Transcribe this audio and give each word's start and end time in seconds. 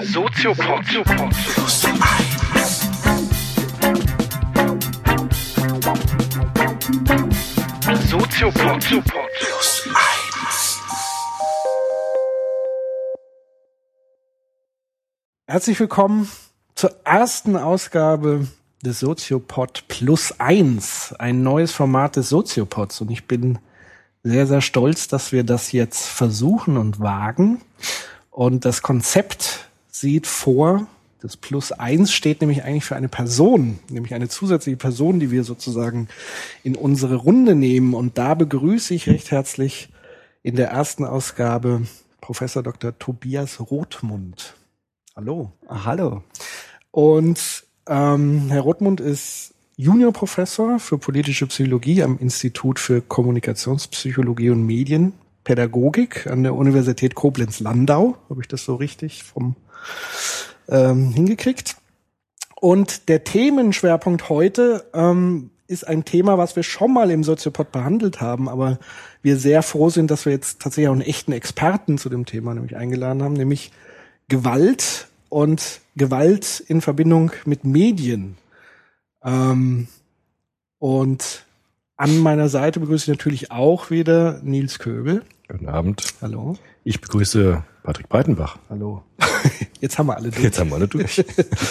Soziopod. 0.00 0.86
Soziopod. 8.08 8.80
Plus 8.80 9.88
eins. 9.94 10.80
Herzlich 15.46 15.78
willkommen 15.78 16.28
zur 16.74 16.96
ersten 17.04 17.56
Ausgabe 17.56 18.46
des 18.82 19.00
Soziopod 19.00 19.84
Plus 19.88 20.40
eins, 20.40 21.14
ein 21.18 21.42
neues 21.42 21.72
Format 21.72 22.16
des 22.16 22.30
Soziopods. 22.30 23.02
Und 23.02 23.10
ich 23.10 23.26
bin 23.26 23.58
sehr, 24.22 24.46
sehr 24.46 24.62
stolz, 24.62 25.08
dass 25.08 25.32
wir 25.32 25.44
das 25.44 25.72
jetzt 25.72 26.06
versuchen 26.06 26.78
und 26.78 27.00
wagen. 27.00 27.60
Und 28.30 28.64
das 28.64 28.80
Konzept 28.80 29.68
sieht 29.92 30.26
vor, 30.26 30.86
das 31.20 31.36
Plus 31.36 31.70
eins 31.70 32.12
steht 32.12 32.40
nämlich 32.40 32.64
eigentlich 32.64 32.84
für 32.84 32.96
eine 32.96 33.08
Person, 33.08 33.78
nämlich 33.88 34.12
eine 34.12 34.28
zusätzliche 34.28 34.76
Person, 34.76 35.20
die 35.20 35.30
wir 35.30 35.44
sozusagen 35.44 36.08
in 36.64 36.74
unsere 36.74 37.14
Runde 37.14 37.54
nehmen. 37.54 37.94
Und 37.94 38.18
da 38.18 38.34
begrüße 38.34 38.92
ich 38.92 39.06
recht 39.06 39.30
herzlich 39.30 39.90
in 40.42 40.56
der 40.56 40.70
ersten 40.70 41.04
Ausgabe 41.04 41.82
Professor 42.20 42.64
Dr. 42.64 42.98
Tobias 42.98 43.60
Rothmund. 43.60 44.54
Hallo. 45.14 45.52
Ah, 45.68 45.84
hallo. 45.84 46.24
Und 46.90 47.64
ähm, 47.86 48.48
Herr 48.48 48.62
Rothmund 48.62 49.00
ist 49.00 49.54
Juniorprofessor 49.76 50.80
für 50.80 50.98
politische 50.98 51.46
Psychologie 51.46 52.02
am 52.02 52.18
Institut 52.18 52.80
für 52.80 53.00
Kommunikationspsychologie 53.00 54.50
und 54.50 54.66
Medienpädagogik 54.66 56.26
an 56.26 56.42
der 56.42 56.54
Universität 56.54 57.14
Koblenz-Landau. 57.14 58.16
Habe 58.28 58.40
ich 58.40 58.48
das 58.48 58.64
so 58.64 58.74
richtig 58.74 59.22
vom 59.22 59.54
ähm, 60.68 61.12
hingekriegt? 61.12 61.76
Und 62.60 63.08
der 63.08 63.24
Themenschwerpunkt 63.24 64.28
heute 64.28 64.84
ähm, 64.94 65.50
ist 65.66 65.86
ein 65.86 66.04
Thema, 66.04 66.38
was 66.38 66.54
wir 66.54 66.62
schon 66.62 66.92
mal 66.92 67.10
im 67.10 67.24
Soziopod 67.24 67.72
behandelt 67.72 68.20
haben, 68.20 68.48
aber 68.48 68.78
wir 69.22 69.36
sehr 69.36 69.62
froh 69.62 69.90
sind, 69.90 70.10
dass 70.10 70.26
wir 70.26 70.32
jetzt 70.32 70.60
tatsächlich 70.60 70.88
auch 70.88 70.92
einen 70.92 71.00
echten 71.00 71.32
Experten 71.32 71.98
zu 71.98 72.08
dem 72.08 72.26
Thema 72.26 72.54
nämlich 72.54 72.76
eingeladen 72.76 73.22
haben, 73.22 73.32
nämlich 73.32 73.72
Gewalt 74.28 75.08
und 75.28 75.80
Gewalt 75.96 76.60
in 76.60 76.80
Verbindung 76.80 77.32
mit 77.44 77.64
Medien. 77.64 78.36
Ähm, 79.24 79.88
und 80.78 81.44
an 81.96 82.18
meiner 82.18 82.48
Seite 82.48 82.80
begrüße 82.80 83.10
ich 83.10 83.16
natürlich 83.16 83.50
auch 83.50 83.90
wieder 83.90 84.40
Nils 84.42 84.78
Köbel. 84.78 85.22
Guten 85.48 85.68
Abend. 85.68 86.04
Hallo. 86.20 86.56
Ich 86.84 87.00
begrüße 87.00 87.64
Patrick 87.82 88.08
Breitenbach. 88.08 88.58
Hallo. 88.70 89.02
Jetzt 89.80 89.98
haben 89.98 90.06
wir 90.06 90.16
alle 90.16 90.30
durch. 90.30 90.42
Jetzt 90.42 90.58
haben 90.58 90.70
wir 90.70 90.76
alle 90.76 90.88
durch. 90.88 91.24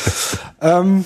ähm, 0.61 1.05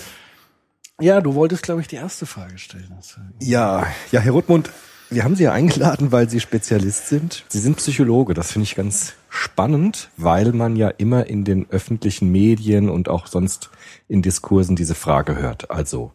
ja, 0.99 1.21
du 1.21 1.35
wolltest, 1.35 1.63
glaube 1.63 1.81
ich, 1.81 1.87
die 1.87 1.97
erste 1.97 2.25
Frage 2.25 2.57
stellen. 2.57 2.91
Ja, 3.39 3.85
ja, 4.11 4.19
Herr 4.19 4.31
Rothmund, 4.31 4.71
wir 5.09 5.23
haben 5.23 5.35
Sie 5.35 5.43
ja 5.43 5.51
eingeladen, 5.51 6.11
weil 6.11 6.29
Sie 6.29 6.39
Spezialist 6.39 7.07
sind. 7.09 7.45
Sie 7.49 7.59
sind 7.59 7.77
Psychologe. 7.77 8.33
Das 8.33 8.51
finde 8.51 8.63
ich 8.63 8.75
ganz 8.75 9.13
spannend, 9.29 10.09
weil 10.17 10.51
man 10.53 10.75
ja 10.75 10.89
immer 10.89 11.27
in 11.27 11.43
den 11.43 11.69
öffentlichen 11.69 12.31
Medien 12.31 12.89
und 12.89 13.07
auch 13.07 13.27
sonst 13.27 13.69
in 14.07 14.21
Diskursen 14.23 14.75
diese 14.75 14.95
Frage 14.95 15.35
hört. 15.35 15.69
Also, 15.69 16.11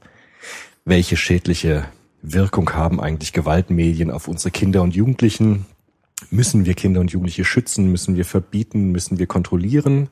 welche 0.84 1.16
schädliche 1.16 1.84
Wirkung 2.22 2.72
haben 2.72 3.00
eigentlich 3.00 3.32
Gewaltmedien 3.32 4.10
auf 4.10 4.26
unsere 4.26 4.50
Kinder 4.50 4.82
und 4.82 4.94
Jugendlichen? 4.94 5.66
Müssen 6.30 6.66
wir 6.66 6.74
Kinder 6.74 7.00
und 7.00 7.12
Jugendliche 7.12 7.44
schützen? 7.44 7.90
Müssen 7.90 8.16
wir 8.16 8.24
verbieten? 8.24 8.92
Müssen 8.92 9.18
wir 9.18 9.26
kontrollieren? 9.26 10.08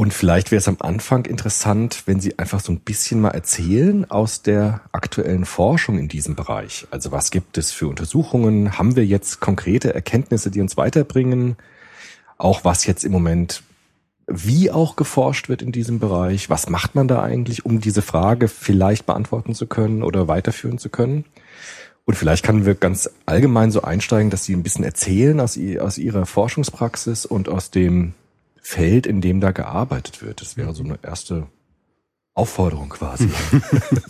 Und 0.00 0.14
vielleicht 0.14 0.50
wäre 0.50 0.60
es 0.60 0.66
am 0.68 0.78
Anfang 0.80 1.26
interessant, 1.26 2.04
wenn 2.06 2.20
Sie 2.20 2.38
einfach 2.38 2.60
so 2.60 2.72
ein 2.72 2.80
bisschen 2.80 3.20
mal 3.20 3.32
erzählen 3.32 4.10
aus 4.10 4.40
der 4.40 4.80
aktuellen 4.92 5.44
Forschung 5.44 5.98
in 5.98 6.08
diesem 6.08 6.36
Bereich. 6.36 6.86
Also 6.90 7.12
was 7.12 7.30
gibt 7.30 7.58
es 7.58 7.70
für 7.70 7.86
Untersuchungen? 7.86 8.78
Haben 8.78 8.96
wir 8.96 9.04
jetzt 9.04 9.40
konkrete 9.40 9.92
Erkenntnisse, 9.92 10.50
die 10.50 10.62
uns 10.62 10.78
weiterbringen? 10.78 11.56
Auch 12.38 12.64
was 12.64 12.86
jetzt 12.86 13.04
im 13.04 13.12
Moment, 13.12 13.62
wie 14.26 14.70
auch 14.70 14.96
geforscht 14.96 15.50
wird 15.50 15.60
in 15.60 15.70
diesem 15.70 15.98
Bereich? 15.98 16.48
Was 16.48 16.70
macht 16.70 16.94
man 16.94 17.06
da 17.06 17.20
eigentlich, 17.20 17.66
um 17.66 17.80
diese 17.80 18.00
Frage 18.00 18.48
vielleicht 18.48 19.04
beantworten 19.04 19.54
zu 19.54 19.66
können 19.66 20.02
oder 20.02 20.28
weiterführen 20.28 20.78
zu 20.78 20.88
können? 20.88 21.26
Und 22.10 22.16
vielleicht 22.16 22.44
können 22.44 22.66
wir 22.66 22.74
ganz 22.74 23.08
allgemein 23.24 23.70
so 23.70 23.82
einsteigen, 23.82 24.30
dass 24.30 24.44
Sie 24.44 24.52
ein 24.52 24.64
bisschen 24.64 24.84
erzählen 24.84 25.38
aus, 25.38 25.56
aus 25.78 25.96
Ihrer 25.96 26.26
Forschungspraxis 26.26 27.24
und 27.24 27.48
aus 27.48 27.70
dem 27.70 28.14
Feld, 28.60 29.06
in 29.06 29.20
dem 29.20 29.40
da 29.40 29.52
gearbeitet 29.52 30.20
wird. 30.20 30.40
Das 30.40 30.56
wäre 30.56 30.74
so 30.74 30.82
eine 30.82 30.98
erste 31.04 31.46
Aufforderung 32.34 32.88
quasi. 32.88 33.28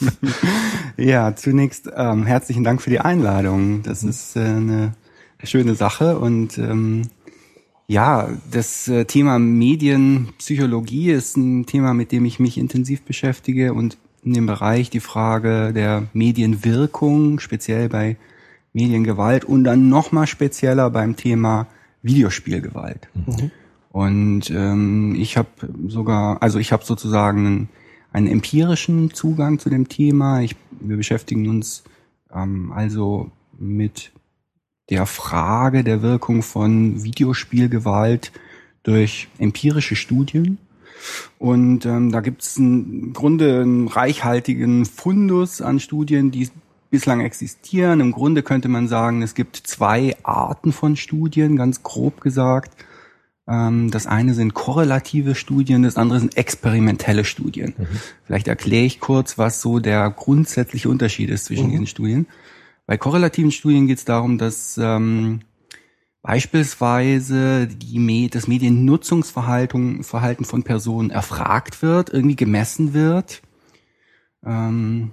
ja, 0.96 1.36
zunächst 1.36 1.90
ähm, 1.94 2.24
herzlichen 2.24 2.64
Dank 2.64 2.80
für 2.80 2.88
die 2.88 3.00
Einladung. 3.00 3.82
Das 3.82 4.02
ist 4.02 4.34
äh, 4.34 4.44
eine 4.44 4.94
schöne 5.44 5.74
Sache 5.74 6.18
und 6.18 6.56
ähm, 6.56 7.02
ja, 7.86 8.30
das 8.50 8.88
äh, 8.88 9.04
Thema 9.04 9.38
Medienpsychologie 9.38 11.10
ist 11.10 11.36
ein 11.36 11.66
Thema, 11.66 11.92
mit 11.92 12.12
dem 12.12 12.24
ich 12.24 12.40
mich 12.40 12.56
intensiv 12.56 13.02
beschäftige 13.02 13.74
und 13.74 13.98
in 14.22 14.34
dem 14.34 14.46
Bereich 14.46 14.90
die 14.90 15.00
Frage 15.00 15.72
der 15.72 16.08
Medienwirkung, 16.12 17.40
speziell 17.40 17.88
bei 17.88 18.16
Mediengewalt 18.72 19.44
und 19.44 19.64
dann 19.64 19.88
nochmal 19.88 20.26
spezieller 20.26 20.90
beim 20.90 21.16
Thema 21.16 21.66
Videospielgewalt. 22.02 23.08
Mhm. 23.14 23.50
Und 23.90 24.50
ähm, 24.50 25.16
ich 25.18 25.36
habe 25.36 25.48
sogar, 25.88 26.42
also 26.42 26.58
ich 26.58 26.72
habe 26.72 26.84
sozusagen 26.84 27.46
einen, 27.46 27.68
einen, 28.12 28.26
empirischen 28.28 29.12
Zugang 29.12 29.58
zu 29.58 29.68
dem 29.68 29.88
Thema. 29.88 30.40
Ich, 30.42 30.54
wir 30.80 30.96
beschäftigen 30.96 31.48
uns 31.48 31.82
ähm, 32.32 32.72
also 32.72 33.32
mit 33.58 34.12
der 34.90 35.06
Frage 35.06 35.82
der 35.82 36.02
Wirkung 36.02 36.42
von 36.42 37.02
Videospielgewalt 37.02 38.32
durch 38.82 39.28
empirische 39.38 39.96
Studien. 39.96 40.58
Und 41.38 41.86
ähm, 41.86 42.12
da 42.12 42.20
gibt 42.20 42.42
es 42.42 42.56
im 42.56 43.12
Grunde 43.12 43.60
einen 43.60 43.88
reichhaltigen 43.88 44.84
Fundus 44.84 45.60
an 45.60 45.80
Studien, 45.80 46.30
die 46.30 46.48
bislang 46.90 47.20
existieren. 47.20 48.00
Im 48.00 48.12
Grunde 48.12 48.42
könnte 48.42 48.68
man 48.68 48.88
sagen, 48.88 49.22
es 49.22 49.34
gibt 49.34 49.56
zwei 49.56 50.16
Arten 50.22 50.72
von 50.72 50.96
Studien, 50.96 51.56
ganz 51.56 51.82
grob 51.82 52.20
gesagt. 52.20 52.74
Ähm, 53.48 53.90
das 53.90 54.06
eine 54.06 54.34
sind 54.34 54.54
korrelative 54.54 55.34
Studien, 55.34 55.82
das 55.82 55.96
andere 55.96 56.20
sind 56.20 56.36
experimentelle 56.36 57.24
Studien. 57.24 57.74
Mhm. 57.78 57.86
Vielleicht 58.24 58.48
erkläre 58.48 58.84
ich 58.84 59.00
kurz, 59.00 59.38
was 59.38 59.60
so 59.60 59.78
der 59.78 60.10
grundsätzliche 60.10 60.88
Unterschied 60.88 61.30
ist 61.30 61.46
zwischen 61.46 61.66
mhm. 61.66 61.70
diesen 61.70 61.86
Studien. 61.86 62.26
Bei 62.86 62.96
korrelativen 62.96 63.52
Studien 63.52 63.86
geht 63.86 63.98
es 63.98 64.04
darum, 64.04 64.36
dass 64.36 64.78
ähm, 64.82 65.40
beispielsweise 66.22 67.66
die, 67.66 68.28
das 68.28 68.46
Mediennutzungsverhalten 68.46 70.04
Verhalten 70.04 70.44
von 70.44 70.62
Personen 70.62 71.10
erfragt 71.10 71.82
wird, 71.82 72.10
irgendwie 72.10 72.36
gemessen 72.36 72.92
wird 72.92 73.42
ähm, 74.44 75.12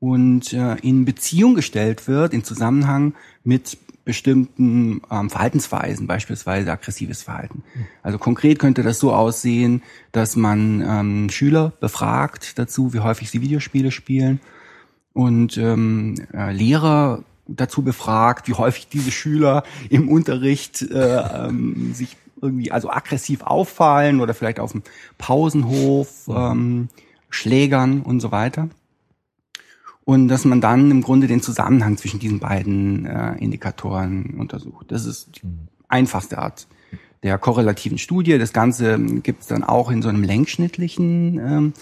und 0.00 0.52
äh, 0.52 0.76
in 0.76 1.04
Beziehung 1.04 1.54
gestellt 1.54 2.08
wird, 2.08 2.34
in 2.34 2.42
Zusammenhang 2.42 3.14
mit 3.44 3.78
bestimmten 4.04 5.02
ähm, 5.10 5.30
Verhaltensweisen, 5.30 6.06
beispielsweise 6.06 6.72
aggressives 6.72 7.22
Verhalten. 7.22 7.62
Also 8.02 8.18
konkret 8.18 8.58
könnte 8.58 8.82
das 8.82 8.98
so 8.98 9.12
aussehen, 9.12 9.82
dass 10.10 10.36
man 10.36 10.82
ähm, 10.84 11.30
Schüler 11.30 11.72
befragt 11.80 12.58
dazu, 12.58 12.92
wie 12.92 13.00
häufig 13.00 13.30
sie 13.30 13.42
Videospiele 13.42 13.90
spielen 13.90 14.40
und 15.12 15.56
ähm, 15.58 16.14
äh, 16.32 16.52
Lehrer 16.52 17.22
dazu 17.56 17.82
befragt, 17.82 18.48
wie 18.48 18.54
häufig 18.54 18.88
diese 18.88 19.10
Schüler 19.10 19.62
im 19.88 20.08
Unterricht 20.08 20.82
äh, 20.82 21.46
ähm, 21.48 21.92
sich 21.94 22.16
irgendwie 22.40 22.72
also 22.72 22.90
aggressiv 22.90 23.42
auffallen 23.42 24.20
oder 24.20 24.34
vielleicht 24.34 24.60
auf 24.60 24.72
dem 24.72 24.82
Pausenhof 25.18 26.28
ähm, 26.28 26.88
schlägern 27.28 28.00
und 28.02 28.20
so 28.20 28.32
weiter 28.32 28.68
und 30.04 30.28
dass 30.28 30.44
man 30.44 30.60
dann 30.60 30.90
im 30.90 31.02
Grunde 31.02 31.26
den 31.26 31.42
Zusammenhang 31.42 31.96
zwischen 31.96 32.18
diesen 32.18 32.40
beiden 32.40 33.06
äh, 33.06 33.34
Indikatoren 33.36 34.34
untersucht. 34.38 34.86
Das 34.88 35.04
ist 35.04 35.36
die 35.36 35.48
einfachste 35.88 36.38
Art 36.38 36.66
der 37.22 37.38
korrelativen 37.38 37.98
Studie. 37.98 38.38
Das 38.38 38.52
Ganze 38.52 38.98
gibt 38.98 39.42
es 39.42 39.46
dann 39.46 39.64
auch 39.64 39.90
in 39.90 40.02
so 40.02 40.08
einem 40.08 40.22
längsschnittlichen 40.22 41.72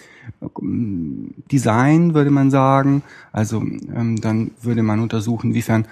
ähm, 0.53 1.35
Design, 1.51 2.15
würde 2.15 2.31
man 2.31 2.51
sagen. 2.51 3.03
Also 3.33 3.61
ähm, 3.61 4.21
dann 4.21 4.51
würde 4.61 4.83
man 4.83 5.01
untersuchen, 5.01 5.51
inwiefern 5.51 5.87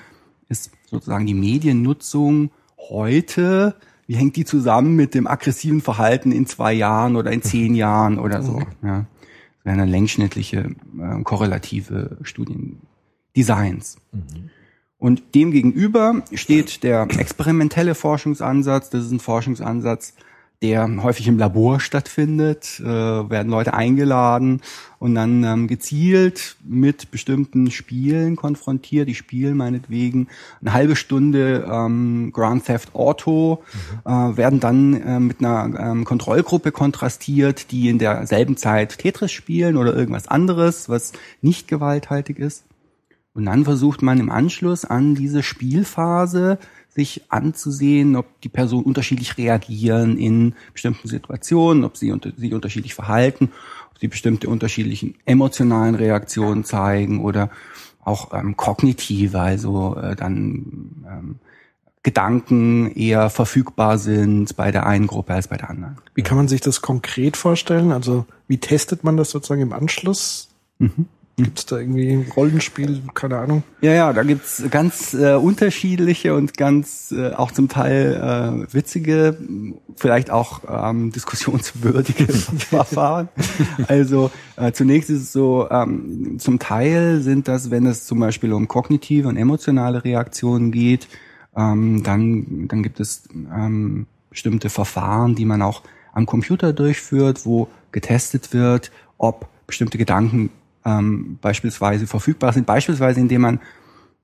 ist 0.49 0.71
sozusagen 0.87 1.27
die 1.27 1.35
Mediennutzung 1.35 2.51
heute, 2.79 3.77
wie 4.07 4.17
hängt 4.17 4.37
die 4.37 4.45
zusammen 4.45 4.95
mit 4.95 5.15
dem 5.15 5.27
aggressiven 5.27 5.81
Verhalten 5.81 6.33
in 6.33 6.47
zwei 6.47 6.73
Jahren 6.73 7.17
oder 7.17 7.33
in 7.33 7.43
zehn 7.43 7.75
Jahren 7.77 8.19
oder 8.19 8.43
so. 8.43 8.63
Ja 8.83 9.07
wären 9.67 9.79
dann 9.79 9.89
längsschnittliche 9.89 10.71
äh, 10.99 11.23
korrelative 11.25 12.19
Studiendesigns. 12.23 13.99
Mhm. 14.13 14.51
Und 14.99 15.35
dem 15.35 15.51
gegenüber 15.51 16.23
steht 16.33 16.83
der 16.83 17.07
experimentelle 17.19 17.95
Forschungsansatz. 17.95 18.91
Das 18.91 19.05
ist 19.05 19.11
ein 19.11 19.21
Forschungsansatz, 19.21 20.15
der 20.63 20.89
häufig 21.03 21.29
im 21.29 21.39
Labor 21.39 21.81
stattfindet, 21.81 22.81
äh, 22.81 22.85
werden 22.85 23.51
Leute 23.51 23.75
eingeladen 23.75 24.63
und 24.99 25.15
dann 25.15 25.45
ähm, 25.45 25.69
gezielt 25.69 26.57
mit 26.65 27.11
bestimmten 27.11 27.71
Spielen 27.71 28.37
konfrontiert. 28.37 29.07
Die 29.07 29.15
spielen 29.15 29.59
meinetwegen 29.59 30.29
eine 30.63 30.73
halbe 30.73 30.97
Stunde 30.97 31.69
ähm, 31.71 32.31
Grand 32.33 32.65
Theft 32.65 32.95
Auto, 32.95 33.63
mhm. 34.05 34.11
äh, 34.11 34.37
werden 34.39 34.61
dann 34.61 34.95
äh, 35.03 35.21
mit 35.21 35.41
einer 35.41 35.79
ähm, 35.79 36.05
Kontrollgruppe 36.07 36.73
kontrastiert, 36.73 37.71
die 37.71 37.91
in 37.91 37.99
derselben 37.99 38.57
Zeit 38.57 38.97
Tetris 38.97 39.33
spielen 39.33 39.77
oder 39.77 39.95
irgendwas 39.95 40.27
anderes, 40.27 40.89
was 40.89 41.13
nicht 41.43 41.69
gewalthaltig 41.69 42.39
ist. 42.39 42.65
Und 43.37 43.45
dann 43.45 43.65
versucht 43.65 44.01
man 44.01 44.19
im 44.19 44.31
Anschluss 44.31 44.87
an 44.87 45.15
diese 45.15 45.43
Spielphase 45.43 46.59
sich 46.89 47.25
anzusehen, 47.29 48.17
ob 48.17 48.41
die 48.41 48.49
Personen 48.49 48.85
unterschiedlich 48.85 49.37
reagieren 49.37 50.17
in 50.17 50.55
bestimmten 50.73 51.07
Situationen, 51.07 51.85
ob 51.85 51.99
sie 51.99 52.11
unter, 52.11 52.33
sich 52.35 52.55
unterschiedlich 52.55 52.95
verhalten, 52.95 53.51
ob 53.91 53.99
sie 54.01 54.09
bestimmte 54.09 54.49
unterschiedlichen 54.49 55.17
emotionalen 55.27 55.95
Reaktionen 55.95 56.65
zeigen 56.65 57.23
oder 57.23 57.51
auch 58.03 58.33
ähm, 58.33 58.57
kognitive, 58.57 59.39
also 59.39 59.97
äh, 59.97 60.17
dann 60.17 61.05
ähm, 61.07 61.39
Gedanken 62.03 62.93
eher 62.93 63.29
verfügbar 63.29 63.99
sind 63.99 64.57
bei 64.57 64.71
der 64.71 64.87
einen 64.87 65.09
Gruppe 65.09 65.35
als 65.35 65.49
bei 65.49 65.57
der 65.57 65.69
anderen. 65.69 65.99
Wie 66.15 66.23
kann 66.23 66.39
man 66.39 66.49
sich 66.49 66.63
das 66.63 66.81
konkret 66.81 67.37
vorstellen? 67.37 67.93
Also 67.93 68.25
wie 68.49 68.59
testet 68.59 69.05
man 69.05 69.19
das 69.19 69.31
sozusagen 69.31 69.61
im 69.61 69.73
Anschluss? 69.73 70.49
Mhm. 70.79 71.07
Gibt 71.39 71.59
es 71.59 71.67
da 71.67 71.77
irgendwie 71.77 72.25
Rollenspiel, 72.35 73.03
keine 73.13 73.37
Ahnung? 73.37 73.63
Ja, 73.83 73.93
ja, 73.93 74.13
da 74.15 74.23
gibt's 74.23 74.63
ganz 74.71 75.13
äh, 75.13 75.35
unterschiedliche 75.35 76.35
und 76.35 76.57
ganz 76.57 77.13
äh, 77.13 77.33
auch 77.33 77.51
zum 77.51 77.69
Teil 77.69 78.67
äh, 78.71 78.73
witzige, 78.73 79.37
vielleicht 79.97 80.31
auch 80.31 80.63
ähm, 80.67 81.13
diskussionswürdige 81.15 82.33
Verfahren. 82.33 83.29
Also 83.87 84.31
äh, 84.57 84.73
zunächst 84.73 85.11
ist 85.11 85.21
es 85.25 85.33
so, 85.33 85.69
ähm, 85.71 86.39
zum 86.39 86.59
Teil 86.59 87.21
sind 87.21 87.49
das, 87.49 87.71
wenn 87.71 87.85
es 87.85 88.07
zum 88.07 88.19
Beispiel 88.19 88.55
um 88.55 88.67
kognitive 88.67 89.29
und 89.29 89.37
emotionale 89.37 90.05
Reaktionen 90.05 90.73
geht, 90.73 91.07
ähm, 91.55 92.03
dann, 92.03 92.67
dann 92.69 92.83
gibt 92.83 92.99
es 92.99 93.29
ähm, 93.35 94.07
bestimmte 94.31 94.71
Verfahren, 94.71 95.35
die 95.35 95.45
man 95.45 95.61
auch 95.61 95.83
am 96.15 96.25
Computer 96.25 96.73
durchführt, 96.73 97.45
wo 97.45 97.69
getestet 97.93 98.55
wird, 98.55 98.91
ob 99.19 99.49
bestimmte 99.67 99.99
Gedanken 99.99 100.49
ähm, 100.87 101.39
beispielsweise 101.43 102.07
verfügbar 102.07 102.53
sind, 102.53 102.67
beispielsweise 102.67 103.21
indem 103.21 103.43
man 103.43 103.61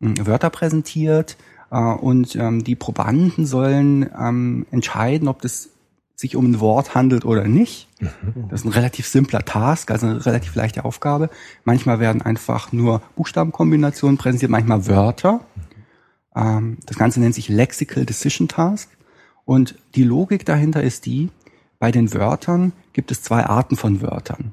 äh, 0.00 0.26
Wörter 0.26 0.48
präsentiert 0.48 1.36
äh, 1.70 1.76
und 1.76 2.36
ähm, 2.36 2.64
die 2.64 2.76
Probanden 2.76 3.44
sollen 3.44 4.08
ähm, 4.18 4.66
entscheiden, 4.70 5.28
ob 5.28 5.42
das 5.42 5.70
sich 6.14 6.36
um 6.36 6.52
ein 6.52 6.60
Wort 6.60 6.94
handelt 6.94 7.24
oder 7.24 7.48
nicht. 7.48 7.88
Mhm. 8.00 8.48
Das 8.48 8.60
ist 8.60 8.66
ein 8.66 8.72
relativ 8.72 9.08
simpler 9.08 9.44
Task, 9.44 9.90
also 9.90 10.06
eine 10.06 10.24
relativ 10.24 10.54
leichte 10.54 10.84
Aufgabe. 10.84 11.30
Manchmal 11.64 11.98
werden 11.98 12.22
einfach 12.22 12.72
nur 12.72 13.02
Buchstabenkombinationen 13.16 14.18
präsentiert, 14.18 14.50
manchmal 14.50 14.86
Wörter. 14.86 15.40
Ähm, 16.36 16.78
das 16.86 16.96
Ganze 16.96 17.20
nennt 17.20 17.34
sich 17.34 17.48
Lexical 17.48 18.06
Decision 18.06 18.46
Task. 18.46 18.88
Und 19.44 19.74
die 19.96 20.04
Logik 20.04 20.46
dahinter 20.46 20.82
ist 20.82 21.06
die, 21.06 21.30
bei 21.80 21.90
den 21.90 22.14
Wörtern 22.14 22.72
gibt 22.92 23.10
es 23.10 23.22
zwei 23.22 23.44
Arten 23.44 23.76
von 23.76 24.00
Wörtern. 24.00 24.52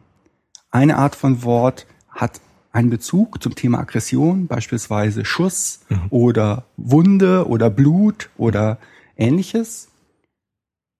Eine 0.71 0.97
Art 0.97 1.15
von 1.15 1.43
Wort 1.43 1.85
hat 2.19 2.41
einen 2.71 2.89
Bezug 2.89 3.41
zum 3.41 3.55
Thema 3.55 3.79
Aggression, 3.79 4.47
beispielsweise 4.47 5.25
Schuss 5.25 5.81
mhm. 5.89 6.01
oder 6.09 6.65
Wunde 6.77 7.47
oder 7.47 7.69
Blut 7.69 8.29
oder 8.37 8.77
ähnliches, 9.15 9.89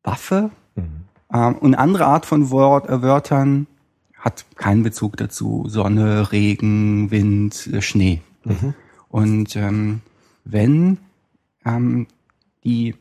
Waffe. 0.04 0.50
Mhm. 0.75 1.06
Ähm, 1.31 1.56
und 1.57 1.75
andere 1.75 2.06
Art 2.06 2.25
von 2.25 2.50
Wort, 2.50 2.89
äh, 2.89 3.01
Wörtern 3.01 3.68
hat 4.18 4.45
keinen 4.56 4.83
Bezug 4.83 5.18
dazu. 5.18 5.66
Sonne, 5.68 6.31
Regen, 6.31 7.12
Wind, 7.12 7.68
äh, 7.68 7.81
Schnee. 7.81 8.21
Mhm. 8.45 8.74
Und 9.10 9.56
ähm, 9.56 10.01
wenn 10.44 10.98
ähm, 11.66 12.07
die 12.63 12.95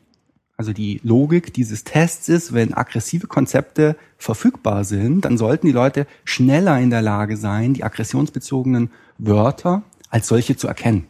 also 0.59 0.73
die 0.73 0.99
Logik 1.05 1.53
dieses 1.53 1.85
Tests 1.85 2.27
ist, 2.27 2.53
wenn 2.53 2.73
aggressive 2.73 3.27
Konzepte 3.27 3.95
verfügbar 4.17 4.83
sind, 4.83 5.23
dann 5.23 5.37
sollten 5.37 5.67
die 5.67 5.71
Leute 5.71 6.05
schneller 6.25 6.77
in 6.81 6.89
der 6.89 7.01
Lage 7.01 7.37
sein, 7.37 7.73
die 7.73 7.85
aggressionsbezogenen 7.85 8.89
Wörter 9.17 9.83
als 10.09 10.27
solche 10.27 10.57
zu 10.57 10.67
erkennen. 10.67 11.07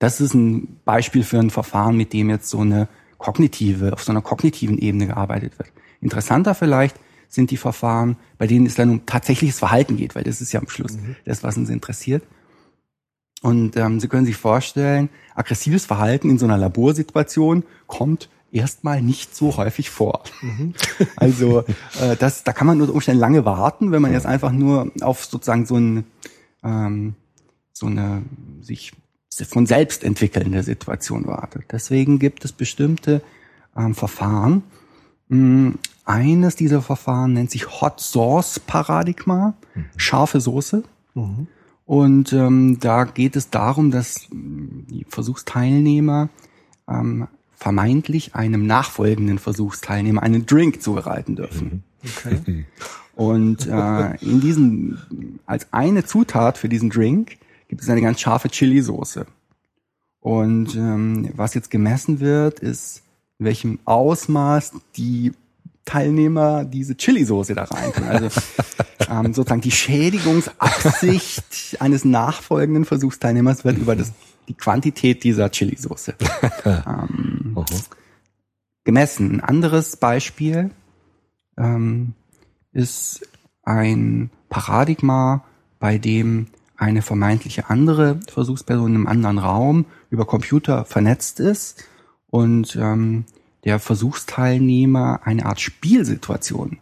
Das 0.00 0.20
ist 0.20 0.34
ein 0.34 0.80
Beispiel 0.84 1.22
für 1.22 1.38
ein 1.38 1.50
Verfahren, 1.50 1.96
mit 1.96 2.12
dem 2.12 2.30
jetzt 2.30 2.50
so 2.50 2.62
eine 2.62 2.88
kognitive, 3.16 3.92
auf 3.92 4.02
so 4.02 4.10
einer 4.10 4.22
kognitiven 4.22 4.76
Ebene 4.76 5.06
gearbeitet 5.06 5.56
wird. 5.56 5.70
Interessanter 6.00 6.52
vielleicht 6.56 6.96
sind 7.28 7.52
die 7.52 7.58
Verfahren, 7.58 8.16
bei 8.38 8.48
denen 8.48 8.66
es 8.66 8.74
dann 8.74 8.90
um 8.90 9.06
tatsächliches 9.06 9.60
Verhalten 9.60 9.96
geht, 9.96 10.16
weil 10.16 10.24
das 10.24 10.40
ist 10.40 10.52
ja 10.52 10.58
am 10.58 10.68
Schluss 10.68 10.96
mhm. 10.96 11.14
das, 11.24 11.44
was 11.44 11.56
uns 11.56 11.70
interessiert. 11.70 12.24
Und 13.42 13.76
ähm, 13.76 14.00
Sie 14.00 14.08
können 14.08 14.26
sich 14.26 14.36
vorstellen, 14.36 15.08
aggressives 15.34 15.84
Verhalten 15.84 16.30
in 16.30 16.38
so 16.38 16.46
einer 16.46 16.58
Laborsituation 16.58 17.64
kommt 17.86 18.28
erstmal 18.50 19.02
nicht 19.02 19.36
so 19.36 19.56
häufig 19.56 19.90
vor. 19.90 20.22
Mhm. 20.40 20.74
Also 21.16 21.60
äh, 22.00 22.16
das, 22.18 22.44
da 22.44 22.52
kann 22.52 22.66
man 22.66 22.80
unter 22.80 22.94
Umständen 22.94 23.20
lange 23.20 23.44
warten, 23.44 23.92
wenn 23.92 24.02
man 24.02 24.12
jetzt 24.12 24.26
einfach 24.26 24.52
nur 24.52 24.90
auf 25.00 25.24
sozusagen 25.24 25.66
so, 25.66 25.76
ein, 25.76 26.04
ähm, 26.62 27.14
so 27.72 27.86
eine 27.86 28.22
sich 28.60 28.92
von 29.48 29.66
selbst 29.66 30.04
entwickelnde 30.04 30.62
Situation 30.62 31.26
wartet. 31.26 31.64
Deswegen 31.70 32.18
gibt 32.18 32.44
es 32.44 32.52
bestimmte 32.52 33.22
ähm, 33.76 33.94
Verfahren. 33.94 34.62
Hm, 35.28 35.78
eines 36.04 36.56
dieser 36.56 36.80
Verfahren 36.80 37.34
nennt 37.34 37.50
sich 37.50 37.80
Hot 37.80 38.00
Sauce 38.00 38.60
Paradigma, 38.60 39.54
mhm. 39.74 39.84
scharfe 39.96 40.40
Soße. 40.40 40.84
Mhm. 41.14 41.48
Und 41.86 42.32
ähm, 42.32 42.78
da 42.80 43.04
geht 43.04 43.36
es 43.36 43.48
darum, 43.50 43.92
dass 43.92 44.26
die 44.30 45.06
Versuchsteilnehmer 45.08 46.28
ähm, 46.88 47.28
vermeintlich 47.54 48.34
einem 48.34 48.66
nachfolgenden 48.66 49.38
Versuchsteilnehmer 49.38 50.22
einen 50.22 50.46
Drink 50.46 50.82
zubereiten 50.82 51.36
dürfen. 51.36 51.84
Okay. 52.04 52.66
Und 53.14 53.66
äh, 53.66 54.16
in 54.16 54.40
diesen, 54.40 55.38
als 55.46 55.72
eine 55.72 56.04
Zutat 56.04 56.58
für 56.58 56.68
diesen 56.68 56.90
Drink 56.90 57.38
gibt 57.68 57.82
es 57.82 57.88
eine 57.88 58.02
ganz 58.02 58.20
scharfe 58.20 58.50
Chili-Soße. 58.50 59.26
Und 60.20 60.74
ähm, 60.74 61.30
was 61.34 61.54
jetzt 61.54 61.70
gemessen 61.70 62.20
wird, 62.20 62.60
ist, 62.60 63.02
in 63.38 63.46
welchem 63.46 63.78
Ausmaß 63.84 64.72
die 64.96 65.32
Teilnehmer 65.86 66.64
diese 66.64 66.96
Chili-Soße 66.96 67.54
da 67.54 67.64
rein 67.64 67.92
können. 67.92 68.08
Also 68.08 68.28
ähm, 69.10 69.32
sozusagen 69.32 69.62
die 69.62 69.70
Schädigungsabsicht 69.70 71.78
eines 71.80 72.04
nachfolgenden 72.04 72.84
Versuchsteilnehmers 72.84 73.64
wird 73.64 73.78
über 73.78 73.96
das, 73.96 74.12
die 74.48 74.54
Quantität 74.54 75.24
dieser 75.24 75.50
Chili-Soße 75.50 76.14
ähm, 76.66 77.56
gemessen. 78.84 79.36
Ein 79.36 79.40
anderes 79.40 79.96
Beispiel 79.96 80.70
ähm, 81.56 82.12
ist 82.72 83.26
ein 83.62 84.30
Paradigma, 84.50 85.44
bei 85.78 85.98
dem 85.98 86.48
eine 86.76 87.02
vermeintliche 87.02 87.70
andere 87.70 88.20
Versuchsperson 88.28 88.94
im 88.94 89.06
anderen 89.06 89.38
Raum 89.38 89.86
über 90.10 90.26
Computer 90.26 90.84
vernetzt 90.84 91.40
ist 91.40 91.84
und 92.28 92.76
ähm, 92.76 93.24
der 93.66 93.80
Versuchsteilnehmer 93.80 95.20
eine 95.24 95.44
Art 95.44 95.60
Spielsituation 95.60 96.78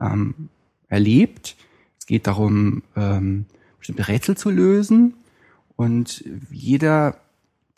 ähm, 0.00 0.50
erlebt. 0.88 1.56
Es 1.98 2.06
geht 2.06 2.26
darum, 2.26 2.82
ähm, 2.94 3.46
bestimmte 3.78 4.06
Rätsel 4.06 4.36
zu 4.36 4.50
lösen 4.50 5.14
und 5.76 6.22
jeder, 6.50 7.16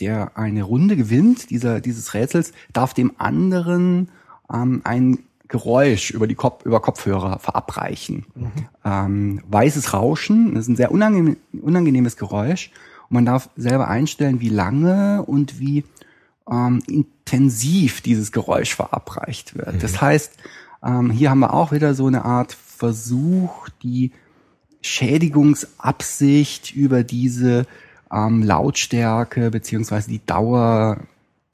der 0.01 0.37
eine 0.37 0.65
Runde 0.65 0.97
gewinnt, 0.97 1.51
dieser, 1.51 1.81
dieses 1.81 2.15
Rätsels, 2.15 2.53
darf 2.73 2.95
dem 2.95 3.13
anderen 3.17 4.11
ähm, 4.53 4.81
ein 4.83 5.21
Geräusch 5.47 6.11
über 6.11 6.27
die 6.27 6.35
Kopf, 6.35 6.65
über 6.65 6.81
Kopfhörer 6.81 7.39
verabreichen. 7.39 8.27
Mhm. 8.35 8.51
Ähm, 8.85 9.43
weißes 9.49 9.93
Rauschen, 9.93 10.55
das 10.55 10.65
ist 10.65 10.69
ein 10.69 10.77
sehr 10.77 10.91
unangenehm, 10.91 11.37
unangenehmes 11.53 12.17
Geräusch. 12.17 12.73
Und 13.09 13.15
man 13.15 13.27
darf 13.27 13.51
selber 13.55 13.87
einstellen, 13.87 14.41
wie 14.41 14.49
lange 14.49 15.23
und 15.23 15.61
wie 15.61 15.85
ähm, 16.51 16.83
intensiv 16.87 18.01
dieses 18.01 18.33
Geräusch 18.33 18.75
verabreicht 18.75 19.57
wird. 19.57 19.75
Mhm. 19.75 19.79
Das 19.81 20.01
heißt, 20.01 20.33
ähm, 20.85 21.11
hier 21.11 21.31
haben 21.31 21.41
wir 21.41 21.55
auch 21.55 21.73
wieder 21.73 21.95
so 21.95 22.07
eine 22.07 22.25
Art 22.25 22.53
Versuch, 22.53 23.69
die 23.83 24.13
Schädigungsabsicht 24.81 26.75
über 26.75 27.05
diese 27.05 27.67
ähm, 28.13 28.43
Lautstärke 28.43 29.51
beziehungsweise 29.51 30.11
die 30.11 30.25
Dauer 30.25 30.99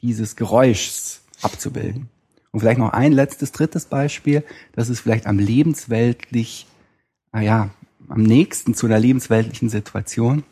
dieses 0.01 0.37
Geräuschs 0.37 1.21
abzubilden. 1.43 2.09
Und 2.51 2.61
vielleicht 2.61 2.79
noch 2.79 2.93
ein 2.93 3.13
letztes, 3.13 3.53
drittes 3.53 3.85
Beispiel, 3.85 4.43
das 4.73 4.89
ist 4.89 5.01
vielleicht 5.01 5.27
am 5.27 5.39
lebensweltlich, 5.39 6.67
naja, 7.33 7.71
am 8.09 8.23
nächsten 8.23 8.75
zu 8.75 8.87
einer 8.87 8.99
lebensweltlichen 8.99 9.69
Situation. 9.69 10.45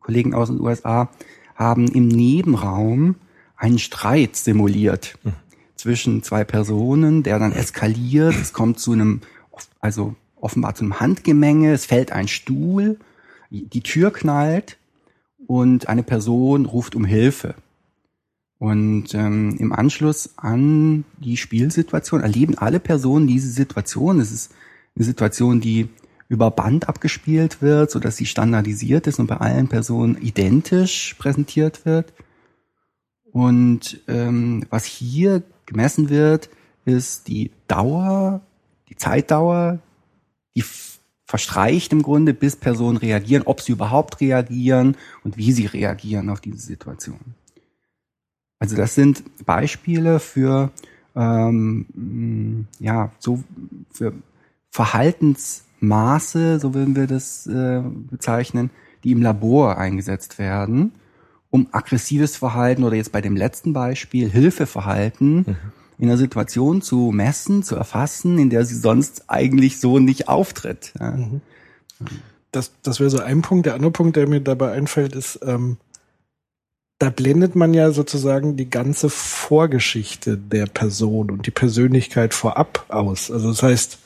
Kollegen 0.00 0.34
aus 0.34 0.48
den 0.48 0.60
USA 0.60 1.08
haben 1.54 1.86
im 1.88 2.08
Nebenraum 2.08 3.14
einen 3.60 3.78
Streit 3.78 4.34
simuliert. 4.34 5.14
Mhm 5.22 5.34
zwischen 5.80 6.22
zwei 6.22 6.44
Personen, 6.44 7.22
der 7.22 7.38
dann 7.38 7.52
eskaliert. 7.52 8.34
Es 8.34 8.52
kommt 8.52 8.78
zu 8.78 8.92
einem, 8.92 9.22
also 9.80 10.14
offenbar 10.36 10.74
zu 10.74 10.84
einem 10.84 11.00
Handgemenge. 11.00 11.72
Es 11.72 11.86
fällt 11.86 12.12
ein 12.12 12.28
Stuhl, 12.28 12.98
die 13.50 13.80
Tür 13.80 14.12
knallt 14.12 14.76
und 15.46 15.88
eine 15.88 16.02
Person 16.02 16.66
ruft 16.66 16.94
um 16.94 17.04
Hilfe. 17.04 17.54
Und 18.58 19.14
ähm, 19.14 19.56
im 19.58 19.72
Anschluss 19.72 20.34
an 20.36 21.04
die 21.18 21.38
Spielsituation 21.38 22.20
erleben 22.20 22.58
alle 22.58 22.78
Personen 22.78 23.26
diese 23.26 23.48
Situation. 23.48 24.20
Es 24.20 24.30
ist 24.30 24.52
eine 24.94 25.06
Situation, 25.06 25.62
die 25.62 25.88
über 26.28 26.50
Band 26.50 26.88
abgespielt 26.88 27.62
wird, 27.62 27.90
so 27.90 27.98
dass 27.98 28.16
sie 28.16 28.26
standardisiert 28.26 29.06
ist 29.06 29.18
und 29.18 29.28
bei 29.28 29.38
allen 29.38 29.68
Personen 29.68 30.20
identisch 30.20 31.14
präsentiert 31.18 31.86
wird. 31.86 32.12
Und 33.32 34.00
ähm, 34.08 34.66
was 34.70 34.84
hier 34.84 35.42
gemessen 35.66 36.08
wird, 36.08 36.50
ist 36.84 37.28
die 37.28 37.50
Dauer, 37.68 38.40
die 38.88 38.96
Zeitdauer, 38.96 39.78
die 40.56 40.64
verstreicht 41.24 41.92
im 41.92 42.02
Grunde, 42.02 42.34
bis 42.34 42.56
Personen 42.56 42.96
reagieren, 42.96 43.44
ob 43.46 43.60
sie 43.60 43.72
überhaupt 43.72 44.20
reagieren 44.20 44.96
und 45.22 45.36
wie 45.36 45.52
sie 45.52 45.66
reagieren 45.66 46.28
auf 46.28 46.40
diese 46.40 46.58
Situation. 46.58 47.20
Also 48.58 48.76
das 48.76 48.94
sind 48.94 49.22
Beispiele 49.46 50.18
für 50.18 50.70
ähm, 51.14 52.66
ja 52.78 53.12
so 53.18 53.42
für 53.92 54.12
Verhaltens 54.70 55.64
Maße, 55.80 56.60
so 56.60 56.74
würden 56.74 56.94
wir 56.94 57.06
das 57.06 57.46
äh, 57.46 57.82
bezeichnen, 57.82 58.70
die 59.02 59.12
im 59.12 59.22
Labor 59.22 59.78
eingesetzt 59.78 60.38
werden, 60.38 60.92
um 61.50 61.68
aggressives 61.72 62.36
Verhalten 62.36 62.84
oder 62.84 62.96
jetzt 62.96 63.12
bei 63.12 63.20
dem 63.20 63.36
letzten 63.36 63.72
Beispiel 63.72 64.30
Hilfeverhalten 64.30 65.36
mhm. 65.36 65.56
in 65.98 66.08
einer 66.08 66.16
Situation 66.16 66.80
zu 66.80 67.10
messen, 67.12 67.62
zu 67.62 67.76
erfassen, 67.76 68.38
in 68.38 68.50
der 68.50 68.64
sie 68.64 68.76
sonst 68.76 69.24
eigentlich 69.28 69.80
so 69.80 69.98
nicht 69.98 70.28
auftritt. 70.28 70.92
Ja. 70.98 71.12
Mhm. 71.12 71.40
Das, 72.52 72.72
das 72.82 72.98
wäre 72.98 73.10
so 73.10 73.20
ein 73.20 73.42
Punkt. 73.42 73.66
Der 73.66 73.74
andere 73.74 73.92
Punkt, 73.92 74.16
der 74.16 74.26
mir 74.26 74.40
dabei 74.40 74.72
einfällt, 74.72 75.14
ist, 75.14 75.38
ähm, 75.44 75.76
da 76.98 77.08
blendet 77.08 77.56
man 77.56 77.72
ja 77.72 77.92
sozusagen 77.92 78.56
die 78.56 78.68
ganze 78.68 79.08
Vorgeschichte 79.08 80.36
der 80.36 80.66
Person 80.66 81.30
und 81.30 81.46
die 81.46 81.50
Persönlichkeit 81.50 82.34
vorab 82.34 82.84
aus. 82.88 83.30
Also 83.30 83.48
das 83.48 83.62
heißt, 83.62 83.98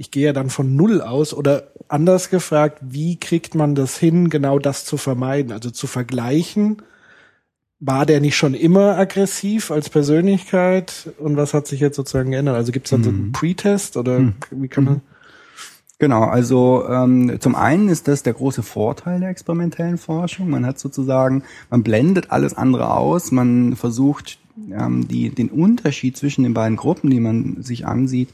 ich 0.00 0.10
gehe 0.10 0.24
ja 0.24 0.32
dann 0.32 0.48
von 0.48 0.76
Null 0.76 1.02
aus 1.02 1.34
oder 1.34 1.64
anders 1.88 2.30
gefragt, 2.30 2.78
wie 2.80 3.16
kriegt 3.16 3.54
man 3.54 3.74
das 3.74 3.98
hin, 3.98 4.30
genau 4.30 4.58
das 4.58 4.86
zu 4.86 4.96
vermeiden? 4.96 5.52
Also 5.52 5.70
zu 5.70 5.86
vergleichen, 5.86 6.78
war 7.80 8.06
der 8.06 8.22
nicht 8.22 8.34
schon 8.34 8.54
immer 8.54 8.96
aggressiv 8.96 9.70
als 9.70 9.90
Persönlichkeit 9.90 11.10
und 11.18 11.36
was 11.36 11.52
hat 11.52 11.66
sich 11.66 11.80
jetzt 11.80 11.96
sozusagen 11.96 12.30
geändert? 12.30 12.56
Also 12.56 12.72
gibt 12.72 12.86
es 12.86 12.92
dann 12.92 13.00
mhm. 13.00 13.04
so 13.04 13.10
einen 13.10 13.24
mhm. 13.26 13.32
Pre-Test 13.32 13.98
oder 13.98 14.20
mhm. 14.20 14.34
wie 14.52 14.68
kann 14.68 14.84
man? 14.84 14.94
Mhm. 14.94 15.00
Genau, 15.98 16.22
also 16.22 16.86
ähm, 16.88 17.36
zum 17.38 17.54
einen 17.54 17.90
ist 17.90 18.08
das 18.08 18.22
der 18.22 18.32
große 18.32 18.62
Vorteil 18.62 19.20
der 19.20 19.28
experimentellen 19.28 19.98
Forschung. 19.98 20.48
Man 20.48 20.64
hat 20.64 20.78
sozusagen, 20.78 21.42
man 21.68 21.82
blendet 21.82 22.30
alles 22.30 22.56
andere 22.56 22.94
aus, 22.94 23.32
man 23.32 23.76
versucht 23.76 24.38
ähm, 24.72 25.06
die, 25.08 25.28
den 25.28 25.50
Unterschied 25.50 26.16
zwischen 26.16 26.44
den 26.44 26.54
beiden 26.54 26.78
Gruppen, 26.78 27.10
die 27.10 27.20
man 27.20 27.60
sich 27.60 27.86
ansieht, 27.86 28.30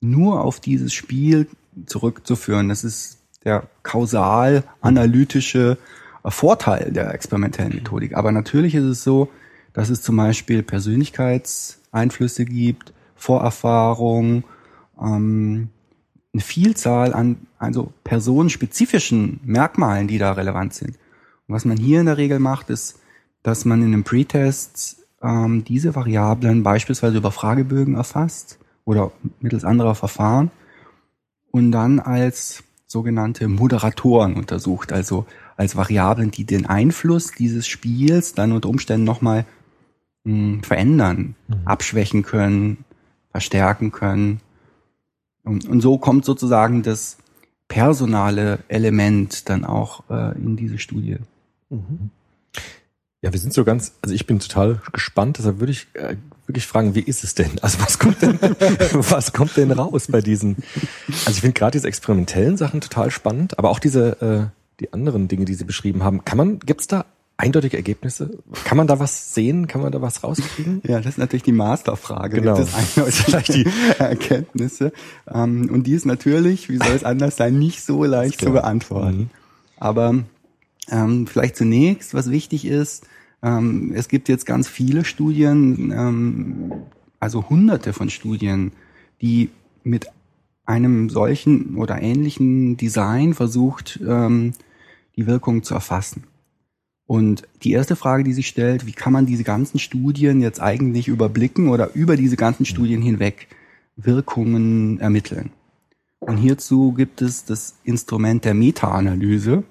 nur 0.00 0.44
auf 0.44 0.60
dieses 0.60 0.92
Spiel 0.92 1.48
zurückzuführen. 1.86 2.68
Das 2.68 2.84
ist 2.84 3.18
der 3.44 3.64
kausal-analytische 3.82 5.78
äh, 6.24 6.30
Vorteil 6.30 6.92
der 6.92 7.14
experimentellen 7.14 7.74
Methodik. 7.74 8.16
Aber 8.16 8.32
natürlich 8.32 8.74
ist 8.74 8.84
es 8.84 9.04
so, 9.04 9.28
dass 9.72 9.88
es 9.90 10.02
zum 10.02 10.16
Beispiel 10.16 10.62
Persönlichkeitseinflüsse 10.62 12.44
gibt, 12.44 12.92
Vorerfahrung, 13.14 14.44
ähm, 15.00 15.68
eine 16.32 16.42
Vielzahl 16.42 17.12
an 17.12 17.46
also 17.58 17.92
personenspezifischen 18.04 19.40
Merkmalen, 19.44 20.06
die 20.06 20.18
da 20.18 20.32
relevant 20.32 20.74
sind. 20.74 20.96
Und 21.46 21.54
was 21.54 21.64
man 21.64 21.76
hier 21.76 22.00
in 22.00 22.06
der 22.06 22.18
Regel 22.18 22.38
macht, 22.38 22.70
ist, 22.70 23.00
dass 23.42 23.64
man 23.64 23.80
in 23.80 23.88
einem 23.88 24.04
Pretest 24.04 25.04
ähm, 25.22 25.64
diese 25.64 25.94
Variablen 25.94 26.62
beispielsweise 26.62 27.16
über 27.18 27.32
Fragebögen 27.32 27.94
erfasst 27.94 28.59
oder 28.90 29.12
mittels 29.38 29.64
anderer 29.64 29.94
Verfahren 29.94 30.50
und 31.52 31.70
dann 31.70 32.00
als 32.00 32.64
sogenannte 32.88 33.46
Moderatoren 33.46 34.34
untersucht, 34.34 34.92
also 34.92 35.26
als 35.56 35.76
Variablen, 35.76 36.32
die 36.32 36.44
den 36.44 36.66
Einfluss 36.66 37.30
dieses 37.30 37.68
Spiels 37.68 38.34
dann 38.34 38.50
unter 38.50 38.68
Umständen 38.68 39.04
nochmal 39.04 39.46
hm, 40.24 40.64
verändern, 40.64 41.36
mhm. 41.46 41.60
abschwächen 41.66 42.24
können, 42.24 42.84
verstärken 43.30 43.92
können. 43.92 44.40
Und, 45.44 45.68
und, 45.68 45.80
so 45.80 45.98
kommt 45.98 46.24
sozusagen 46.24 46.82
das 46.82 47.16
personale 47.68 48.58
Element 48.66 49.48
dann 49.48 49.64
auch 49.64 50.02
äh, 50.10 50.36
in 50.36 50.56
diese 50.56 50.78
Studie. 50.78 51.18
Mhm. 51.68 52.10
Ja, 53.22 53.32
wir 53.32 53.38
sind 53.38 53.52
so 53.52 53.64
ganz, 53.64 53.92
also 54.00 54.14
ich 54.14 54.26
bin 54.26 54.40
total 54.40 54.80
gespannt, 54.92 55.38
deshalb 55.38 55.60
würde 55.60 55.72
ich 55.72 55.88
äh, 55.92 56.16
wirklich 56.46 56.66
fragen, 56.66 56.94
wie 56.94 57.00
ist 57.00 57.22
es 57.22 57.34
denn? 57.34 57.50
Also 57.60 57.78
was 57.80 57.98
kommt 57.98 58.22
denn, 58.22 58.38
was 58.92 59.32
kommt 59.32 59.56
denn 59.58 59.72
raus 59.72 60.06
bei 60.10 60.22
diesen? 60.22 60.56
Also 61.26 61.32
ich 61.32 61.40
finde 61.40 61.52
gerade 61.52 61.72
diese 61.72 61.86
experimentellen 61.86 62.56
Sachen 62.56 62.80
total 62.80 63.10
spannend, 63.10 63.58
aber 63.58 63.70
auch 63.70 63.78
diese, 63.78 64.22
äh, 64.22 64.46
die 64.80 64.92
anderen 64.94 65.28
Dinge, 65.28 65.44
die 65.44 65.54
Sie 65.54 65.64
beschrieben 65.64 66.02
haben. 66.02 66.24
Kann 66.24 66.38
man, 66.38 66.60
gibt's 66.60 66.86
da 66.86 67.04
eindeutige 67.36 67.76
Ergebnisse? 67.76 68.38
Kann 68.64 68.78
man 68.78 68.86
da 68.86 68.98
was 68.98 69.34
sehen? 69.34 69.66
Kann 69.66 69.82
man 69.82 69.92
da 69.92 70.00
was 70.00 70.24
rauskriegen? 70.24 70.80
Ja, 70.86 70.98
das 70.98 71.14
ist 71.14 71.18
natürlich 71.18 71.42
die 71.42 71.52
Masterfrage. 71.52 72.40
Genau. 72.40 72.56
Gibt 72.56 72.68
es 72.68 72.74
eindeutige 72.74 73.70
Erkenntnisse? 73.98 74.92
Ähm, 75.30 75.68
und 75.70 75.86
die 75.86 75.92
ist 75.92 76.06
natürlich, 76.06 76.70
wie 76.70 76.78
soll 76.78 76.94
es 76.94 77.04
anders 77.04 77.36
sein, 77.36 77.58
nicht 77.58 77.82
so 77.82 78.04
leicht 78.04 78.40
zu 78.40 78.50
beantworten. 78.50 79.18
Mhm. 79.18 79.30
Aber 79.76 80.14
ähm, 80.90 81.26
vielleicht 81.26 81.56
zunächst, 81.56 82.14
was 82.14 82.30
wichtig 82.30 82.64
ist, 82.66 83.06
ähm, 83.42 83.92
es 83.94 84.08
gibt 84.08 84.28
jetzt 84.28 84.46
ganz 84.46 84.68
viele 84.68 85.04
Studien, 85.04 85.92
ähm, 85.92 86.72
also 87.18 87.48
hunderte 87.48 87.92
von 87.92 88.10
Studien, 88.10 88.72
die 89.20 89.50
mit 89.82 90.06
einem 90.64 91.10
solchen 91.10 91.76
oder 91.76 92.00
ähnlichen 92.00 92.76
Design 92.76 93.34
versucht, 93.34 94.00
ähm, 94.06 94.52
die 95.16 95.26
Wirkung 95.26 95.62
zu 95.62 95.74
erfassen. 95.74 96.24
Und 97.06 97.42
die 97.64 97.72
erste 97.72 97.96
Frage, 97.96 98.22
die 98.22 98.32
sich 98.32 98.46
stellt, 98.46 98.86
wie 98.86 98.92
kann 98.92 99.12
man 99.12 99.26
diese 99.26 99.42
ganzen 99.42 99.80
Studien 99.80 100.40
jetzt 100.40 100.60
eigentlich 100.60 101.08
überblicken 101.08 101.68
oder 101.68 101.92
über 101.94 102.16
diese 102.16 102.36
ganzen 102.36 102.64
Studien 102.64 103.02
hinweg 103.02 103.48
Wirkungen 103.96 105.00
ermitteln? 105.00 105.50
Und 106.20 106.36
hierzu 106.36 106.92
gibt 106.92 107.20
es 107.20 107.44
das 107.44 107.74
Instrument 107.82 108.44
der 108.44 108.54
Meta-Analyse. 108.54 109.64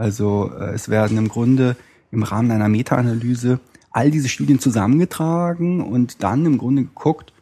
Also 0.00 0.50
äh, 0.58 0.72
es 0.72 0.88
werden 0.88 1.18
im 1.18 1.28
Grunde 1.28 1.76
im 2.10 2.22
Rahmen 2.22 2.50
einer 2.50 2.70
Meta-Analyse 2.70 3.60
all 3.90 4.10
diese 4.10 4.30
Studien 4.30 4.58
zusammengetragen 4.58 5.82
und 5.82 6.22
dann 6.22 6.46
im 6.46 6.56
Grunde 6.56 6.84
geguckt, 6.84 7.34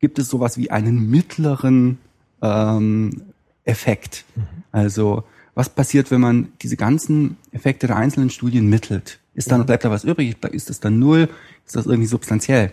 gibt 0.00 0.18
es 0.18 0.28
sowas 0.28 0.56
wie 0.56 0.70
einen 0.70 1.10
mittleren 1.10 1.98
ähm, 2.40 3.20
Effekt. 3.64 4.24
Mhm. 4.34 4.42
Also 4.72 5.24
was 5.54 5.68
passiert, 5.68 6.10
wenn 6.10 6.22
man 6.22 6.52
diese 6.62 6.78
ganzen 6.78 7.36
Effekte 7.52 7.86
der 7.86 7.96
einzelnen 7.96 8.30
Studien 8.30 8.70
mittelt? 8.70 9.18
Ist 9.34 9.52
dann, 9.52 9.60
mhm. 9.60 9.66
bleibt 9.66 9.84
da 9.84 9.90
was 9.90 10.04
übrig? 10.04 10.36
Ist 10.52 10.70
das 10.70 10.80
dann 10.80 10.98
null? 10.98 11.28
Ist 11.66 11.76
das 11.76 11.84
irgendwie 11.84 12.06
substanziell? 12.06 12.72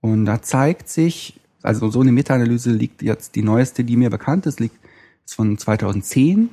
Und 0.00 0.24
da 0.24 0.40
zeigt 0.40 0.88
sich, 0.88 1.38
also 1.62 1.90
so 1.90 2.00
eine 2.00 2.12
Meta-Analyse 2.12 2.70
liegt 2.70 3.02
jetzt, 3.02 3.34
die 3.34 3.42
neueste, 3.42 3.84
die 3.84 3.98
mir 3.98 4.08
bekannt 4.08 4.46
ist, 4.46 4.60
liegt 4.60 4.78
ist 5.26 5.34
von 5.34 5.58
2010 5.58 6.48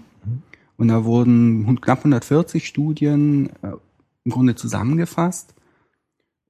und 0.81 0.87
da 0.87 1.05
wurden 1.05 1.79
knapp 1.79 1.99
140 1.99 2.67
Studien 2.67 3.51
äh, 3.61 3.73
im 4.25 4.31
Grunde 4.31 4.55
zusammengefasst. 4.55 5.53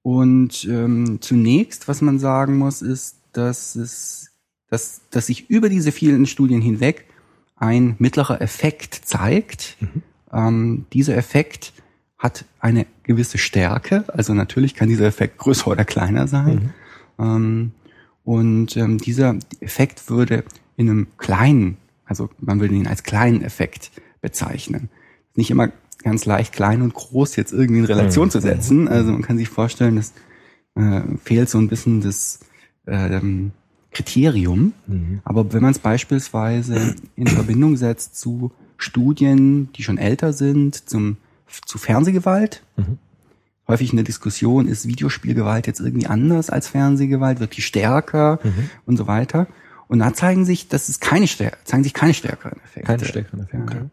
Und 0.04 0.64
ähm, 0.72 1.18
zunächst, 1.20 1.90
was 1.90 2.02
man 2.02 2.18
sagen 2.18 2.58
muss, 2.58 2.82
ist, 2.82 3.18
dass 3.34 3.76
es, 3.76 4.32
dass, 4.70 5.02
dass 5.12 5.26
sich 5.26 5.50
über 5.50 5.68
diese 5.68 5.92
vielen 5.92 6.28
Studien 6.28 6.62
hinweg 6.62 7.08
ein 7.58 7.98
mittlerer 8.00 8.40
Effekt 8.42 9.02
zeigt. 9.04 9.76
Mhm. 9.82 10.02
Ähm, 10.32 10.86
dieser 10.94 11.18
Effekt 11.18 11.74
hat 12.18 12.46
eine 12.62 12.86
gewisse 13.04 13.38
Stärke, 13.38 14.06
also 14.08 14.34
natürlich 14.34 14.76
kann 14.76 14.88
dieser 14.88 15.08
Effekt 15.08 15.40
größer 15.40 15.68
oder 15.68 15.84
kleiner 15.84 16.30
sein. 16.30 16.72
Mhm. 17.18 17.26
Ähm, 17.26 17.72
und 18.24 18.78
ähm, 18.78 18.98
dieser 18.98 19.36
Effekt 19.60 20.10
würde 20.10 20.46
in 20.78 20.90
einem 20.90 21.08
kleinen, 21.18 21.76
also 22.06 22.30
man 22.40 22.62
würde 22.62 22.76
ihn 22.76 22.88
als 22.88 23.04
kleinen 23.04 23.42
Effekt 23.42 23.92
bezeichnen. 24.22 24.90
Nicht 25.36 25.52
immer 25.52 25.70
ganz 26.04 26.26
leicht 26.26 26.54
klein 26.54 26.82
und 26.82 26.94
groß 26.94 27.36
jetzt 27.36 27.54
irgendwie 27.54 27.80
in 27.80 27.86
Relation 27.86 28.28
mhm. 28.28 28.32
zu 28.32 28.42
setzen. 28.42 28.88
Also 28.88 29.12
man 29.12 29.22
kann 29.22 29.38
sich 29.38 29.50
vorstellen, 29.50 29.96
dass 29.96 30.14
äh, 30.76 31.02
fehlt 31.24 31.50
so 31.50 31.58
ein 31.58 31.68
bisschen 31.68 32.02
das 32.02 32.40
ähm, 32.88 33.52
Kriterium. 33.92 34.74
Mhm. 34.88 35.22
Aber 35.24 35.54
wenn 35.54 35.62
man 35.62 35.72
es 35.72 35.80
beispielsweise 35.80 36.96
in 37.16 37.28
Verbindung 37.28 37.78
setzt 37.78 38.20
zu 38.20 38.52
Studien, 38.78 39.72
die 39.74 39.84
schon 39.84 39.98
älter 39.98 40.34
sind, 40.34 40.90
zum, 40.90 41.18
zu 41.66 41.78
Fernsehgewalt, 41.78 42.64
mhm. 42.78 42.98
häufig 43.68 43.92
in 43.92 43.98
der 43.98 44.06
Diskussion, 44.06 44.68
ist 44.68 44.88
Videospielgewalt 44.88 45.68
jetzt 45.68 45.82
irgendwie 45.82 46.08
anders 46.08 46.50
als 46.50 46.68
Fernsehgewalt, 46.68 47.40
wird 47.40 47.56
die 47.56 47.62
stärker 47.62 48.40
Mhm. 48.44 48.70
und 48.86 48.98
so 48.98 49.08
weiter. 49.08 49.48
Und 49.88 50.00
da 50.00 50.14
zeigen 50.14 50.46
sich, 50.46 50.70
das 50.70 50.88
ist 50.88 51.02
keine 51.02 51.28
zeigen 51.28 51.84
sich 51.84 51.94
keine 51.94 52.14
stärkeren 52.14 52.60
Effekte. 52.64 52.88
Keine 52.88 53.06
stärkeren 53.06 53.42
Effekte. 53.42 53.76
Ja. 53.76 53.90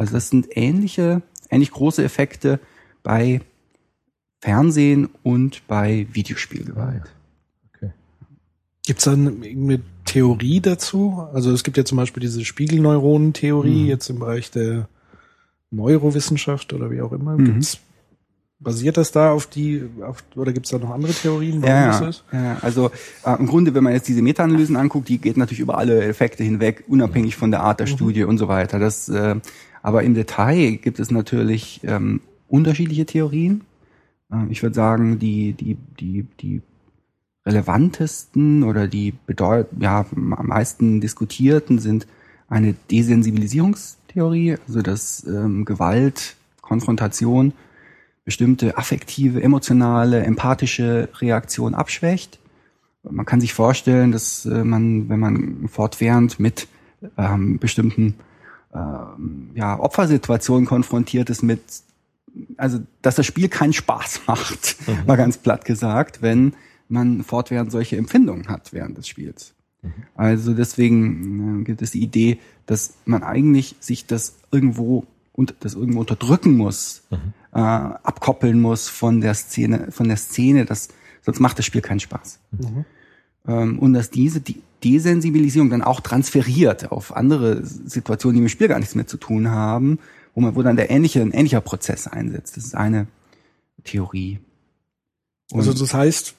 Also 0.00 0.14
das 0.14 0.30
sind 0.30 0.48
ähnliche, 0.56 1.20
ähnlich 1.50 1.70
große 1.72 2.02
Effekte 2.02 2.58
bei 3.02 3.40
Fernsehen 4.40 5.10
und 5.22 5.66
bei 5.68 6.06
Videospielgewalt. 6.12 7.02
Gibt's 8.86 9.04
dann 9.04 9.42
irgendeine 9.42 9.82
Theorie 10.06 10.60
dazu? 10.60 11.22
Also 11.34 11.52
es 11.52 11.62
gibt 11.64 11.76
ja 11.76 11.84
zum 11.84 11.96
Beispiel 11.96 12.22
diese 12.22 12.44
Spiegelneuronen-Theorie 12.46 13.82
Mhm. 13.82 13.88
jetzt 13.88 14.08
im 14.08 14.18
Bereich 14.20 14.50
der 14.50 14.88
Neurowissenschaft 15.70 16.72
oder 16.72 16.90
wie 16.90 17.02
auch 17.02 17.12
immer. 17.12 17.36
Mhm. 17.36 17.44
Gibt's, 17.44 17.78
basiert 18.58 18.96
das 18.96 19.12
da 19.12 19.32
auf 19.32 19.46
die, 19.46 19.84
auf, 20.02 20.24
oder 20.34 20.52
gibt's 20.52 20.70
da 20.70 20.78
noch 20.78 20.90
andere 20.90 21.12
Theorien, 21.12 21.62
warum 21.62 21.68
Ja, 21.74 22.00
das 22.00 22.08
ist? 22.16 22.24
ja, 22.32 22.56
also 22.62 22.90
äh, 23.24 23.38
im 23.38 23.46
Grunde, 23.46 23.74
wenn 23.74 23.84
man 23.84 23.92
jetzt 23.92 24.08
diese 24.08 24.22
Meta-Analysen 24.22 24.76
anguckt, 24.76 25.08
die 25.10 25.18
geht 25.18 25.36
natürlich 25.36 25.60
über 25.60 25.76
alle 25.78 26.02
Effekte 26.02 26.42
hinweg, 26.42 26.84
unabhängig 26.88 27.36
von 27.36 27.50
der 27.50 27.60
Art 27.62 27.80
der 27.80 27.86
Studie 27.86 28.24
und 28.24 28.38
so 28.38 28.48
weiter. 28.48 28.78
Das, 28.78 29.08
äh, 29.10 29.36
aber 29.82 30.02
im 30.02 30.14
Detail 30.14 30.76
gibt 30.76 31.00
es 31.00 31.10
natürlich 31.10 31.80
ähm, 31.84 32.20
unterschiedliche 32.48 33.06
Theorien. 33.06 33.62
Ähm, 34.32 34.48
ich 34.50 34.62
würde 34.62 34.74
sagen, 34.74 35.18
die, 35.18 35.52
die, 35.52 35.76
die, 35.98 36.26
die 36.40 36.62
relevantesten 37.46 38.62
oder 38.64 38.86
die 38.86 39.14
bedeut 39.26 39.68
ja, 39.78 40.04
am 40.12 40.46
meisten 40.46 41.00
diskutierten 41.00 41.78
sind 41.78 42.06
eine 42.48 42.74
Desensibilisierungstheorie, 42.90 44.56
also 44.66 44.82
dass 44.82 45.24
ähm, 45.26 45.64
Gewalt, 45.64 46.36
Konfrontation 46.60 47.52
bestimmte 48.24 48.76
affektive, 48.76 49.42
emotionale, 49.42 50.22
empathische 50.24 51.08
Reaktion 51.20 51.74
abschwächt. 51.74 52.38
Man 53.02 53.24
kann 53.24 53.40
sich 53.40 53.54
vorstellen, 53.54 54.12
dass 54.12 54.44
äh, 54.44 54.62
man, 54.62 55.08
wenn 55.08 55.20
man 55.20 55.68
fortwährend 55.68 56.38
mit 56.38 56.68
ähm, 57.16 57.58
bestimmten 57.58 58.14
ähm, 58.74 59.50
ja, 59.54 59.78
Opfersituationen 59.78 60.66
konfrontiert 60.66 61.30
ist, 61.30 61.42
mit 61.42 61.60
also 62.56 62.78
dass 63.02 63.16
das 63.16 63.26
Spiel 63.26 63.48
keinen 63.48 63.72
Spaß 63.72 64.22
macht, 64.26 64.76
mal 65.06 65.16
ganz 65.16 65.38
platt 65.38 65.64
gesagt, 65.64 66.22
wenn 66.22 66.54
man 66.88 67.22
fortwährend 67.22 67.70
solche 67.70 67.96
Empfindungen 67.96 68.48
hat 68.48 68.72
während 68.72 68.98
des 68.98 69.08
Spiels. 69.08 69.54
Also 70.14 70.52
deswegen 70.52 71.62
äh, 71.62 71.64
gibt 71.64 71.82
es 71.82 71.92
die 71.92 72.02
Idee, 72.02 72.38
dass 72.66 72.94
man 73.06 73.22
eigentlich 73.22 73.76
sich 73.80 74.06
das 74.06 74.36
irgendwo 74.52 75.06
und 75.32 75.54
das 75.60 75.74
irgendwo 75.74 76.00
unterdrücken 76.00 76.56
muss, 76.56 77.02
äh, 77.52 77.58
abkoppeln 77.58 78.60
muss 78.60 78.88
von 78.88 79.20
der 79.20 79.34
Szene, 79.34 79.90
von 79.90 80.08
der 80.08 80.18
Szene, 80.18 80.66
das, 80.66 80.88
sonst 81.22 81.40
macht 81.40 81.58
das 81.58 81.64
Spiel 81.64 81.80
keinen 81.80 82.00
Spaß. 82.00 82.40
Ähm, 82.62 82.84
und 83.44 83.92
dass 83.94 84.10
diese 84.10 84.40
die 84.40 84.60
Desensibilisierung 84.84 85.70
dann 85.70 85.82
auch 85.82 86.00
transferiert 86.00 86.90
auf 86.92 87.14
andere 87.16 87.64
Situationen, 87.64 88.36
die 88.36 88.40
mit 88.42 88.50
dem 88.50 88.52
Spiel 88.52 88.68
gar 88.68 88.78
nichts 88.78 88.94
mehr 88.94 89.06
zu 89.06 89.16
tun 89.18 89.50
haben, 89.50 89.98
wo 90.34 90.40
man, 90.40 90.54
wo 90.56 90.62
dann 90.62 90.76
der 90.76 90.90
ähnliche, 90.90 91.20
ein 91.20 91.32
ähnlicher 91.32 91.60
Prozess 91.60 92.06
einsetzt. 92.06 92.56
Das 92.56 92.64
ist 92.64 92.74
eine 92.74 93.06
Theorie. 93.84 94.40
Und- 95.52 95.60
Also 95.60 95.72
das 95.74 95.92
heißt, 95.92 96.34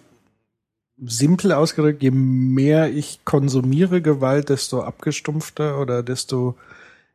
simpel 1.03 1.51
ausgedrückt, 1.51 2.01
je 2.03 2.11
mehr 2.11 2.91
ich 2.91 3.19
konsumiere 3.25 4.01
Gewalt, 4.01 4.49
desto 4.49 4.81
abgestumpfter 4.81 5.79
oder 5.79 6.03
desto 6.03 6.55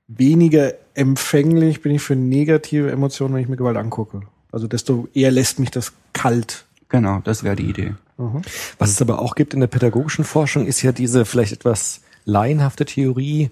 weniger 0.09 0.75
empfänglich 0.95 1.83
bin 1.83 1.93
ich 1.93 2.03
für 2.03 2.17
negative 2.17 2.91
Emotionen, 2.91 3.35
wenn 3.35 3.43
ich 3.43 3.49
mir 3.49 3.57
Gewalt 3.57 3.77
angucke. 3.77 4.23
Also 4.53 4.67
desto 4.69 5.09
eher 5.15 5.31
lässt 5.31 5.59
mich 5.59 5.71
das 5.71 5.93
kalt. 6.13 6.65
genau, 6.89 7.21
das 7.25 7.43
wäre 7.43 7.57
die 7.57 7.69
Idee. 7.71 7.95
Mhm. 8.19 8.43
Was 8.79 8.91
es 8.91 9.03
aber 9.03 9.21
auch 9.21 9.35
gibt 9.35 9.55
in 9.55 9.61
der 9.61 9.67
pädagogischen 9.67 10.25
Forschung, 10.25 10.67
ist 10.67 10.83
ja 10.83 10.93
diese 10.93 11.25
vielleicht 11.25 11.53
etwas 11.53 12.01
laienhafte 12.25 12.85
Theorie, 12.85 13.51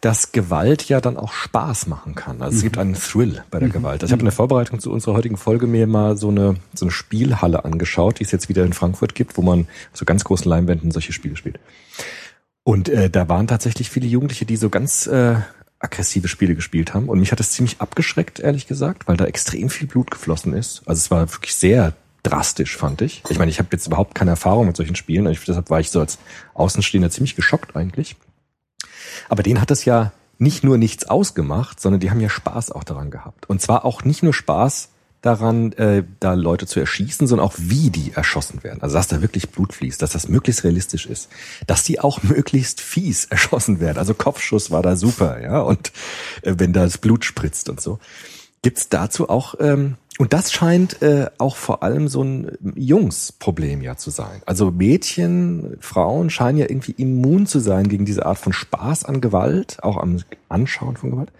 dass 0.00 0.32
Gewalt 0.32 0.88
ja 0.88 1.00
dann 1.00 1.16
auch 1.16 1.32
Spaß 1.32 1.86
machen 1.86 2.16
kann. 2.16 2.42
Also 2.42 2.56
es 2.56 2.62
gibt 2.64 2.76
einen 2.76 2.94
Thrill 2.94 3.44
bei 3.52 3.60
der 3.60 3.68
Gewalt. 3.68 4.02
Also 4.02 4.06
ich 4.06 4.12
habe 4.12 4.22
in 4.22 4.26
der 4.26 4.32
Vorbereitung 4.32 4.80
zu 4.80 4.90
unserer 4.90 5.14
heutigen 5.14 5.36
Folge 5.36 5.68
mir 5.68 5.86
mal 5.86 6.16
so 6.16 6.28
eine, 6.28 6.56
so 6.74 6.86
eine 6.86 6.90
Spielhalle 6.90 7.64
angeschaut, 7.64 8.18
die 8.18 8.24
es 8.24 8.32
jetzt 8.32 8.48
wieder 8.48 8.64
in 8.64 8.72
Frankfurt 8.72 9.14
gibt, 9.14 9.36
wo 9.36 9.42
man 9.42 9.68
so 9.92 10.04
ganz 10.04 10.24
großen 10.24 10.48
Leinwänden 10.48 10.90
solche 10.90 11.12
Spiele 11.12 11.36
spielt. 11.36 11.60
Und 12.64 12.88
äh, 12.88 13.10
da 13.10 13.28
waren 13.28 13.46
tatsächlich 13.46 13.90
viele 13.90 14.08
Jugendliche, 14.08 14.44
die 14.44 14.56
so 14.56 14.70
ganz 14.70 15.06
äh, 15.06 15.36
aggressive 15.78 16.26
Spiele 16.26 16.56
gespielt 16.56 16.94
haben. 16.94 17.08
Und 17.08 17.20
mich 17.20 17.30
hat 17.30 17.38
das 17.38 17.52
ziemlich 17.52 17.80
abgeschreckt, 17.80 18.40
ehrlich 18.40 18.66
gesagt, 18.66 19.06
weil 19.06 19.16
da 19.16 19.26
extrem 19.26 19.70
viel 19.70 19.86
Blut 19.86 20.10
geflossen 20.10 20.52
ist. 20.52 20.82
Also 20.84 20.98
es 20.98 21.10
war 21.12 21.32
wirklich 21.32 21.54
sehr 21.54 21.92
drastisch, 22.22 22.76
fand 22.76 23.02
ich. 23.02 23.22
Ich 23.28 23.38
meine, 23.38 23.50
ich 23.50 23.58
habe 23.58 23.68
jetzt 23.72 23.86
überhaupt 23.86 24.14
keine 24.14 24.32
Erfahrung 24.32 24.66
mit 24.66 24.76
solchen 24.76 24.96
Spielen. 24.96 25.26
Und 25.26 25.32
ich, 25.32 25.44
deshalb 25.44 25.70
war 25.70 25.80
ich 25.80 25.90
so 25.90 26.00
als 26.00 26.18
Außenstehender 26.54 27.10
ziemlich 27.10 27.36
geschockt 27.36 27.76
eigentlich. 27.76 28.16
Aber 29.28 29.42
denen 29.42 29.60
hat 29.60 29.70
das 29.70 29.84
ja 29.84 30.12
nicht 30.38 30.64
nur 30.64 30.78
nichts 30.78 31.04
ausgemacht, 31.04 31.80
sondern 31.80 32.00
die 32.00 32.10
haben 32.10 32.20
ja 32.20 32.28
Spaß 32.28 32.72
auch 32.72 32.84
daran 32.84 33.10
gehabt. 33.10 33.48
Und 33.48 33.60
zwar 33.60 33.84
auch 33.84 34.04
nicht 34.04 34.22
nur 34.22 34.34
Spaß 34.34 34.88
daran, 35.20 35.72
äh, 35.74 36.02
da 36.18 36.34
Leute 36.34 36.66
zu 36.66 36.80
erschießen, 36.80 37.28
sondern 37.28 37.46
auch 37.46 37.54
wie 37.56 37.90
die 37.90 38.12
erschossen 38.12 38.64
werden. 38.64 38.82
Also 38.82 38.96
dass 38.96 39.06
da 39.06 39.22
wirklich 39.22 39.50
Blut 39.50 39.72
fließt, 39.72 40.02
dass 40.02 40.10
das 40.10 40.28
möglichst 40.28 40.64
realistisch 40.64 41.06
ist, 41.06 41.28
dass 41.66 41.84
die 41.84 42.00
auch 42.00 42.22
möglichst 42.22 42.80
fies 42.80 43.26
erschossen 43.26 43.78
werden. 43.78 43.98
Also 43.98 44.14
Kopfschuss 44.14 44.72
war 44.72 44.82
da 44.82 44.96
super, 44.96 45.40
ja. 45.40 45.60
Und 45.60 45.92
äh, 46.42 46.54
wenn 46.58 46.72
da 46.72 46.82
das 46.82 46.98
Blut 46.98 47.24
spritzt 47.24 47.68
und 47.68 47.80
so. 47.80 47.98
Gibt's 48.62 48.88
dazu 48.88 49.28
auch, 49.28 49.54
ähm, 49.58 49.96
und 50.18 50.32
das 50.32 50.52
scheint 50.52 51.00
äh, 51.00 51.30
auch 51.38 51.56
vor 51.56 51.82
allem 51.82 52.06
so 52.06 52.22
ein 52.22 52.52
Jungsproblem 52.74 53.80
ja 53.80 53.96
zu 53.96 54.10
sein. 54.10 54.42
Also 54.44 54.70
Mädchen, 54.70 55.76
Frauen 55.80 56.28
scheinen 56.28 56.58
ja 56.58 56.68
irgendwie 56.68 56.92
immun 56.92 57.46
zu 57.46 57.60
sein 57.60 57.88
gegen 57.88 58.04
diese 58.04 58.26
Art 58.26 58.38
von 58.38 58.52
Spaß 58.52 59.04
an 59.04 59.20
Gewalt, 59.20 59.82
auch 59.82 59.96
am 59.96 60.18
Anschauen 60.48 60.96
von 60.96 61.12
Gewalt. 61.12 61.32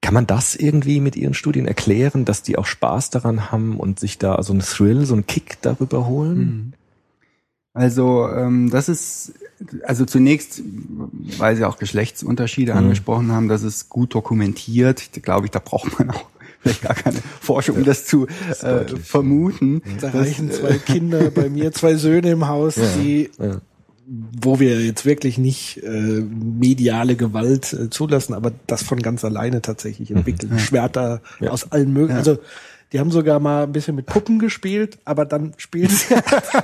Kann 0.00 0.14
man 0.14 0.26
das 0.26 0.54
irgendwie 0.54 1.00
mit 1.00 1.16
Ihren 1.16 1.34
Studien 1.34 1.66
erklären, 1.66 2.24
dass 2.24 2.42
die 2.42 2.56
auch 2.56 2.66
Spaß 2.66 3.10
daran 3.10 3.50
haben 3.50 3.80
und 3.80 3.98
sich 3.98 4.18
da 4.18 4.42
so 4.42 4.52
einen 4.52 4.62
Thrill, 4.62 5.06
so 5.06 5.14
einen 5.14 5.26
Kick 5.26 5.58
darüber 5.62 6.06
holen? 6.06 6.74
Also 7.72 8.28
ähm, 8.28 8.70
das 8.70 8.88
ist 8.88 9.32
also 9.84 10.04
zunächst, 10.04 10.62
weil 11.38 11.56
Sie 11.56 11.64
auch 11.64 11.78
Geschlechtsunterschiede 11.78 12.72
Mhm. 12.72 12.78
angesprochen 12.78 13.32
haben, 13.32 13.48
das 13.48 13.62
ist 13.62 13.88
gut 13.88 14.14
dokumentiert. 14.14 15.16
Da 15.16 15.20
glaube 15.20 15.46
ich, 15.46 15.50
da 15.50 15.58
braucht 15.58 15.98
man 15.98 16.10
auch 16.10 16.26
vielleicht 16.60 16.82
gar 16.82 16.94
keine 16.94 17.18
Forschung, 17.40 17.76
um 17.76 17.84
das 17.84 18.06
zu 18.06 18.26
äh, 18.26 18.28
deutlich, 18.62 19.00
vermuten. 19.02 19.82
Da 20.00 20.08
Das, 20.10 20.14
reichen 20.14 20.50
zwei 20.50 20.78
Kinder 20.78 21.30
bei 21.34 21.48
mir, 21.48 21.72
zwei 21.72 21.94
Söhne 21.96 22.30
im 22.32 22.48
Haus, 22.48 22.76
die, 23.02 23.30
ja. 23.38 23.60
wo 24.06 24.60
wir 24.60 24.80
jetzt 24.84 25.04
wirklich 25.04 25.38
nicht 25.38 25.82
äh, 25.82 25.88
mediale 25.90 27.16
Gewalt 27.16 27.72
äh, 27.72 27.90
zulassen, 27.90 28.34
aber 28.34 28.52
das 28.66 28.82
von 28.82 29.00
ganz 29.00 29.24
alleine 29.24 29.62
tatsächlich 29.62 30.10
entwickeln. 30.10 30.58
Schwerter 30.58 31.20
Ja. 31.40 31.50
aus 31.50 31.70
allen 31.72 31.92
möglichen. 31.92 32.18
Also 32.18 32.38
die 32.94 33.00
haben 33.00 33.10
sogar 33.10 33.40
mal 33.40 33.64
ein 33.64 33.72
bisschen 33.72 33.96
mit 33.96 34.06
Puppen 34.06 34.38
gespielt, 34.38 34.98
aber 35.04 35.24
dann 35.24 35.52
spielen 35.56 35.88
sie 35.88 36.14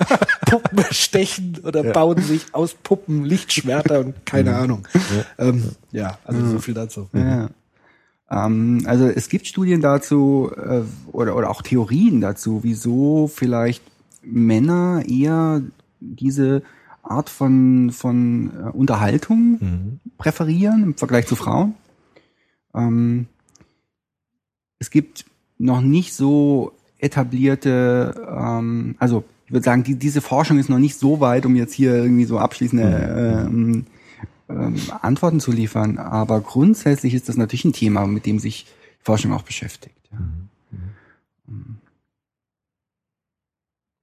Puppen 0.47 0.85
stechen 0.93 1.59
oder 1.65 1.83
bauen 1.83 2.23
sich 2.23 2.55
aus 2.55 2.73
Puppen 2.73 3.25
Lichtschwerter 3.25 3.99
und 3.99 4.25
keine 4.25 4.55
Ahnung. 4.55 4.87
Ja, 4.95 5.49
ähm, 5.49 5.73
ja 5.91 6.19
also 6.23 6.47
so 6.47 6.61
viel 6.61 6.75
dazu. 6.75 7.09
Ja. 7.13 7.51
Ähm, 8.31 8.83
also 8.85 9.09
es 9.09 9.29
gibt 9.29 9.49
Studien 9.49 9.81
dazu 9.81 10.53
äh, 10.57 10.83
oder, 11.11 11.35
oder 11.35 11.51
auch 11.51 11.63
Theorien 11.63 12.21
dazu, 12.21 12.61
wieso 12.63 13.27
vielleicht 13.27 13.83
Männer 14.23 15.03
eher 15.09 15.63
diese 15.99 16.63
Art 17.03 17.29
von, 17.29 17.91
von 17.91 18.53
äh, 18.57 18.71
Unterhaltung 18.71 20.01
präferieren 20.17 20.85
im 20.85 20.95
Vergleich 20.95 21.27
zu 21.27 21.35
Frauen. 21.35 21.75
Ähm, 22.73 23.27
es 24.79 24.91
gibt 24.91 25.25
noch 25.61 25.81
nicht 25.81 26.15
so 26.15 26.73
etablierte, 26.99 28.27
ähm, 28.29 28.97
also 28.99 29.25
ich 29.47 29.53
würde 29.53 29.65
sagen, 29.65 29.85
die, 29.85 29.95
diese 29.95 30.21
Forschung 30.21 30.59
ist 30.59 30.69
noch 30.69 30.79
nicht 30.79 30.97
so 30.97 31.21
weit, 31.21 31.45
um 31.45 31.55
jetzt 31.57 31.75
hier 31.75 31.95
irgendwie 31.95 32.25
so 32.25 32.39
abschließende 32.39 33.47
ähm, 33.49 33.87
ähm, 34.49 34.77
Antworten 35.03 35.41
zu 35.41 35.53
liefern. 35.53 35.99
Aber 35.99 36.41
grundsätzlich 36.41 37.15
ist 37.15 37.29
das 37.29 37.37
natürlich 37.37 37.65
ein 37.65 37.73
Thema, 37.73 38.07
mit 38.07 38.27
dem 38.27 38.39
sich 38.39 38.67
Forschung 39.03 39.33
auch 39.33 39.43
beschäftigt. 39.43 39.95
Ja. 40.13 40.19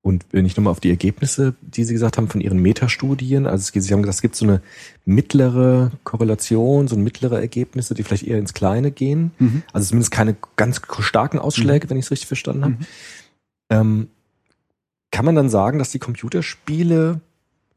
Und 0.08 0.26
wenn 0.32 0.46
ich 0.46 0.56
nochmal 0.56 0.72
auf 0.72 0.80
die 0.80 0.90
Ergebnisse, 0.90 1.54
die 1.60 1.84
Sie 1.84 1.92
gesagt 1.92 2.16
haben 2.16 2.30
von 2.30 2.40
Ihren 2.40 2.60
Metastudien, 2.60 3.46
also 3.46 3.70
es, 3.76 3.84
Sie 3.84 3.94
haben 3.94 4.02
gesagt, 4.02 4.16
es 4.16 4.22
gibt 4.22 4.38
so 4.38 4.46
eine 4.46 4.62
mittlere 5.04 5.92
Korrelation, 6.06 6.88
so 6.88 6.96
mittlere 6.96 7.42
Ergebnisse, 7.42 7.94
die 7.94 8.04
vielleicht 8.04 8.24
eher 8.24 8.38
ins 8.38 8.54
Kleine 8.54 8.92
gehen. 8.92 9.32
Mhm. 9.38 9.64
Also 9.74 9.90
zumindest 9.90 10.12
keine 10.12 10.38
ganz 10.56 10.80
starken 11.00 11.40
Ausschläge, 11.40 11.90
wenn 11.90 11.98
ich 11.98 12.06
es 12.06 12.12
richtig 12.12 12.28
verstanden 12.28 12.64
habe. 12.64 12.78
Ähm, 13.70 14.08
kann 15.12 15.26
man 15.26 15.36
dann 15.36 15.50
sagen, 15.50 15.78
dass 15.78 15.92
die 15.92 16.00
Computerspiele 16.00 17.20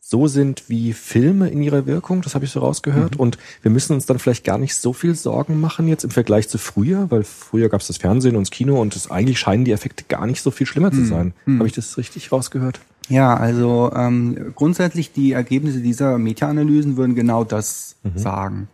so 0.02 0.26
sind 0.26 0.64
wie 0.68 0.92
Filme 0.92 1.50
in 1.50 1.62
ihrer 1.62 1.86
Wirkung, 1.86 2.22
das 2.22 2.34
habe 2.34 2.44
ich 2.44 2.50
so 2.50 2.60
rausgehört. 2.60 3.14
Mhm. 3.14 3.20
Und 3.20 3.38
wir 3.62 3.70
müssen 3.70 3.92
uns 3.92 4.06
dann 4.06 4.18
vielleicht 4.18 4.44
gar 4.44 4.58
nicht 4.58 4.74
so 4.74 4.92
viel 4.92 5.14
Sorgen 5.14 5.60
machen 5.60 5.86
jetzt 5.86 6.04
im 6.04 6.10
Vergleich 6.10 6.48
zu 6.48 6.58
früher, 6.58 7.10
weil 7.10 7.22
früher 7.22 7.68
gab 7.68 7.80
es 7.80 7.86
das 7.86 7.98
Fernsehen 7.98 8.34
und 8.34 8.42
das 8.46 8.50
Kino 8.50 8.80
und 8.80 8.96
es 8.96 9.10
eigentlich 9.10 9.38
scheinen 9.38 9.64
die 9.64 9.72
Effekte 9.72 10.04
gar 10.08 10.26
nicht 10.26 10.42
so 10.42 10.50
viel 10.50 10.66
schlimmer 10.66 10.90
Mhm. 10.90 10.94
zu 10.94 11.04
sein. 11.04 11.34
Habe 11.46 11.66
ich 11.66 11.74
das 11.74 11.96
richtig 11.98 12.32
rausgehört? 12.32 12.80
Ja, 13.08 13.36
also 13.36 13.92
ähm, 13.94 14.52
grundsätzlich 14.54 15.12
die 15.12 15.32
Ergebnisse 15.32 15.80
dieser 15.80 16.16
Meta-Analysen 16.18 16.96
würden 16.96 17.14
genau 17.14 17.44
das 17.44 17.96
sagen. 18.14 18.68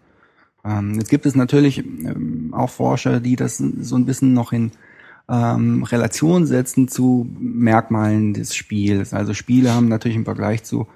Ähm, 0.65 0.95
jetzt 0.99 1.11
gibt 1.11 1.27
es 1.27 1.35
natürlich 1.35 1.79
ähm, 1.79 2.53
auch 2.53 2.71
Forscher, 2.71 3.21
die 3.21 3.37
das 3.37 3.57
so 3.59 3.97
ein 3.97 4.05
bisschen 4.05 4.33
noch 4.35 4.53
in 4.53 4.73
ähm, 5.29 5.83
Relation 5.85 6.47
setzen 6.47 6.89
zu 6.89 7.29
Merkmalen 7.39 8.35
des 8.35 8.55
Spiels. 8.55 9.12
Also 9.12 9.35
Spiele 9.35 9.73
haben 9.75 9.89
natürlich 9.89 10.17
im 10.17 10.25
Vergleich 10.25 10.62
zu 10.65 10.87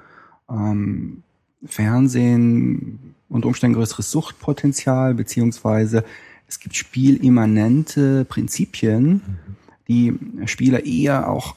ähm, 0.51 1.23
Fernsehen 1.65 3.15
und 3.29 3.45
Umständen 3.45 3.77
größeres 3.77 4.11
Suchtpotenzial, 4.11 5.15
beziehungsweise 5.15 6.05
es 6.49 6.59
gibt 6.59 6.75
spielimmanente 6.75 8.25
Prinzipien, 8.25 9.23
die 9.89 10.19
Spieler 10.47 10.85
eher 10.85 11.29
auch 11.29 11.55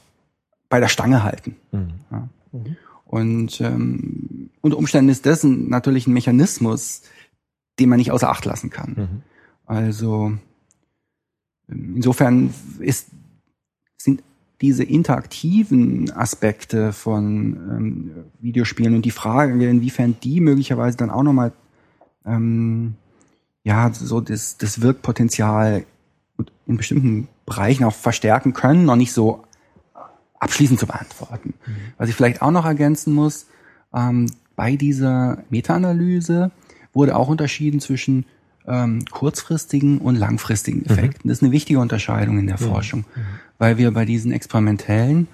bei 0.70 0.80
der 0.80 0.88
Stange 0.88 1.24
halten. 1.24 1.56
Ja. 2.12 2.30
Und 3.06 3.62
ähm, 3.62 4.50
unter 4.62 4.78
Umständen 4.78 5.10
ist 5.10 5.26
das 5.26 5.44
natürlich 5.44 6.08
ein 6.08 6.14
Mechanismus, 6.14 7.04
den 7.80 7.90
man 7.90 7.98
nicht 7.98 8.12
außer 8.12 8.30
Acht 8.30 8.46
lassen 8.46 8.70
kann. 8.70 9.24
Also 9.66 10.34
ähm, 11.70 11.94
insofern 11.96 12.54
ist, 12.80 13.10
sind 13.98 14.24
diese 14.64 14.86
interaktiven 14.86 16.10
Aspekte 16.12 16.94
von 16.94 17.58
ähm, 17.70 18.12
Videospielen 18.40 18.96
und 18.96 19.04
die 19.04 19.12
Frage, 19.12 19.52
inwiefern 19.68 20.16
die 20.24 20.40
möglicherweise 20.40 20.96
dann 20.96 21.10
auch 21.10 21.22
nochmal 21.22 21.52
ähm, 22.26 22.96
ja 23.66 23.92
so 23.94 24.22
das, 24.22 24.58
das 24.58 24.82
Wirkpotenzial 24.82 25.84
in 26.66 26.78
bestimmten 26.78 27.28
Bereichen 27.46 27.84
auch 27.84 27.94
verstärken 27.94 28.54
können, 28.54 28.86
noch 28.86 28.96
nicht 28.96 29.12
so 29.12 29.44
abschließend 30.40 30.80
zu 30.80 30.88
beantworten. 30.88 31.56
Was 31.98 32.08
ich 32.08 32.16
vielleicht 32.16 32.42
auch 32.42 32.52
noch 32.52 32.66
ergänzen 32.66 33.14
muss, 33.14 33.48
ähm, 33.94 34.32
bei 34.56 34.78
dieser 34.78 35.44
Meta-Analyse 35.50 36.52
wurde 36.94 37.18
auch 37.18 37.28
unterschieden 37.28 37.82
zwischen 37.82 38.26
ähm, 38.66 39.04
kurzfristigen 39.12 39.98
und 39.98 40.16
langfristigen 40.16 40.86
Effekten. 40.86 41.28
Das 41.28 41.40
ist 41.40 41.44
eine 41.44 41.52
wichtige 41.52 41.80
Unterscheidung 41.80 42.40
in 42.40 42.48
der 42.48 42.58
Forschung, 42.58 43.04
weil 43.58 43.78
wir 43.78 43.92
bei 43.92 44.06
diesen 44.06 44.32
experimentellen 44.32 45.28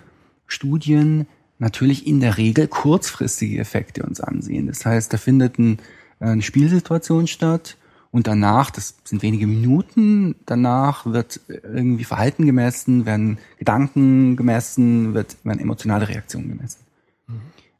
Studien 0.47 1.27
natürlich 1.57 2.07
in 2.07 2.19
der 2.19 2.37
Regel 2.37 2.67
kurzfristige 2.67 3.59
Effekte 3.59 4.03
uns 4.03 4.21
ansehen. 4.21 4.67
Das 4.67 4.85
heißt, 4.85 5.11
da 5.11 5.17
findet 5.17 5.59
ein, 5.59 5.79
äh, 6.19 6.25
eine 6.25 6.41
Spielsituation 6.41 7.27
statt 7.27 7.77
und 8.11 8.27
danach, 8.27 8.71
das 8.71 8.95
sind 9.03 9.21
wenige 9.21 9.45
Minuten, 9.45 10.35
danach 10.45 11.05
wird 11.05 11.41
irgendwie 11.47 12.05
Verhalten 12.05 12.45
gemessen, 12.45 13.05
werden 13.05 13.37
Gedanken 13.57 14.35
gemessen, 14.35 15.13
wird, 15.13 15.37
werden 15.43 15.59
emotionale 15.59 16.07
Reaktionen 16.07 16.49
gemessen. 16.49 16.79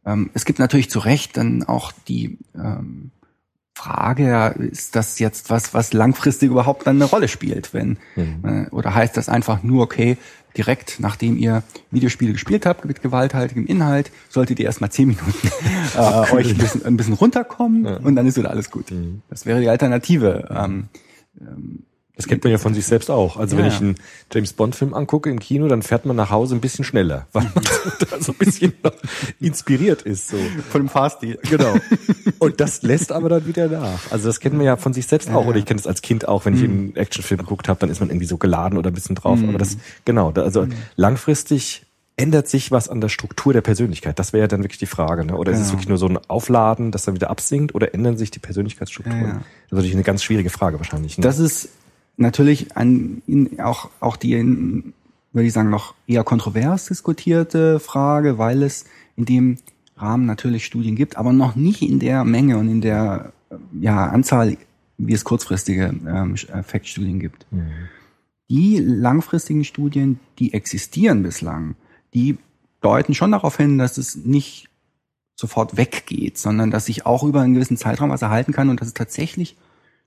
Ähm, 0.05 0.29
es 0.33 0.45
gibt 0.45 0.59
natürlich 0.59 0.89
zu 0.89 0.99
Recht 0.99 1.37
dann 1.37 1.63
auch 1.63 1.91
die 1.91 2.37
ähm, 2.55 3.11
Frage, 3.79 4.27
ja, 4.27 4.47
ist 4.49 4.97
das 4.97 5.19
jetzt 5.19 5.49
was, 5.49 5.73
was 5.73 5.93
langfristig 5.93 6.49
überhaupt 6.49 6.85
dann 6.85 6.97
eine 6.97 7.05
Rolle 7.05 7.29
spielt, 7.29 7.73
wenn 7.73 7.97
äh, 8.43 8.69
oder 8.71 8.93
heißt 8.93 9.15
das 9.15 9.29
einfach 9.29 9.63
nur 9.63 9.83
okay, 9.83 10.17
direkt 10.57 10.99
nachdem 10.99 11.37
ihr 11.37 11.63
Videospiele 11.89 12.33
gespielt 12.33 12.65
habt 12.65 12.83
mit 12.83 13.01
gewalthaltigem 13.01 13.65
Inhalt, 13.65 14.11
solltet 14.27 14.59
ihr 14.59 14.65
erstmal 14.65 14.91
zehn 14.91 15.07
Minuten 15.07 15.47
äh, 15.95 16.33
euch 16.33 16.49
ein 16.49 16.57
bisschen, 16.57 16.85
ein 16.85 16.97
bisschen 16.97 17.13
runterkommen 17.13 17.85
und 17.85 18.17
dann 18.17 18.27
ist 18.27 18.37
wieder 18.37 18.51
alles 18.51 18.69
gut. 18.69 18.87
Das 19.29 19.45
wäre 19.45 19.61
die 19.61 19.69
Alternative. 19.69 20.49
Ähm, 20.51 20.89
Das 22.19 22.27
kennt 22.27 22.43
man 22.43 22.51
ja 22.51 22.57
von 22.57 22.73
sich 22.73 22.85
selbst 22.85 23.09
auch. 23.09 23.37
Also 23.37 23.55
Ja, 23.55 23.61
wenn 23.63 23.69
ja. 23.69 23.73
ich 23.75 23.79
einen 23.81 23.95
James 24.29 24.51
Bond 24.51 24.75
Film 24.75 24.93
angucke 24.93 25.29
im 25.29 25.39
Kino, 25.39 25.69
dann 25.69 25.81
fährt 25.81 26.05
man 26.05 26.17
nach 26.17 26.29
Hause 26.31 26.53
ein 26.53 26.59
bisschen 26.59 26.83
schneller, 26.83 27.27
weil 27.31 27.43
man 27.55 27.63
da 28.11 28.19
so 28.21 28.33
ein 28.33 28.37
bisschen 28.37 28.73
inspiriert 29.39 30.01
ist. 30.01 30.27
So. 30.27 30.37
von 30.69 30.81
dem 30.81 30.89
Fahrstil. 30.89 31.39
Genau. 31.49 31.75
Und 32.39 32.59
das 32.59 32.81
lässt 32.81 33.13
aber 33.13 33.29
dann 33.29 33.45
wieder 33.47 33.69
nach. 33.69 34.11
Also 34.11 34.27
das 34.27 34.41
kennt 34.41 34.55
man 34.55 34.65
ja 34.65 34.75
von 34.75 34.91
sich 34.91 35.07
selbst 35.07 35.29
auch. 35.29 35.45
Oder 35.45 35.59
ich 35.59 35.65
kenne 35.65 35.79
das 35.79 35.87
als 35.87 36.01
Kind 36.01 36.27
auch, 36.27 36.43
wenn 36.45 36.55
ich 36.55 36.63
einen 36.63 36.93
Actionfilm 36.97 37.39
geguckt 37.39 37.69
habe, 37.69 37.79
dann 37.79 37.89
ist 37.89 38.01
man 38.01 38.09
irgendwie 38.09 38.25
so 38.27 38.37
geladen 38.37 38.77
oder 38.77 38.91
ein 38.91 38.93
bisschen 38.93 39.15
drauf. 39.15 39.39
Aber 39.47 39.57
das, 39.57 39.77
genau, 40.03 40.31
also 40.31 40.67
langfristig 40.97 41.85
ändert 42.17 42.49
sich 42.49 42.69
was 42.69 42.89
an 42.89 42.99
der 42.99 43.07
Struktur 43.07 43.53
der 43.53 43.61
Persönlichkeit. 43.61 44.19
Das 44.19 44.33
wäre 44.33 44.41
ja 44.41 44.47
dann 44.47 44.61
wirklich 44.61 44.77
die 44.79 44.87
Frage. 44.87 45.23
Ne? 45.23 45.37
Oder 45.37 45.53
ist 45.53 45.59
es 45.59 45.63
Genau. 45.67 45.73
wirklich 45.75 45.87
nur 45.87 45.97
so 45.97 46.07
ein 46.07 46.17
Aufladen, 46.27 46.91
das 46.91 47.05
dann 47.05 47.15
wieder 47.15 47.29
absinkt? 47.29 47.73
Oder 47.75 47.93
ändern 47.93 48.17
sich 48.17 48.29
die 48.29 48.39
Persönlichkeitsstrukturen? 48.39 49.21
Ja, 49.21 49.27
ja. 49.27 49.33
Das 49.35 49.41
ist 49.43 49.71
natürlich 49.71 49.93
eine 49.95 50.03
ganz 50.03 50.21
schwierige 50.23 50.49
Frage 50.49 50.77
wahrscheinlich. 50.79 51.17
Ne? 51.17 51.21
Das 51.23 51.39
ist 51.39 51.69
natürlich 52.19 52.67
in, 52.75 53.59
auch, 53.59 53.89
auch 53.99 54.17
die, 54.17 54.35
würde 55.31 55.47
ich 55.47 55.53
sagen, 55.53 55.69
noch 55.69 55.95
eher 56.07 56.23
kontrovers 56.23 56.87
diskutierte 56.87 57.79
Frage, 57.79 58.37
weil 58.37 58.63
es 58.63 58.85
in 59.15 59.25
dem 59.25 59.57
Rahmen 59.97 60.25
natürlich 60.25 60.65
Studien 60.65 60.95
gibt, 60.95 61.17
aber 61.17 61.33
noch 61.33 61.55
nicht 61.55 61.81
in 61.81 61.99
der 61.99 62.23
Menge 62.23 62.57
und 62.57 62.69
in 62.69 62.81
der 62.81 63.33
äh, 63.49 63.55
ja, 63.81 64.07
Anzahl, 64.07 64.57
wie 64.97 65.13
es 65.13 65.23
kurzfristige 65.23 65.93
ähm, 66.07 66.35
Effektstudien 66.53 67.19
gibt. 67.19 67.45
Die 68.49 68.77
langfristigen 68.79 69.63
Studien, 69.63 70.19
die 70.39 70.53
existieren 70.53 71.23
bislang, 71.23 71.75
die 72.13 72.37
deuten 72.81 73.13
schon 73.13 73.31
darauf 73.31 73.57
hin, 73.57 73.77
dass 73.77 73.97
es 73.97 74.15
nicht 74.15 74.69
sofort 75.35 75.77
weggeht, 75.77 76.37
sondern 76.37 76.71
dass 76.71 76.85
sich 76.85 77.05
auch 77.05 77.23
über 77.23 77.41
einen 77.41 77.53
gewissen 77.53 77.77
Zeitraum 77.77 78.09
was 78.09 78.21
erhalten 78.21 78.51
kann 78.51 78.69
und 78.69 78.81
dass 78.81 78.89
es 78.89 78.93
tatsächlich 78.93 79.55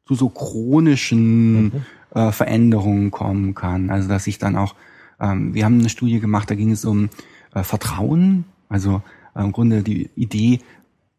zu 0.06 0.14
so 0.14 0.28
chronischen 0.28 1.84
äh, 2.14 2.32
Veränderungen 2.32 3.10
kommen 3.10 3.54
kann. 3.54 3.90
Also 3.90 4.08
dass 4.08 4.24
sich 4.24 4.38
dann 4.38 4.56
auch, 4.56 4.74
ähm, 5.20 5.54
wir 5.54 5.64
haben 5.64 5.78
eine 5.78 5.88
Studie 5.88 6.20
gemacht, 6.20 6.50
da 6.50 6.54
ging 6.54 6.70
es 6.72 6.84
um 6.84 7.08
äh, 7.54 7.62
Vertrauen, 7.62 8.44
also 8.68 9.02
äh, 9.34 9.42
im 9.42 9.52
Grunde 9.52 9.82
die 9.82 10.10
Idee, 10.16 10.60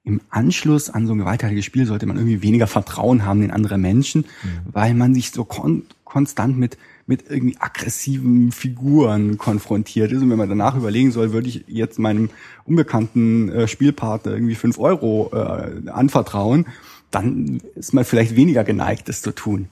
im 0.05 0.19
Anschluss 0.29 0.89
an 0.89 1.07
so 1.07 1.13
ein 1.13 1.19
gewalttätiges 1.19 1.63
Spiel 1.63 1.85
sollte 1.85 2.05
man 2.05 2.17
irgendwie 2.17 2.41
weniger 2.41 2.67
Vertrauen 2.67 3.25
haben 3.25 3.41
in 3.41 3.51
andere 3.51 3.77
Menschen, 3.77 4.25
weil 4.65 4.93
man 4.95 5.13
sich 5.13 5.31
so 5.31 5.45
kon 5.45 5.83
konstant 6.03 6.57
mit 6.57 6.77
mit 7.05 7.29
irgendwie 7.29 7.57
aggressiven 7.59 8.51
Figuren 8.51 9.37
konfrontiert 9.37 10.11
ist. 10.11 10.21
Und 10.21 10.29
wenn 10.29 10.37
man 10.37 10.49
danach 10.49 10.75
überlegen 10.75 11.11
soll, 11.11 11.33
würde 11.33 11.49
ich 11.49 11.65
jetzt 11.67 11.99
meinem 11.99 12.29
unbekannten 12.65 13.49
äh, 13.49 13.67
Spielpartner 13.67 14.31
irgendwie 14.31 14.55
fünf 14.55 14.79
Euro 14.79 15.31
äh, 15.33 15.89
anvertrauen, 15.89 16.65
dann 17.13 17.61
ist 17.75 17.93
man 17.93 18.05
vielleicht 18.05 18.35
weniger 18.35 18.63
geneigt, 18.63 19.07
das 19.09 19.21
zu 19.21 19.31
tun. 19.31 19.69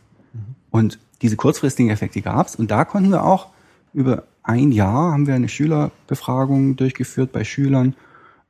Und 0.69 0.99
diese 1.21 1.35
kurzfristigen 1.35 1.91
Effekte 1.91 2.21
gab's. 2.21 2.55
Und 2.55 2.71
da 2.71 2.85
konnten 2.85 3.11
wir 3.11 3.23
auch 3.23 3.47
über 3.93 4.23
ein 4.43 4.71
Jahr 4.71 5.11
haben 5.11 5.27
wir 5.27 5.35
eine 5.35 5.49
Schülerbefragung 5.49 6.75
durchgeführt 6.75 7.31
bei 7.31 7.43
Schülern. 7.43 7.95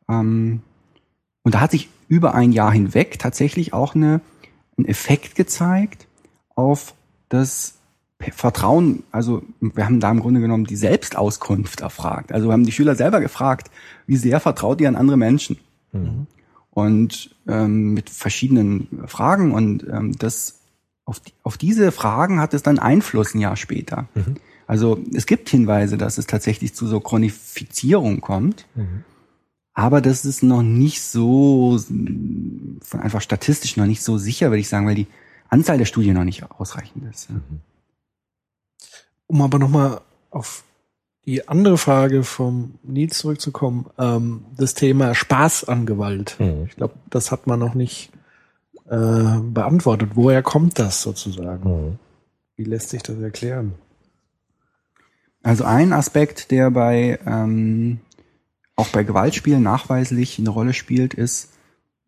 Ähm, 0.07 0.61
und 1.43 1.55
da 1.55 1.61
hat 1.61 1.71
sich 1.71 1.89
über 2.07 2.33
ein 2.33 2.51
Jahr 2.51 2.71
hinweg 2.71 3.19
tatsächlich 3.19 3.73
auch 3.73 3.95
eine, 3.95 4.21
ein 4.77 4.85
Effekt 4.85 5.35
gezeigt 5.35 6.07
auf 6.55 6.93
das 7.29 7.75
Vertrauen. 8.19 9.03
Also 9.11 9.41
wir 9.59 9.85
haben 9.85 9.99
da 9.99 10.11
im 10.11 10.19
Grunde 10.19 10.41
genommen 10.41 10.65
die 10.65 10.75
Selbstauskunft 10.75 11.81
erfragt. 11.81 12.31
Also 12.31 12.47
wir 12.47 12.53
haben 12.53 12.65
die 12.65 12.71
Schüler 12.71 12.95
selber 12.95 13.19
gefragt, 13.19 13.71
wie 14.05 14.17
sehr 14.17 14.39
vertraut 14.39 14.79
ihr 14.79 14.87
an 14.87 14.95
andere 14.95 15.17
Menschen? 15.17 15.57
Und 16.71 17.35
ähm, 17.47 17.93
mit 17.93 18.09
verschiedenen 18.09 18.87
Fragen 19.07 19.53
und 19.53 19.85
ähm, 19.87 20.17
das 20.17 20.61
auf, 21.05 21.19
die, 21.19 21.33
auf 21.43 21.57
diese 21.57 21.91
Fragen 21.91 22.39
hat 22.39 22.53
es 22.53 22.63
dann 22.63 22.79
Einfluss 22.79 23.35
ein 23.35 23.39
Jahr 23.39 23.57
später. 23.57 24.07
Also 24.67 24.99
es 25.13 25.25
gibt 25.25 25.49
Hinweise, 25.49 25.97
dass 25.97 26.17
es 26.17 26.27
tatsächlich 26.27 26.73
zu 26.73 26.87
so 26.87 27.01
Chronifizierung 27.01 28.21
kommt. 28.21 28.65
Aber 29.73 30.01
das 30.01 30.25
ist 30.25 30.43
noch 30.43 30.63
nicht 30.63 31.01
so, 31.01 31.77
von 32.81 32.99
einfach 32.99 33.21
statistisch 33.21 33.77
noch 33.77 33.85
nicht 33.85 34.01
so 34.01 34.17
sicher, 34.17 34.49
würde 34.49 34.59
ich 34.59 34.69
sagen, 34.69 34.85
weil 34.87 34.95
die 34.95 35.07
Anzahl 35.49 35.77
der 35.77 35.85
Studien 35.85 36.13
noch 36.15 36.23
nicht 36.23 36.49
ausreichend 36.49 37.03
ist. 37.09 37.29
ja. 37.29 37.35
Um 39.27 39.41
aber 39.41 39.59
nochmal 39.59 40.01
auf 40.29 40.63
die 41.25 41.47
andere 41.47 41.77
Frage 41.77 42.23
vom 42.23 42.75
Nils 42.83 43.19
zurückzukommen, 43.19 43.85
ähm, 43.97 44.45
das 44.57 44.73
Thema 44.73 45.13
Spaß 45.13 45.65
an 45.65 45.85
Gewalt. 45.85 46.35
Mhm. 46.39 46.65
Ich 46.67 46.75
glaube, 46.75 46.95
das 47.09 47.31
hat 47.31 47.47
man 47.47 47.59
noch 47.59 47.75
nicht 47.75 48.11
äh, 48.89 49.39
beantwortet. 49.39 50.11
Woher 50.15 50.41
kommt 50.41 50.79
das 50.79 51.01
sozusagen? 51.01 51.69
Mhm. 51.69 51.99
Wie 52.57 52.63
lässt 52.63 52.89
sich 52.89 53.03
das 53.03 53.19
erklären? 53.19 53.73
Also 55.43 55.63
ein 55.63 55.93
Aspekt, 55.93 56.51
der 56.51 56.69
bei 56.71 57.19
ähm, 57.25 57.99
auch 58.75 58.89
bei 58.89 59.03
Gewaltspielen 59.03 59.61
nachweislich 59.63 60.39
eine 60.39 60.49
Rolle 60.49 60.73
spielt, 60.73 61.13
ist 61.13 61.53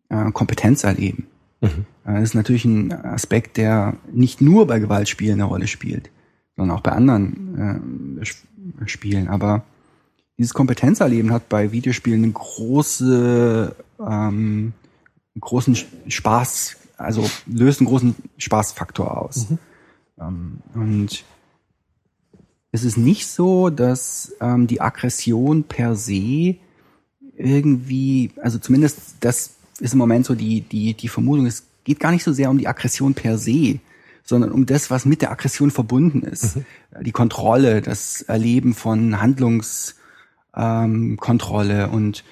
äh, 0.08 0.30
Kompetenz 0.32 0.84
erleben. 0.84 1.26
Mhm. 1.60 1.86
Äh, 2.04 2.14
Das 2.14 2.22
ist 2.22 2.34
natürlich 2.34 2.64
ein 2.64 2.92
Aspekt, 2.92 3.56
der 3.56 3.96
nicht 4.12 4.40
nur 4.40 4.66
bei 4.66 4.78
Gewaltspielen 4.78 5.34
eine 5.34 5.44
Rolle 5.44 5.66
spielt, 5.66 6.10
sondern 6.56 6.76
auch 6.76 6.82
bei 6.82 6.92
anderen 6.92 8.20
äh, 8.20 8.24
Spielen. 8.86 9.28
Aber 9.28 9.64
dieses 10.38 10.54
Kompetenzerleben 10.54 11.32
hat 11.32 11.48
bei 11.48 11.72
Videospielen 11.72 12.24
eine 12.24 12.32
große 12.32 13.76
äh, 13.98 14.02
ähm, 14.02 14.72
einen 15.34 15.40
großen 15.40 15.76
Spaß, 16.08 16.76
also 16.96 17.28
löst 17.46 17.80
einen 17.80 17.88
großen 17.88 18.14
Spaßfaktor 18.38 19.20
aus. 19.20 19.48
Ähm, 20.20 20.58
und 20.74 21.24
es 22.70 22.84
ist 22.84 22.96
nicht 22.96 23.26
so, 23.26 23.70
dass 23.70 24.32
ähm, 24.40 24.66
die 24.66 24.80
Aggression 24.80 25.64
per 25.64 25.96
se 25.96 26.56
irgendwie, 27.36 28.30
also 28.40 28.58
zumindest 28.58 29.16
das 29.20 29.54
ist 29.80 29.92
im 29.92 29.98
Moment 29.98 30.24
so 30.24 30.36
die, 30.36 30.60
die, 30.60 30.94
die 30.94 31.08
Vermutung, 31.08 31.46
es 31.46 31.64
geht 31.82 31.98
gar 31.98 32.12
nicht 32.12 32.22
so 32.22 32.32
sehr 32.32 32.48
um 32.48 32.58
die 32.58 32.68
Aggression 32.68 33.14
per 33.14 33.38
se, 33.38 33.80
sondern 34.24 34.52
um 34.52 34.66
das, 34.66 34.90
was 34.90 35.04
mit 35.04 35.22
der 35.22 35.30
Aggression 35.30 35.70
verbunden 35.70 36.22
ist. 36.22 36.58
Die 37.00 37.12
Kontrolle, 37.12 37.80
das 37.82 38.22
Erleben 38.22 38.74
von 38.74 39.20
Handlungskontrolle 39.20 41.84
ähm, 41.84 41.90
und 41.90 42.24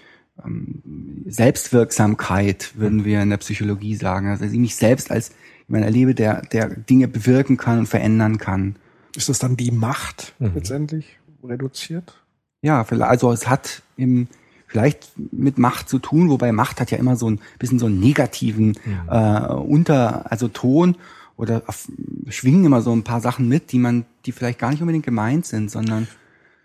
ähm, 0.44 0.82
Selbstwirksamkeit, 1.26 2.72
würden 2.76 3.04
wir 3.04 3.22
in 3.22 3.30
der 3.30 3.36
Psychologie 3.36 3.94
sagen. 3.94 4.26
Also 4.28 4.46
ich 4.46 4.52
mich 4.52 4.74
selbst 4.74 5.10
als 5.10 5.32
jemand 5.68 5.84
erlebe, 5.84 6.14
der, 6.14 6.40
der 6.42 6.68
Dinge 6.68 7.08
bewirken 7.08 7.58
kann 7.58 7.80
und 7.80 7.86
verändern 7.86 8.38
kann. 8.38 8.76
Ist 9.14 9.28
das 9.28 9.38
dann 9.38 9.56
die 9.56 9.70
Macht 9.70 10.34
letztendlich 10.38 11.18
reduziert? 11.44 12.14
Ja, 12.62 12.82
also 12.82 13.32
es 13.32 13.46
hat 13.48 13.82
im, 13.96 14.28
vielleicht 14.66 15.12
mit 15.32 15.58
Macht 15.58 15.90
zu 15.90 15.98
tun, 15.98 16.30
wobei 16.30 16.52
Macht 16.52 16.80
hat 16.80 16.90
ja 16.90 16.96
immer 16.96 17.16
so 17.16 17.28
ein 17.28 17.40
bisschen 17.58 17.78
so 17.78 17.84
einen 17.86 18.00
negativen 18.00 18.78
äh, 19.10 19.48
Unter, 19.48 20.32
also 20.32 20.48
Ton 20.48 20.96
oder 21.42 21.62
auf, 21.66 21.88
schwingen 22.28 22.64
immer 22.64 22.80
so 22.80 22.92
ein 22.92 23.02
paar 23.02 23.20
Sachen 23.20 23.48
mit, 23.48 23.72
die 23.72 23.78
man, 23.78 24.06
die 24.24 24.32
vielleicht 24.32 24.60
gar 24.60 24.70
nicht 24.70 24.80
unbedingt 24.80 25.04
gemeint 25.04 25.44
sind, 25.44 25.70
sondern 25.70 26.06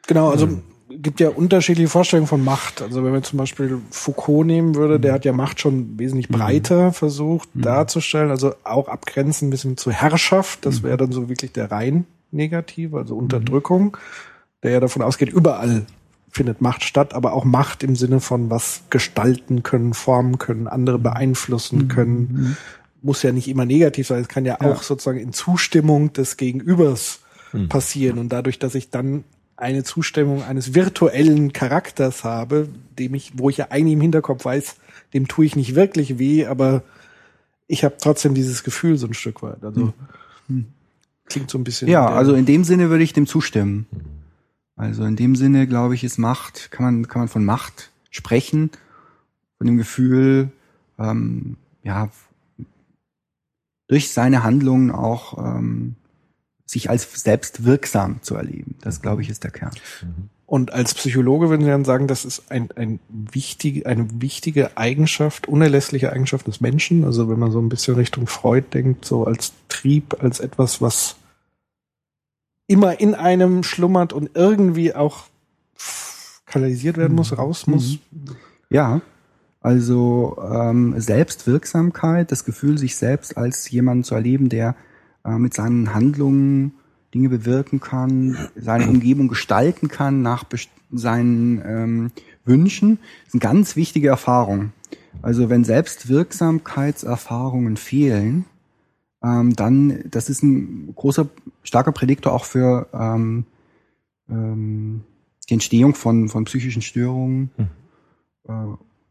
Genau, 0.07 0.29
also 0.29 0.61
gibt 0.89 1.19
ja 1.19 1.29
unterschiedliche 1.29 1.89
Vorstellungen 1.89 2.27
von 2.27 2.43
Macht. 2.43 2.81
Also 2.81 3.03
wenn 3.03 3.11
man 3.11 3.23
zum 3.23 3.37
Beispiel 3.37 3.79
Foucault 3.91 4.47
nehmen 4.47 4.75
würde, 4.75 4.99
der 4.99 5.13
hat 5.13 5.25
ja 5.25 5.33
Macht 5.33 5.59
schon 5.59 5.99
wesentlich 5.99 6.29
breiter 6.29 6.93
versucht 6.93 7.49
darzustellen, 7.53 8.31
also 8.31 8.55
auch 8.63 8.87
abgrenzen 8.87 9.47
ein 9.47 9.51
bisschen 9.51 9.75
zu 9.75 9.91
Herrschaft. 9.91 10.65
Das 10.65 10.83
wäre 10.83 10.95
dann 10.95 11.11
so 11.11 11.27
wirklich 11.27 11.51
der 11.51 11.71
rein 11.71 12.05
negative, 12.31 12.97
also 12.97 13.15
Unterdrückung, 13.15 13.97
der 14.63 14.71
ja 14.71 14.79
davon 14.79 15.01
ausgeht, 15.01 15.29
überall 15.29 15.85
findet 16.29 16.61
Macht 16.61 16.83
statt, 16.83 17.13
aber 17.13 17.33
auch 17.33 17.43
Macht 17.43 17.83
im 17.83 17.95
Sinne 17.95 18.21
von 18.21 18.49
was 18.49 18.83
gestalten 18.89 19.63
können, 19.63 19.93
formen 19.93 20.37
können, 20.37 20.67
andere 20.67 20.99
beeinflussen 20.99 21.87
können. 21.89 22.57
Muss 23.01 23.23
ja 23.23 23.31
nicht 23.31 23.47
immer 23.47 23.65
negativ 23.65 24.07
sein, 24.07 24.21
es 24.21 24.27
kann 24.27 24.45
ja, 24.45 24.59
auch 24.61 24.81
sozusagen 24.81 25.19
in 25.19 25.33
Zustimmung 25.33 26.13
des 26.13 26.37
Gegenübers 26.37 27.19
passieren 27.69 28.17
und 28.17 28.29
dadurch, 28.29 28.59
dass 28.59 28.75
ich 28.75 28.89
dann 28.89 29.23
eine 29.55 29.83
Zustimmung 29.83 30.43
eines 30.43 30.75
virtuellen 30.75 31.53
Charakters 31.53 32.23
habe, 32.23 32.69
dem 32.99 33.15
ich, 33.15 33.33
wo 33.35 33.49
ich 33.49 33.57
ja 33.57 33.67
eigentlich 33.69 33.93
im 33.93 34.01
Hinterkopf 34.01 34.45
weiß, 34.45 34.75
dem 35.13 35.27
tue 35.27 35.45
ich 35.45 35.55
nicht 35.55 35.75
wirklich 35.75 36.19
weh, 36.19 36.45
aber 36.45 36.83
ich 37.67 37.83
habe 37.83 37.95
trotzdem 37.99 38.33
dieses 38.33 38.63
Gefühl 38.63 38.97
so 38.97 39.07
ein 39.07 39.13
Stück 39.13 39.41
weit. 39.41 39.63
Also 39.63 39.93
klingt 41.25 41.49
so 41.49 41.57
ein 41.57 41.63
bisschen. 41.63 41.87
Ja, 41.87 42.07
also 42.07 42.33
in 42.33 42.45
dem 42.45 42.63
Sinne 42.63 42.89
würde 42.89 43.03
ich 43.03 43.13
dem 43.13 43.27
zustimmen. 43.27 43.87
Also 44.75 45.03
in 45.05 45.15
dem 45.15 45.35
Sinne, 45.35 45.65
glaube 45.67 45.95
ich, 45.95 46.03
ist 46.03 46.17
Macht, 46.17 46.69
kann 46.71 46.85
man, 46.85 47.07
kann 47.07 47.21
man 47.21 47.27
von 47.27 47.43
Macht 47.43 47.91
sprechen, 48.11 48.69
von 49.57 49.65
dem 49.65 49.77
Gefühl, 49.77 50.51
ähm, 50.99 51.57
ja, 51.83 52.09
durch 53.87 54.11
seine 54.11 54.43
Handlungen 54.43 54.91
auch 54.91 55.37
ähm, 55.37 55.95
sich 56.65 56.89
als 56.89 57.09
selbst 57.21 57.63
wirksam 57.63 58.21
zu 58.21 58.35
erleben. 58.35 58.75
Das, 58.81 59.01
glaube 59.01 59.21
ich, 59.21 59.29
ist 59.29 59.43
der 59.43 59.51
Kern. 59.51 59.71
Und 60.45 60.71
als 60.71 60.93
Psychologe 60.93 61.49
würden 61.49 61.63
Sie 61.63 61.69
dann 61.69 61.85
sagen, 61.85 62.07
das 62.07 62.23
ist 62.23 62.51
ein, 62.51 62.69
ein 62.75 62.99
wichtig, 63.09 63.85
eine 63.85 64.07
wichtige 64.21 64.77
Eigenschaft, 64.77 65.47
unerlässliche 65.47 66.11
Eigenschaft 66.11 66.47
des 66.47 66.61
Menschen. 66.61 67.03
Also 67.03 67.29
wenn 67.29 67.39
man 67.39 67.51
so 67.51 67.59
ein 67.59 67.69
bisschen 67.69 67.95
Richtung 67.95 68.27
Freud 68.27 68.67
denkt, 68.73 69.05
so 69.05 69.25
als 69.25 69.53
Trieb, 69.67 70.21
als 70.21 70.39
etwas, 70.39 70.81
was 70.81 71.17
immer 72.67 72.99
in 72.99 73.15
einem 73.15 73.63
schlummert 73.63 74.13
und 74.13 74.31
irgendwie 74.35 74.93
auch 74.93 75.25
kanalisiert 76.45 76.97
werden 76.97 77.15
muss, 77.15 77.37
raus 77.37 77.67
muss. 77.67 77.97
Ja, 78.69 79.01
also 79.61 80.37
ähm, 80.51 80.99
Selbstwirksamkeit, 80.99 82.31
das 82.31 82.45
Gefühl, 82.45 82.77
sich 82.77 82.95
selbst 82.95 83.37
als 83.37 83.69
jemand 83.69 84.05
zu 84.05 84.15
erleben, 84.15 84.49
der 84.49 84.75
äh, 85.25 85.37
mit 85.37 85.53
seinen 85.53 85.93
Handlungen 85.93 86.73
Dinge 87.13 87.29
bewirken 87.29 87.79
kann, 87.79 88.37
seine 88.55 88.87
Umgebung 88.87 89.27
gestalten 89.27 89.87
kann 89.87 90.21
nach 90.21 90.45
seinen 90.91 91.61
ähm, 91.65 92.11
Wünschen, 92.45 92.99
ist 93.25 93.33
eine 93.33 93.41
ganz 93.41 93.75
wichtige 93.75 94.09
Erfahrung. 94.09 94.71
Also 95.21 95.49
wenn 95.49 95.63
Selbstwirksamkeitserfahrungen 95.63 97.77
fehlen, 97.77 98.45
ähm, 99.23 99.55
dann, 99.55 100.03
das 100.09 100.29
ist 100.29 100.43
ein 100.43 100.93
großer, 100.95 101.27
starker 101.63 101.91
Prädiktor 101.91 102.33
auch 102.33 102.45
für 102.45 102.87
ähm, 102.93 103.45
ähm, 104.29 105.01
die 105.49 105.53
Entstehung 105.53 105.95
von, 105.95 106.29
von 106.29 106.45
psychischen 106.45 106.81
Störungen. 106.81 107.49
Äh, 108.47 108.53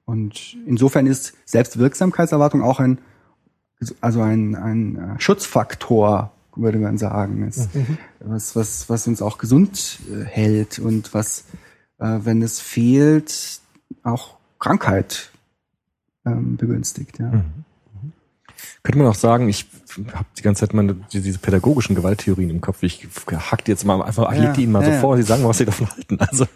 Und 0.06 0.56
insofern 0.66 1.06
ist 1.06 1.34
Selbstwirksamkeitserwartung 1.44 2.62
auch 2.62 2.80
ein, 2.80 2.98
also 4.00 4.22
ein, 4.22 4.54
ein 4.54 4.96
äh, 4.96 5.20
Schutzfaktor, 5.20 6.32
würde 6.54 6.78
man 6.78 6.96
sagen. 6.96 7.42
Es, 7.46 7.68
was, 8.20 8.56
was, 8.56 8.88
was 8.88 9.06
uns 9.06 9.20
auch 9.20 9.36
gesund 9.36 9.98
äh, 10.10 10.24
hält 10.24 10.78
und 10.78 11.12
was, 11.12 11.44
äh, 11.98 12.20
wenn 12.22 12.40
es 12.40 12.60
fehlt, 12.60 13.60
auch 14.04 14.36
Krankheit 14.58 15.30
ähm, 16.24 16.56
begünstigt. 16.56 17.18
Ja. 17.18 17.44
Könnte 18.82 18.98
man 18.98 19.08
auch 19.08 19.16
sagen, 19.16 19.48
ich 19.48 19.66
habe 20.12 20.26
die 20.38 20.42
ganze 20.42 20.60
Zeit 20.60 20.72
meine, 20.72 20.94
diese 21.12 21.38
pädagogischen 21.38 21.96
Gewalttheorien 21.96 22.50
im 22.50 22.60
Kopf. 22.60 22.82
Ich 22.84 23.06
hack 23.32 23.64
die 23.64 23.72
jetzt 23.72 23.84
mal 23.84 24.00
einfach, 24.00 24.30
ich 24.30 24.38
Ja, 24.38 24.44
leg 24.44 24.54
die 24.54 24.62
Ihnen 24.62 24.72
mal 24.72 24.82
ja, 24.82 24.86
so 24.86 24.92
ja. 24.92 25.00
vor, 25.00 25.16
Sie 25.16 25.24
sagen 25.24 25.44
was 25.44 25.58
Sie 25.58 25.64
davon 25.64 25.90
halten. 25.90 26.18
Also 26.20 26.46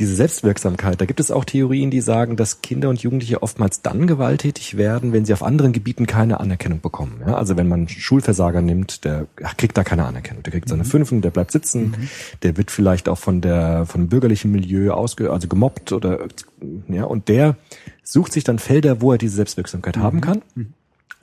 diese 0.00 0.16
Selbstwirksamkeit, 0.16 1.00
da 1.00 1.04
gibt 1.04 1.20
es 1.20 1.30
auch 1.30 1.44
Theorien, 1.44 1.90
die 1.92 2.00
sagen, 2.00 2.36
dass 2.36 2.62
Kinder 2.62 2.88
und 2.88 3.00
Jugendliche 3.00 3.44
oftmals 3.44 3.80
dann 3.80 4.08
gewalttätig 4.08 4.76
werden, 4.76 5.12
wenn 5.12 5.24
sie 5.24 5.32
auf 5.32 5.44
anderen 5.44 5.72
Gebieten 5.72 6.06
keine 6.06 6.40
Anerkennung 6.40 6.80
bekommen. 6.80 7.22
Ja, 7.24 7.34
also 7.36 7.56
wenn 7.56 7.68
man 7.68 7.80
einen 7.80 7.88
Schulversager 7.88 8.60
nimmt, 8.60 9.04
der 9.04 9.28
ach, 9.44 9.56
kriegt 9.56 9.76
da 9.78 9.84
keine 9.84 10.04
Anerkennung. 10.04 10.42
Der 10.42 10.50
kriegt 10.50 10.66
Mhm. 10.66 10.70
seine 10.70 10.84
Fünfen, 10.84 11.20
der 11.22 11.30
bleibt 11.30 11.52
sitzen, 11.52 11.94
der 12.42 12.56
wird 12.56 12.72
vielleicht 12.72 13.08
auch 13.08 13.18
von 13.18 13.40
der 13.40 13.86
von 13.86 14.08
bürgerlichen 14.08 14.50
Milieu 14.50 14.90
ausge, 14.92 15.30
also 15.30 15.46
gemobbt 15.46 15.92
oder 15.92 16.26
ja, 16.88 17.04
und 17.04 17.28
der 17.28 17.56
sucht 18.02 18.32
sich 18.32 18.42
dann 18.42 18.58
Felder, 18.58 19.00
wo 19.00 19.12
er 19.12 19.18
diese 19.18 19.36
Selbstwirksamkeit 19.36 19.96
haben 19.96 20.20
kann 20.20 20.42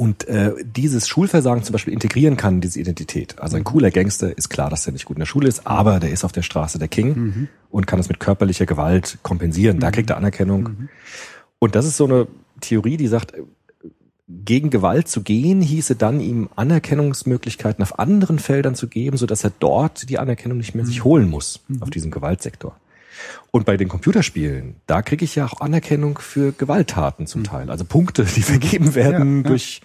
und 0.02 0.28
äh, 0.28 0.56
dieses 0.64 1.08
Schulversagen 1.08 1.62
zum 1.62 1.74
Beispiel 1.74 1.94
integrieren 1.94 2.36
kann, 2.36 2.60
diese 2.60 2.80
Identität. 2.80 3.38
Also 3.38 3.56
ein 3.56 3.64
cooler 3.64 3.92
Gangster 3.92 4.36
ist 4.36 4.50
klar, 4.50 4.72
dass 4.72 4.88
er 4.88 4.94
nicht 4.94 5.06
gut 5.06 5.18
in 5.18 5.20
der 5.20 5.28
Schule 5.28 5.48
ist, 5.48 5.68
aber 5.68 6.00
der 6.00 6.10
ist 6.10 6.26
auf 6.26 6.32
der 6.32 6.42
Straße 6.42 6.80
der 6.80 6.88
King 6.88 7.48
und 7.70 7.86
kann 7.86 8.00
es 8.00 8.10
mit 8.10 8.20
körperlicher 8.20 8.66
Gewalt 8.66 9.20
kompensieren. 9.22 9.80
Da 9.80 9.92
kriegt 9.92 10.10
er 10.10 10.18
Anerkennung. 10.18 10.90
Und 11.60 11.76
das 11.76 11.86
ist 11.86 11.98
so 11.98 12.06
eine 12.06 12.26
Theorie, 12.62 12.98
die 12.98 13.06
sagt, 13.06 13.36
äh, 13.36 13.44
gegen 14.28 14.72
Gewalt 14.72 15.08
zu 15.08 15.22
gehen, 15.22 15.62
hieße 15.62 15.96
dann 15.96 16.20
ihm 16.20 16.50
Anerkennungsmöglichkeiten 16.56 17.84
auf 17.84 18.00
anderen 18.00 18.40
Feldern 18.40 18.74
zu 18.74 18.88
geben, 18.88 19.18
so 19.18 19.28
dass 19.28 19.44
er 19.44 19.52
dort 19.60 20.10
die 20.10 20.18
Anerkennung 20.18 20.58
nicht 20.58 20.74
mehr 20.74 20.88
sich 20.88 21.04
holen 21.04 21.30
muss 21.30 21.60
auf 21.80 21.92
diesem 21.92 22.10
Gewaltsektor. 22.10 22.76
Und 23.52 23.66
bei 23.66 23.78
den 23.78 23.88
Computerspielen, 23.88 24.76
da 24.88 25.02
kriege 25.02 25.26
ich 25.26 25.36
ja 25.36 25.46
auch 25.46 25.62
Anerkennung 25.62 26.20
für 26.20 26.52
Gewalttaten 26.52 27.28
zum 27.28 27.44
Teil. 27.44 27.70
Also 27.70 27.86
Punkte, 27.86 28.24
die 28.24 28.42
vergeben 28.42 28.96
werden 28.96 29.38
Ja, 29.38 29.44
ja. 29.44 29.50
durch 29.50 29.82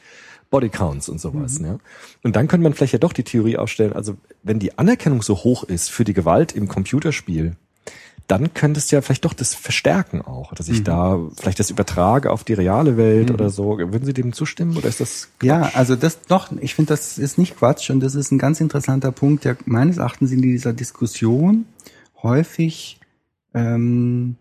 Bodycounts 0.51 1.09
und 1.09 1.21
sowas. 1.21 1.59
Ne? 1.59 1.79
Und 2.23 2.37
dann 2.37 2.49
könnte 2.49 2.63
man 2.63 2.75
vielleicht 2.75 2.93
ja 2.93 2.99
doch 2.99 3.13
die 3.13 3.25
Theorie 3.25 3.57
aufstellen, 3.57 3.93
also 3.93 4.17
wenn 4.43 4.59
die 4.59 4.79
Anerkennung 4.79 5.23
so 5.23 5.37
hoch 5.37 5.65
ist 5.65 5.91
für 5.91 6.05
die 6.05 6.15
Gewalt 6.15 6.53
im 6.53 6.69
Computerspiel, 6.69 7.57
dann 8.29 8.55
könnte 8.55 8.79
es 8.79 8.91
ja 8.91 9.01
vielleicht 9.03 9.25
doch 9.25 9.35
das 9.35 9.55
verstärken 9.55 10.21
auch, 10.21 10.53
dass 10.55 10.69
ich 10.69 10.83
da 10.83 11.21
vielleicht 11.37 11.61
das 11.61 11.71
übertrage 11.71 12.33
auf 12.33 12.43
die 12.43 12.55
reale 12.55 12.97
Welt 12.97 13.31
oder 13.31 13.51
so. 13.51 13.79
Würden 13.79 14.05
Sie 14.05 14.13
dem 14.13 14.33
zustimmen 14.33 14.77
oder 14.77 14.89
ist 14.89 15.01
das 15.01 15.29
Ja, 15.43 15.71
also 15.75 15.95
das 15.95 16.23
doch, 16.23 16.51
ich 16.61 16.75
finde, 16.75 16.89
das 16.89 17.19
ist 17.19 17.39
nicht 17.39 17.57
Quatsch 17.57 17.89
und 17.91 18.01
das 18.01 18.17
ist 18.17 18.33
ein 18.33 18.39
ganz 18.39 18.61
interessanter 18.61 19.13
Punkt, 19.13 19.45
der 19.45 19.57
meines 19.65 19.99
Erachtens 19.99 20.33
in 20.33 20.43
dieser 20.43 20.73
Diskussion 20.73 21.67
häufig 22.23 22.96
ähm, 23.57 24.37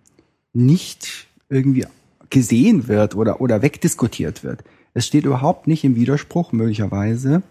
nicht 0.53 1.27
irgendwie 1.49 1.85
gesehen 2.29 2.87
wird 2.87 3.15
oder, 3.15 3.41
oder 3.41 3.61
wegdiskutiert 3.61 4.43
wird. 4.43 4.63
Es 4.93 5.07
steht 5.07 5.25
überhaupt 5.25 5.67
nicht 5.67 5.83
im 5.83 5.95
Widerspruch 5.95 6.51
möglicherweise, 6.51 7.41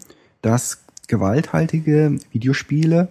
dass 0.41 0.83
gewalthaltige 1.07 2.17
Videospiele 2.31 3.09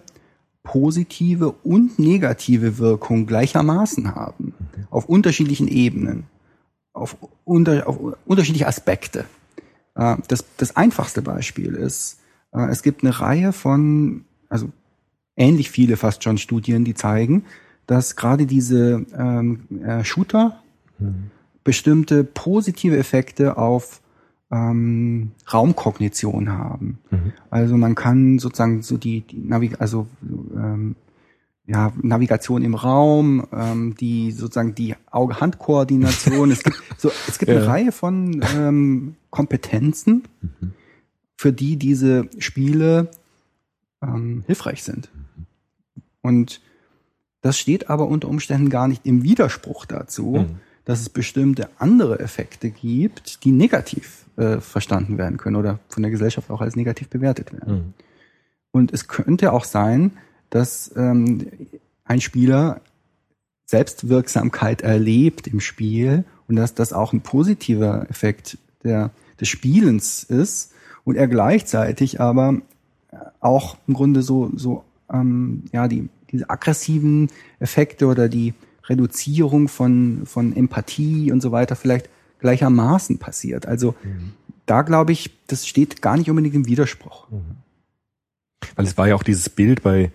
positive 0.63 1.51
und 1.63 1.99
negative 1.99 2.79
Wirkung 2.79 3.27
gleichermaßen 3.27 4.15
haben. 4.15 4.53
Auf 4.89 5.05
unterschiedlichen 5.05 5.67
Ebenen. 5.67 6.23
Auf, 6.93 7.17
unter, 7.43 7.87
auf 7.87 7.99
unterschiedliche 8.25 8.67
Aspekte. 8.67 9.25
Äh, 9.95 10.15
Das, 10.27 10.45
das 10.57 10.75
einfachste 10.75 11.21
Beispiel 11.21 11.75
ist, 11.75 12.19
äh, 12.51 12.69
es 12.69 12.83
gibt 12.83 13.03
eine 13.03 13.19
Reihe 13.19 13.53
von, 13.53 14.25
also 14.49 14.69
ähnlich 15.35 15.69
viele 15.69 15.97
fast 15.97 16.23
schon 16.23 16.37
Studien, 16.37 16.85
die 16.85 16.93
zeigen, 16.95 17.43
dass 17.87 18.15
gerade 18.15 18.45
diese 18.45 19.05
ähm, 19.17 19.67
äh, 19.83 20.03
Shooter 20.03 20.59
bestimmte 21.63 22.23
positive 22.23 22.97
Effekte 22.97 23.57
auf 23.57 24.01
ähm, 24.51 25.31
Raumkognition 25.51 26.49
haben. 26.49 26.99
Also 27.49 27.77
man 27.77 27.95
kann 27.95 28.39
sozusagen 28.39 28.81
so 28.81 28.97
die, 28.97 29.21
die 29.21 29.39
Navig 29.39 29.81
also 29.81 30.07
ähm, 30.23 30.95
ja, 31.67 31.91
Navigation 32.01 32.61
im 32.61 32.75
Raum, 32.75 33.47
ähm, 33.51 33.95
die 33.95 34.31
sozusagen 34.31 34.75
die 34.75 34.95
Auge-Hand-Koordination. 35.09 36.51
es 36.51 36.63
gibt 36.63 36.77
so, 36.97 37.11
es 37.27 37.39
gibt 37.39 37.49
eine 37.51 37.61
Ja. 37.61 37.67
Reihe 37.67 37.91
von 37.91 38.43
ähm, 38.55 39.15
Kompetenzen, 39.31 40.23
für 41.35 41.51
die 41.51 41.77
diese 41.77 42.29
Spiele 42.37 43.09
ähm, 44.03 44.43
hilfreich 44.45 44.83
sind. 44.83 45.09
Und 46.21 46.61
das 47.45 47.59
steht 47.59 47.91
aber 47.91 48.07
unter 48.07 48.27
Umständen 48.27 48.71
gar 48.71 48.87
nicht 48.87 49.05
im 49.05 49.21
Widerspruch 49.21 49.85
dazu, 49.85 50.31
Mhm. 50.31 50.55
dass 50.83 50.99
es 50.99 51.09
bestimmte 51.09 51.69
andere 51.77 52.19
Effekte 52.19 52.71
gibt, 52.71 53.43
die 53.43 53.51
negativ 53.51 54.25
äh, 54.35 54.59
verstanden 54.59 55.19
werden 55.19 55.37
können 55.37 55.55
oder 55.55 55.77
von 55.87 56.01
der 56.01 56.11
Gesellschaft 56.11 56.49
auch 56.49 56.61
als 56.61 56.75
negativ 56.75 57.07
bewertet 57.07 57.53
werden. 57.53 57.75
Mhm. 57.75 57.93
Und 58.71 58.93
es 58.93 59.07
könnte 59.07 59.53
auch 59.53 59.63
sein, 59.63 60.13
dass 60.49 60.91
ähm, 60.95 61.51
ein 62.03 62.19
Spieler 62.19 62.81
Selbstwirksamkeit 63.67 64.81
erlebt 64.81 65.45
im 65.45 65.59
Spiel 65.59 66.23
und 66.47 66.55
dass 66.55 66.73
das 66.73 66.93
auch 66.93 67.13
ein 67.13 67.21
positiver 67.21 68.09
Effekt 68.09 68.57
der, 68.83 69.11
des 69.39 69.49
Spielens 69.49 70.23
ist 70.23 70.73
und 71.03 71.15
er 71.15 71.27
gleichzeitig 71.27 72.19
aber 72.19 72.59
auch 73.39 73.77
im 73.85 73.93
Grunde 73.93 74.23
so, 74.23 74.51
so 74.55 74.83
ähm, 75.13 75.65
ja, 75.71 75.87
die, 75.87 76.09
diese 76.31 76.49
aggressiven 76.49 77.29
Effekte 77.59 78.07
oder 78.07 78.29
die 78.29 78.53
Reduzierung 78.85 79.67
von, 79.67 80.23
von 80.25 80.55
Empathie 80.55 81.31
und 81.31 81.41
so 81.41 81.51
weiter 81.51 81.75
vielleicht 81.75 82.09
gleichermaßen 82.39 83.17
passiert. 83.17 83.65
Also 83.65 83.95
da 84.65 84.81
glaube 84.81 85.11
ich, 85.11 85.31
das 85.47 85.67
steht 85.67 86.01
gar 86.01 86.17
nicht 86.17 86.29
unbedingt 86.29 86.55
im 86.55 86.67
Widerspruch. 86.67 87.27
Weil 88.75 88.85
es 88.85 88.97
war 88.97 89.07
ja 89.07 89.15
auch 89.15 89.23
dieses 89.23 89.49
Bild 89.49 89.83
bei 89.83 90.11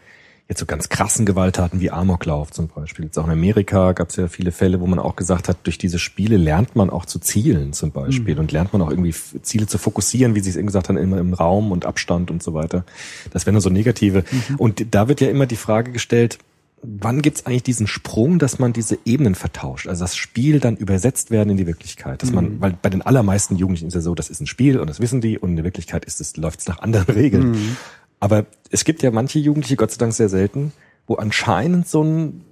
jetzt 0.51 0.59
so 0.59 0.67
ganz 0.67 0.89
krassen 0.89 1.25
Gewalttaten 1.25 1.81
wie 1.81 1.93
Amoklauf 1.93 2.51
zum 2.51 2.67
Beispiel. 2.67 3.05
Jetzt 3.07 3.19
auch 3.19 3.25
in 3.25 3.31
Amerika 3.31 3.93
gab 3.93 4.11
es 4.11 4.17
ja 4.17 4.27
viele 4.27 4.51
Fälle, 4.51 4.81
wo 4.81 4.87
man 4.89 4.99
auch 4.99 5.15
gesagt 5.15 5.49
hat, 5.49 5.59
durch 5.63 5.79
diese 5.79 6.01
Spiele 6.01 6.37
lernt 6.37 6.75
man 6.75 6.91
auch 6.91 7.07
zu 7.07 7.21
zielen 7.21 7.73
zum 7.73 7.93
Beispiel 7.93 8.39
und 8.39 8.51
lernt 8.51 8.73
man 8.73 8.83
auch 8.83 8.91
irgendwie 8.91 9.15
Ziele 9.43 9.69
zu 9.69 9.79
fokussieren, 9.79 10.35
wie 10.35 10.41
Sie 10.41 10.51
es 10.51 10.57
eben 10.57 10.67
gesagt 10.67 10.89
haben, 10.89 10.99
immer 10.99 11.19
im 11.19 11.35
Raum 11.35 11.71
und 11.71 11.87
Abstand 11.87 12.33
und 12.33 12.43
so 12.43 12.53
weiter. 12.53 12.85
Das 13.33 13.47
wären 13.47 13.55
nur 13.55 13.63
so 13.63 13.71
negative. 13.71 14.25
Und 14.59 14.93
da 14.93 15.07
wird 15.07 15.21
ja 15.21 15.31
immer 15.31 15.47
die 15.47 15.57
Frage 15.57 15.93
gestellt, 15.93 16.39
wann 16.83 17.23
gibt's 17.23 17.47
eigentlich 17.47 17.63
diesen 17.63 17.87
Sprung, 17.87 18.39
dass 18.39 18.59
man 18.59 18.73
diese 18.73 18.99
Ebenen 19.05 19.37
vertauscht? 19.37 19.87
Also 19.87 20.03
das 20.03 20.17
Spiel 20.17 20.59
dann 20.59 20.77
übersetzt 20.77 21.31
werden 21.31 21.51
in 21.51 21.57
die 21.59 21.67
Wirklichkeit. 21.67 22.23
Dass 22.23 22.33
man, 22.33 22.61
weil 22.61 22.73
bei 22.81 22.91
den 22.91 23.03
allermeisten 23.03 23.57
Jugendlichen 23.57 23.89
ist 23.89 23.95
ja 23.95 24.01
so, 24.01 24.15
das 24.15 24.31
ist 24.31 24.41
ein 24.41 24.47
Spiel 24.47 24.81
und 24.81 24.91
das 24.91 24.99
wissen 24.99 25.21
die 25.21 25.39
und 25.39 25.51
in 25.51 25.57
der 25.57 25.65
Wirklichkeit 25.65 26.05
ist 26.05 26.21
es, 26.21 26.37
läuft's 26.37 26.67
nach 26.67 26.81
anderen 26.81 27.15
Regeln. 27.15 27.77
Aber 28.21 28.47
es 28.71 28.85
gibt 28.85 29.03
ja 29.03 29.11
manche 29.11 29.39
Jugendliche, 29.39 29.77
Gott 29.77 29.91
sei 29.91 29.99
Dank 29.99 30.13
sehr 30.13 30.29
selten, 30.29 30.73
wo 31.07 31.17
anscheinend 31.17 31.89
so, 31.89 32.05
ein, 32.05 32.45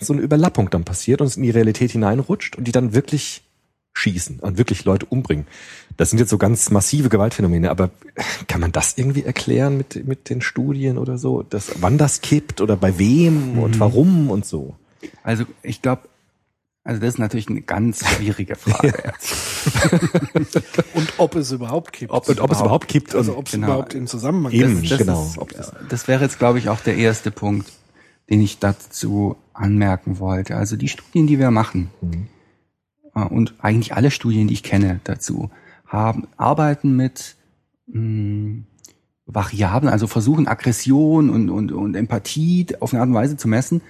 so 0.00 0.12
eine 0.12 0.22
Überlappung 0.22 0.68
dann 0.68 0.84
passiert 0.84 1.20
und 1.20 1.28
es 1.28 1.36
in 1.36 1.44
die 1.44 1.50
Realität 1.50 1.92
hineinrutscht 1.92 2.56
und 2.56 2.64
die 2.64 2.72
dann 2.72 2.92
wirklich 2.92 3.42
schießen 3.94 4.40
und 4.40 4.58
wirklich 4.58 4.84
Leute 4.84 5.06
umbringen. 5.06 5.46
Das 5.96 6.10
sind 6.10 6.18
jetzt 6.18 6.30
so 6.30 6.38
ganz 6.38 6.70
massive 6.70 7.08
Gewaltphänomene, 7.08 7.70
aber 7.70 7.90
kann 8.48 8.60
man 8.60 8.72
das 8.72 8.96
irgendwie 8.96 9.22
erklären 9.22 9.76
mit, 9.76 10.06
mit 10.06 10.30
den 10.30 10.40
Studien 10.40 10.98
oder 10.98 11.18
so? 11.18 11.42
Das, 11.42 11.72
wann 11.80 11.98
das 11.98 12.22
kippt 12.22 12.60
oder 12.60 12.76
bei 12.76 12.98
wem 12.98 13.58
und 13.58 13.78
warum 13.80 14.30
und 14.30 14.46
so? 14.46 14.76
Also 15.22 15.44
ich 15.62 15.82
glaube, 15.82 16.02
also 16.84 17.00
das 17.00 17.10
ist 17.14 17.18
natürlich 17.18 17.48
eine 17.48 17.62
ganz 17.62 18.06
schwierige 18.06 18.56
Frage. 18.56 18.92
Und 20.94 21.12
ob 21.18 21.34
es 21.36 21.52
überhaupt 21.52 21.92
gibt. 21.92 22.12
Ob, 22.12 22.28
und 22.28 22.40
ob 22.40 22.50
es 22.50 22.60
überhaupt 22.60 22.88
kippt. 22.88 23.14
also 23.14 23.32
und, 23.32 23.38
ob 23.38 23.46
es 23.46 23.52
genau. 23.52 23.66
überhaupt 23.68 23.94
in 23.94 24.06
Zusammenhang 24.06 24.52
Eben. 24.52 24.82
ist. 24.82 24.90
das, 24.90 24.98
genau, 24.98 25.24
Ist, 25.24 25.38
ob 25.38 25.52
das- 25.52 25.72
das 25.88 26.08
wäre 26.08 26.22
jetzt, 26.24 26.38
glaube 26.38 26.58
ich, 26.58 26.68
auch 26.68 26.80
der 26.80 26.96
erste 26.96 27.30
Punkt, 27.30 27.70
den 28.30 28.40
ich 28.40 28.58
dazu 28.58 29.36
anmerken 29.54 30.18
wollte. 30.18 30.56
Also 30.56 30.76
die 30.76 30.88
Studien, 30.88 31.26
die 31.26 31.38
wir 31.38 31.50
machen, 31.50 31.90
äh, 33.14 33.20
und 33.24 33.54
eigentlich 33.60 33.94
alle 33.94 34.10
Studien, 34.10 34.48
die 34.48 34.54
ich 34.54 34.62
kenne 34.62 35.00
dazu, 35.04 35.50
haben, 35.86 36.26
arbeiten 36.36 36.96
mit 36.96 37.36
mh, 37.86 38.62
Variablen, 39.26 39.92
also 39.92 40.06
versuchen 40.08 40.48
Aggression 40.48 41.30
und, 41.30 41.48
und, 41.50 41.70
und 41.72 41.94
Empathie 41.94 42.66
auf 42.80 42.92
eine 42.92 43.00
Art 43.00 43.08
und 43.08 43.14
Weise 43.14 43.36
zu 43.36 43.46
messen, 43.48 43.80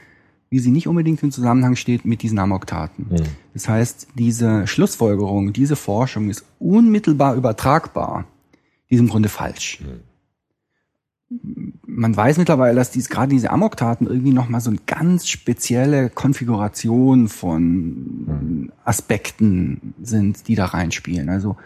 wie 0.52 0.58
sie 0.58 0.70
nicht 0.70 0.86
unbedingt 0.86 1.22
im 1.22 1.32
Zusammenhang 1.32 1.76
steht 1.76 2.04
mit 2.04 2.20
diesen 2.20 2.38
Amoktaten. 2.38 3.06
Mhm. 3.08 3.22
Das 3.54 3.70
heißt, 3.70 4.08
diese 4.16 4.66
Schlussfolgerung, 4.66 5.54
diese 5.54 5.76
Forschung 5.76 6.28
ist 6.28 6.44
unmittelbar 6.58 7.36
übertragbar. 7.36 8.26
Die 8.90 8.96
ist 8.96 9.00
im 9.00 9.08
Grunde 9.08 9.30
falsch. 9.30 9.80
Man 11.86 12.14
weiß 12.14 12.36
mittlerweile, 12.36 12.74
dass 12.74 12.90
dies, 12.90 13.08
gerade 13.08 13.30
diese 13.30 13.50
Amoktaten 13.50 14.06
irgendwie 14.06 14.34
nochmal 14.34 14.60
so 14.60 14.68
eine 14.68 14.80
ganz 14.86 15.26
spezielle 15.26 16.10
Konfiguration 16.10 17.28
von 17.28 18.70
Aspekten 18.84 19.94
sind, 20.02 20.48
die 20.48 20.54
da 20.54 20.66
reinspielen. 20.66 21.30
Also 21.30 21.56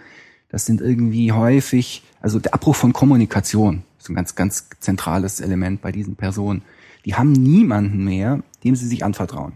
das 0.49 0.65
sind 0.65 0.81
irgendwie 0.81 1.33
häufig, 1.33 2.05
also 2.21 2.39
der 2.39 2.55
Abbruch 2.55 2.77
von 2.77 2.93
Kommunikation 2.93 3.83
ist 3.99 4.09
ein 4.09 4.15
ganz, 4.15 4.37
ganz 4.37 4.69
zentrales 4.79 5.41
Element 5.41 5.83
bei 5.83 5.91
diesen 5.91 6.15
Personen. 6.15 6.63
Die 7.05 7.17
haben 7.17 7.33
niemanden 7.33 8.05
mehr, 8.05 8.43
dem 8.67 8.77
sie 8.77 8.87
sich 8.87 9.05
anvertrauen. 9.05 9.53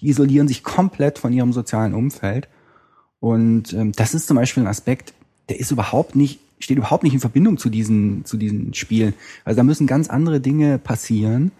Die 0.00 0.08
isolieren 0.08 0.46
sich 0.46 0.62
komplett 0.62 1.18
von 1.18 1.32
ihrem 1.32 1.52
sozialen 1.52 1.94
Umfeld. 1.94 2.48
Und 3.18 3.72
ähm, 3.72 3.92
das 3.92 4.14
ist 4.14 4.26
zum 4.26 4.36
Beispiel 4.36 4.62
ein 4.62 4.68
Aspekt, 4.68 5.14
der 5.48 5.58
ist 5.58 5.70
überhaupt 5.70 6.14
nicht, 6.14 6.40
steht 6.58 6.76
überhaupt 6.76 7.02
nicht 7.02 7.14
in 7.14 7.20
Verbindung 7.20 7.56
zu 7.56 7.70
diesen, 7.70 8.24
zu 8.24 8.36
diesen 8.36 8.74
Spielen. 8.74 9.14
Also 9.44 9.56
da 9.56 9.62
müssen 9.62 9.86
ganz 9.86 10.08
andere 10.08 10.40
Dinge 10.40 10.78
passieren. 10.78 11.50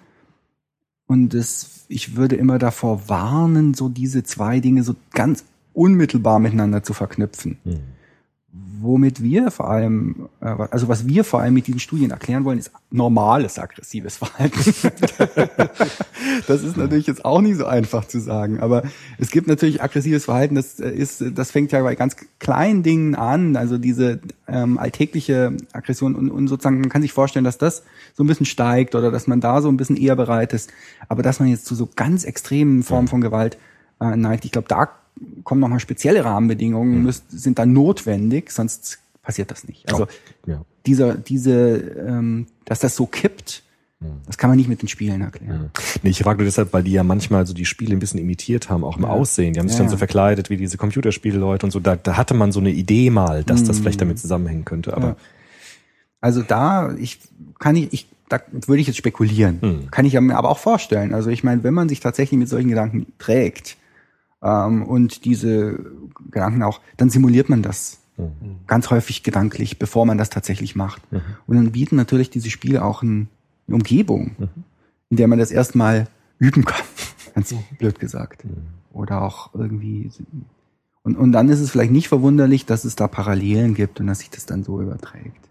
Und 1.07 1.35
das, 1.35 1.87
ich 1.89 2.17
würde 2.17 2.37
immer 2.37 2.59
davor 2.59 3.09
warnen, 3.09 3.75
so 3.75 3.89
diese 3.89 4.23
zwei 4.23 4.61
Dinge 4.61 4.83
so 4.83 4.95
ganz 5.13 5.45
unmittelbar 5.73 6.39
miteinander 6.39 6.83
zu 6.83 6.93
verknüpfen. 6.95 7.59
Womit 8.81 9.23
wir 9.23 9.51
vor 9.51 9.71
allem, 9.71 10.29
äh, 10.41 10.47
also 10.47 10.89
was 10.89 11.07
wir 11.07 11.25
vor 11.25 11.41
allem 11.41 11.55
mit 11.55 11.67
diesen 11.67 11.81
Studien 11.81 12.11
erklären 12.11 12.45
wollen, 12.45 12.59
ist 12.59 12.71
normales 12.91 13.59
aggressives 13.59 14.17
Verhalten. 14.19 14.75
das 16.47 16.63
ist 16.63 16.77
natürlich 16.77 17.07
jetzt 17.07 17.25
auch 17.25 17.41
nicht 17.41 17.57
so 17.57 17.67
einfach 17.67 18.07
zu 18.07 18.21
sagen, 18.21 18.61
aber 18.61 18.83
es 19.19 19.31
gibt 19.31 19.47
natürlich 19.47 19.83
aggressives 19.83 20.25
Verhalten, 20.25 20.55
das 20.55 20.81
äh, 20.81 20.91
ist, 20.91 21.25
das 21.35 21.51
fängt 21.51 21.73
ja 21.73 21.83
bei 21.83 21.95
ganz 21.95 22.17
kleinen 22.39 22.83
Dingen 22.83 23.15
an, 23.15 23.57
also 23.57 23.79
diese 23.79 24.21
ähm, 24.49 24.79
alltägliche 24.79 25.57
Aggression 25.73 26.15
und, 26.15 26.31
und 26.31 26.49
sozusagen, 26.49 26.81
man 26.81 26.91
kann 26.91 27.03
sich 27.03 27.13
vorstellen, 27.13 27.45
dass 27.45 27.59
das 27.59 27.83
so 28.15 28.25
ein 28.25 28.27
bisschen 28.27 28.47
steigt 28.47 28.95
oder 28.95 29.11
dass 29.11 29.27
man 29.27 29.41
da 29.41 29.63
so 29.63 29.69
ein 29.69 29.77
bisschen 29.77 29.97
eher 29.97 30.17
bereit 30.17 30.53
ist, 30.53 30.71
aber 31.09 31.23
dass 31.23 31.41
man 31.41 31.49
jetzt 31.49 31.67
zu 31.67 31.75
so 31.75 31.89
ganz 31.95 32.25
extremen 32.25 32.83
Formen 32.83 33.09
von 33.09 33.21
Gewalt 33.21 33.59
äh, 34.01 34.17
neigt, 34.17 34.45
ich 34.45 34.53
glaube, 34.53 34.69
da 34.69 34.89
kommen 35.45 35.61
nochmal 35.61 35.81
spezielle 35.81 36.25
Rahmenbedingungen, 36.25 37.03
müssen, 37.03 37.23
sind 37.29 37.59
dann 37.59 37.73
notwendig, 37.73 38.51
sonst 38.51 38.99
passiert 39.23 39.51
das 39.51 39.67
nicht. 39.67 39.89
Also 39.91 40.07
ja. 40.47 40.63
dieser, 40.87 41.15
diese, 41.15 41.77
ähm, 42.07 42.47
dass 42.65 42.81
das 42.81 42.97
so 42.97 43.07
kippt, 43.07 43.63
das 44.27 44.37
kann 44.37 44.51
man 44.51 44.59
nicht 44.59 44.69
mit 44.69 44.83
den 44.83 44.89
Spielen 44.89 45.23
erklären. 45.23 45.71
Nee, 46.03 46.11
ich 46.11 46.19
frage 46.19 46.39
nur 46.39 46.45
deshalb, 46.45 46.75
weil 46.75 46.83
die 46.83 46.93
ja 46.93 47.03
manchmal 47.03 47.47
so 47.47 47.55
die 47.55 47.65
Spiele 47.65 47.95
ein 47.95 47.99
bisschen 47.99 48.21
imitiert 48.21 48.69
haben, 48.69 48.85
auch 48.85 48.99
im 48.99 49.07
Aussehen. 49.07 49.55
Die 49.55 49.59
haben 49.59 49.69
sich 49.69 49.79
Ja. 49.79 49.85
dann 49.85 49.91
so 49.91 49.97
verkleidet 49.97 50.51
wie 50.51 50.59
diese 50.59 50.77
Computerspielleute 50.77 51.65
und 51.65 51.71
so. 51.73 51.81
Da, 51.81 51.97
da 51.97 52.17
hatte 52.19 52.35
man 52.35 52.53
so 52.53 52.61
eine 52.61 52.71
Idee 52.71 53.09
mal, 53.09 53.43
dass 53.43 53.63
Mhm. 53.63 53.67
das 53.69 53.79
vielleicht 53.81 54.01
damit 54.03 54.19
zusammenhängen 54.19 54.67
könnte. 54.67 54.95
Aber 54.95 55.07
Ja. 55.09 55.17
Also 56.21 56.43
da, 56.43 56.95
ich 56.99 57.21
kann 57.59 57.75
ich, 57.77 57.93
ich 57.93 58.07
da 58.29 58.41
würde 58.67 58.81
ich 58.81 58.87
jetzt 58.87 58.97
spekulieren. 58.97 59.59
Hm. 59.63 59.91
Kann 59.91 60.05
ich 60.05 60.19
mir 60.21 60.37
aber 60.37 60.51
auch 60.51 60.59
vorstellen. 60.59 61.15
Also 61.15 61.31
ich 61.31 61.43
meine, 61.45 61.63
wenn 61.65 61.75
man 61.75 61.89
sich 61.89 62.01
tatsächlich 62.01 62.39
mit 62.39 62.49
solchen 62.49 62.69
Gedanken 62.69 63.07
trägt 63.19 63.77
ähm, 64.47 64.83
und 64.83 65.25
diese 65.25 65.79
Gedanken 66.31 66.63
auch, 66.63 66.81
dann 66.97 67.11
simuliert 67.11 67.49
man 67.49 67.63
das 67.63 67.99
Hm. 68.17 68.31
ganz 68.67 68.89
häufig 68.89 69.23
gedanklich, 69.23 69.79
bevor 69.79 70.07
man 70.07 70.17
das 70.17 70.31
tatsächlich 70.31 70.75
macht. 70.75 71.03
Und 71.47 71.57
dann 71.57 71.73
bieten 71.73 71.97
natürlich 71.97 72.31
diese 72.31 72.49
Spiele 72.49 72.83
auch 72.83 73.03
ein, 73.03 73.29
eine 73.67 73.77
Umgebung, 73.77 74.37
in 75.11 75.19
der 75.19 75.29
man 75.29 75.39
das 75.39 75.51
erstmal 75.51 76.07
üben 76.39 76.65
kann. 76.65 76.85
Ganz 77.35 77.55
blöd 77.79 78.01
gesagt. 78.01 78.45
Oder 78.95 79.21
auch 79.21 79.55
irgendwie. 79.55 80.11
Und, 81.03 81.17
und 81.19 81.33
dann 81.33 81.51
ist 81.51 81.61
es 81.61 81.71
vielleicht 81.71 81.93
nicht 81.93 82.09
verwunderlich, 82.09 82.65
dass 82.65 82.87
es 82.87 82.97
da 82.97 83.07
Parallelen 83.07 83.75
gibt 83.75 84.01
und 84.01 84.07
dass 84.07 84.21
sich 84.21 84.31
das 84.31 84.47
dann 84.47 84.65
so 84.65 84.81
überträgt. 84.81 85.51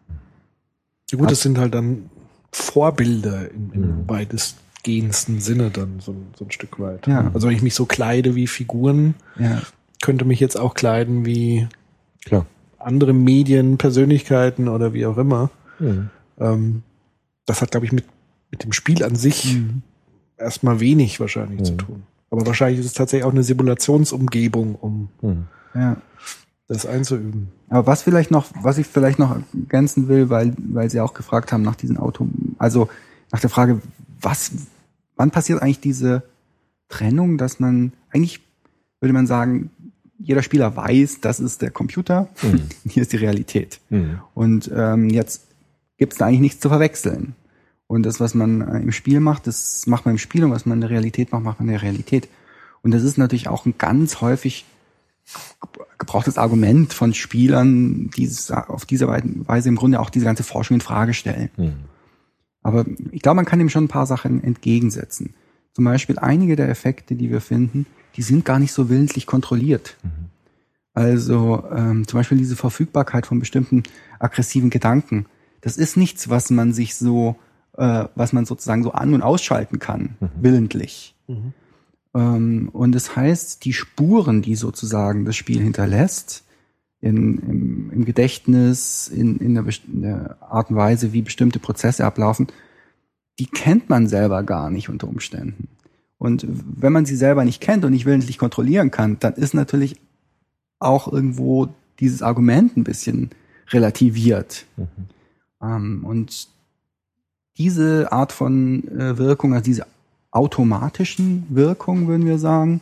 Ja, 1.12 1.20
gut, 1.20 1.30
das 1.30 1.42
sind 1.42 1.60
halt 1.60 1.76
dann 1.76 2.10
Vorbilder 2.52 3.52
im, 3.52 3.72
im 3.74 3.82
Mhm. 3.82 4.06
Weitestgehendsten 4.86 5.40
Sinne 5.40 5.70
dann 5.72 6.00
so, 6.00 6.12
ein- 6.12 6.28
so 6.38 6.46
ein 6.46 6.52
Stück 6.52 6.80
weit. 6.80 7.08
Ja. 7.08 7.32
Also 7.34 7.48
wenn 7.48 7.56
ich 7.56 7.64
mich 7.64 7.76
so 7.76 7.86
kleide 7.86 8.36
wie 8.36 8.48
Figuren, 8.48 9.16
Ja. 9.38 9.62
könnte 10.02 10.26
mich 10.26 10.40
jetzt 10.40 10.60
auch 10.60 10.74
kleiden 10.74 11.26
wie 11.26 11.68
klar. 12.26 12.46
andere 12.80 13.14
Medien, 13.14 13.78
Persönlichkeiten 13.78 14.68
oder 14.68 14.94
wie 14.94 15.06
auch 15.06 15.18
immer. 15.18 15.50
Mhm. 15.80 16.10
Ähm, 16.40 16.84
das 17.46 17.62
hat, 17.62 17.72
glaube 17.72 17.86
ich, 17.86 17.92
mit, 17.92 18.06
mit 18.52 18.64
dem 18.64 18.72
Spiel 18.74 19.04
an 19.04 19.16
sich 19.16 19.58
erstmal 20.38 20.80
wenig 20.80 21.20
wahrscheinlich 21.20 21.64
zu 21.64 21.74
Mhm. 21.74 21.78
tun. 21.78 22.04
Aber 22.30 22.46
wahrscheinlich 22.46 22.80
ist 22.80 22.86
es 22.88 22.94
tatsächlich 22.94 23.26
auch 23.26 23.32
eine 23.32 23.44
Simulationsumgebung, 23.44 24.76
um 24.76 25.10
Mhm. 25.22 25.46
Ja. 25.74 25.98
das 26.68 26.86
einzuüben. 26.86 27.50
Aber 27.70 27.86
was 27.88 28.02
vielleicht 28.04 28.32
noch, 28.32 28.48
was 28.62 28.78
ich 28.78 28.88
vielleicht 28.88 29.20
noch 29.20 29.36
ergänzen 29.54 30.08
will, 30.08 30.30
weil, 30.30 30.54
weil 30.58 30.90
Sie 30.90 31.00
auch 31.00 31.14
gefragt 31.14 31.52
haben 31.52 31.62
nach 31.64 31.76
diesen 31.76 31.98
Auto, 31.98 32.28
also 32.58 32.90
nach 33.32 33.40
der 33.40 33.50
Frage, 33.50 33.82
was, 34.22 34.52
wann 35.16 35.32
passiert 35.32 35.62
eigentlich 35.62 35.80
diese 35.80 36.24
Trennung, 36.90 37.38
dass 37.38 37.60
man, 37.60 37.94
eigentlich 38.12 38.42
würde 39.00 39.14
man 39.14 39.28
sagen, 39.28 39.70
jeder 40.18 40.44
Spieler 40.44 40.76
weiß, 40.76 41.22
das 41.22 41.40
ist 41.40 41.62
der 41.62 41.72
Computer, 41.72 42.30
hier 42.88 43.02
ist 43.02 43.14
die 43.14 43.18
Realität. 43.18 43.80
Mhm. 43.90 44.20
Und 44.34 44.72
ähm, 44.74 45.10
jetzt 45.10 45.48
gibt 45.98 46.14
es 46.14 46.20
da 46.20 46.26
eigentlich 46.26 46.40
nichts 46.42 46.60
zu 46.60 46.70
verwechseln. 46.70 47.36
Und 47.88 48.04
das, 48.04 48.20
was 48.20 48.34
man 48.34 48.62
äh, 48.62 48.80
im 48.80 48.92
Spiel 48.92 49.20
macht, 49.20 49.48
das 49.48 49.86
macht 49.88 50.06
man 50.06 50.16
im 50.16 50.20
Spiel 50.20 50.44
und 50.44 50.52
was 50.52 50.66
man 50.66 50.78
in 50.78 50.82
der 50.82 50.90
Realität 50.90 51.32
macht, 51.32 51.44
macht 51.44 51.60
man 51.60 51.68
in 51.68 51.74
der 51.74 51.84
Realität. 51.84 52.28
Und 52.82 52.92
das 52.92 53.04
ist 53.04 53.18
natürlich 53.18 53.48
auch 53.48 53.66
ein 53.66 53.76
ganz 53.78 54.22
häufig 54.22 54.66
gebrauchtes 55.98 56.38
Argument 56.38 56.94
von 56.94 57.14
Spielern, 57.14 58.12
die 58.16 58.30
auf 58.50 58.86
diese 58.86 59.08
Weise 59.08 59.70
im 59.70 59.76
Grunde 59.76 60.00
auch 60.00 60.10
diese 60.10 60.26
ganze 60.26 60.44
Forschung 60.44 60.76
in 60.76 60.82
Frage 60.82 61.14
stellen. 61.14 61.50
Mhm. 61.58 61.74
Aber 62.66 62.84
ich 63.12 63.22
glaube, 63.22 63.36
man 63.36 63.46
kann 63.46 63.60
dem 63.60 63.70
schon 63.70 63.84
ein 63.84 63.90
paar 63.90 64.08
Sachen 64.08 64.44
entgegensetzen. 64.44 65.36
Zum 65.74 65.86
Beispiel 65.86 66.18
einige 66.18 66.56
der 66.56 66.68
Effekte, 66.68 67.14
die 67.14 67.30
wir 67.30 67.40
finden, 67.40 67.86
die 68.16 68.24
sind 68.24 68.44
gar 68.44 68.58
nicht 68.58 68.72
so 68.72 68.90
willentlich 68.90 69.28
kontrolliert. 69.28 69.98
Also 70.96 71.64
ähm, 71.72 72.08
zum 72.08 72.18
Beispiel 72.18 72.40
diese 72.40 72.56
Verfügbarkeit 72.56 73.28
von 73.28 73.40
bestimmten 73.40 73.84
aggressiven 74.18 74.72
Gedanken. 74.72 75.28
Das 75.62 75.78
ist 75.78 75.96
nichts, 75.96 76.28
was 76.30 76.50
man 76.50 76.74
sich 76.74 76.96
so, 76.96 77.36
äh, 77.78 78.06
was 78.16 78.34
man 78.34 78.46
sozusagen 78.46 78.82
so 78.82 78.94
an- 78.94 79.14
und 79.14 79.22
ausschalten 79.22 79.78
kann, 79.78 80.16
willentlich. 80.42 81.16
Ähm, 82.16 82.70
und 82.74 82.94
das 82.94 83.16
heißt, 83.16 83.64
die 83.64 83.74
Spuren, 83.74 84.42
die 84.42 84.56
sozusagen 84.56 85.24
das 85.24 85.36
Spiel 85.36 85.62
hinterlässt, 85.62 86.45
in, 87.06 87.38
im, 87.38 87.92
im 87.92 88.06
Gedächtnis, 88.06 89.08
in, 89.08 89.38
in, 89.38 89.54
der, 89.54 89.66
in 89.94 90.02
der 90.02 90.38
Art 90.42 90.72
und 90.72 90.76
Weise, 90.76 91.14
wie 91.14 91.22
bestimmte 91.22 91.60
Prozesse 91.60 92.04
ablaufen, 92.04 92.48
die 93.38 93.46
kennt 93.46 93.90
man 93.90 94.08
selber 94.08 94.42
gar 94.42 94.72
nicht 94.72 94.90
unter 94.90 95.08
Umständen. 95.08 95.68
Und 96.18 96.48
wenn 96.48 96.94
man 96.94 97.06
sie 97.06 97.16
selber 97.16 97.46
nicht 97.46 97.62
kennt 97.62 97.86
und 97.86 97.92
nicht 97.92 98.08
willentlich 98.08 98.40
kontrollieren 98.40 98.90
kann, 98.90 99.18
dann 99.20 99.36
ist 99.36 99.54
natürlich 99.54 99.98
auch 100.80 101.12
irgendwo 101.12 101.68
dieses 102.00 102.24
Argument 102.24 102.76
ein 102.76 102.84
bisschen 102.84 103.30
relativiert. 103.70 104.66
Ähm, 105.62 106.04
und 106.06 106.48
diese 107.58 108.12
Art 108.12 108.32
von 108.32 108.88
äh, 108.88 109.20
Wirkung, 109.20 109.54
also 109.54 109.64
diese 109.64 109.86
automatischen 110.32 111.46
Wirkungen, 111.50 112.08
würden 112.08 112.26
wir 112.26 112.40
sagen, 112.40 112.82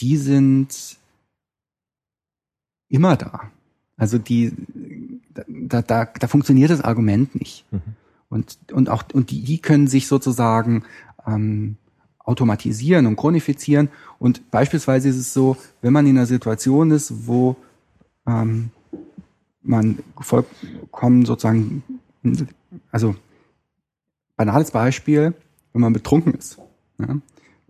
die 0.00 0.16
sind 0.16 0.98
immer 2.90 3.16
da. 3.16 3.50
Also 3.96 4.18
die, 4.18 4.52
da, 5.48 5.82
da, 5.82 6.04
da 6.04 6.26
funktioniert 6.26 6.70
das 6.70 6.82
Argument 6.82 7.34
nicht. 7.34 7.64
Und, 8.28 8.58
und 8.72 8.88
auch, 8.90 9.04
und 9.12 9.30
die, 9.30 9.42
die 9.42 9.58
können 9.58 9.86
sich 9.86 10.06
sozusagen 10.06 10.84
ähm, 11.26 11.76
automatisieren 12.18 13.06
und 13.06 13.16
chronifizieren. 13.16 13.88
Und 14.18 14.50
beispielsweise 14.50 15.08
ist 15.08 15.16
es 15.16 15.32
so, 15.32 15.56
wenn 15.80 15.92
man 15.92 16.06
in 16.06 16.16
einer 16.16 16.26
Situation 16.26 16.90
ist, 16.90 17.26
wo 17.26 17.56
ähm, 18.26 18.70
man 19.62 19.98
vollkommen 20.20 21.24
sozusagen, 21.26 21.82
also 22.92 23.14
banales 24.36 24.70
Beispiel, 24.70 25.34
wenn 25.72 25.82
man 25.82 25.92
betrunken 25.92 26.34
ist. 26.34 26.58
Ja? 26.98 27.14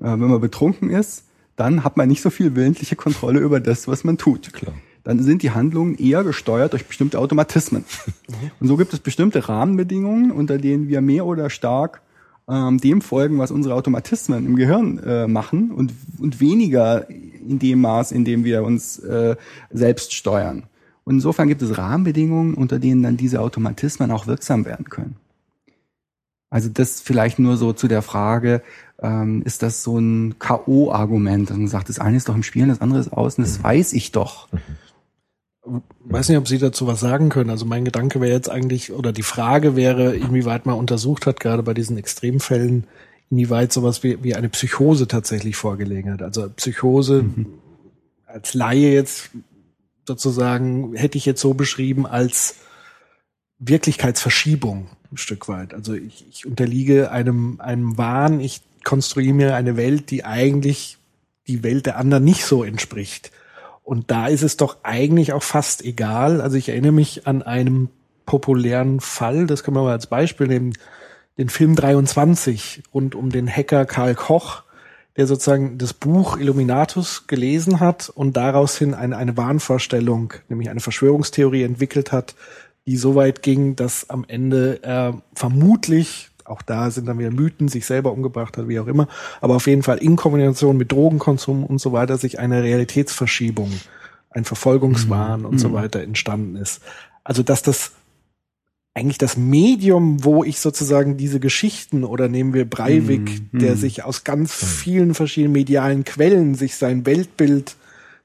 Äh, 0.00 0.20
Wenn 0.20 0.30
man 0.30 0.40
betrunken 0.40 0.90
ist, 0.90 1.24
dann 1.56 1.84
hat 1.84 1.96
man 1.96 2.08
nicht 2.08 2.22
so 2.22 2.30
viel 2.30 2.54
willentliche 2.56 2.96
Kontrolle 2.96 3.40
über 3.40 3.60
das, 3.60 3.88
was 3.88 4.04
man 4.04 4.18
tut. 4.18 4.52
Klar. 4.52 4.74
Dann 5.04 5.22
sind 5.22 5.42
die 5.42 5.50
Handlungen 5.50 5.96
eher 5.96 6.24
gesteuert 6.24 6.72
durch 6.72 6.86
bestimmte 6.86 7.18
Automatismen. 7.18 7.84
Und 8.60 8.68
so 8.68 8.76
gibt 8.76 8.92
es 8.92 9.00
bestimmte 9.00 9.48
Rahmenbedingungen, 9.48 10.30
unter 10.30 10.58
denen 10.58 10.88
wir 10.88 11.00
mehr 11.00 11.26
oder 11.26 11.50
stark 11.50 12.02
ähm, 12.48 12.78
dem 12.78 13.00
folgen, 13.00 13.38
was 13.38 13.50
unsere 13.50 13.74
Automatismen 13.74 14.44
im 14.46 14.56
Gehirn 14.56 14.98
äh, 14.98 15.26
machen 15.26 15.70
und, 15.70 15.92
und 16.18 16.40
weniger 16.40 17.08
in 17.08 17.58
dem 17.58 17.80
Maß, 17.80 18.12
in 18.12 18.24
dem 18.24 18.44
wir 18.44 18.62
uns 18.62 18.98
äh, 18.98 19.36
selbst 19.70 20.12
steuern. 20.12 20.64
Und 21.04 21.14
insofern 21.14 21.48
gibt 21.48 21.62
es 21.62 21.78
Rahmenbedingungen, 21.78 22.54
unter 22.54 22.78
denen 22.78 23.02
dann 23.02 23.16
diese 23.16 23.40
Automatismen 23.40 24.10
auch 24.10 24.26
wirksam 24.26 24.64
werden 24.64 24.86
können. 24.88 25.16
Also 26.50 26.68
das 26.68 27.00
vielleicht 27.00 27.38
nur 27.38 27.56
so 27.56 27.72
zu 27.72 27.86
der 27.86 28.02
Frage, 28.02 28.62
ähm, 29.00 29.42
ist 29.44 29.62
das 29.62 29.82
so 29.82 29.98
ein 29.98 30.38
K.O.-Argument, 30.38 31.48
dass 31.48 31.56
man 31.56 31.68
sagt, 31.68 31.88
das 31.88 32.00
eine 32.00 32.16
ist 32.16 32.28
doch 32.28 32.34
im 32.34 32.42
Spielen, 32.42 32.68
das 32.68 32.80
andere 32.80 33.00
ist 33.00 33.12
außen, 33.12 33.42
das 33.44 33.62
weiß 33.62 33.92
ich 33.92 34.10
doch. 34.10 34.48
Weiß 36.04 36.28
nicht, 36.28 36.38
ob 36.38 36.48
Sie 36.48 36.58
dazu 36.58 36.86
was 36.86 37.00
sagen 37.00 37.28
können. 37.28 37.50
Also 37.50 37.64
mein 37.64 37.84
Gedanke 37.84 38.20
wäre 38.20 38.32
jetzt 38.32 38.50
eigentlich, 38.50 38.92
oder 38.92 39.12
die 39.12 39.22
Frage 39.22 39.76
wäre, 39.76 40.14
inwieweit 40.14 40.66
man 40.66 40.76
untersucht 40.76 41.26
hat, 41.26 41.40
gerade 41.40 41.62
bei 41.62 41.74
diesen 41.74 41.96
Extremfällen, 41.96 42.86
inwieweit 43.30 43.72
sowas 43.72 44.02
wie, 44.02 44.22
wie 44.22 44.34
eine 44.34 44.48
Psychose 44.48 45.06
tatsächlich 45.08 45.56
vorgelegen 45.56 46.12
hat. 46.12 46.22
Also 46.22 46.48
Psychose 46.50 47.24
als 48.26 48.54
Laie 48.54 48.92
jetzt 48.92 49.30
sozusagen 50.06 50.94
hätte 50.94 51.18
ich 51.18 51.26
jetzt 51.26 51.40
so 51.40 51.54
beschrieben 51.54 52.06
als 52.06 52.56
Wirklichkeitsverschiebung 53.58 54.88
ein 55.12 55.16
Stück 55.16 55.48
weit. 55.48 55.74
Also 55.74 55.94
ich, 55.94 56.26
ich 56.30 56.46
unterliege 56.46 57.10
einem, 57.10 57.60
einem 57.60 57.98
Wahn, 57.98 58.40
ich 58.40 58.62
konstruiere 58.84 59.34
mir 59.34 59.54
eine 59.54 59.76
Welt, 59.76 60.10
die 60.10 60.24
eigentlich 60.24 60.98
die 61.46 61.62
Welt 61.62 61.86
der 61.86 61.98
anderen 61.98 62.24
nicht 62.24 62.44
so 62.44 62.64
entspricht. 62.64 63.30
Und 63.82 64.10
da 64.10 64.28
ist 64.28 64.42
es 64.42 64.56
doch 64.56 64.78
eigentlich 64.82 65.32
auch 65.32 65.42
fast 65.42 65.84
egal. 65.84 66.40
Also 66.40 66.56
ich 66.56 66.68
erinnere 66.68 66.92
mich 66.92 67.26
an 67.26 67.42
einem 67.42 67.88
populären 68.26 69.00
Fall, 69.00 69.46
das 69.46 69.64
können 69.64 69.76
wir 69.76 69.82
mal 69.82 69.92
als 69.92 70.06
Beispiel 70.06 70.46
nehmen, 70.46 70.72
den 71.38 71.48
Film 71.48 71.74
23 71.74 72.82
rund 72.94 73.14
um 73.14 73.30
den 73.30 73.48
Hacker 73.48 73.86
Karl 73.86 74.14
Koch, 74.14 74.62
der 75.16 75.26
sozusagen 75.26 75.78
das 75.78 75.94
Buch 75.94 76.36
Illuminatus 76.36 77.26
gelesen 77.26 77.80
hat 77.80 78.08
und 78.08 78.36
daraus 78.36 78.78
hin 78.78 78.94
eine, 78.94 79.16
eine 79.16 79.36
Wahnvorstellung, 79.36 80.34
nämlich 80.48 80.70
eine 80.70 80.80
Verschwörungstheorie 80.80 81.62
entwickelt 81.62 82.12
hat, 82.12 82.36
die 82.86 82.96
so 82.96 83.14
weit 83.14 83.42
ging, 83.42 83.76
dass 83.76 84.08
am 84.10 84.24
Ende 84.26 84.80
er 84.82 85.22
vermutlich, 85.34 86.29
auch 86.50 86.62
da 86.62 86.90
sind 86.90 87.06
dann 87.06 87.18
wieder 87.18 87.30
Mythen, 87.30 87.68
sich 87.68 87.86
selber 87.86 88.12
umgebracht 88.12 88.56
hat, 88.56 88.68
wie 88.68 88.80
auch 88.80 88.86
immer, 88.86 89.08
aber 89.40 89.56
auf 89.56 89.66
jeden 89.66 89.82
Fall 89.82 89.98
in 89.98 90.16
Kombination 90.16 90.76
mit 90.76 90.92
Drogenkonsum 90.92 91.64
und 91.64 91.80
so 91.80 91.92
weiter 91.92 92.18
sich 92.18 92.38
eine 92.38 92.62
Realitätsverschiebung, 92.62 93.70
ein 94.30 94.44
Verfolgungswahn 94.44 95.44
und 95.44 95.58
so 95.58 95.72
weiter 95.72 96.02
entstanden 96.02 96.56
ist. 96.56 96.80
Also 97.24 97.42
dass 97.42 97.62
das 97.62 97.92
eigentlich 98.94 99.18
das 99.18 99.36
Medium, 99.36 100.24
wo 100.24 100.42
ich 100.42 100.58
sozusagen 100.58 101.16
diese 101.16 101.38
Geschichten 101.38 102.02
oder 102.04 102.28
nehmen 102.28 102.54
wir 102.54 102.68
Breivik, 102.68 103.42
der 103.52 103.76
sich 103.76 104.04
aus 104.04 104.24
ganz 104.24 104.52
vielen 104.52 105.14
verschiedenen 105.14 105.52
medialen 105.52 106.04
Quellen 106.04 106.54
sich 106.56 106.74
sein 106.74 107.06
Weltbild 107.06 107.76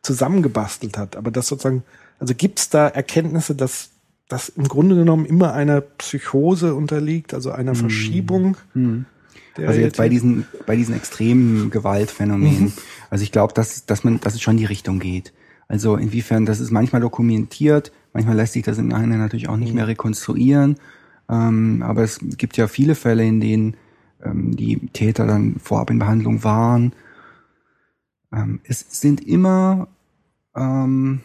zusammengebastelt 0.02 0.98
hat. 0.98 1.16
Aber 1.16 1.32
das 1.32 1.48
sozusagen, 1.48 1.84
also 2.20 2.34
gibt 2.34 2.60
es 2.60 2.70
da 2.70 2.88
Erkenntnisse, 2.88 3.56
dass 3.56 3.90
das 4.28 4.50
im 4.50 4.68
Grunde 4.68 4.96
genommen 4.96 5.26
immer 5.26 5.54
einer 5.54 5.82
Psychose 5.82 6.74
unterliegt, 6.76 7.34
also 7.34 7.52
einer 7.52 7.76
Verschiebung? 7.76 8.58
der 9.58 9.70
Also 9.70 9.82
jetzt 9.82 9.98
bei 9.98 10.10
diesen, 10.10 10.46
bei 10.66 10.76
diesen 10.76 10.96
extremen 10.96 11.70
Gewaltphänomenen. 11.70 12.74
Also 13.10 13.24
ich 13.24 13.32
glaube, 13.32 13.54
dass, 13.54 13.86
dass 13.86 14.04
man, 14.04 14.20
dass 14.20 14.34
es 14.34 14.42
schon 14.42 14.56
in 14.56 14.60
die 14.60 14.66
Richtung 14.66 15.00
geht. 15.00 15.32
Also 15.68 15.96
inwiefern, 15.96 16.46
das 16.46 16.60
ist 16.60 16.72
manchmal 16.72 17.02
dokumentiert, 17.02 17.92
manchmal 18.14 18.36
lässt 18.36 18.54
sich 18.54 18.64
das 18.64 18.78
im 18.78 18.88
Nachhinein 18.88 19.20
natürlich 19.20 19.48
auch 19.48 19.58
nicht 19.58 19.74
mehr 19.74 19.88
rekonstruieren. 19.88 20.78
Ähm, 21.30 21.82
aber 21.84 22.04
es 22.04 22.20
gibt 22.38 22.58
ja 22.58 22.68
viele 22.68 22.96
Fälle, 22.96 23.24
in 23.26 23.40
denen 23.40 23.78
ähm, 24.24 24.56
die 24.56 24.88
Täter 24.94 25.26
dann 25.26 25.56
vorab 25.60 25.90
in 25.90 26.00
Behandlung 26.00 26.44
waren. 26.44 26.94
Ähm, 28.34 28.60
es 28.64 28.86
sind 28.90 29.26
immer 29.26 29.88
ähm, 30.56 31.22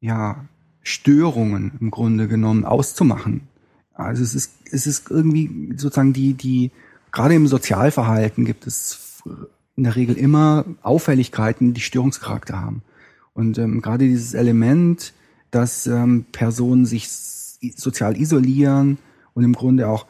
ja 0.00 0.44
Störungen 0.84 1.72
im 1.80 1.90
Grunde 1.90 2.28
genommen 2.28 2.64
auszumachen. 2.64 3.48
Also 3.94 4.22
es 4.22 4.34
ist, 4.34 4.52
es 4.70 4.86
ist 4.86 5.10
irgendwie 5.10 5.72
sozusagen 5.76 6.12
die, 6.12 6.34
die, 6.34 6.70
gerade 7.10 7.34
im 7.34 7.46
Sozialverhalten 7.46 8.44
gibt 8.44 8.66
es 8.66 9.22
in 9.76 9.84
der 9.84 9.96
Regel 9.96 10.16
immer 10.16 10.64
Auffälligkeiten, 10.82 11.74
die 11.74 11.80
Störungscharakter 11.80 12.60
haben. 12.60 12.82
Und 13.32 13.58
ähm, 13.58 13.82
gerade 13.82 14.06
dieses 14.06 14.34
Element, 14.34 15.12
dass 15.50 15.86
ähm, 15.86 16.26
Personen 16.30 16.86
sich 16.86 17.08
sozial 17.08 18.16
isolieren 18.16 18.98
und 19.32 19.42
im 19.42 19.54
Grunde 19.54 19.88
auch 19.88 20.06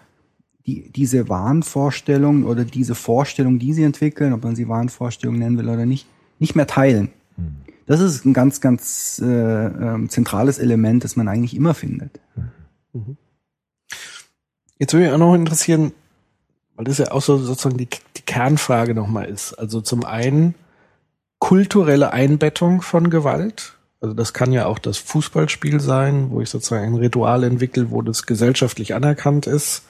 die, 0.66 0.90
diese 0.90 1.28
Wahnvorstellung 1.28 2.44
oder 2.44 2.64
diese 2.64 2.94
Vorstellung, 2.94 3.58
die 3.58 3.72
sie 3.72 3.84
entwickeln, 3.84 4.32
ob 4.32 4.42
man 4.42 4.56
sie 4.56 4.68
Wahnvorstellung 4.68 5.38
nennen 5.38 5.56
will 5.58 5.68
oder 5.68 5.86
nicht, 5.86 6.06
nicht 6.38 6.56
mehr 6.56 6.66
teilen. 6.66 7.10
Das 7.86 8.00
ist 8.00 8.24
ein 8.24 8.32
ganz, 8.32 8.60
ganz 8.60 9.20
äh, 9.22 9.26
ähm, 9.26 10.08
zentrales 10.08 10.58
Element, 10.58 11.04
das 11.04 11.16
man 11.16 11.28
eigentlich 11.28 11.54
immer 11.54 11.74
findet. 11.74 12.20
Jetzt 14.78 14.92
würde 14.92 15.06
mich 15.06 15.14
auch 15.14 15.18
noch 15.18 15.34
interessieren, 15.34 15.92
weil 16.76 16.86
das 16.86 16.98
ja 16.98 17.12
auch 17.12 17.22
so 17.22 17.38
sozusagen 17.38 17.76
die, 17.76 17.88
die 18.16 18.22
Kernfrage 18.22 18.94
nochmal 18.94 19.26
ist. 19.26 19.54
Also 19.54 19.80
zum 19.80 20.04
einen 20.04 20.54
kulturelle 21.38 22.12
Einbettung 22.12 22.80
von 22.80 23.10
Gewalt. 23.10 23.74
Also 24.00 24.14
das 24.14 24.32
kann 24.32 24.52
ja 24.52 24.66
auch 24.66 24.78
das 24.78 24.98
Fußballspiel 24.98 25.80
sein, 25.80 26.30
wo 26.30 26.40
ich 26.40 26.50
sozusagen 26.50 26.86
ein 26.86 26.94
Ritual 26.94 27.44
entwickle, 27.44 27.90
wo 27.90 28.02
das 28.02 28.26
gesellschaftlich 28.26 28.94
anerkannt 28.94 29.46
ist. 29.46 29.84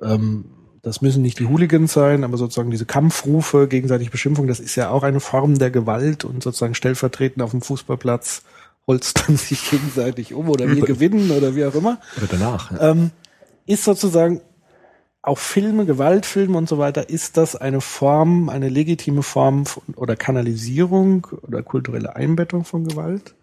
Ähm, 0.00 0.46
das 0.82 1.02
müssen 1.02 1.22
nicht 1.22 1.38
die 1.38 1.46
Hooligans 1.46 1.92
sein, 1.92 2.24
aber 2.24 2.36
sozusagen 2.36 2.70
diese 2.70 2.86
Kampfrufe, 2.86 3.68
gegenseitige 3.68 4.10
Beschimpfung, 4.10 4.46
das 4.46 4.60
ist 4.60 4.76
ja 4.76 4.90
auch 4.90 5.02
eine 5.02 5.20
Form 5.20 5.58
der 5.58 5.70
Gewalt 5.70 6.24
und 6.24 6.42
sozusagen 6.42 6.74
stellvertretend 6.74 7.42
auf 7.42 7.50
dem 7.50 7.62
Fußballplatz 7.62 8.42
holstern 8.86 9.36
sich 9.36 9.70
gegenseitig 9.70 10.34
um 10.34 10.48
oder 10.48 10.68
wir 10.68 10.82
gewinnen 10.82 11.30
oder 11.30 11.54
wie 11.54 11.64
auch 11.64 11.74
immer. 11.74 12.00
Oder 12.16 12.26
danach. 12.30 12.70
Ja. 12.72 12.90
Ähm, 12.90 13.10
ist 13.66 13.84
sozusagen 13.84 14.40
auch 15.22 15.38
Filme, 15.38 15.84
Gewaltfilme 15.84 16.56
und 16.56 16.68
so 16.68 16.78
weiter, 16.78 17.10
ist 17.10 17.36
das 17.36 17.54
eine 17.54 17.82
Form, 17.82 18.48
eine 18.48 18.70
legitime 18.70 19.22
Form 19.22 19.66
von, 19.66 19.82
oder 19.94 20.16
Kanalisierung 20.16 21.26
oder 21.42 21.62
kulturelle 21.62 22.16
Einbettung 22.16 22.64
von 22.64 22.84
Gewalt? 22.84 23.34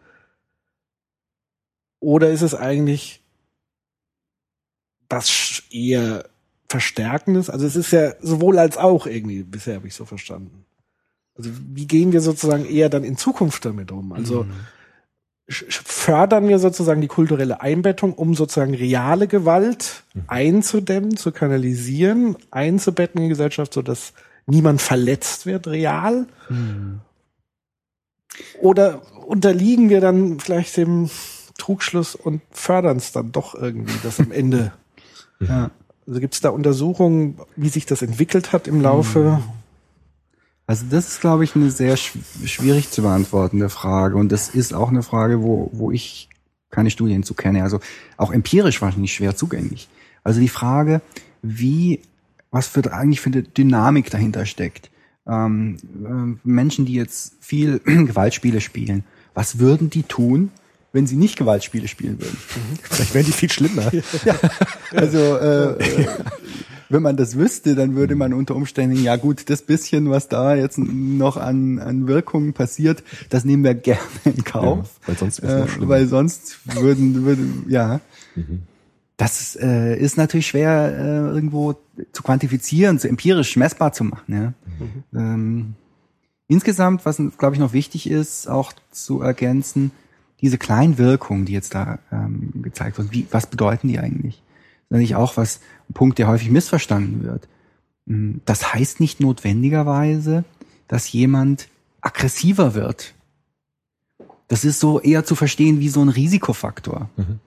Oder 2.00 2.32
ist 2.32 2.42
es 2.42 2.56
eigentlich 2.56 3.22
das 5.08 5.64
eher 5.72 6.26
Verstärkendes? 6.70 7.50
Also 7.50 7.66
es 7.66 7.76
ist 7.76 7.92
ja 7.92 8.14
sowohl 8.22 8.60
als 8.60 8.78
auch 8.78 9.08
irgendwie, 9.08 9.44
bisher 9.44 9.76
habe 9.76 9.88
ich 9.88 9.96
so 9.96 10.06
verstanden. 10.06 10.66
Also 11.36 11.52
wie 11.74 11.88
gehen 11.88 12.12
wir 12.12 12.22
sozusagen 12.22 12.66
eher 12.66 12.90
dann 12.90 13.04
in 13.04 13.18
Zukunft 13.18 13.66
damit 13.66 13.92
um? 13.92 14.12
Also 14.12 14.44
mhm 14.44 14.54
fördern 15.50 16.50
wir 16.50 16.60
sozusagen 16.60 17.00
die 17.00 17.08
kulturelle 17.08 17.62
Einbettung, 17.62 18.14
um 18.14 18.36
sozusagen 18.36 18.74
reale 18.74 19.28
Gewalt 19.28 20.04
mhm. 20.14 20.24
einzudämmen, 20.28 21.16
zu 21.16 21.32
kanalisieren, 21.32 22.36
einzubetten 22.52 23.22
in 23.22 23.26
die 23.26 23.30
Gesellschaft, 23.30 23.74
so 23.74 23.82
dass 23.82 24.14
niemand 24.46 24.82
verletzt 24.82 25.46
wird, 25.46 25.68
real? 25.68 26.28
Mhm. 26.50 27.00
Oder 28.60 29.02
unterliegen 29.26 29.90
wir 29.90 30.02
dann 30.02 30.40
vielleicht 30.40 30.76
dem 30.76 31.10
Trugschluss 31.58 32.16
und 32.16 32.42
fördern 32.52 32.98
es 32.98 33.14
dann 33.14 33.32
doch 33.32 33.56
irgendwie, 33.56 33.98
das 34.04 34.20
am 34.20 34.32
Ende? 34.32 34.74
ja. 35.40 35.72
Also 36.08 36.22
gibt 36.22 36.34
es 36.36 36.42
da 36.42 36.50
Untersuchungen, 36.50 37.38
wie 37.58 37.70
sich 37.70 37.86
das 37.86 38.02
entwickelt 38.02 38.54
hat 38.54 38.68
im 38.68 38.82
Laufe? 38.82 39.20
Mhm. 39.20 39.44
Also 40.66 40.86
das 40.90 41.08
ist, 41.08 41.22
glaube 41.22 41.44
ich, 41.44 41.56
eine 41.56 41.70
sehr 41.70 41.96
schwierig 41.98 42.90
zu 42.92 43.02
beantwortende 43.02 43.70
Frage. 43.70 44.16
Und 44.16 44.32
das 44.32 44.50
ist 44.50 44.74
auch 44.74 44.90
eine 44.90 45.04
Frage, 45.04 45.42
wo, 45.42 45.70
wo 45.74 45.92
ich 45.92 46.30
keine 46.70 46.90
Studien 46.90 47.24
zu 47.24 47.34
kenne. 47.34 47.64
Also 47.64 47.80
auch 48.18 48.32
empirisch 48.32 48.82
wahrscheinlich 48.82 49.14
schwer 49.14 49.36
zugänglich. 49.36 49.90
Also 50.24 50.40
die 50.42 50.50
Frage, 50.50 51.02
wie, 51.42 52.02
was 52.52 52.68
für 52.68 52.94
eigentlich 52.94 53.22
für 53.22 53.30
eine 53.30 53.44
Dynamik 53.44 54.10
dahinter 54.10 54.46
steckt. 54.46 54.90
Ähm, 55.26 55.78
äh, 56.04 56.48
Menschen, 56.48 56.86
die 56.86 56.94
jetzt 56.94 57.36
viel 57.40 57.80
Gewaltspiele 57.86 58.62
spielen, 58.62 59.04
was 59.34 59.60
würden 59.60 59.90
die 59.90 60.04
tun, 60.04 60.52
wenn 60.98 61.06
sie 61.06 61.16
nicht 61.16 61.38
Gewaltspiele 61.38 61.88
spielen 61.88 62.20
würden? 62.20 62.38
Vielleicht 62.82 63.14
wären 63.14 63.26
die 63.28 63.32
viel 63.32 63.52
schlimmer. 63.52 63.92
ja, 64.26 64.36
also 64.96 65.20
äh, 65.38 65.74
äh 65.74 66.08
wenn 66.90 67.04
man 67.04 67.18
das 67.18 67.38
wüsste, 67.38 67.76
dann 67.76 67.96
würde 67.96 68.16
man 68.16 68.34
unter 68.34 68.56
Umständen, 68.56 69.04
ja 69.04 69.16
gut, 69.16 69.48
das 69.52 69.62
bisschen, 69.62 70.10
was 70.10 70.28
da 70.28 70.56
jetzt 70.56 70.80
noch 70.80 71.38
an, 71.38 71.78
an 71.78 72.08
Wirkungen 72.08 72.54
passiert, 72.54 73.04
das 73.30 73.46
nehmen 73.46 73.64
wir 73.64 73.76
gerne 73.76 74.00
in 74.24 74.44
Kauf. 74.44 75.00
Ja, 75.02 75.08
weil 75.08 75.18
sonst 75.18 75.40
äh, 75.40 75.66
Weil 75.80 76.08
sonst 76.08 76.60
würden, 76.66 77.26
würden 77.26 77.66
ja. 77.68 78.00
Mhm. 78.36 78.64
Das 79.18 79.56
äh, 79.62 80.00
ist 80.00 80.18
natürlich 80.18 80.48
schwer 80.48 80.96
äh, 80.98 81.36
irgendwo 81.36 81.76
zu 82.12 82.24
quantifizieren, 82.24 82.98
zu 82.98 83.08
empirisch 83.08 83.56
messbar 83.56 83.94
zu 83.94 84.04
machen. 84.04 84.34
Ja. 84.34 84.54
Mhm. 84.80 85.04
Ähm, 85.14 85.74
insgesamt, 86.48 87.06
was 87.06 87.22
glaube 87.38 87.54
ich 87.54 87.60
noch 87.60 87.74
wichtig 87.74 88.10
ist, 88.10 88.48
auch 88.48 88.74
zu 88.92 89.22
ergänzen, 89.22 89.92
diese 90.42 90.58
kleinen 90.58 90.98
Wirkungen, 90.98 91.46
die 91.46 91.54
jetzt 91.54 91.74
da 91.74 92.00
ähm, 92.12 92.52
gezeigt 92.62 92.98
wurden, 92.98 93.12
wie, 93.12 93.28
was 93.32 93.48
bedeuten 93.48 93.88
die 93.88 94.00
eigentlich? 94.00 94.42
natürlich 94.90 95.16
auch 95.16 95.38
was, 95.38 95.60
ein 95.90 95.94
Punkt, 95.94 96.18
der 96.20 96.28
häufig 96.28 96.50
missverstanden 96.50 97.24
wird. 97.24 97.48
Hm, 98.08 98.42
das 98.46 98.74
heißt 98.74 99.00
nicht 99.00 99.20
notwendigerweise, 99.20 100.44
dass 100.88 101.12
jemand 101.12 101.70
aggressiver 102.02 102.74
wird. 102.74 103.14
Das 104.48 104.64
ist 104.64 104.80
so 104.80 105.02
eher 105.02 105.26
zu 105.26 105.36
verstehen 105.36 105.80
wie 105.80 105.90
so 105.90 106.02
ein 106.02 106.10
Risikofaktor. 106.10 107.10
Mhm. 107.18 107.40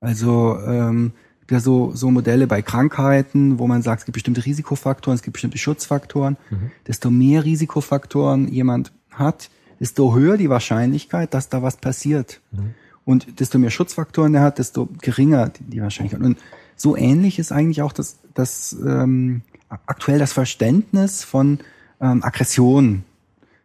Also 0.00 0.58
ähm, 0.64 1.12
ja 1.50 1.60
so, 1.60 1.92
so 1.94 2.10
Modelle 2.10 2.46
bei 2.46 2.62
Krankheiten, 2.62 3.58
wo 3.58 3.66
man 3.66 3.82
sagt, 3.82 4.00
es 4.00 4.04
gibt 4.06 4.14
bestimmte 4.14 4.44
Risikofaktoren, 4.44 5.16
es 5.16 5.22
gibt 5.22 5.34
bestimmte 5.34 5.58
Schutzfaktoren. 5.58 6.36
Mhm. 6.50 6.70
Desto 6.86 7.10
mehr 7.10 7.44
Risikofaktoren 7.44 8.48
jemand 8.48 8.92
hat, 9.10 9.50
desto 9.80 10.14
höher 10.14 10.36
die 10.36 10.50
Wahrscheinlichkeit, 10.50 11.34
dass 11.34 11.48
da 11.48 11.62
was 11.62 11.76
passiert. 11.76 12.40
Mhm. 12.52 12.74
Und 13.04 13.40
desto 13.40 13.58
mehr 13.58 13.70
Schutzfaktoren 13.70 14.34
er 14.34 14.42
hat, 14.42 14.58
desto 14.58 14.88
geringer 15.00 15.50
die 15.58 15.82
Wahrscheinlichkeit. 15.82 16.24
Und 16.24 16.38
so 16.76 16.96
ähnlich 16.96 17.38
ist 17.38 17.52
eigentlich 17.52 17.82
auch 17.82 17.92
das, 17.92 18.18
das 18.34 18.72
ähm, 18.72 19.42
aktuell 19.68 20.18
das 20.18 20.32
Verständnis 20.32 21.22
von 21.22 21.58
ähm, 22.00 22.22
Aggression. 22.22 23.04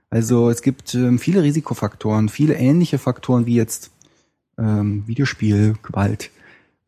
Also 0.10 0.50
es 0.50 0.62
gibt 0.62 0.94
ähm, 0.96 1.20
viele 1.20 1.44
Risikofaktoren, 1.44 2.30
viele 2.30 2.56
ähnliche 2.56 2.98
Faktoren 2.98 3.46
wie 3.46 3.56
jetzt 3.56 3.92
ähm, 4.58 5.04
Videospiel, 5.08 5.76
Gewalt, 5.84 6.32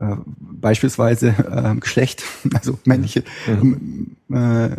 äh, 0.01 0.15
beispielsweise 0.39 1.27
äh, 1.29 1.75
Geschlecht, 1.75 2.23
also 2.55 2.79
männliche 2.85 3.23
mhm. 3.45 4.15
äh, 4.33 4.65
äh, 4.65 4.77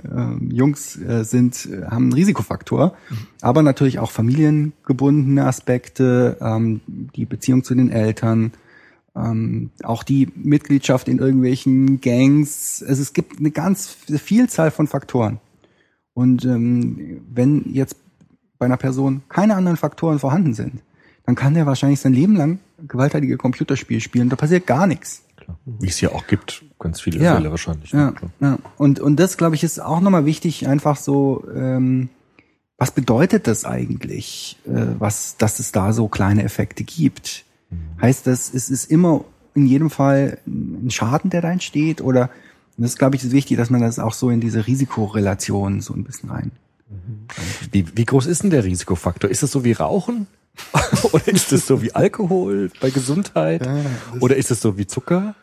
Jungs 0.50 0.96
äh, 1.00 1.24
sind, 1.24 1.66
äh, 1.66 1.84
haben 1.84 2.04
einen 2.04 2.12
Risikofaktor, 2.12 2.96
mhm. 3.08 3.16
aber 3.40 3.62
natürlich 3.62 4.00
auch 4.00 4.10
familiengebundene 4.10 5.46
Aspekte, 5.46 6.38
ähm, 6.40 6.80
die 7.14 7.24
Beziehung 7.24 7.62
zu 7.62 7.76
den 7.76 7.88
Eltern, 7.88 8.52
ähm, 9.14 9.70
auch 9.84 10.02
die 10.02 10.28
Mitgliedschaft 10.34 11.06
in 11.06 11.18
irgendwelchen 11.18 12.00
Gangs. 12.00 12.84
Also 12.86 13.02
es 13.02 13.12
gibt 13.12 13.38
eine 13.38 13.52
ganz 13.52 13.88
Vielzahl 13.88 14.72
von 14.72 14.88
Faktoren. 14.88 15.38
Und 16.14 16.44
ähm, 16.44 17.22
wenn 17.32 17.72
jetzt 17.72 17.94
bei 18.58 18.66
einer 18.66 18.76
Person 18.76 19.22
keine 19.28 19.54
anderen 19.54 19.76
Faktoren 19.76 20.18
vorhanden 20.18 20.54
sind, 20.54 20.82
dann 21.26 21.36
kann 21.36 21.54
der 21.54 21.66
wahrscheinlich 21.66 22.00
sein 22.00 22.12
Leben 22.12 22.34
lang 22.34 22.58
gewalttätige 22.86 23.36
Computerspiel 23.36 24.00
spielen. 24.00 24.28
Da 24.28 24.36
passiert 24.36 24.66
gar 24.66 24.86
nichts. 24.86 25.22
Wie 25.64 25.88
es 25.88 26.00
ja 26.00 26.10
auch 26.12 26.26
gibt, 26.26 26.64
ganz 26.78 27.00
viele 27.00 27.22
ja. 27.22 27.34
Fälle 27.34 27.50
wahrscheinlich. 27.50 27.92
Ja, 27.92 28.12
ja. 28.40 28.58
Und, 28.78 29.00
und 29.00 29.16
das, 29.16 29.36
glaube 29.36 29.54
ich, 29.54 29.64
ist 29.64 29.80
auch 29.80 30.00
nochmal 30.00 30.24
wichtig, 30.24 30.68
einfach 30.68 30.96
so, 30.96 31.44
ähm, 31.54 32.08
was 32.78 32.90
bedeutet 32.90 33.46
das 33.46 33.64
eigentlich, 33.64 34.56
äh, 34.66 34.86
was, 34.98 35.36
dass 35.36 35.58
es 35.58 35.72
da 35.72 35.92
so 35.92 36.08
kleine 36.08 36.42
Effekte 36.44 36.84
gibt? 36.84 37.44
Mhm. 37.70 38.00
Heißt 38.00 38.26
das, 38.26 38.52
es 38.52 38.70
ist 38.70 38.90
immer 38.90 39.24
in 39.54 39.66
jedem 39.66 39.90
Fall 39.90 40.38
ein 40.46 40.90
Schaden, 40.90 41.30
der 41.30 41.42
da 41.42 41.50
entsteht? 41.50 42.00
Oder 42.00 42.30
das 42.76 42.92
ist, 42.92 42.98
glaube 42.98 43.16
ich, 43.16 43.24
ist 43.24 43.32
wichtig, 43.32 43.56
dass 43.56 43.70
man 43.70 43.80
das 43.80 43.98
auch 43.98 44.14
so 44.14 44.30
in 44.30 44.40
diese 44.40 44.66
Risikorelation 44.66 45.80
so 45.80 45.94
ein 45.94 46.04
bisschen 46.04 46.30
rein. 46.30 46.52
Mhm. 46.88 47.26
Wie, 47.70 47.96
wie 47.96 48.04
groß 48.04 48.26
ist 48.26 48.42
denn 48.42 48.50
der 48.50 48.64
Risikofaktor? 48.64 49.30
Ist 49.30 49.42
das 49.42 49.52
so 49.52 49.64
wie 49.64 49.72
Rauchen? 49.72 50.26
Oder 51.12 51.28
ist 51.28 51.52
es 51.52 51.66
so 51.66 51.82
wie 51.82 51.94
Alkohol 51.94 52.70
bei 52.80 52.90
Gesundheit? 52.90 53.64
Ja, 53.64 53.84
Oder 54.20 54.36
ist 54.36 54.50
es 54.50 54.60
so 54.60 54.76
wie 54.76 54.86
Zucker? 54.86 55.34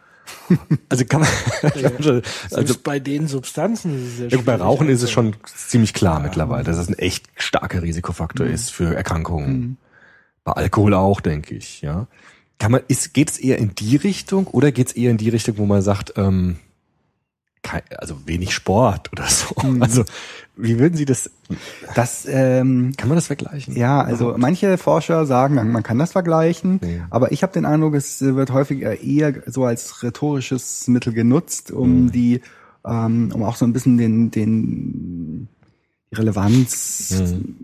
Also 0.90 1.06
kann 1.06 1.22
man, 1.22 1.30
ja. 1.82 1.92
schon, 2.02 2.22
also 2.52 2.76
bei 2.84 3.00
den 3.00 3.28
Substanzen 3.28 4.06
ist 4.06 4.20
es 4.20 4.32
ja 4.32 4.42
bei 4.42 4.56
Rauchen 4.56 4.90
ist 4.90 5.02
es 5.02 5.10
schon 5.10 5.36
ziemlich 5.44 5.94
klar 5.94 6.18
ja. 6.18 6.24
mittlerweile, 6.24 6.64
dass 6.64 6.78
es 6.78 6.88
ein 6.88 6.98
echt 7.00 7.28
starker 7.36 7.82
Risikofaktor 7.82 8.46
mhm. 8.46 8.54
ist 8.54 8.70
für 8.70 8.96
Erkrankungen. 8.96 9.60
Mhm. 9.60 9.78
Bei 10.44 10.54
Alkohol 10.54 10.94
auch, 10.94 11.22
denke 11.22 11.56
ich, 11.56 11.82
ja. 11.82 12.08
Kann 12.60 12.72
man, 12.72 12.82
ist, 12.88 13.14
geht 13.14 13.30
es 13.30 13.38
eher 13.38 13.58
in 13.58 13.74
die 13.76 13.96
Richtung 13.96 14.48
oder 14.48 14.72
geht 14.72 14.88
es 14.88 14.94
eher 14.94 15.12
in 15.12 15.18
die 15.18 15.30
Richtung, 15.30 15.58
wo 15.58 15.66
man 15.66 15.82
sagt, 15.82 16.14
ähm, 16.18 16.58
kein, 17.62 17.82
also 17.98 18.16
wenig 18.26 18.54
Sport 18.54 19.12
oder 19.12 19.28
so. 19.28 19.56
Mhm. 19.68 19.82
Also 19.82 20.06
wie 20.56 20.80
würden 20.80 20.98
Sie 20.98 21.06
das? 21.06 21.30
Das 21.96 22.26
ähm, 22.30 22.94
kann 22.98 23.10
man 23.10 23.18
das 23.18 23.28
vergleichen? 23.28 23.76
Ja, 23.76 24.02
also 24.02 24.36
manche 24.38 24.78
Forscher 24.78 25.26
sagen, 25.26 25.56
man 25.72 25.84
kann 25.84 25.98
das 25.98 26.12
vergleichen, 26.12 26.80
ja. 26.84 27.08
aber 27.10 27.32
ich 27.32 27.44
habe 27.44 27.54
den 27.54 27.66
Eindruck, 27.66 27.96
es 27.96 28.22
wird 28.22 28.52
häufig 28.52 28.82
eher 28.82 29.34
so 29.48 29.66
als 29.66 30.04
rhetorisches 30.04 30.88
Mittel 30.88 31.14
genutzt, 31.14 31.72
um 31.72 32.04
mhm. 32.04 32.12
die, 32.12 32.42
ähm, 32.86 33.32
um 33.34 33.44
auch 33.44 33.56
so 33.56 33.66
ein 33.66 33.74
bisschen 33.74 33.98
den 33.98 34.32
den 34.32 35.48
Relevanz 36.14 37.12
mhm. 37.20 37.56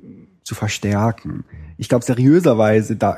Zu 0.46 0.54
verstärken. 0.54 1.44
Ich 1.78 1.90
glaube, 1.90 2.06
seriöserweise 2.06 2.96
da 2.96 3.18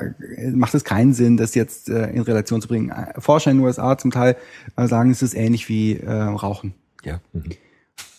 macht 0.52 0.74
es 0.74 0.82
keinen 0.82 1.12
Sinn, 1.12 1.36
das 1.36 1.54
jetzt 1.54 1.90
äh, 1.90 2.10
in 2.10 2.22
Relation 2.22 2.62
zu 2.62 2.68
bringen. 2.68 2.92
Forscher 3.18 3.50
in 3.50 3.58
den 3.58 3.66
USA 3.66 3.98
zum 3.98 4.10
Teil 4.10 4.36
äh, 4.76 4.88
sagen, 4.88 5.10
es 5.10 5.22
ist 5.22 5.34
ähnlich 5.34 5.68
wie 5.68 5.98
äh, 5.98 6.10
Rauchen. 6.10 6.74
Ja. 7.04 7.20
Mhm. 7.34 7.44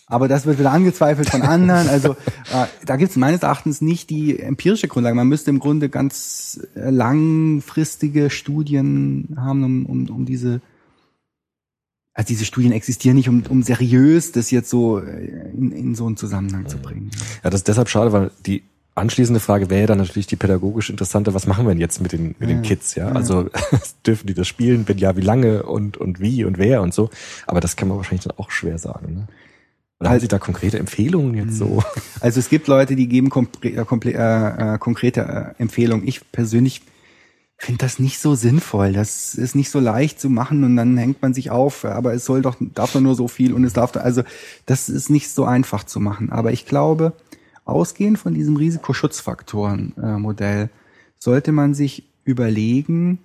Aber 0.06 0.26
das 0.26 0.46
wird 0.46 0.58
wieder 0.58 0.72
angezweifelt 0.72 1.28
von 1.28 1.42
anderen. 1.42 1.88
Also 1.88 2.12
äh, 2.52 2.66
da 2.86 2.96
gibt 2.96 3.10
es 3.10 3.16
meines 3.16 3.42
Erachtens 3.42 3.80
nicht 3.80 4.10
die 4.10 4.38
empirische 4.38 4.88
Grundlage. 4.88 5.16
Man 5.16 5.28
müsste 5.28 5.50
im 5.50 5.58
Grunde 5.58 5.88
ganz 5.88 6.60
äh, 6.74 6.90
langfristige 6.90 8.30
Studien 8.30 9.36
haben, 9.36 9.64
um, 9.64 9.86
um, 9.86 10.08
um 10.08 10.24
diese 10.24 10.60
also 12.12 12.26
diese 12.26 12.44
Studien 12.44 12.72
existieren 12.72 13.16
nicht, 13.16 13.28
um, 13.28 13.44
um 13.48 13.62
seriös 13.62 14.32
das 14.32 14.50
jetzt 14.50 14.68
so 14.68 14.98
äh, 14.98 15.50
in, 15.52 15.72
in 15.72 15.94
so 15.94 16.06
einen 16.06 16.16
Zusammenhang 16.16 16.68
zu 16.68 16.78
bringen. 16.78 17.10
Ja, 17.42 17.50
das 17.50 17.60
ist 17.60 17.68
deshalb 17.68 17.88
schade, 17.88 18.12
weil 18.12 18.30
die 18.46 18.62
anschließende 18.94 19.40
Frage 19.40 19.70
wäre 19.70 19.86
dann 19.86 19.98
natürlich 19.98 20.26
die 20.26 20.36
pädagogisch 20.36 20.90
interessante, 20.90 21.34
was 21.34 21.46
machen 21.46 21.64
wir 21.64 21.70
denn 21.70 21.80
jetzt 21.80 22.00
mit 22.00 22.12
den, 22.12 22.34
mit 22.38 22.48
den 22.50 22.62
Kids, 22.62 22.94
ja? 22.94 23.08
Also 23.08 23.48
dürfen 24.06 24.26
die 24.26 24.34
das 24.34 24.48
spielen, 24.48 24.86
wenn 24.88 24.98
ja, 24.98 25.16
wie 25.16 25.22
lange 25.22 25.62
und, 25.62 25.96
und 25.96 26.20
wie 26.20 26.44
und 26.44 26.58
wer 26.58 26.82
und 26.82 26.92
so. 26.92 27.10
Aber 27.46 27.60
das 27.60 27.76
kann 27.76 27.88
man 27.88 27.96
wahrscheinlich 27.96 28.24
dann 28.24 28.36
auch 28.36 28.50
schwer 28.50 28.78
sagen. 28.78 29.14
Ne? 29.14 29.28
Oder 30.00 30.10
haben 30.10 30.20
Sie 30.20 30.28
da 30.28 30.38
konkrete 30.38 30.78
Empfehlungen 30.78 31.34
jetzt 31.34 31.58
so? 31.58 31.82
Also 32.20 32.40
es 32.40 32.48
gibt 32.48 32.68
Leute, 32.68 32.96
die 32.96 33.06
geben 33.06 33.30
äh, 33.62 33.68
äh, 33.68 34.74
äh, 34.74 34.78
konkrete 34.78 35.20
äh, 35.20 35.62
Empfehlungen. 35.62 36.08
Ich 36.08 36.32
persönlich 36.32 36.82
finde 37.58 37.84
das 37.84 37.98
nicht 37.98 38.18
so 38.18 38.34
sinnvoll. 38.34 38.94
Das 38.94 39.34
ist 39.34 39.54
nicht 39.54 39.70
so 39.70 39.78
leicht 39.78 40.18
zu 40.18 40.30
machen 40.30 40.64
und 40.64 40.76
dann 40.76 40.96
hängt 40.96 41.20
man 41.20 41.34
sich 41.34 41.50
auf, 41.50 41.84
aber 41.84 42.14
es 42.14 42.24
soll 42.24 42.40
doch, 42.40 42.56
darf 42.58 42.92
doch 42.92 43.02
nur 43.02 43.14
so 43.14 43.28
viel 43.28 43.52
und 43.52 43.64
es 43.64 43.74
darf, 43.74 43.94
also 43.96 44.22
das 44.64 44.88
ist 44.88 45.10
nicht 45.10 45.28
so 45.28 45.44
einfach 45.44 45.84
zu 45.84 46.00
machen. 46.00 46.32
Aber 46.32 46.52
ich 46.52 46.64
glaube, 46.64 47.12
ausgehend 47.70 48.18
von 48.18 48.34
diesem 48.34 48.56
Risikoschutzfaktoren-Modell 48.56 50.70
sollte 51.18 51.52
man 51.52 51.74
sich 51.74 52.08
überlegen, 52.24 53.18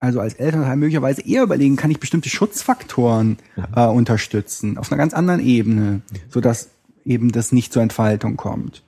also 0.00 0.20
als 0.20 0.34
Elternteil 0.34 0.76
möglicherweise 0.76 1.22
eher 1.22 1.44
überlegen, 1.44 1.76
kann 1.76 1.90
ich 1.90 2.00
bestimmte 2.00 2.28
Schutzfaktoren 2.28 3.38
äh, 3.76 3.86
unterstützen 3.86 4.78
auf 4.78 4.90
einer 4.90 4.98
ganz 4.98 5.14
anderen 5.14 5.40
Ebene, 5.40 6.02
so 6.28 6.40
dass 6.40 6.70
eben 7.04 7.30
das 7.30 7.52
nicht 7.52 7.72
zur 7.72 7.82
Entfaltung 7.82 8.36
kommt. 8.36 8.82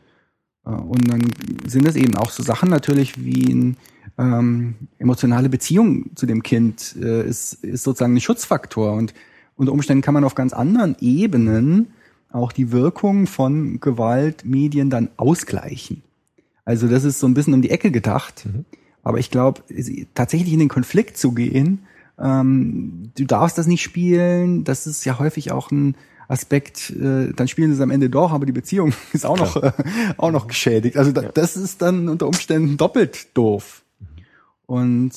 Äh, 0.66 0.70
und 0.70 1.10
dann 1.10 1.22
sind 1.66 1.86
es 1.86 1.96
eben 1.96 2.16
auch 2.16 2.30
so 2.30 2.42
Sachen 2.42 2.68
natürlich 2.68 3.24
wie 3.24 3.52
ein 3.52 3.76
ähm, 4.18 4.74
emotionale 4.98 5.48
Beziehung 5.48 6.14
zu 6.14 6.26
dem 6.26 6.42
Kind 6.42 6.96
äh, 7.00 7.26
ist, 7.26 7.64
ist 7.64 7.84
sozusagen 7.84 8.14
ein 8.14 8.20
Schutzfaktor. 8.20 8.92
Und 8.92 9.14
unter 9.56 9.72
Umständen 9.72 10.02
kann 10.02 10.14
man 10.14 10.24
auf 10.24 10.34
ganz 10.34 10.52
anderen 10.52 10.96
Ebenen 11.00 11.88
auch 12.34 12.52
die 12.52 12.72
Wirkung 12.72 13.26
von 13.26 13.78
Gewaltmedien 13.80 14.90
dann 14.90 15.08
ausgleichen. 15.16 16.02
Also 16.64 16.88
das 16.88 17.04
ist 17.04 17.20
so 17.20 17.28
ein 17.28 17.34
bisschen 17.34 17.54
um 17.54 17.62
die 17.62 17.70
Ecke 17.70 17.90
gedacht. 17.90 18.46
Mhm. 18.46 18.64
Aber 19.02 19.18
ich 19.18 19.30
glaube, 19.30 19.62
tatsächlich 20.14 20.52
in 20.52 20.58
den 20.58 20.68
Konflikt 20.68 21.16
zu 21.16 21.32
gehen, 21.32 21.86
ähm, 22.18 23.12
du 23.16 23.24
darfst 23.24 23.58
das 23.58 23.66
nicht 23.66 23.82
spielen, 23.82 24.64
das 24.64 24.86
ist 24.86 25.04
ja 25.04 25.18
häufig 25.18 25.52
auch 25.52 25.70
ein 25.70 25.94
Aspekt, 26.26 26.90
äh, 26.90 27.32
dann 27.34 27.48
spielen 27.48 27.70
sie 27.70 27.76
es 27.76 27.80
am 27.80 27.90
Ende 27.90 28.08
doch, 28.08 28.32
aber 28.32 28.46
die 28.46 28.52
Beziehung 28.52 28.94
ist 29.12 29.26
auch 29.26 29.38
noch, 29.38 29.62
äh, 29.62 29.72
auch 30.16 30.32
noch 30.32 30.48
geschädigt. 30.48 30.96
Also 30.96 31.12
da, 31.12 31.22
ja. 31.22 31.30
das 31.32 31.56
ist 31.56 31.82
dann 31.82 32.08
unter 32.08 32.26
Umständen 32.26 32.76
doppelt 32.76 33.28
doof. 33.36 33.84
Und 34.66 35.12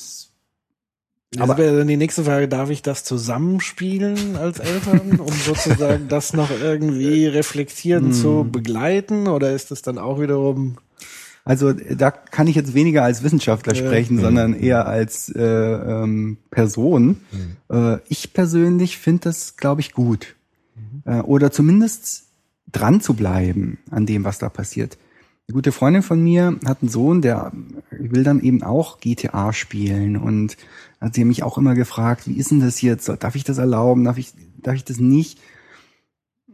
aber 1.36 1.58
wäre 1.58 1.76
dann 1.76 1.88
die 1.88 1.96
nächste 1.96 2.24
Frage, 2.24 2.48
darf 2.48 2.70
ich 2.70 2.80
das 2.80 3.04
zusammenspielen 3.04 4.36
als 4.36 4.60
Eltern, 4.60 5.20
um 5.20 5.32
sozusagen 5.44 6.08
das 6.08 6.32
noch 6.32 6.50
irgendwie 6.50 7.26
reflektieren 7.26 8.12
zu 8.12 8.40
hm. 8.40 8.52
begleiten? 8.52 9.26
Oder 9.26 9.52
ist 9.52 9.70
das 9.70 9.82
dann 9.82 9.98
auch 9.98 10.20
wiederum 10.20 10.78
also 11.48 11.72
da 11.72 12.10
kann 12.10 12.46
ich 12.46 12.56
jetzt 12.56 12.74
weniger 12.74 13.04
als 13.04 13.22
Wissenschaftler 13.22 13.72
ja. 13.72 13.82
sprechen, 13.82 14.16
mhm. 14.16 14.20
sondern 14.20 14.52
eher 14.52 14.86
als 14.86 15.30
äh, 15.30 15.42
ähm, 15.42 16.36
Person. 16.50 17.20
Mhm. 17.32 17.56
Äh, 17.74 17.98
ich 18.06 18.34
persönlich 18.34 18.98
finde 18.98 19.22
das, 19.22 19.56
glaube 19.56 19.80
ich, 19.80 19.92
gut. 19.92 20.36
Mhm. 20.76 21.10
Äh, 21.10 21.20
oder 21.22 21.50
zumindest 21.50 22.24
dran 22.70 23.00
zu 23.00 23.14
bleiben 23.14 23.78
an 23.90 24.04
dem, 24.04 24.24
was 24.24 24.36
da 24.36 24.50
passiert. 24.50 24.98
Eine 25.48 25.54
gute 25.54 25.72
Freundin 25.72 26.02
von 26.02 26.22
mir 26.22 26.58
hat 26.66 26.82
einen 26.82 26.90
Sohn, 26.90 27.22
der 27.22 27.52
will 27.90 28.22
dann 28.22 28.42
eben 28.42 28.62
auch 28.62 29.00
GTA 29.00 29.54
spielen 29.54 30.18
und 30.18 30.58
hat 31.00 31.14
sie 31.14 31.24
mich 31.24 31.42
auch 31.42 31.56
immer 31.56 31.74
gefragt, 31.74 32.28
wie 32.28 32.36
ist 32.36 32.50
denn 32.50 32.60
das 32.60 32.82
jetzt? 32.82 33.08
Darf 33.08 33.34
ich 33.34 33.44
das 33.44 33.56
erlauben? 33.56 34.04
Darf 34.04 34.18
ich, 34.18 34.34
darf 34.58 34.74
ich 34.74 34.84
das 34.84 34.98
nicht? 34.98 35.40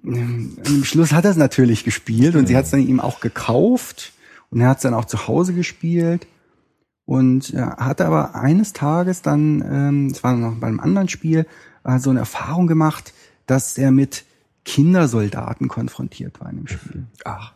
Im 0.05 0.84
Schluss 0.84 1.12
hat 1.12 1.24
er 1.24 1.32
es 1.32 1.36
natürlich 1.36 1.82
gespielt 1.82 2.36
und 2.36 2.47
sie 2.47 2.57
hat 2.57 2.66
es 2.66 2.70
dann 2.70 2.86
ihm 2.86 3.01
auch 3.01 3.18
gekauft 3.18 4.12
und 4.51 4.61
er 4.61 4.68
hat 4.68 4.76
es 4.76 4.84
dann 4.84 4.95
auch 4.95 5.07
zu 5.07 5.26
Hause 5.26 5.55
gespielt 5.55 6.28
und 7.05 7.53
er 7.53 7.78
hat 7.78 8.01
aber 8.01 8.36
eines 8.36 8.74
Tages 8.74 9.22
dann, 9.22 9.64
ähm, 9.68 10.07
es 10.07 10.22
war 10.22 10.36
noch 10.36 10.55
bei 10.55 10.68
einem 10.68 10.78
anderen 10.78 11.09
Spiel, 11.09 11.47
äh, 11.82 11.99
so 11.99 12.11
eine 12.11 12.20
Erfahrung 12.20 12.68
gemacht, 12.68 13.12
dass 13.47 13.76
er 13.76 13.90
mit 13.90 14.24
Kindersoldaten 14.64 15.66
konfrontiert 15.66 16.38
war 16.40 16.51
in 16.51 16.59
dem 16.59 16.68
Spiel. 16.68 17.07
Ach 17.24 17.55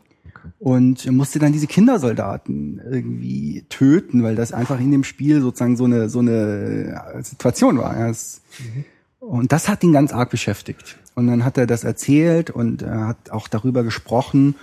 und 0.58 1.10
musste 1.10 1.38
dann 1.38 1.52
diese 1.52 1.66
Kindersoldaten 1.66 2.80
irgendwie 2.90 3.64
töten, 3.68 4.22
weil 4.22 4.36
das 4.36 4.52
einfach 4.52 4.80
in 4.80 4.90
dem 4.90 5.04
Spiel 5.04 5.40
sozusagen 5.40 5.76
so 5.76 5.84
eine 5.84 6.08
so 6.08 6.20
eine 6.20 7.22
Situation 7.22 7.78
war. 7.78 7.94
Mhm. 7.94 8.84
Und 9.20 9.52
das 9.52 9.68
hat 9.68 9.82
ihn 9.82 9.92
ganz 9.92 10.12
arg 10.12 10.30
beschäftigt. 10.30 10.98
Und 11.14 11.26
dann 11.26 11.44
hat 11.44 11.58
er 11.58 11.66
das 11.66 11.84
erzählt 11.84 12.50
und 12.50 12.82
er 12.82 13.08
hat 13.08 13.30
auch 13.30 13.48
darüber 13.48 13.82
gesprochen 13.82 14.54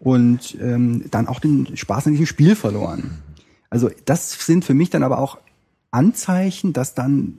und 0.00 0.58
ähm, 0.60 1.04
dann 1.10 1.28
auch 1.28 1.38
den 1.38 1.76
Spaß 1.76 2.06
an 2.06 2.12
diesem 2.12 2.26
Spiel 2.26 2.56
verloren. 2.56 3.18
Also 3.68 3.90
das 4.06 4.32
sind 4.44 4.64
für 4.64 4.74
mich 4.74 4.90
dann 4.90 5.04
aber 5.04 5.18
auch 5.18 5.38
Anzeichen, 5.92 6.72
dass 6.72 6.94
dann, 6.94 7.38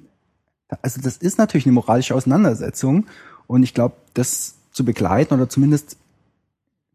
also 0.82 1.02
das 1.02 1.18
ist 1.18 1.38
natürlich 1.38 1.66
eine 1.66 1.74
moralische 1.74 2.16
Auseinandersetzung 2.16 3.08
und 3.47 3.64
ich 3.64 3.74
glaube, 3.74 3.95
das 4.14 4.56
zu 4.72 4.86
begleiten 4.86 5.34
oder 5.34 5.49
zumindest 5.49 5.97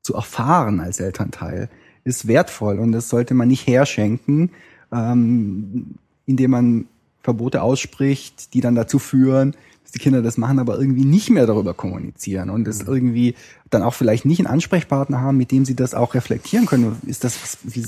zu 0.06 0.14
erfahren 0.14 0.80
als 0.80 1.00
Elternteil, 1.00 1.68
ist 2.04 2.28
wertvoll 2.28 2.78
und 2.78 2.92
das 2.92 3.08
sollte 3.08 3.34
man 3.34 3.48
nicht 3.48 3.66
herschenken, 3.66 4.50
ähm, 4.92 5.96
indem 6.24 6.52
man 6.52 6.84
Verbote 7.22 7.60
ausspricht, 7.60 8.54
die 8.54 8.60
dann 8.60 8.76
dazu 8.76 9.00
führen, 9.00 9.56
dass 9.82 9.90
die 9.90 9.98
Kinder 9.98 10.22
das 10.22 10.38
machen, 10.38 10.60
aber 10.60 10.78
irgendwie 10.78 11.04
nicht 11.04 11.28
mehr 11.28 11.46
darüber 11.46 11.74
kommunizieren 11.74 12.50
und 12.50 12.68
es 12.68 12.82
mhm. 12.82 12.94
irgendwie 12.94 13.34
dann 13.68 13.82
auch 13.82 13.94
vielleicht 13.94 14.24
nicht 14.24 14.38
einen 14.38 14.46
Ansprechpartner 14.46 15.20
haben, 15.20 15.36
mit 15.36 15.50
dem 15.50 15.64
sie 15.64 15.74
das 15.74 15.94
auch 15.94 16.14
reflektieren 16.14 16.66
können. 16.66 16.96
Ist 17.06 17.24
das 17.24 17.42
was, 17.42 17.58
wie, 17.64 17.84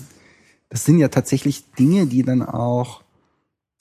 das 0.71 0.85
sind 0.85 0.99
ja 0.99 1.09
tatsächlich 1.09 1.71
Dinge, 1.79 2.07
die 2.07 2.25
dann 2.25 2.43
auch 2.43 3.03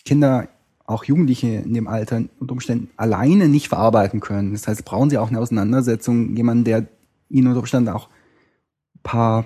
Kinder, 0.05 0.47
auch 0.85 1.03
Jugendliche 1.03 1.47
in 1.47 1.73
dem 1.73 1.88
Alter 1.88 2.21
unter 2.39 2.53
Umständen 2.53 2.91
alleine 2.97 3.49
nicht 3.49 3.67
verarbeiten 3.67 4.19
können. 4.19 4.53
Das 4.53 4.67
heißt, 4.67 4.85
brauchen 4.85 5.09
sie 5.09 5.17
auch 5.17 5.29
eine 5.29 5.39
Auseinandersetzung, 5.39 6.35
jemanden, 6.35 6.63
der 6.63 6.85
ihnen 7.29 7.47
unter 7.47 7.59
Umständen 7.59 7.89
auch 7.89 8.09
paar 9.07 9.45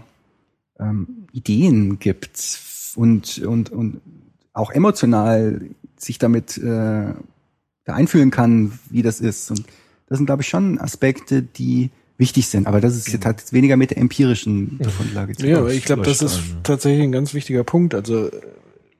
ähm, 0.80 1.28
Ideen 1.32 1.99
gibt 1.99 2.59
und, 2.95 3.38
und, 3.39 3.70
und 3.70 4.01
auch 4.53 4.72
emotional 4.72 5.62
sich 5.97 6.18
damit 6.18 6.57
äh, 6.57 7.14
einfühlen 7.86 8.32
kann, 8.32 8.80
wie 8.89 9.01
das 9.01 9.22
ist. 9.22 9.51
Und 9.51 9.66
das 10.07 10.18
sind, 10.18 10.26
glaube 10.26 10.41
ich, 10.41 10.49
schon 10.49 10.80
Aspekte, 10.80 11.41
die 11.43 11.91
wichtig 12.18 12.47
sind. 12.47 12.68
Aber 12.68 12.82
das 12.82 12.95
ist 12.95 13.07
jetzt 13.07 13.26
halt 13.26 13.53
weniger 13.53 13.78
mit 13.78 13.91
der 13.91 13.97
empirischen 13.97 14.80
Grundlage 14.80 15.36
zu 15.36 15.47
Ja, 15.47 15.59
aber 15.59 15.74
ich 15.74 15.86
glaube, 15.86 16.03
das 16.03 16.22
ist 16.22 16.39
tatsächlich 16.64 17.03
ein 17.03 17.12
ganz 17.12 17.34
wichtiger 17.34 17.64
Punkt. 17.64 17.95
Also 17.95 18.30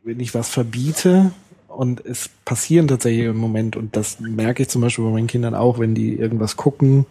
wenn 0.03 0.20
ich 0.20 0.34
was 0.34 0.49
verbiete 0.49 1.32
und 1.68 2.03
es 2.05 2.30
passieren 2.45 2.88
tatsächlich 2.88 3.26
im 3.26 3.38
Moment, 3.38 3.76
und 3.76 3.95
das 3.95 4.20
merke 4.20 4.64
ich 4.64 4.70
zum 4.70 4.82
Beispiel 4.82 5.05
bei 5.05 5.12
meinen 5.12 5.28
Kindern 5.28 5.55
auch, 5.55 5.80
wenn 5.80 5.95
die 5.95 6.16
irgendwas 6.16 6.57
gucken, 6.57 7.05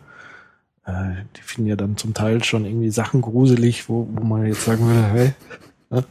äh, 0.86 1.24
die 1.36 1.42
finden 1.42 1.68
ja 1.68 1.76
dann 1.76 1.96
zum 1.96 2.14
Teil 2.14 2.42
schon 2.44 2.64
irgendwie 2.64 2.90
Sachen 2.90 3.20
gruselig, 3.20 3.88
wo, 3.88 4.08
wo 4.12 4.24
man 4.24 4.46
jetzt 4.46 4.64
sagen 4.64 4.86
würde, 4.86 5.06
hey. 5.08 5.32
Ne? 5.90 6.04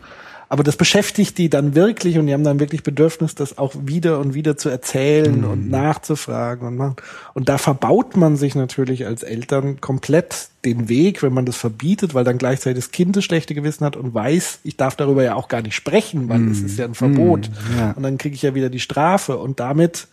Aber 0.52 0.64
das 0.64 0.78
beschäftigt 0.78 1.38
die 1.38 1.48
dann 1.48 1.76
wirklich 1.76 2.18
und 2.18 2.26
die 2.26 2.34
haben 2.34 2.44
dann 2.44 2.60
wirklich 2.60 2.82
Bedürfnis, 2.82 3.36
das 3.36 3.60
auch 3.60 3.76
wieder 3.84 4.20
und 4.20 4.34
wieder 4.34 4.58
zu 4.58 4.70
erzählen 4.70 5.42
mhm. 5.42 5.50
und 5.50 5.70
nachzufragen 5.70 6.68
und 6.68 6.76
machen. 6.76 6.96
Und 7.36 7.50
da 7.50 7.60
verbaut 7.60 8.18
man 8.18 8.36
sich 8.36 8.56
natürlich 8.56 9.06
als 9.06 9.22
Eltern 9.22 9.80
komplett 9.80 10.50
den 10.66 10.90
Weg, 10.90 11.22
wenn 11.22 11.34
man 11.34 11.46
das 11.46 11.56
verbietet, 11.56 12.16
weil 12.16 12.24
dann 12.24 12.40
gleichzeitig 12.40 12.84
das 12.84 12.92
Kind 12.92 13.16
das 13.16 13.26
schlechte 13.26 13.54
Gewissen 13.54 13.86
hat 13.86 13.96
und 13.96 14.16
weiß, 14.16 14.62
ich 14.64 14.76
darf 14.76 14.96
darüber 14.96 15.24
ja 15.24 15.36
auch 15.36 15.50
gar 15.50 15.62
nicht 15.62 15.76
sprechen, 15.76 16.30
weil 16.30 16.50
es 16.50 16.62
mhm. 16.62 16.66
ist 16.66 16.80
ja 16.80 16.86
ein 16.86 16.96
Verbot. 16.96 17.50
Mhm. 17.50 17.78
Ja. 17.78 17.92
Und 17.92 18.02
dann 18.02 18.18
kriege 18.18 18.34
ich 18.34 18.42
ja 18.42 18.56
wieder 18.56 18.72
die 18.72 18.80
Strafe 18.80 19.38
und 19.38 19.60
damit 19.60 20.08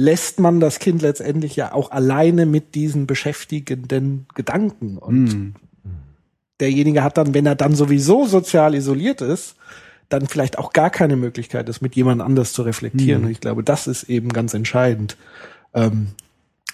lässt 0.00 0.40
man 0.40 0.60
das 0.60 0.78
Kind 0.78 1.02
letztendlich 1.02 1.56
ja 1.56 1.74
auch 1.74 1.90
alleine 1.90 2.46
mit 2.46 2.74
diesen 2.74 3.06
beschäftigenden 3.06 4.26
Gedanken. 4.34 4.96
Und 4.96 5.24
mm. 5.24 5.54
derjenige 6.58 7.02
hat 7.02 7.18
dann, 7.18 7.34
wenn 7.34 7.44
er 7.44 7.54
dann 7.54 7.74
sowieso 7.74 8.24
sozial 8.24 8.74
isoliert 8.74 9.20
ist, 9.20 9.56
dann 10.08 10.26
vielleicht 10.26 10.58
auch 10.58 10.72
gar 10.72 10.88
keine 10.88 11.16
Möglichkeit, 11.16 11.68
das 11.68 11.82
mit 11.82 11.96
jemand 11.96 12.22
anders 12.22 12.54
zu 12.54 12.62
reflektieren. 12.62 13.22
Mm. 13.22 13.24
Und 13.26 13.30
ich 13.30 13.40
glaube, 13.40 13.62
das 13.62 13.86
ist 13.86 14.04
eben 14.04 14.30
ganz 14.30 14.54
entscheidend, 14.54 15.18
ähm, 15.74 16.08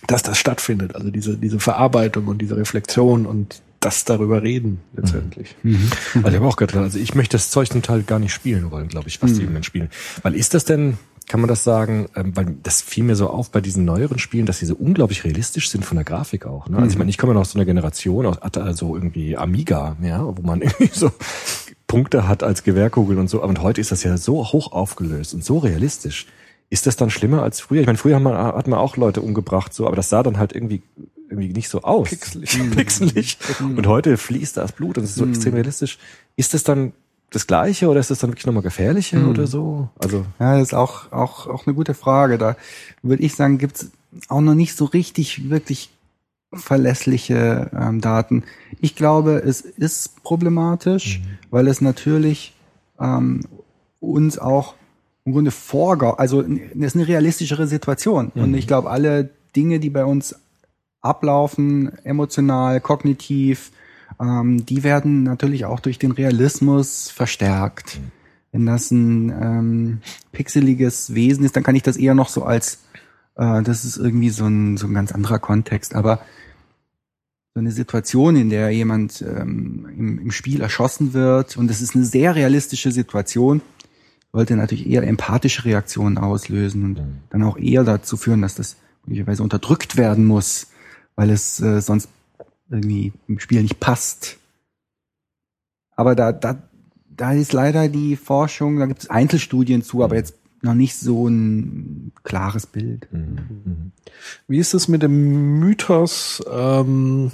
dass 0.07 0.23
das 0.23 0.39
stattfindet. 0.39 0.95
Also 0.95 1.11
diese, 1.11 1.37
diese 1.37 1.59
Verarbeitung 1.59 2.29
und 2.29 2.39
diese 2.39 2.57
Reflexion 2.57 3.27
und 3.27 3.61
das 3.81 4.05
darüber 4.05 4.43
reden 4.43 4.81
letztendlich. 4.97 5.57
Mhm. 5.63 5.91
Also 6.15 6.29
ich 6.29 6.35
habe 6.37 6.47
auch 6.47 6.57
gedacht, 6.57 6.77
also 6.77 6.99
ich 6.99 7.15
möchte 7.15 7.37
das 7.37 7.51
Zeug 7.51 7.69
zum 7.71 7.83
Teil 7.83 8.03
gar 8.03 8.19
nicht 8.19 8.33
spielen 8.33 8.71
wollen, 8.71 8.89
glaube 8.89 9.09
ich, 9.09 9.21
was 9.21 9.33
mhm. 9.33 9.39
die 9.39 9.45
Jungen 9.45 9.63
spielen. 9.65 9.91
Weil 10.23 10.35
ist 10.35 10.55
das 10.55 10.65
denn, 10.65 10.99
kann 11.29 11.41
man 11.41 11.49
das 11.49 11.65
sagen, 11.65 12.09
ähm, 12.15 12.37
weil 12.37 12.57
das 12.63 12.81
fiel 12.81 13.05
mir 13.05 13.17
so 13.17 13.29
auf 13.29 13.51
bei 13.51 13.61
diesen 13.61 13.85
neueren 13.85 14.19
Spielen, 14.19 14.47
dass 14.47 14.59
sie 14.59 14.67
so 14.67 14.75
unglaublich 14.77 15.25
realistisch 15.25 15.71
sind 15.71 15.85
von 15.85 15.97
der 15.97 16.05
Grafik 16.05 16.47
auch. 16.47 16.69
Ne? 16.69 16.77
Also 16.77 16.89
ich 16.89 16.95
mhm. 16.95 17.01
meine, 17.01 17.11
ich 17.11 17.19
komme 17.19 17.35
noch 17.35 17.41
aus 17.41 17.53
so 17.53 17.59
einer 17.59 17.67
Generation, 17.67 18.27
aus 18.27 18.39
also 18.39 18.95
irgendwie 18.95 19.37
Amiga, 19.37 19.97
ja, 20.03 20.25
wo 20.25 20.43
man 20.43 20.61
irgendwie 20.63 20.91
so 20.93 21.11
Punkte 21.87 22.29
hat 22.29 22.43
als 22.43 22.63
Gewehrkugeln 22.63 23.19
und 23.19 23.29
so. 23.29 23.43
Und 23.43 23.61
heute 23.63 23.81
ist 23.81 23.93
das 23.93 24.03
ja 24.03 24.17
so 24.17 24.45
hoch 24.53 24.73
aufgelöst 24.73 25.35
und 25.35 25.45
so 25.45 25.59
realistisch. 25.59 26.27
Ist 26.69 26.87
das 26.87 26.97
dann 26.97 27.11
schlimmer 27.11 27.43
als 27.43 27.61
früher? 27.61 27.81
Ich 27.81 27.87
meine, 27.87 27.99
früher 27.99 28.17
hat 28.17 28.23
man, 28.23 28.35
hat 28.35 28.67
man 28.67 28.79
auch 28.79 28.97
Leute 28.97 29.21
umgebracht, 29.21 29.73
so, 29.73 29.87
aber 29.87 29.95
das 29.95 30.09
sah 30.09 30.23
dann 30.23 30.39
halt 30.39 30.53
irgendwie 30.53 30.83
irgendwie 31.29 31.49
nicht 31.49 31.69
so 31.69 31.83
aus. 31.83 32.09
Pixelig. 32.09 32.59
Pixelig. 32.77 33.39
Und 33.61 33.87
heute 33.87 34.17
fließt 34.17 34.57
das 34.57 34.73
Blut 34.73 34.99
und 34.99 35.05
es 35.05 35.11
ist 35.11 35.17
so 35.17 35.27
extrem 35.27 35.55
realistisch. 35.55 35.99
Ist 36.37 36.55
das 36.55 36.63
dann 36.63 36.93
das 37.31 37.47
Gleiche 37.47 37.89
oder 37.89 38.01
ist 38.01 38.11
das 38.11 38.21
dann 38.21 38.31
wirklich 38.31 38.47
nochmal 38.47 38.63
gefährlicher 38.63 39.29
oder 39.29 39.47
so? 39.47 39.89
Also 39.99 40.25
Ja, 40.39 40.59
das 40.59 40.69
ist 40.69 40.75
auch, 40.75 41.13
auch, 41.13 41.47
auch 41.47 41.67
eine 41.67 41.75
gute 41.75 41.95
Frage. 41.95 42.39
Da 42.39 42.57
würde 43.03 43.23
ich 43.23 43.35
sagen, 43.35 43.59
gibt's 43.59 43.91
auch 44.29 44.41
noch 44.41 44.55
nicht 44.55 44.75
so 44.75 44.85
richtig 44.85 45.51
wirklich 45.51 45.91
verlässliche 46.53 47.71
ähm, 47.79 48.01
Daten. 48.01 48.45
Ich 48.81 48.95
glaube, 48.95 49.43
es 49.45 49.61
ist 49.61 50.23
problematisch, 50.23 51.21
weil 51.51 51.67
es 51.69 51.81
natürlich 51.81 52.55
ähm, 53.01 53.43
uns 54.01 54.39
auch 54.39 54.75
im 55.25 55.33
Grunde 55.33 55.51
vorgaut, 55.51 56.21
also 56.21 56.43
es 56.43 56.77
ist 56.77 56.95
eine 56.95 57.09
realistischere 57.09 57.67
Situation. 57.67 58.31
Und 58.37 58.55
ich 58.55 58.69
glaube, 58.69 58.91
alle 58.91 59.29
Dinge, 59.57 59.81
die 59.81 59.91
bei 59.91 60.05
uns 60.05 60.37
ablaufen, 61.01 61.93
emotional, 62.05 62.81
kognitiv, 62.81 63.73
ähm, 64.21 64.65
die 64.67 64.83
werden 64.83 65.23
natürlich 65.23 65.65
auch 65.65 65.81
durch 65.81 65.99
den 65.99 66.13
Realismus 66.13 67.11
verstärkt. 67.11 68.01
Wenn 68.53 68.67
das 68.67 68.91
ein 68.91 69.31
ähm, 69.31 69.99
pixeliges 70.33 71.15
Wesen 71.15 71.45
ist, 71.45 71.57
dann 71.57 71.63
kann 71.63 71.75
ich 71.75 71.83
das 71.83 71.97
eher 71.97 72.15
noch 72.15 72.29
so 72.29 72.45
als, 72.45 72.81
äh, 73.37 73.63
das 73.63 73.85
ist 73.85 73.97
irgendwie 73.97 74.31
so 74.31 74.47
ein, 74.47 74.77
so 74.77 74.87
ein 74.87 74.95
ganz 74.95 75.13
anderer 75.13 75.39
Kontext. 75.39 75.95
Aber 75.95 76.21
so 77.55 77.61
eine 77.61 77.73
Situation, 77.73 78.37
in 78.37 78.51
der 78.51 78.71
jemand 78.71 79.23
ähm, 79.23 79.89
im, 79.97 80.19
im 80.19 80.31
Spiel 80.31 80.61
erschossen 80.61 81.15
wird 81.15 81.57
und 81.57 81.71
es 81.71 81.81
ist 81.81 81.95
eine 81.95 82.05
sehr 82.05 82.35
realistische 82.35 82.93
Situation, 82.93 83.63
sollte 84.33 84.57
natürlich 84.57 84.87
eher 84.87 85.03
empathische 85.03 85.65
Reaktionen 85.65 86.19
auslösen 86.19 86.85
und 86.85 87.01
dann 87.31 87.43
auch 87.43 87.57
eher 87.57 87.85
dazu 87.85 88.19
führen, 88.19 88.43
dass 88.43 88.55
das 88.55 88.77
möglicherweise 89.07 89.43
unterdrückt 89.43 89.97
werden 89.97 90.27
muss, 90.27 90.67
weil 91.15 91.31
es 91.31 91.59
äh, 91.61 91.81
sonst 91.81 92.11
irgendwie 92.71 93.13
im 93.29 93.39
Spiel 93.39 93.63
nicht 93.63 93.81
passt. 93.81 94.39
Aber 95.95 96.15
da, 96.15 96.33
da, 96.33 96.63
da 97.09 97.33
ist 97.33 97.53
leider 97.53 97.89
die 97.89 98.17
Forschung, 98.17 98.79
da 98.79 98.87
gibt 98.87 99.03
es 99.03 99.11
Einzelstudien 99.11 99.83
zu, 99.83 100.03
aber 100.03 100.17
jetzt 100.17 100.35
noch 100.63 100.75
nicht 100.75 100.97
so 100.97 101.29
ein 101.29 102.13
klares 102.23 102.67
Bild. 102.67 103.09
Wie 104.49 104.59
ist 104.59 104.75
es 104.75 104.89
mit 104.89 105.03
dem 105.03 105.59
Mythos, 105.59 106.43
ähm, 106.51 107.33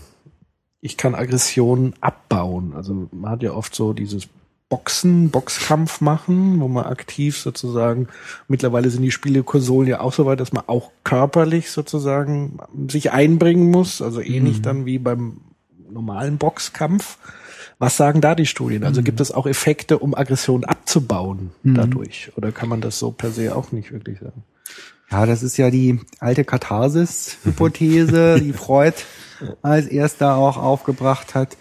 ich 0.80 0.96
kann 0.96 1.14
Aggressionen 1.14 1.94
abbauen? 2.00 2.74
Also 2.74 3.08
man 3.12 3.30
hat 3.30 3.42
ja 3.42 3.52
oft 3.52 3.74
so 3.74 3.92
dieses 3.92 4.28
Boxen, 4.72 5.28
Boxkampf 5.28 6.00
machen, 6.00 6.58
wo 6.58 6.66
man 6.66 6.86
aktiv 6.86 7.36
sozusagen, 7.36 8.08
mittlerweile 8.48 8.88
sind 8.88 9.02
die 9.02 9.10
Spielekonsolen 9.10 9.86
ja 9.86 10.00
auch 10.00 10.14
so 10.14 10.24
weit, 10.24 10.40
dass 10.40 10.54
man 10.54 10.64
auch 10.66 10.92
körperlich 11.04 11.70
sozusagen 11.70 12.56
sich 12.88 13.12
einbringen 13.12 13.70
muss, 13.70 14.00
also 14.00 14.22
ähnlich 14.22 14.62
dann 14.62 14.86
wie 14.86 14.98
beim 14.98 15.42
normalen 15.90 16.38
Boxkampf. 16.38 17.18
Was 17.78 17.98
sagen 17.98 18.22
da 18.22 18.34
die 18.34 18.46
Studien? 18.46 18.84
Also 18.84 19.02
gibt 19.02 19.20
es 19.20 19.30
auch 19.30 19.46
Effekte, 19.46 19.98
um 19.98 20.14
Aggression 20.14 20.64
abzubauen 20.64 21.50
dadurch? 21.64 22.32
Oder 22.36 22.50
kann 22.50 22.70
man 22.70 22.80
das 22.80 22.98
so 22.98 23.10
per 23.10 23.30
se 23.30 23.54
auch 23.54 23.72
nicht 23.72 23.92
wirklich 23.92 24.20
sagen? 24.20 24.42
Ja, 25.10 25.26
das 25.26 25.42
ist 25.42 25.58
ja 25.58 25.70
die 25.70 26.00
alte 26.18 26.44
Katharsis-Hypothese, 26.44 28.40
die 28.42 28.54
Freud 28.54 28.94
als 29.60 29.84
erster 29.86 30.36
auch 30.36 30.56
aufgebracht 30.56 31.34
hat, 31.34 31.58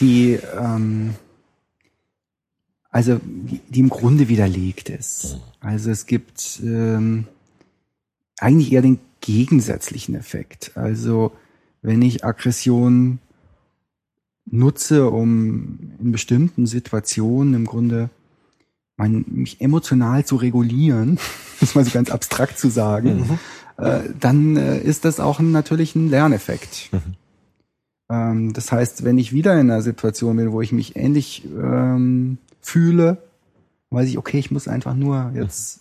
die 0.00 0.40
ähm, 0.58 1.14
also 2.98 3.20
die, 3.22 3.78
im 3.78 3.90
Grunde 3.90 4.28
widerlegt 4.28 4.88
ist. 4.88 5.38
Also 5.60 5.88
es 5.88 6.06
gibt 6.06 6.60
ähm, 6.64 7.26
eigentlich 8.40 8.72
eher 8.72 8.82
den 8.82 8.98
gegensätzlichen 9.20 10.16
Effekt. 10.16 10.72
Also 10.74 11.30
wenn 11.80 12.02
ich 12.02 12.24
Aggression 12.24 13.20
nutze, 14.46 15.08
um 15.10 15.92
in 16.00 16.10
bestimmten 16.10 16.66
Situationen 16.66 17.54
im 17.54 17.66
Grunde 17.66 18.10
mein, 18.96 19.24
mich 19.28 19.60
emotional 19.60 20.24
zu 20.24 20.34
regulieren, 20.34 21.20
das 21.60 21.76
mal 21.76 21.84
so 21.84 21.92
ganz 21.92 22.10
abstrakt 22.10 22.58
zu 22.58 22.68
sagen, 22.68 23.38
äh, 23.76 24.00
dann 24.18 24.56
äh, 24.56 24.80
ist 24.80 25.04
das 25.04 25.20
auch 25.20 25.38
ein, 25.38 25.52
natürlich 25.52 25.94
ein 25.94 26.10
Lerneffekt. 26.10 26.90
Ähm, 28.10 28.52
das 28.54 28.72
heißt, 28.72 29.04
wenn 29.04 29.18
ich 29.18 29.32
wieder 29.32 29.52
in 29.52 29.70
einer 29.70 29.82
Situation 29.82 30.36
bin, 30.36 30.50
wo 30.50 30.62
ich 30.62 30.72
mich 30.72 30.96
ähnlich 30.96 31.44
ähm, 31.44 32.38
fühle, 32.68 33.18
weiß 33.90 34.08
ich, 34.08 34.18
okay, 34.18 34.38
ich 34.38 34.50
muss 34.50 34.68
einfach 34.68 34.94
nur 34.94 35.32
jetzt. 35.34 35.80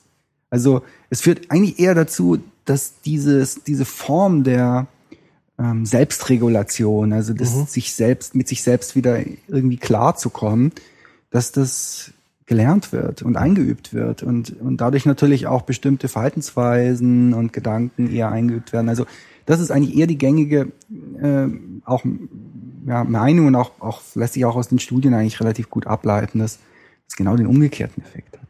Also 0.49 0.81
es 1.09 1.21
führt 1.21 1.51
eigentlich 1.51 1.79
eher 1.79 1.93
dazu, 1.93 2.39
dass 2.65 3.01
dieses, 3.01 3.63
diese 3.63 3.85
Form 3.85 4.43
der 4.43 4.87
ähm, 5.59 5.85
Selbstregulation, 5.85 7.11
also 7.13 7.33
das 7.33 7.73
sich 7.73 7.93
selbst, 7.93 8.35
mit 8.35 8.47
sich 8.47 8.63
selbst 8.63 8.95
wieder 8.95 9.19
irgendwie 9.47 9.77
klar 9.77 10.15
zu 10.15 10.29
kommen, 10.29 10.71
dass 11.29 11.51
das 11.51 12.11
gelernt 12.45 12.93
wird 12.93 13.23
und 13.23 13.35
eingeübt 13.35 13.93
wird 13.93 14.23
und, 14.23 14.55
und 14.61 14.77
dadurch 14.77 15.05
natürlich 15.05 15.47
auch 15.47 15.63
bestimmte 15.63 16.07
Verhaltensweisen 16.07 17.33
und 17.33 17.51
Gedanken 17.51 18.09
eher 18.09 18.31
eingeübt 18.31 18.71
werden. 18.71 18.87
Also 18.87 19.05
das 19.45 19.59
ist 19.59 19.69
eigentlich 19.69 19.97
eher 19.97 20.07
die 20.07 20.17
gängige 20.17 20.71
äh, 21.21 21.47
auch 21.83 22.05
ja, 22.85 23.03
Meinung 23.03 23.47
und 23.47 23.55
auch, 23.55 23.71
auch 23.79 24.01
lässt 24.15 24.33
sich 24.33 24.45
auch 24.45 24.55
aus 24.55 24.69
den 24.69 24.79
Studien 24.79 25.13
eigentlich 25.13 25.41
relativ 25.41 25.69
gut 25.69 25.87
ableiten, 25.87 26.39
dass 26.39 26.59
es 27.07 27.15
genau 27.15 27.35
den 27.35 27.47
umgekehrten 27.47 28.03
Effekt 28.03 28.37
hat. 28.37 28.47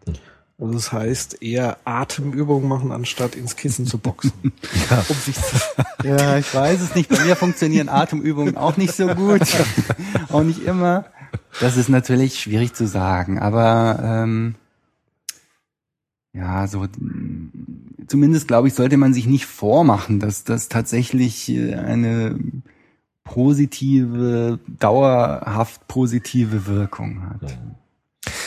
Also 0.59 0.73
das 0.73 0.91
heißt 0.91 1.43
eher 1.43 1.77
Atemübungen 1.85 2.67
machen, 2.67 2.91
anstatt 2.91 3.35
ins 3.35 3.55
Kissen 3.55 3.85
zu 3.85 3.99
boxen. 3.99 4.31
Um 5.09 5.15
sich 5.15 5.35
zu 5.35 5.55
Ja, 6.03 6.37
ich 6.37 6.53
weiß 6.53 6.81
es 6.81 6.95
nicht. 6.95 7.09
Bei 7.09 7.23
mir 7.23 7.35
funktionieren 7.35 7.89
Atemübungen 7.89 8.57
auch 8.57 8.75
nicht 8.75 8.93
so 8.93 9.07
gut. 9.07 9.41
auch 10.29 10.41
nicht 10.41 10.63
immer. 10.65 11.05
Das 11.59 11.77
ist 11.77 11.89
natürlich 11.89 12.39
schwierig 12.39 12.73
zu 12.73 12.87
sagen, 12.87 13.37
aber 13.37 13.99
ähm, 14.01 14.55
ja, 16.33 16.67
so 16.67 16.87
zumindest 18.07 18.47
glaube 18.47 18.67
ich, 18.67 18.73
sollte 18.73 18.97
man 18.97 19.13
sich 19.13 19.27
nicht 19.27 19.45
vormachen, 19.45 20.19
dass 20.19 20.43
das 20.43 20.69
tatsächlich 20.69 21.49
äh, 21.49 21.75
eine 21.75 22.39
positive, 23.23 24.59
dauerhaft 24.67 25.87
positive 25.87 26.65
Wirkung 26.65 27.29
hat. 27.29 27.59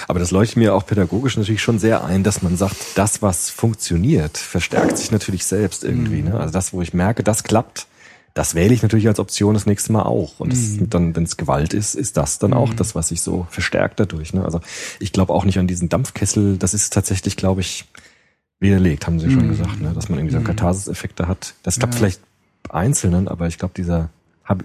Aber 0.09 0.18
das 0.18 0.30
leuchtet 0.30 0.57
mir 0.57 0.74
auch 0.74 0.86
pädagogisch 0.86 1.36
natürlich 1.36 1.62
schon 1.62 1.78
sehr 1.78 2.05
ein, 2.05 2.22
dass 2.22 2.42
man 2.42 2.57
sagt, 2.57 2.76
das, 2.96 3.22
was 3.22 3.51
funktioniert, 3.51 4.38
verstärkt 4.38 4.98
sich 4.98 5.11
natürlich 5.11 5.44
selbst 5.44 5.84
irgendwie. 5.84 6.22
Ne? 6.22 6.38
Also 6.38 6.53
das, 6.53 6.72
wo 6.72 6.82
ich 6.82 6.94
merke, 6.94 7.22
das 7.22 7.42
klappt, 7.42 7.86
das 8.34 8.55
wähle 8.55 8.72
ich 8.72 8.82
natürlich 8.82 9.09
als 9.09 9.18
Option 9.18 9.55
das 9.55 9.66
nächste 9.66 9.92
Mal 9.92 10.03
auch. 10.03 10.38
Und 10.38 10.53
das, 10.53 10.78
dann, 10.80 11.16
wenn 11.16 11.24
es 11.24 11.36
Gewalt 11.36 11.74
ist, 11.74 11.94
ist 11.94 12.16
das 12.16 12.38
dann 12.38 12.53
auch 12.53 12.72
das, 12.74 12.94
was 12.94 13.09
sich 13.09 13.22
so 13.22 13.46
verstärkt 13.51 13.98
dadurch. 13.98 14.32
Ne? 14.32 14.44
Also 14.44 14.61
ich 15.01 15.12
glaube 15.12 15.32
auch 15.32 15.44
nicht 15.44 15.59
an 15.59 15.66
diesen 15.66 15.88
Dampfkessel. 15.88 16.57
Das 16.57 16.72
ist 16.72 16.92
tatsächlich, 16.92 17.36
glaube 17.36 17.61
ich, 17.61 17.86
widerlegt, 18.61 19.07
haben 19.07 19.18
Sie 19.18 19.30
schon 19.30 19.48
gesagt, 19.48 19.80
ne? 19.80 19.92
dass 19.94 20.09
man 20.09 20.18
irgendwie 20.18 20.36
so 20.36 20.42
Katharsis-Effekte 20.42 21.26
hat. 21.26 21.55
Das 21.62 21.78
klappt 21.78 21.94
vielleicht 21.94 22.20
Einzelnen, 22.68 23.26
aber 23.26 23.48
ich 23.48 23.59
glaube, 23.59 23.74
dieser 23.76 24.11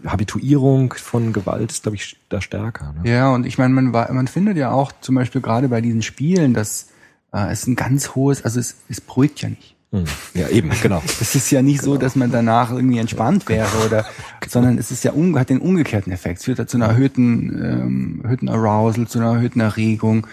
Habituierung 0.05 0.93
von 0.93 1.33
Gewalt 1.33 1.71
ist, 1.71 1.83
glaube 1.83 1.95
ich, 1.95 2.17
da 2.29 2.41
stärker. 2.41 2.93
Ne? 2.93 3.09
Ja, 3.09 3.29
und 3.33 3.45
ich 3.45 3.57
meine, 3.57 3.73
man, 3.73 3.91
man 3.91 4.27
findet 4.27 4.57
ja 4.57 4.71
auch 4.71 4.91
zum 5.01 5.15
Beispiel 5.15 5.41
gerade 5.41 5.69
bei 5.69 5.81
diesen 5.81 6.01
Spielen, 6.01 6.53
dass 6.53 6.89
äh, 7.33 7.51
es 7.51 7.67
ein 7.67 7.75
ganz 7.75 8.15
hohes, 8.15 8.43
also 8.43 8.59
es, 8.59 8.77
es 8.89 9.01
beruhigt 9.01 9.41
ja 9.41 9.49
nicht. 9.49 9.75
Hm. 9.91 10.05
Ja, 10.33 10.49
eben, 10.49 10.71
genau. 10.81 11.01
Es 11.21 11.35
ist 11.35 11.51
ja 11.51 11.61
nicht 11.61 11.81
so, 11.81 11.97
dass 11.97 12.15
man 12.15 12.31
danach 12.31 12.71
irgendwie 12.71 12.99
entspannt 12.99 13.47
wäre 13.47 13.85
oder, 13.85 14.05
sondern 14.47 14.77
es 14.77 14.91
ist 14.91 15.03
ja 15.03 15.11
um, 15.11 15.37
hat 15.37 15.49
den 15.49 15.59
umgekehrten 15.59 16.11
Effekt. 16.11 16.39
Es 16.39 16.45
führt 16.45 16.59
ja 16.59 16.67
zu 16.67 16.77
einer 16.77 16.87
erhöhten, 16.87 17.63
ähm, 17.63 18.21
erhöhten 18.23 18.49
Arousal, 18.49 19.07
zu 19.07 19.19
einer 19.19 19.33
erhöhten 19.33 19.59
Erregung. 19.59 20.27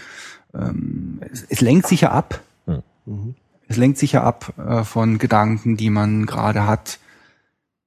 Ähm, 0.54 1.20
es, 1.30 1.44
es 1.48 1.60
lenkt 1.60 1.86
sich 1.86 2.02
ja 2.02 2.10
ab. 2.10 2.40
Hm. 2.66 3.34
Es 3.68 3.76
lenkt 3.76 3.98
sich 3.98 4.12
ja 4.12 4.22
ab 4.22 4.52
äh, 4.58 4.84
von 4.84 5.18
Gedanken, 5.18 5.76
die 5.76 5.90
man 5.90 6.26
gerade 6.26 6.66
hat. 6.66 6.98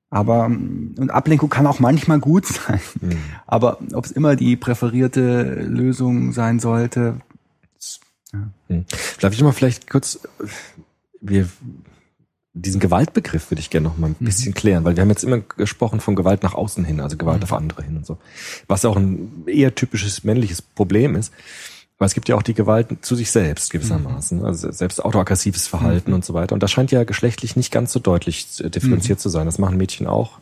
Aber 0.09 0.45
und 0.45 1.09
Ablenkung 1.09 1.49
kann 1.49 1.67
auch 1.67 1.79
manchmal 1.79 2.19
gut 2.19 2.45
sein. 2.45 2.79
Hm. 3.01 3.17
Aber 3.47 3.79
ob 3.93 4.05
es 4.05 4.11
immer 4.11 4.35
die 4.35 4.55
präferierte 4.55 5.43
Lösung 5.61 6.31
sein 6.31 6.59
sollte, 6.59 7.21
Hm. 8.67 8.85
Darf 9.19 9.33
ich 9.33 9.41
mal 9.41 9.51
vielleicht 9.51 9.89
kurz, 9.89 10.19
wir, 11.21 11.47
diesen 12.53 12.79
Gewaltbegriff 12.79 13.51
würde 13.51 13.59
ich 13.59 13.69
gerne 13.69 13.87
noch 13.87 13.97
mal 13.97 14.07
ein 14.07 14.15
bisschen 14.19 14.53
klären, 14.53 14.83
weil 14.83 14.95
wir 14.95 15.01
haben 15.01 15.09
jetzt 15.09 15.23
immer 15.23 15.39
gesprochen 15.39 15.99
von 15.99 16.15
Gewalt 16.15 16.43
nach 16.43 16.53
außen 16.53 16.83
hin, 16.83 16.99
also 16.99 17.17
Gewalt 17.17 17.43
auf 17.43 17.53
andere 17.53 17.83
hin 17.83 17.97
und 17.97 18.05
so. 18.05 18.17
Was 18.67 18.83
ja 18.83 18.89
auch 18.89 18.97
ein 18.97 19.43
eher 19.47 19.75
typisches 19.75 20.23
männliches 20.23 20.61
Problem 20.61 21.15
ist. 21.15 21.33
Aber 21.97 22.07
es 22.07 22.13
gibt 22.13 22.27
ja 22.27 22.35
auch 22.35 22.43
die 22.43 22.53
Gewalt 22.53 22.87
zu 23.01 23.15
sich 23.15 23.31
selbst 23.31 23.71
gewissermaßen, 23.71 24.43
also 24.43 24.69
selbst 24.71 25.03
autoaggressives 25.03 25.67
Verhalten 25.67 26.11
und 26.11 26.25
so 26.25 26.33
weiter. 26.33 26.53
Und 26.53 26.61
das 26.61 26.71
scheint 26.71 26.91
ja 26.91 27.05
geschlechtlich 27.05 27.55
nicht 27.55 27.71
ganz 27.71 27.93
so 27.93 27.99
deutlich 27.99 28.61
äh, 28.63 28.69
differenziert 28.69 29.19
zu 29.19 29.29
sein. 29.29 29.45
Das 29.45 29.59
machen 29.59 29.77
Mädchen 29.77 30.05
auch. 30.05 30.39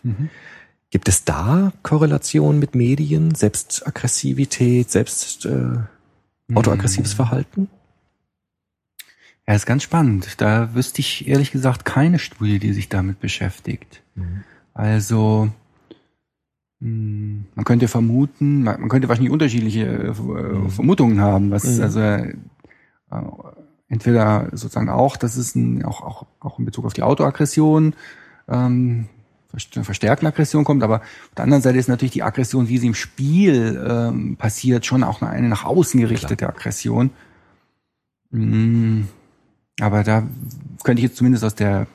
Gibt 0.90 1.08
es 1.08 1.26
da 1.26 1.72
Korrelationen 1.84 2.60
mit 2.60 2.74
Medien, 2.76 3.36
Selbstaggressivität, 3.36 4.90
selbst 4.90 5.46
äh, 5.46 5.78
autoaggressives 6.54 7.14
Verhalten? 7.14 7.68
Ja, 9.48 9.56
ist 9.56 9.66
ganz 9.66 9.84
spannend. 9.84 10.42
Da 10.42 10.74
wüsste 10.74 11.02
ich 11.02 11.28
ehrlich 11.28 11.52
gesagt 11.52 11.86
keine 11.86 12.18
Studie, 12.18 12.60
die 12.60 12.74
sich 12.74 12.90
damit 12.90 13.20
beschäftigt. 13.20 14.02
Also 14.74 15.46
Hm, 15.46 15.52
Man 16.86 17.64
könnte 17.64 17.88
vermuten, 17.88 18.64
man 18.64 18.90
könnte 18.90 19.08
wahrscheinlich 19.08 19.32
unterschiedliche 19.32 19.86
äh, 19.86 20.14
Vermutungen 20.70 21.22
haben, 21.22 21.50
was 21.50 21.80
also 21.80 22.00
äh, 22.02 22.34
entweder 23.88 24.50
sozusagen 24.52 24.90
auch, 24.90 25.16
dass 25.16 25.38
es 25.38 25.56
ein, 25.56 25.86
auch, 25.86 26.02
auch, 26.02 26.26
auch 26.42 26.60
in 26.60 26.66
Bezug 26.66 26.86
auf 26.86 26.94
die 26.94 27.04
Autoaggression 27.04 27.94
ähm, 28.50 29.08
verst- 29.54 29.82
verstärkten 29.84 30.28
Aggression 30.28 30.66
kommt, 30.66 30.84
aber 30.84 30.98
auf 30.98 31.36
der 31.38 31.46
anderen 31.46 31.64
Seite 31.64 31.78
ist 31.78 31.88
natürlich 31.88 32.12
die 32.12 32.24
Aggression, 32.24 32.68
wie 32.68 32.78
sie 32.80 32.88
im 32.88 32.96
Spiel 32.96 33.82
ähm, 33.88 34.36
passiert, 34.36 34.86
schon 34.86 35.04
auch 35.04 35.22
eine 35.22 35.48
nach 35.48 35.64
außen 35.64 36.02
gerichtete 36.02 36.50
Aggression. 36.50 37.12
Mm, 38.32 39.04
Aber 39.80 40.04
da 40.04 40.24
könnte 40.84 41.00
ich 41.00 41.08
jetzt 41.08 41.18
zumindest 41.18 41.46
aus 41.46 41.56
der, 41.56 41.88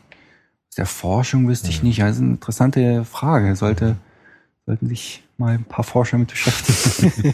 aus 0.68 0.74
der 0.76 0.86
Forschung 0.86 1.47
wüsste 1.47 1.68
ich 1.68 1.82
nicht. 1.82 2.03
Also 2.03 2.22
eine 2.22 2.32
interessante 2.32 3.05
Frage. 3.05 3.55
Sollte, 3.55 3.97
sollten 4.68 4.86
sich 4.86 5.22
mal 5.38 5.54
ein 5.54 5.64
paar 5.64 5.82
Forscher 5.82 6.18
mit 6.18 6.28
beschäftigen. 6.28 7.32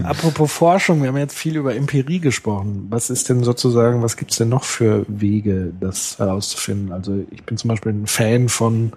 Apropos 0.04 0.52
Forschung, 0.52 1.02
wir 1.02 1.08
haben 1.08 1.16
jetzt 1.16 1.36
viel 1.36 1.56
über 1.56 1.74
Empirie 1.74 2.20
gesprochen. 2.20 2.86
Was 2.88 3.10
ist 3.10 3.28
denn 3.28 3.42
sozusagen, 3.42 4.00
was 4.00 4.16
gibt's 4.16 4.36
denn 4.36 4.48
noch 4.48 4.62
für 4.62 5.04
Wege, 5.08 5.72
das 5.80 6.20
herauszufinden? 6.20 6.92
Also 6.92 7.24
ich 7.32 7.42
bin 7.42 7.56
zum 7.56 7.66
Beispiel 7.66 7.90
ein 7.90 8.06
Fan 8.06 8.48
von 8.48 8.92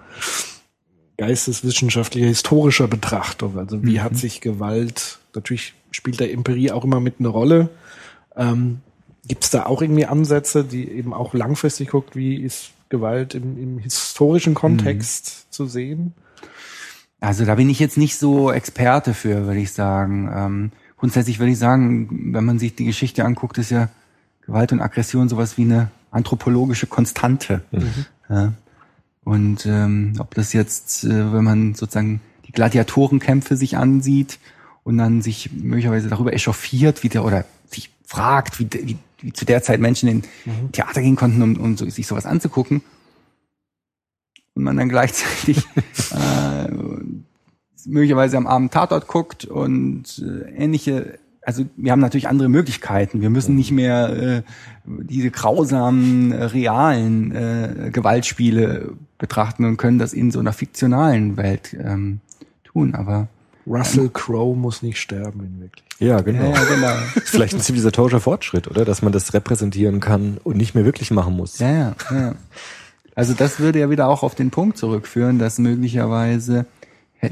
geisteswissenschaftlicher, 1.16 2.28
historischer 2.28 2.86
Betrachtung. 2.86 3.58
Also 3.58 3.82
wie 3.82 4.00
hat 4.00 4.16
sich 4.16 4.40
Gewalt, 4.40 5.18
natürlich 5.34 5.74
spielt 5.90 6.20
der 6.20 6.32
Empirie 6.32 6.70
auch 6.70 6.84
immer 6.84 7.00
mit 7.00 7.16
eine 7.18 7.28
Rolle. 7.28 7.68
Ähm, 8.36 8.78
gibt's 9.26 9.50
da 9.50 9.66
auch 9.66 9.82
irgendwie 9.82 10.06
Ansätze, 10.06 10.62
die 10.62 10.88
eben 10.88 11.12
auch 11.12 11.34
langfristig 11.34 11.88
guckt, 11.88 12.14
wie 12.14 12.36
ist 12.36 12.70
Gewalt 12.90 13.34
im, 13.34 13.60
im 13.60 13.78
historischen 13.78 14.54
Kontext 14.54 15.52
zu 15.52 15.66
sehen? 15.66 16.14
Also 17.20 17.44
da 17.44 17.56
bin 17.56 17.68
ich 17.68 17.80
jetzt 17.80 17.96
nicht 17.96 18.16
so 18.16 18.52
Experte 18.52 19.12
für, 19.14 19.46
würde 19.46 19.60
ich 19.60 19.72
sagen. 19.72 20.30
Ähm, 20.32 20.72
grundsätzlich 20.96 21.38
würde 21.38 21.52
ich 21.52 21.58
sagen, 21.58 22.32
wenn 22.32 22.44
man 22.44 22.58
sich 22.58 22.74
die 22.74 22.84
Geschichte 22.84 23.24
anguckt, 23.24 23.58
ist 23.58 23.70
ja 23.70 23.88
Gewalt 24.46 24.72
und 24.72 24.80
Aggression 24.80 25.28
sowas 25.28 25.58
wie 25.58 25.62
eine 25.62 25.90
anthropologische 26.10 26.86
Konstante. 26.86 27.62
Ja. 28.28 28.52
Und 29.24 29.66
ähm, 29.66 30.14
ob 30.18 30.34
das 30.34 30.52
jetzt, 30.52 31.04
äh, 31.04 31.32
wenn 31.32 31.44
man 31.44 31.74
sozusagen 31.74 32.20
die 32.46 32.52
Gladiatorenkämpfe 32.52 33.56
sich 33.56 33.76
ansieht 33.76 34.38
und 34.84 34.96
dann 34.96 35.20
sich 35.20 35.52
möglicherweise 35.52 36.08
darüber 36.08 36.32
echauffiert, 36.32 37.02
wie 37.02 37.10
der 37.10 37.24
oder 37.24 37.44
sich 37.66 37.90
fragt, 38.06 38.58
wie, 38.58 38.68
wie, 38.72 38.96
wie 39.20 39.32
zu 39.34 39.44
der 39.44 39.62
Zeit 39.62 39.80
Menschen 39.80 40.08
in 40.08 40.22
Theater 40.72 41.02
gehen 41.02 41.16
konnten, 41.16 41.42
um, 41.42 41.56
um 41.56 41.76
so, 41.76 41.88
sich 41.90 42.06
sowas 42.06 42.24
anzugucken, 42.24 42.80
und 44.58 44.64
man 44.64 44.76
dann 44.76 44.88
gleichzeitig 44.88 45.58
äh, 46.10 46.68
möglicherweise 47.86 48.36
am 48.36 48.46
Abend 48.46 48.72
Tatort 48.72 49.06
guckt 49.06 49.44
und 49.44 50.18
äh, 50.18 50.50
ähnliche, 50.50 51.18
also 51.42 51.64
wir 51.76 51.92
haben 51.92 52.00
natürlich 52.00 52.28
andere 52.28 52.48
Möglichkeiten. 52.48 53.20
Wir 53.22 53.30
müssen 53.30 53.54
nicht 53.54 53.70
mehr 53.70 54.10
äh, 54.10 54.42
diese 54.84 55.30
grausamen, 55.30 56.32
äh, 56.32 56.44
realen 56.44 57.32
äh, 57.34 57.90
Gewaltspiele 57.92 58.94
betrachten 59.16 59.64
und 59.64 59.76
können 59.76 60.00
das 60.00 60.12
in 60.12 60.32
so 60.32 60.40
einer 60.40 60.52
fiktionalen 60.52 61.36
Welt 61.36 61.76
ähm, 61.80 62.20
tun. 62.64 62.96
Aber 62.96 63.28
Russell 63.64 64.10
Crowe 64.12 64.56
muss 64.56 64.82
nicht 64.82 64.98
sterben 64.98 65.40
in 65.40 65.60
Wirklichkeit. 65.60 66.00
Ja, 66.00 66.20
genau. 66.20 66.50
ja, 66.52 66.64
genau. 66.64 66.94
Ist 67.14 67.28
vielleicht 67.28 67.54
ein 67.54 67.60
zivilisatorischer 67.60 68.20
Fortschritt, 68.20 68.68
oder? 68.68 68.84
Dass 68.84 69.02
man 69.02 69.12
das 69.12 69.32
repräsentieren 69.34 70.00
kann 70.00 70.38
und 70.42 70.56
nicht 70.56 70.74
mehr 70.74 70.84
wirklich 70.84 71.12
machen 71.12 71.36
muss. 71.36 71.60
Ja, 71.60 71.70
ja, 71.70 71.94
ja. 72.10 72.34
Also 73.18 73.34
das 73.34 73.58
würde 73.58 73.80
ja 73.80 73.90
wieder 73.90 74.06
auch 74.06 74.22
auf 74.22 74.36
den 74.36 74.50
Punkt 74.50 74.78
zurückführen, 74.78 75.40
dass 75.40 75.58
möglicherweise 75.58 76.66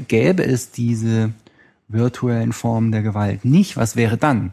gäbe 0.09 0.43
es 0.43 0.69
diese 0.71 1.31
virtuellen 1.87 2.51
Formen 2.51 2.91
der 2.91 3.03
Gewalt 3.03 3.45
nicht. 3.45 3.77
Was 3.77 3.95
wäre 3.95 4.17
dann? 4.17 4.51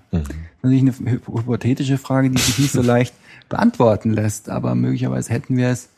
Natürlich 0.62 0.82
eine 0.82 0.93
hy- 0.93 1.26
hypothetische 1.26 1.99
Frage, 1.99 2.30
die 2.30 2.41
sich 2.41 2.61
nicht 2.61 2.70
so 2.72 2.82
leicht 2.95 3.14
beantworten 3.49 4.12
lässt, 4.12 4.49
aber 4.49 4.76
möglicherweise 4.76 5.32
hätten 5.32 5.57
wir 5.57 5.70
es 5.70 5.89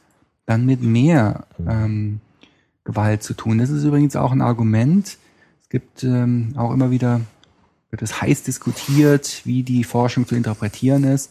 dann 0.47 0.65
mit 0.65 0.81
mehr 0.83 1.45
ähm, 1.69 2.21
Gewalt 2.85 3.23
zu 3.23 3.35
tun. 3.35 3.59
Das 3.59 3.69
ist 3.69 3.85
übrigens 3.85 4.17
auch 4.17 4.33
ein 4.33 4.41
Argument. 4.41 5.19
Es 5.63 5.69
gibt 5.69 6.03
ähm, 6.03 6.55
auch 6.57 6.73
immer 6.73 6.91
wieder, 6.91 7.21
wird 7.91 8.01
es 8.01 8.23
heiß 8.23 8.43
diskutiert, 8.45 9.43
wie 9.45 9.63
die 9.65 9.85
Forschung 9.85 10.27
zu 10.27 10.35
interpretieren 10.35 11.05
ist. 11.05 11.31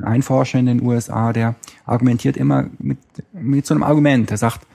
Und 0.00 0.06
ein 0.06 0.22
Forscher 0.22 0.58
in 0.58 0.66
den 0.66 0.82
USA, 0.82 1.32
der 1.32 1.56
argumentiert 1.84 2.36
immer 2.38 2.66
mit, 2.78 2.98
mit 3.32 3.66
so 3.66 3.74
einem 3.74 3.82
Argument. 3.82 4.30
Er 4.30 4.38
sagt, 4.38 4.66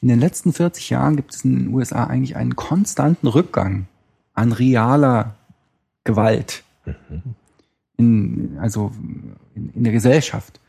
in 0.00 0.08
den 0.08 0.20
letzten 0.20 0.52
40 0.52 0.90
Jahren 0.90 1.16
gibt 1.16 1.34
es 1.34 1.44
in 1.44 1.58
den 1.58 1.74
USA 1.74 2.04
eigentlich 2.04 2.36
einen 2.36 2.54
konstanten 2.54 3.26
Rückgang 3.26 3.86
an 4.32 4.52
realer 4.52 5.34
Gewalt. 6.04 6.62
In, 7.96 8.56
also 8.60 8.92
in, 9.54 9.70
in 9.74 9.84
der 9.84 9.92
Gesellschaft. 9.92 10.60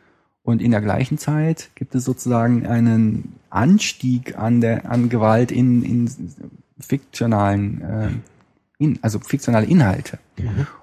Und 0.44 0.62
in 0.62 0.72
der 0.72 0.82
gleichen 0.82 1.20
Zeit 1.20 1.70
gibt 1.76 1.94
es 1.94 2.04
sozusagen 2.04 2.66
einen 2.66 3.36
Anstieg 3.52 4.38
an 4.38 4.60
der 4.60 4.90
an 4.90 5.10
Gewalt 5.10 5.52
in, 5.52 5.84
in 5.84 6.10
fiktionalen, 6.80 7.82
äh, 7.82 8.10
in, 8.82 9.00
also 9.02 9.20
fiktionale 9.20 9.68
Inhalte. 9.68 10.18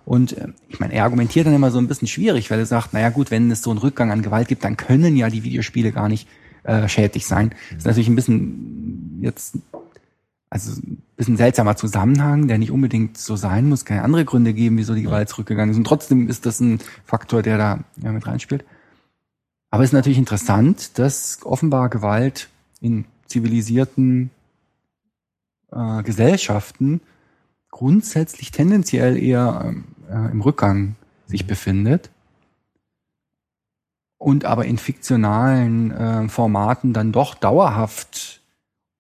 Und 0.04 0.36
äh, 0.36 0.48
ich 0.68 0.78
meine, 0.78 0.94
er 0.94 1.04
argumentiert 1.04 1.46
dann 1.46 1.54
immer 1.54 1.70
so 1.70 1.78
ein 1.78 1.88
bisschen 1.88 2.06
schwierig, 2.06 2.50
weil 2.50 2.60
er 2.60 2.66
sagt, 2.66 2.92
naja 2.92 3.10
gut, 3.10 3.30
wenn 3.30 3.50
es 3.50 3.62
so 3.62 3.70
einen 3.70 3.80
Rückgang 3.80 4.12
an 4.12 4.22
Gewalt 4.22 4.48
gibt, 4.48 4.64
dann 4.64 4.76
können 4.76 5.16
ja 5.16 5.28
die 5.28 5.42
Videospiele 5.42 5.90
gar 5.90 6.08
nicht 6.08 6.28
äh, 6.62 6.88
schädlich 6.88 7.26
sein. 7.26 7.50
Das 7.70 7.78
ist 7.78 7.86
natürlich 7.86 8.08
ein 8.08 8.14
bisschen 8.14 9.18
jetzt, 9.20 9.58
also 10.48 10.80
ein 10.80 11.02
bisschen 11.16 11.36
seltsamer 11.36 11.76
Zusammenhang, 11.76 12.46
der 12.46 12.58
nicht 12.58 12.70
unbedingt 12.70 13.18
so 13.18 13.34
sein 13.34 13.68
muss, 13.68 13.84
keine 13.84 14.02
andere 14.02 14.24
Gründe 14.24 14.54
geben, 14.54 14.78
wieso 14.78 14.94
die 14.94 15.02
Gewalt 15.02 15.28
zurückgegangen 15.28 15.72
ist. 15.72 15.78
Und 15.78 15.86
trotzdem 15.86 16.28
ist 16.28 16.46
das 16.46 16.60
ein 16.60 16.78
Faktor, 17.04 17.42
der 17.42 17.58
da 17.58 17.84
ja, 18.00 18.12
mit 18.12 18.26
reinspielt. 18.26 18.64
Aber 19.70 19.82
es 19.82 19.90
ist 19.90 19.94
natürlich 19.94 20.18
interessant, 20.18 20.98
dass 20.98 21.40
offenbar 21.42 21.88
Gewalt 21.88 22.48
in 22.80 23.06
zivilisierten 23.26 24.30
äh, 25.72 26.02
Gesellschaften 26.04 27.00
grundsätzlich 27.70 28.50
tendenziell 28.50 29.16
eher 29.16 29.62
ähm, 29.64 29.84
äh, 30.10 30.30
im 30.30 30.40
Rückgang 30.40 30.96
sich 31.26 31.46
befindet. 31.46 32.10
Und 34.16 34.44
aber 34.44 34.64
in 34.64 34.78
fiktionalen 34.78 35.90
äh, 35.92 36.28
Formaten 36.28 36.92
dann 36.92 37.12
doch 37.12 37.34
dauerhaft 37.34 38.40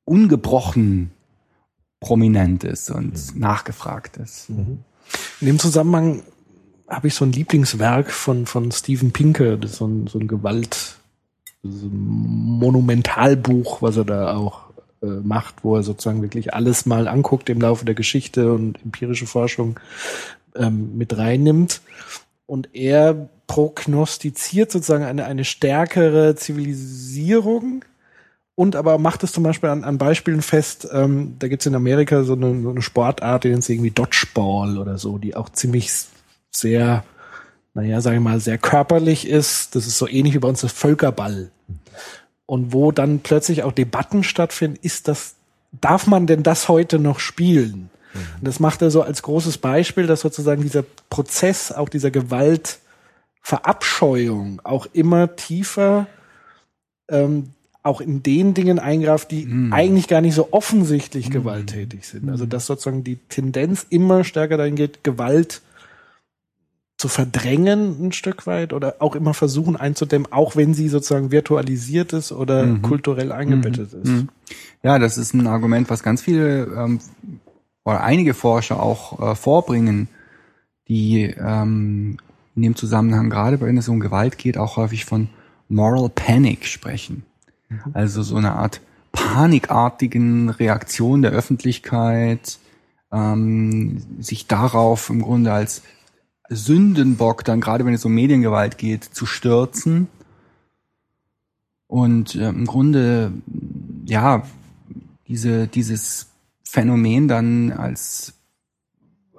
ungebrochen 0.04 1.10
prominent 2.00 2.62
ist 2.64 2.90
und 2.90 3.36
nachgefragt 3.36 4.16
ist. 4.18 4.48
In 4.48 5.46
dem 5.46 5.58
Zusammenhang 5.58 6.22
habe 6.88 7.08
ich 7.08 7.14
so 7.14 7.24
ein 7.24 7.32
Lieblingswerk 7.32 8.10
von, 8.10 8.46
von 8.46 8.70
Steven 8.70 9.12
Pinker, 9.12 9.56
das 9.56 9.72
ist 9.72 9.78
so 9.78 9.86
ein, 9.86 10.06
so 10.06 10.18
ein 10.18 10.28
Gewalt, 10.28 10.98
so 11.62 11.86
ein 11.86 11.96
Monumentalbuch, 11.96 13.82
was 13.82 13.96
er 13.96 14.04
da 14.04 14.36
auch 14.36 14.67
äh, 15.02 15.06
macht, 15.06 15.64
wo 15.64 15.76
er 15.76 15.82
sozusagen 15.82 16.22
wirklich 16.22 16.54
alles 16.54 16.86
mal 16.86 17.08
anguckt 17.08 17.50
im 17.50 17.60
Laufe 17.60 17.84
der 17.84 17.94
Geschichte 17.94 18.52
und 18.52 18.82
empirische 18.84 19.26
Forschung 19.26 19.78
ähm, 20.54 20.96
mit 20.96 21.16
reinnimmt. 21.16 21.80
Und 22.46 22.74
er 22.74 23.28
prognostiziert 23.46 24.70
sozusagen 24.70 25.04
eine, 25.04 25.24
eine 25.24 25.44
stärkere 25.44 26.34
Zivilisierung 26.34 27.84
und 28.58 28.74
aber 28.74 28.98
macht 28.98 29.22
es 29.22 29.30
zum 29.30 29.44
Beispiel 29.44 29.68
an, 29.70 29.84
an 29.84 29.98
Beispielen 29.98 30.42
fest, 30.42 30.88
ähm, 30.92 31.36
da 31.38 31.46
gibt's 31.46 31.66
in 31.66 31.76
Amerika 31.76 32.24
so 32.24 32.32
eine, 32.32 32.60
so 32.60 32.70
eine 32.70 32.82
Sportart, 32.82 33.44
die 33.44 33.50
nennt 33.50 33.62
sich 33.62 33.76
irgendwie 33.76 33.92
Dodgeball 33.92 34.78
oder 34.78 34.98
so, 34.98 35.16
die 35.16 35.36
auch 35.36 35.48
ziemlich 35.50 35.92
sehr, 36.50 37.04
naja, 37.74 38.00
sage 38.00 38.16
ich 38.16 38.22
mal, 38.22 38.40
sehr 38.40 38.58
körperlich 38.58 39.28
ist. 39.28 39.76
Das 39.76 39.86
ist 39.86 39.96
so 39.96 40.08
ähnlich 40.08 40.34
wie 40.34 40.40
bei 40.40 40.48
uns 40.48 40.62
das 40.62 40.72
Völkerball. 40.72 41.52
Und 42.48 42.72
wo 42.72 42.90
dann 42.92 43.20
plötzlich 43.20 43.62
auch 43.62 43.72
Debatten 43.72 44.24
stattfinden, 44.24 44.78
ist 44.80 45.06
das, 45.06 45.34
darf 45.82 46.06
man 46.06 46.26
denn 46.26 46.42
das 46.42 46.70
heute 46.70 46.98
noch 46.98 47.20
spielen? 47.20 47.90
Und 48.14 48.48
das 48.48 48.58
macht 48.58 48.80
er 48.80 48.90
so 48.90 49.02
als 49.02 49.20
großes 49.20 49.58
Beispiel, 49.58 50.06
dass 50.06 50.22
sozusagen 50.22 50.62
dieser 50.62 50.82
Prozess 51.10 51.72
auch 51.72 51.90
dieser 51.90 52.10
Gewaltverabscheuung 52.10 54.62
auch 54.64 54.86
immer 54.94 55.36
tiefer 55.36 56.06
ähm, 57.10 57.50
auch 57.82 58.00
in 58.00 58.22
den 58.22 58.54
Dingen 58.54 58.78
eingreift, 58.78 59.30
die 59.30 59.46
eigentlich 59.70 60.08
gar 60.08 60.22
nicht 60.22 60.34
so 60.34 60.48
offensichtlich 60.50 61.30
gewalttätig 61.30 62.08
sind. 62.08 62.30
Also 62.30 62.46
dass 62.46 62.64
sozusagen 62.64 63.04
die 63.04 63.18
Tendenz 63.28 63.86
immer 63.90 64.24
stärker 64.24 64.56
dahin 64.56 64.74
geht, 64.74 65.04
Gewalt 65.04 65.60
zu 66.98 67.06
verdrängen 67.06 68.08
ein 68.08 68.12
Stück 68.12 68.46
weit 68.48 68.72
oder 68.72 68.96
auch 68.98 69.14
immer 69.14 69.32
versuchen 69.32 69.76
einzudämmen, 69.76 70.32
auch 70.32 70.56
wenn 70.56 70.74
sie 70.74 70.88
sozusagen 70.88 71.30
virtualisiert 71.30 72.12
ist 72.12 72.32
oder 72.32 72.66
kulturell 72.82 73.30
eingebettet 73.30 73.92
ist. 73.92 74.08
Mhm. 74.08 74.28
Ja, 74.82 74.98
das 74.98 75.16
ist 75.16 75.32
ein 75.32 75.46
Argument, 75.46 75.88
was 75.90 76.02
ganz 76.02 76.22
viele 76.22 76.64
ähm, 76.64 76.98
oder 77.84 78.02
einige 78.02 78.34
Forscher 78.34 78.82
auch 78.82 79.20
äh, 79.20 79.34
vorbringen, 79.36 80.08
die 80.88 81.22
ähm, 81.22 82.18
in 82.56 82.62
dem 82.62 82.74
Zusammenhang, 82.74 83.30
gerade 83.30 83.60
wenn 83.60 83.78
es 83.78 83.88
um 83.88 84.00
Gewalt 84.00 84.36
geht, 84.36 84.58
auch 84.58 84.76
häufig 84.76 85.04
von 85.04 85.28
Moral 85.68 86.08
Panic 86.08 86.66
sprechen. 86.66 87.22
Also 87.92 88.22
so 88.22 88.36
eine 88.36 88.54
Art 88.54 88.80
panikartigen 89.12 90.48
Reaktion 90.48 91.22
der 91.22 91.32
Öffentlichkeit, 91.32 92.58
ähm, 93.12 94.02
sich 94.18 94.46
darauf 94.46 95.10
im 95.10 95.22
Grunde 95.22 95.52
als 95.52 95.82
Sündenbock 96.48 97.44
dann 97.44 97.60
gerade 97.60 97.84
wenn 97.84 97.94
es 97.94 98.04
um 98.04 98.14
Mediengewalt 98.14 98.78
geht 98.78 99.04
zu 99.04 99.26
stürzen 99.26 100.08
und 101.86 102.34
äh, 102.34 102.48
im 102.48 102.66
Grunde 102.66 103.32
ja 104.06 104.42
diese 105.26 105.66
dieses 105.66 106.28
Phänomen 106.64 107.28
dann 107.28 107.72
als 107.72 108.34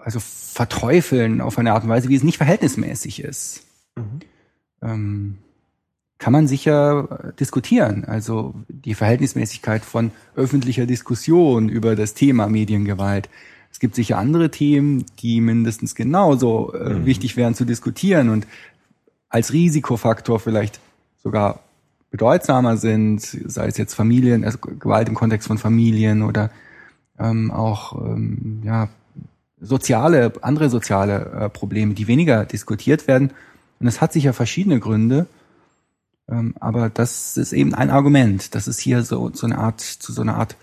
also 0.04 0.20
verteufeln 0.20 1.42
auf 1.42 1.58
eine 1.60 1.74
Art 1.74 1.84
und 1.84 1.90
Weise, 1.90 2.10
wie 2.10 2.16
es 2.16 2.24
nicht 2.24 2.38
verhältnismäßig 2.38 3.24
ist. 3.24 3.64
Mhm. 3.96 4.20
Ähm, 4.82 5.38
kann 6.18 6.34
man 6.34 6.48
sicher 6.48 7.34
diskutieren. 7.40 8.06
Also 8.06 8.54
die 8.68 8.94
Verhältnismäßigkeit 8.94 9.86
von 9.86 10.12
öffentlicher 10.36 10.86
Diskussion 10.86 11.70
über 11.70 11.96
das 11.96 12.14
Thema 12.14 12.48
Mediengewalt. 12.48 13.30
Es 13.72 13.80
gibt 13.80 13.96
sicher 13.96 14.18
andere 14.18 14.52
Themen, 14.52 15.06
die 15.20 15.42
mindestens 15.42 15.96
genauso 15.96 16.74
äh, 16.74 16.96
mhm. 16.96 17.06
wichtig 17.06 17.38
wären 17.38 17.56
zu 17.56 17.66
diskutieren 17.66 18.30
und 18.30 18.48
als 19.30 19.54
Risikofaktor 19.54 20.40
vielleicht 20.40 20.80
sogar 21.22 21.60
bedeutsamer 22.12 22.78
sind, 22.78 23.22
sei 23.22 23.68
es 23.68 23.78
jetzt 23.78 23.94
Familien, 23.94 24.44
also 24.44 24.58
Gewalt 24.58 25.08
im 25.08 25.16
Kontext 25.16 25.48
von 25.48 25.58
Familien 25.58 26.24
oder 26.24 26.50
ähm, 27.20 27.52
auch 27.52 27.94
ähm, 28.02 28.62
ja, 28.64 28.90
soziale, 29.62 30.34
andere 30.42 30.70
soziale 30.70 31.26
äh, 31.26 31.50
Probleme, 31.50 31.94
die 31.94 32.08
weniger 32.08 32.46
diskutiert 32.46 33.08
werden. 33.08 33.32
Und 33.80 33.88
es 33.88 34.02
hat 34.02 34.14
sicher 34.14 34.34
verschiedene 34.34 34.80
Gründe. 34.80 35.28
Ähm, 36.28 36.56
aber 36.60 36.90
das 36.90 37.38
ist 37.38 37.54
eben 37.54 37.76
ein 37.76 37.90
Argument, 37.90 38.56
dass 38.56 38.68
es 38.68 38.80
hier 38.80 39.04
so, 39.04 39.32
so 39.34 39.46
eine 39.46 39.58
Art, 39.58 39.82
zu 39.82 40.12
so 40.12 40.22
einer 40.22 40.38
Art 40.38 40.56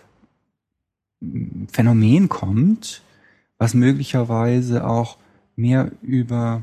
Phänomen 1.72 2.28
kommt, 2.28 3.02
was 3.58 3.74
möglicherweise 3.74 4.86
auch 4.86 5.16
mehr 5.56 5.90
über 6.02 6.62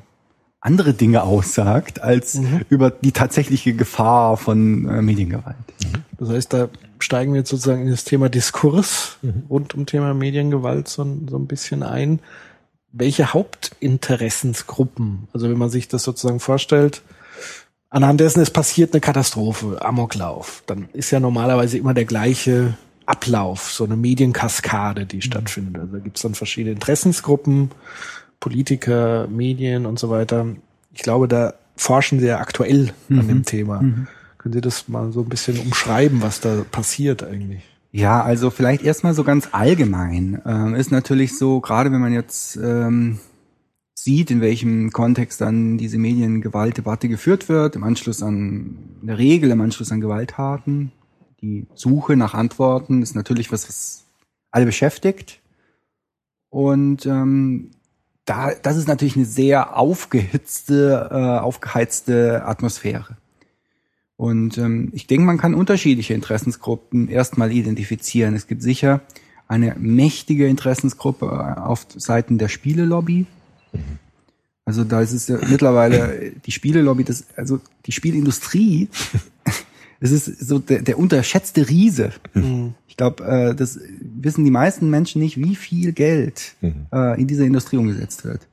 andere 0.64 0.94
Dinge 0.94 1.24
aussagt, 1.24 2.02
als 2.02 2.36
mhm. 2.36 2.62
über 2.70 2.90
die 2.90 3.12
tatsächliche 3.12 3.74
Gefahr 3.74 4.38
von 4.38 4.88
äh, 4.88 5.02
Mediengewalt. 5.02 5.58
Mhm. 5.84 6.04
Das 6.18 6.30
heißt, 6.30 6.54
da 6.54 6.70
steigen 7.00 7.34
wir 7.34 7.40
jetzt 7.40 7.50
sozusagen 7.50 7.82
in 7.82 7.92
das 7.92 8.06
Thema 8.06 8.30
Diskurs 8.30 9.18
mhm. 9.22 9.44
rund 9.50 9.76
um 9.76 9.86
Thema 9.86 10.14
Mediengewalt 10.14 10.88
so, 10.88 11.06
so 11.30 11.38
ein 11.38 11.48
bisschen 11.48 11.84
ein. 11.84 12.20
Welche 12.94 13.34
Hauptinteressensgruppen, 13.34 15.28
also 15.34 15.50
wenn 15.50 15.58
man 15.58 15.70
sich 15.70 15.90
das 15.90 16.04
sozusagen 16.04 16.40
vorstellt, 16.40 17.02
anhand 17.90 18.22
dessen 18.22 18.40
es 18.40 18.52
passiert 18.52 18.94
eine 18.94 19.02
Katastrophe, 19.02 19.84
Amoklauf, 19.84 20.64
dann 20.66 20.88
ist 20.94 21.12
ja 21.12 21.20
normalerweise 21.20 21.78
immer 21.78 21.94
der 21.94 22.06
gleiche 22.06 22.76
Ablauf, 23.06 23.72
so 23.72 23.84
eine 23.84 23.96
Medienkaskade, 23.96 25.06
die 25.06 25.18
mhm. 25.18 25.22
stattfindet. 25.22 25.82
Also 25.82 25.94
da 25.94 26.00
gibt 26.00 26.18
es 26.18 26.24
dann 26.24 26.36
verschiedene 26.36 26.74
Interessensgruppen, 26.74 27.72
Politiker, 28.40 29.28
Medien 29.28 29.86
und 29.86 30.00
so 30.00 30.10
weiter. 30.10 30.46
Ich 30.94 31.02
glaube, 31.02 31.28
da 31.28 31.54
forschen 31.76 32.20
sie 32.20 32.28
ja 32.28 32.40
aktuell 32.40 32.94
mhm. 33.08 33.20
an 33.20 33.28
dem 33.28 33.38
mhm. 33.38 33.46
Thema. 33.46 33.82
Mhm. 33.82 34.08
Können 34.38 34.54
Sie 34.54 34.62
das 34.62 34.90
mal 34.90 35.12
so 35.14 35.22
ein 35.22 35.30
bisschen 35.30 35.58
umschreiben, 35.58 36.22
was 36.22 36.42
da 36.42 36.66
passiert 36.70 37.24
eigentlich? 37.24 37.64
Ja, 37.94 38.22
also 38.22 38.50
vielleicht 38.50 38.84
erstmal 38.84 39.14
so 39.14 39.24
ganz 39.24 39.50
allgemein. 39.54 40.42
Ähm, 40.46 40.76
ist 40.76 40.92
natürlich 40.92 41.38
so, 41.38 41.62
gerade 41.62 41.92
wenn 41.94 42.02
man 42.02 42.12
jetzt 42.12 42.58
ähm, 42.58 43.20
sieht, 43.94 44.32
in 44.32 44.42
welchem 44.42 44.92
Kontext 44.92 45.40
dann 45.40 45.78
diese 45.78 45.98
Mediengewaltdebatte 45.98 47.08
geführt 47.08 47.48
wird, 47.48 47.78
im 47.78 47.84
Anschluss 47.84 48.22
an, 48.22 48.80
in 49.00 49.08
der 49.08 49.18
Regel 49.18 49.52
im 49.52 49.62
Anschluss 49.62 49.92
an 49.92 50.02
Gewalttaten. 50.02 50.92
Die 51.44 51.68
Suche 51.76 52.16
nach 52.16 52.34
Antworten 52.34 53.04
ist 53.04 53.16
natürlich 53.16 53.52
was, 53.52 53.68
was 53.68 54.06
alle 54.50 54.66
beschäftigt. 54.66 55.42
Und 56.50 57.06
ähm, 57.06 57.72
da, 58.26 58.54
das 58.56 58.78
ist 58.78 58.88
natürlich 58.88 59.16
eine 59.16 59.26
sehr 59.26 59.78
aufgehitzte, 59.78 61.10
äh, 61.12 61.40
aufgeheizte 61.40 62.46
Atmosphäre. 62.46 63.18
Und 64.16 64.58
ähm, 64.58 64.90
ich 64.94 65.06
denke, 65.06 65.26
man 65.26 65.38
kann 65.38 65.54
unterschiedliche 65.54 66.14
Interessensgruppen 66.16 67.10
erstmal 67.10 67.52
identifizieren. 67.52 68.36
Es 68.36 68.48
gibt 68.48 68.64
sicher 68.64 69.02
eine 69.48 69.76
mächtige 69.78 70.48
Interessensgruppe 70.48 71.26
äh, 71.26 71.60
auf 71.60 71.86
Seiten 71.96 72.38
der 72.38 72.48
Spielelobby, 72.48 73.28
also 74.66 74.84
da 74.84 75.02
ist 75.02 75.12
es 75.12 75.28
ja 75.28 75.38
mittlerweile 75.50 76.32
die 76.46 76.52
Spielelobby, 76.52 77.04
das, 77.04 77.26
also 77.36 77.60
die 77.86 77.92
Spielindustrie, 77.92 78.88
es 80.04 80.12
ist 80.12 80.40
so 80.40 80.60
der, 80.60 80.82
der 80.82 81.00
unterschätzte 81.00 81.70
Riese. 81.70 82.12
Mhm. 82.34 82.76
Ich 82.88 82.98
glaube, 82.98 83.24
äh, 83.24 83.56
das 83.56 83.80
wissen 84.02 84.44
die 84.44 84.52
meisten 84.52 84.90
Menschen 84.90 85.22
nicht, 85.22 85.38
wie 85.38 85.56
viel 85.56 85.94
Geld 85.94 86.56
mhm. 86.62 86.88
äh, 86.92 87.20
in 87.20 87.28
dieser 87.28 87.46
Industrie 87.46 87.78
umgesetzt 87.78 88.26
wird. 88.26 88.48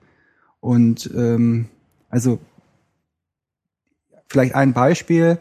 Und 0.61 1.11
ähm, 1.15 1.67
also 2.09 2.39
vielleicht 4.29 4.55
ein 4.55 4.73
Beispiel. 4.73 5.39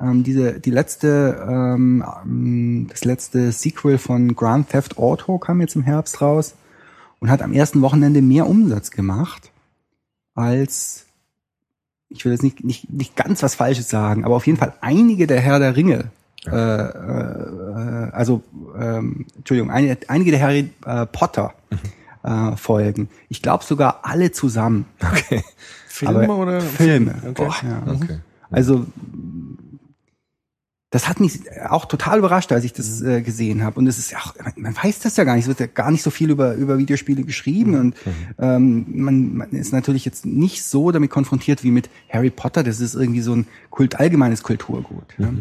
Ähm, 0.00 0.24
diese, 0.24 0.58
die 0.58 0.70
letzte, 0.70 1.46
ähm, 1.48 2.88
das 2.90 3.04
letzte 3.04 3.52
Sequel 3.52 3.98
von 3.98 4.34
Grand 4.34 4.68
Theft 4.70 4.98
Auto 4.98 5.38
kam 5.38 5.60
jetzt 5.60 5.76
im 5.76 5.82
Herbst 5.82 6.20
raus 6.20 6.54
und 7.20 7.30
hat 7.30 7.40
am 7.40 7.52
ersten 7.52 7.82
Wochenende 7.82 8.20
mehr 8.20 8.48
Umsatz 8.48 8.90
gemacht 8.90 9.52
als, 10.34 11.06
ich 12.14 12.24
will 12.24 12.32
jetzt 12.32 12.42
nicht, 12.42 12.62
nicht, 12.64 12.90
nicht 12.90 13.16
ganz 13.16 13.42
was 13.42 13.54
Falsches 13.54 13.88
sagen, 13.88 14.24
aber 14.24 14.36
auf 14.36 14.46
jeden 14.46 14.58
Fall 14.58 14.74
einige 14.80 15.26
der 15.26 15.40
Herr 15.40 15.58
der 15.58 15.76
Ringe, 15.76 16.10
ja. 16.44 16.52
äh, 16.52 18.08
äh, 18.08 18.10
also, 18.12 18.42
ähm, 18.78 19.26
Entschuldigung, 19.36 19.70
einige, 19.70 19.98
einige 20.08 20.30
der 20.30 20.40
Harry 20.40 20.70
äh, 20.86 21.06
Potter 21.06 21.54
mhm. 21.70 22.52
äh, 22.52 22.56
Folgen. 22.56 23.08
Ich 23.28 23.42
glaube 23.42 23.64
sogar 23.64 24.00
alle 24.02 24.32
zusammen. 24.32 24.86
Okay. 25.00 25.42
Filme 25.86 26.24
aber 26.24 26.38
oder? 26.38 26.60
Filme. 26.60 27.14
Okay. 27.20 27.32
Boah, 27.34 27.54
ja. 27.62 27.92
okay. 27.92 28.18
Also 28.50 28.86
das 30.92 31.08
hat 31.08 31.20
mich 31.20 31.40
auch 31.70 31.86
total 31.86 32.18
überrascht, 32.18 32.52
als 32.52 32.64
ich 32.64 32.74
das 32.74 33.00
mhm. 33.00 33.08
äh, 33.08 33.22
gesehen 33.22 33.64
habe. 33.64 33.80
Und 33.80 33.86
es 33.86 33.98
ist 33.98 34.10
ja 34.10 34.18
auch, 34.18 34.34
man 34.56 34.76
weiß 34.76 35.00
das 35.00 35.16
ja 35.16 35.24
gar 35.24 35.34
nicht, 35.34 35.44
es 35.44 35.48
wird 35.48 35.60
ja 35.60 35.66
gar 35.66 35.90
nicht 35.90 36.02
so 36.02 36.10
viel 36.10 36.30
über, 36.30 36.54
über 36.54 36.76
Videospiele 36.76 37.24
geschrieben. 37.24 37.70
Mhm. 37.70 37.80
Und 37.80 37.96
ähm, 38.38 38.84
man, 38.88 39.36
man 39.36 39.50
ist 39.52 39.72
natürlich 39.72 40.04
jetzt 40.04 40.26
nicht 40.26 40.62
so 40.62 40.90
damit 40.90 41.10
konfrontiert 41.10 41.64
wie 41.64 41.70
mit 41.70 41.88
Harry 42.10 42.28
Potter. 42.28 42.62
Das 42.62 42.78
ist 42.80 42.94
irgendwie 42.94 43.22
so 43.22 43.34
ein 43.34 43.46
Kult, 43.70 43.98
allgemeines 43.98 44.42
Kulturgut. 44.42 45.14
Mhm. 45.16 45.24
Ja. 45.24 45.32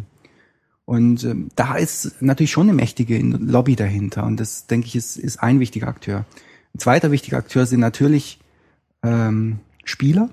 Und 0.86 1.24
ähm, 1.26 1.50
da 1.58 1.76
ist 1.76 2.22
natürlich 2.22 2.52
schon 2.52 2.70
eine 2.70 2.74
mächtige 2.74 3.20
Lobby 3.20 3.76
dahinter. 3.76 4.24
Und 4.24 4.40
das, 4.40 4.68
denke 4.68 4.88
ich, 4.88 4.96
ist, 4.96 5.18
ist 5.18 5.44
ein 5.44 5.60
wichtiger 5.60 5.90
Akteur. 5.90 6.26
Ein 6.74 6.80
zweiter 6.80 7.12
wichtiger 7.12 7.38
Akteur 7.38 7.66
sind 7.66 7.82
natürlich 7.82 8.40
ähm, 9.04 9.60
Spieler 9.84 10.30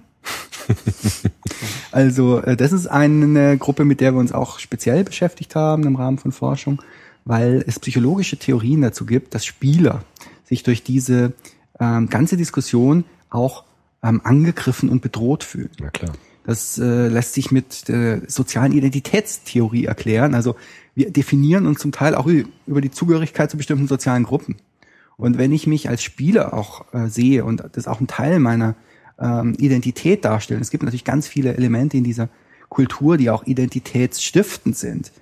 also 1.93 2.41
äh, 2.41 2.57
das 2.57 2.73
ist 2.73 2.87
eine 2.87 3.57
Gruppe, 3.59 3.85
mit 3.85 4.01
der 4.01 4.13
wir 4.13 4.21
uns 4.21 4.33
auch 4.33 4.59
speziell 4.59 5.05
beschäftigt 5.05 5.55
haben 5.55 5.85
im 5.85 5.97
Rahmen 5.97 6.19
von 6.19 6.33
Forschung, 6.33 6.83
weil 7.25 7.65
es 7.67 7.79
psychologische 7.79 8.37
Theorien 8.37 8.83
dazu 8.83 9.07
gibt, 9.07 9.35
dass 9.35 9.45
Spieler 9.45 10.05
sich 10.45 10.63
durch 10.63 10.83
diese 10.83 11.33
ähm, 11.81 12.09
ganze 12.09 12.37
Diskussion 12.37 13.05
auch 13.31 13.65
ähm, 14.03 14.21
angegriffen 14.25 14.89
und 14.89 15.03
bedroht 15.03 15.45
fühlen. 15.45 15.71
Na 15.81 15.91
klar. 15.91 16.13
Das 16.45 16.79
äh, 16.79 17.09
lässt 17.09 17.35
sich 17.35 17.51
mit 17.51 17.89
der 17.89 18.23
sozialen 18.27 18.73
Identitätstheorie 18.73 19.85
erklären. 19.85 20.35
Also 20.35 20.57
wir 20.95 21.11
definieren 21.11 21.67
uns 21.67 21.81
zum 21.81 21.93
Teil 21.93 22.15
auch 22.15 22.27
über 22.67 22.81
die 22.81 22.91
Zugehörigkeit 22.91 23.51
zu 23.51 23.59
bestimmten 23.59 23.87
sozialen 23.87 24.25
Gruppen. 24.25 24.57
Und 25.19 25.37
wenn 25.37 25.53
ich 25.53 25.67
mich 25.67 25.91
als 25.91 26.03
Spieler 26.03 26.55
auch 26.55 26.87
äh, 26.95 27.09
sehe 27.09 27.45
und 27.45 27.61
das 27.61 27.77
ist 27.77 27.89
auch 27.89 28.01
ein 28.01 28.07
Teil 28.07 28.39
meiner 28.39 28.77
ähm, 29.19 29.55
Identität 29.59 30.25
darstellen. 30.25 30.61
Es 30.61 30.71
gibt 30.71 30.83
natürlich 30.83 31.05
ganz 31.05 31.27
viele 31.27 31.57
Elemente 31.57 31.97
in 31.97 32.05
dieser 32.05 32.29
Kultur, 32.69 33.17
die 33.17 33.31
auch 33.31 33.45
identitätsstiftend 33.45 34.77
sind. 34.77 35.13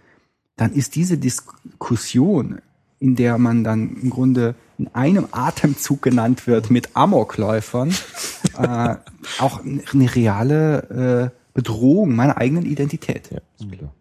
Dann 0.56 0.72
ist 0.72 0.94
diese 0.94 1.18
Diskussion, 1.18 2.60
in 2.98 3.14
der 3.14 3.38
man 3.38 3.62
dann 3.62 3.96
im 4.02 4.10
Grunde 4.10 4.54
in 4.78 4.88
einem 4.94 5.28
Atemzug 5.30 6.02
genannt 6.02 6.46
wird 6.46 6.70
mit 6.70 6.90
Amokläufern, 6.94 7.94
äh, 8.58 8.96
auch 9.38 9.60
eine 9.64 10.14
reale 10.14 11.32
äh, 11.32 11.38
Bedrohung 11.54 12.14
meiner 12.14 12.36
eigenen 12.36 12.66
Identität. 12.66 13.30
Ja, 13.30 13.40
ist 13.58 13.70
klar. 13.70 13.92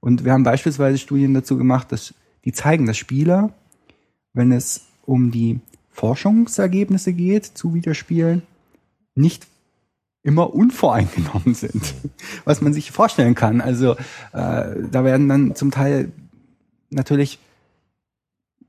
Und 0.00 0.24
wir 0.24 0.32
haben 0.32 0.44
beispielsweise 0.44 0.98
Studien 0.98 1.34
dazu 1.34 1.56
gemacht, 1.56 1.90
dass 1.92 2.14
die 2.44 2.52
zeigen, 2.52 2.86
dass 2.86 2.96
Spieler, 2.96 3.52
wenn 4.32 4.52
es 4.52 4.82
um 5.04 5.30
die 5.30 5.60
Forschungsergebnisse 5.90 7.12
geht 7.12 7.44
zu 7.44 7.74
Videospielen, 7.74 8.42
nicht 9.16 9.46
immer 10.22 10.52
unvoreingenommen 10.54 11.54
sind, 11.54 11.94
was 12.44 12.60
man 12.60 12.72
sich 12.72 12.90
vorstellen 12.90 13.34
kann. 13.34 13.60
Also 13.60 13.92
äh, 13.92 13.96
da 14.32 15.04
werden 15.04 15.28
dann 15.28 15.54
zum 15.54 15.70
Teil 15.70 16.12
natürlich 16.90 17.38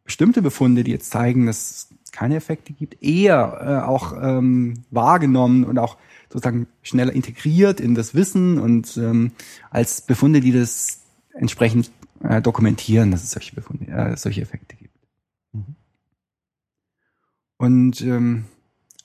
bestimmte 0.04 0.42
Befunde, 0.42 0.84
die 0.84 0.92
jetzt 0.92 1.12
zeigen, 1.12 1.48
dass 1.48 1.72
es 1.72 2.12
keine 2.12 2.36
Effekte 2.36 2.74
gibt, 2.74 3.04
eher 3.04 3.84
äh, 3.84 3.88
auch 3.88 4.14
ähm, 4.20 4.86
wahrgenommen 4.90 5.66
und 5.66 5.78
auch 5.78 5.98
sozusagen 6.30 6.68
schneller 6.82 7.14
integriert 7.14 7.80
in 7.80 7.96
das 7.96 8.16
Wissen 8.16 8.60
und 8.60 8.98
ähm, 8.98 9.32
als 9.70 10.02
Befunde, 10.02 10.42
die 10.42 10.52
das 10.52 11.02
entsprechend 11.34 11.92
äh, 12.24 12.42
dokumentieren, 12.42 13.12
dass 13.12 13.24
es 13.24 13.32
solche 13.32 13.56
Befunde, 13.56 13.88
äh, 13.88 14.18
solche 14.18 14.42
Effekte 14.42 14.76
gibt. 14.76 14.96
Und 17.58 18.02
ähm, 18.02 18.46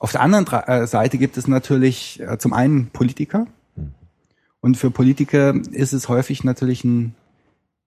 auf 0.03 0.11
der 0.11 0.21
anderen 0.21 0.45
äh, 0.67 0.85
Seite 0.85 1.17
gibt 1.17 1.37
es 1.37 1.47
natürlich 1.47 2.19
äh, 2.19 2.37
zum 2.37 2.51
einen 2.51 2.87
Politiker. 2.87 3.47
Und 4.59 4.75
für 4.75 4.91
Politiker 4.91 5.55
ist 5.71 5.93
es 5.93 6.09
häufig 6.09 6.43
natürlich 6.43 6.83
ein, 6.83 7.15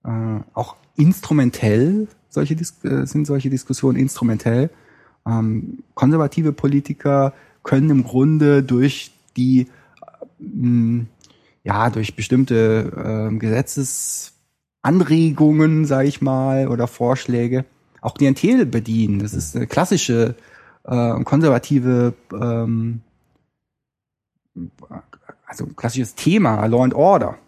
äh, 0.03 0.41
auch 0.55 0.77
instrumentell, 0.97 2.09
solche 2.31 2.57
Dis 2.57 2.83
äh, 2.85 3.07
sind 3.07 3.27
solche 3.27 3.51
Diskussionen 3.51 3.99
instrumentell. 3.99 4.71
Ähm, 5.27 5.83
konservative 5.93 6.55
Politiker 6.55 7.35
können 7.63 7.91
im 7.91 8.05
Grunde 8.05 8.63
durch 8.63 9.11
die, 9.37 9.67
äh, 10.41 11.05
ja, 11.65 11.91
durch 11.91 12.17
bestimmte 12.17 13.29
äh, 13.31 13.37
Gesetzesanregungen, 13.37 15.85
sage 15.85 16.09
ich 16.09 16.23
mal, 16.23 16.69
oder 16.69 16.87
Vorschläge 16.87 17.67
auch 18.01 18.15
Klientel 18.15 18.65
bedienen. 18.65 19.19
Das 19.19 19.35
ist 19.35 19.55
eine 19.55 19.67
klassische 19.67 20.35
äh, 20.87 21.25
konservative, 21.25 22.15
ähm, 22.33 23.03
also 25.47 25.67
klassisches 25.67 26.15
Thema, 26.15 26.67
Law 26.67 26.85
and 26.85 26.95
Order. 26.95 27.39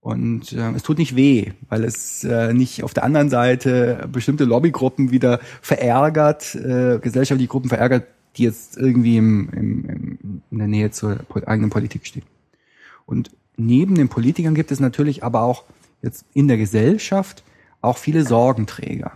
Und 0.00 0.52
äh, 0.52 0.70
es 0.70 0.84
tut 0.84 0.98
nicht 0.98 1.16
weh, 1.16 1.52
weil 1.68 1.82
es 1.82 2.22
äh, 2.22 2.52
nicht 2.54 2.84
auf 2.84 2.94
der 2.94 3.02
anderen 3.02 3.28
Seite 3.28 4.08
bestimmte 4.12 4.44
Lobbygruppen 4.44 5.10
wieder 5.10 5.40
verärgert, 5.60 6.54
äh, 6.54 7.00
gesellschaftliche 7.00 7.48
Gruppen 7.48 7.68
verärgert, 7.68 8.06
die 8.36 8.44
jetzt 8.44 8.76
irgendwie 8.76 9.16
im, 9.16 9.48
im, 9.50 10.42
in 10.50 10.58
der 10.58 10.68
Nähe 10.68 10.90
zur 10.92 11.18
eigenen 11.46 11.70
Politik 11.70 12.06
stehen. 12.06 12.22
Und 13.04 13.30
neben 13.56 13.96
den 13.96 14.08
Politikern 14.08 14.54
gibt 14.54 14.70
es 14.70 14.78
natürlich 14.78 15.24
aber 15.24 15.42
auch 15.42 15.64
jetzt 16.02 16.24
in 16.34 16.46
der 16.46 16.56
Gesellschaft 16.56 17.42
auch 17.80 17.98
viele 17.98 18.24
Sorgenträger. 18.24 19.12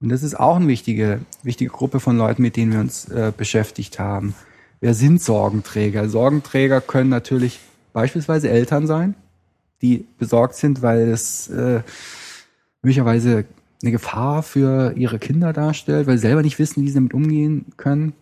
Und 0.00 0.08
das 0.08 0.22
ist 0.22 0.38
auch 0.38 0.56
eine 0.56 0.68
wichtige, 0.68 1.20
wichtige 1.42 1.70
Gruppe 1.70 2.00
von 2.00 2.16
Leuten, 2.16 2.42
mit 2.42 2.56
denen 2.56 2.72
wir 2.72 2.80
uns 2.80 3.06
äh, 3.08 3.32
beschäftigt 3.36 3.98
haben. 3.98 4.34
Wer 4.80 4.94
sind 4.94 5.20
Sorgenträger? 5.20 6.08
Sorgenträger 6.08 6.80
können 6.80 7.10
natürlich 7.10 7.60
beispielsweise 7.92 8.48
Eltern 8.48 8.86
sein, 8.86 9.14
die 9.82 10.06
besorgt 10.18 10.54
sind, 10.54 10.80
weil 10.80 11.10
es 11.10 11.48
äh, 11.48 11.82
möglicherweise 12.82 13.44
eine 13.82 13.92
Gefahr 13.92 14.42
für 14.42 14.94
ihre 14.96 15.18
Kinder 15.18 15.52
darstellt, 15.52 16.06
weil 16.06 16.16
sie 16.16 16.22
selber 16.22 16.42
nicht 16.42 16.58
wissen, 16.58 16.82
wie 16.82 16.88
sie 16.88 16.94
damit 16.94 17.14
umgehen 17.14 17.66
können. 17.76 18.14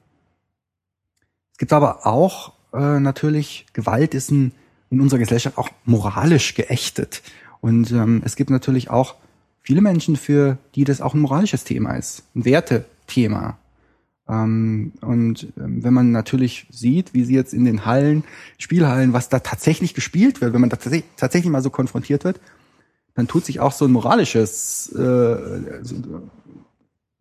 Es 1.53 1.59
gibt 1.59 1.73
aber 1.73 2.07
auch 2.07 2.53
äh, 2.73 2.99
natürlich, 2.99 3.67
Gewalt 3.73 4.15
ist 4.15 4.31
ein, 4.31 4.53
in 4.91 5.01
unserer 5.01 5.21
Gesellschaft 5.21 5.59
auch 5.59 5.69
moralisch 5.85 6.55
geächtet. 6.55 7.23
Und 7.61 7.91
ähm, 7.93 8.23
es 8.25 8.37
gibt 8.37 8.51
natürlich 8.51 8.91
auch 8.91 9.17
viele 9.63 9.81
Menschen, 9.81 10.17
für 10.17 10.59
die 10.75 10.85
das 10.85 11.01
auch 11.01 11.15
ein 11.15 11.21
moralisches 11.21 11.65
Thema 11.65 11.95
ist, 11.95 12.25
ein 12.35 12.45
Wertethema. 12.45 13.59
Ähm, 14.29 14.93
und 15.01 15.49
ähm, 15.57 15.83
wenn 15.83 15.95
man 15.95 16.13
natürlich 16.13 16.67
sieht, 16.71 17.15
wie 17.15 17.25
sie 17.25 17.35
jetzt 17.35 17.55
in 17.55 17.65
den 17.65 17.87
Hallen, 17.87 18.25
Spielhallen, 18.59 19.13
was 19.13 19.29
da 19.29 19.41
tatsächlich 19.41 19.95
gespielt 19.95 20.41
wird, 20.41 20.53
wenn 20.53 20.61
man 20.61 20.71
da 20.71 20.77
tatsächlich, 20.77 21.11
tatsächlich 21.17 21.51
mal 21.51 21.63
so 21.63 21.71
konfrontiert 21.71 22.25
wird, 22.25 22.41
dann 23.15 23.27
tut 23.27 23.45
sich 23.45 23.61
auch 23.61 23.73
so 23.73 23.85
ein 23.85 23.93
moralisches, 23.93 24.93
äh, 24.93 25.83
so, 25.83 25.97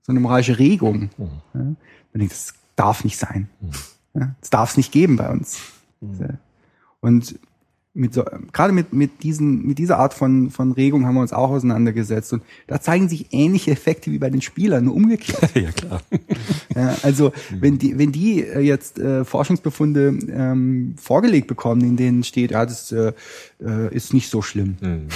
so 0.01 0.11
eine 0.11 0.19
moralische 0.19 0.59
Regung. 0.59 1.09
Ja? 1.17 1.61
Man 1.61 1.77
denkt, 2.13 2.33
das 2.33 2.53
darf 2.75 3.03
nicht 3.03 3.17
sein. 3.17 3.49
Ja? 4.13 4.35
Das 4.41 4.49
darf 4.49 4.71
es 4.71 4.77
nicht 4.77 4.91
geben 4.91 5.15
bei 5.15 5.29
uns. 5.29 5.59
Und 6.99 7.39
mit 7.97 8.13
so, 8.13 8.23
gerade 8.53 8.71
mit, 8.71 8.93
mit, 8.93 9.23
diesen, 9.23 9.65
mit 9.65 9.79
dieser 9.79 9.97
Art 9.97 10.13
von, 10.13 10.51
von 10.51 10.71
Regung 10.71 11.05
haben 11.05 11.15
wir 11.15 11.21
uns 11.21 11.33
auch 11.33 11.49
auseinandergesetzt. 11.49 12.31
Und 12.33 12.43
da 12.67 12.79
zeigen 12.79 13.09
sich 13.09 13.27
ähnliche 13.31 13.71
Effekte 13.71 14.11
wie 14.11 14.19
bei 14.19 14.29
den 14.29 14.41
Spielern, 14.41 14.85
nur 14.85 14.95
umgekehrt. 14.95 15.49
ja, 15.55 15.71
klar. 15.71 16.01
Ja, 16.75 16.95
also 17.01 17.31
wenn 17.59 17.79
die, 17.79 17.97
wenn 17.97 18.11
die 18.11 18.43
äh, 18.43 18.59
jetzt 18.59 18.99
äh, 18.99 19.25
Forschungsbefunde 19.25 20.17
ähm, 20.31 20.95
vorgelegt 20.97 21.47
bekommen, 21.47 21.81
in 21.81 21.97
denen 21.97 22.23
steht, 22.23 22.51
ja, 22.51 22.65
das 22.65 22.91
äh, 22.91 23.13
äh, 23.59 23.93
ist 23.93 24.13
nicht 24.13 24.29
so 24.29 24.41
schlimm, 24.41 24.77
Mhm. 24.81 25.07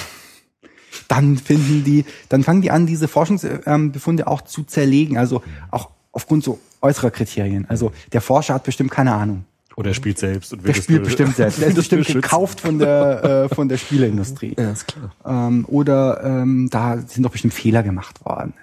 dann 1.07 1.37
finden 1.37 1.83
die, 1.83 2.05
dann 2.29 2.43
fangen 2.43 2.61
die 2.61 2.71
an, 2.71 2.87
diese 2.87 3.07
Forschungsbefunde 3.07 4.27
auch 4.27 4.41
zu 4.41 4.63
zerlegen, 4.63 5.17
also 5.17 5.43
auch 5.69 5.89
aufgrund 6.11 6.43
so 6.43 6.59
äußerer 6.81 7.11
Kriterien. 7.11 7.65
Also 7.69 7.91
der 8.11 8.21
Forscher 8.21 8.55
hat 8.55 8.63
bestimmt 8.63 8.91
keine 8.91 9.13
Ahnung. 9.13 9.45
Oder 9.81 9.89
er 9.89 9.93
spielt 9.95 10.19
selbst 10.19 10.53
und 10.53 10.63
Der 10.63 10.75
spielt 10.75 11.03
bestimmt 11.03 11.35
selbst. 11.35 11.59
Der 11.59 11.67
ist 11.69 11.75
bestimmt 11.75 12.05
schützen. 12.05 12.21
gekauft 12.21 12.61
von 12.61 12.77
der, 12.77 13.23
äh, 13.23 13.55
von 13.55 13.67
der 13.67 13.77
Spieleindustrie. 13.77 14.55
Ja, 14.55 14.69
ist 14.69 14.87
klar. 14.87 15.11
Ähm, 15.25 15.65
oder 15.67 16.23
ähm, 16.23 16.69
da 16.69 16.99
sind 16.99 17.23
doch 17.23 17.31
bestimmt 17.31 17.55
Fehler 17.55 17.81
gemacht 17.81 18.23
worden. 18.23 18.53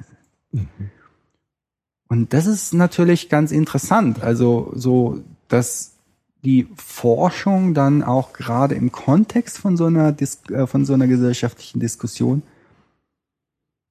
Und 2.07 2.33
das 2.33 2.47
ist 2.47 2.73
natürlich 2.73 3.29
ganz 3.29 3.51
interessant. 3.51 4.23
Also 4.23 4.71
so, 4.77 5.19
dass 5.49 5.97
die 6.45 6.69
Forschung 6.77 7.75
dann 7.75 8.05
auch 8.05 8.33
gerade 8.33 8.77
im 8.77 8.93
Kontext 8.93 9.59
von 9.59 9.77
so 9.77 9.87
einer 9.87 10.13
Dis 10.13 10.43
äh, 10.53 10.69
von 10.69 10.85
so 10.85 10.95
einer 10.95 11.09
gesellschaftlichen 11.09 11.81
Diskussion 11.81 12.45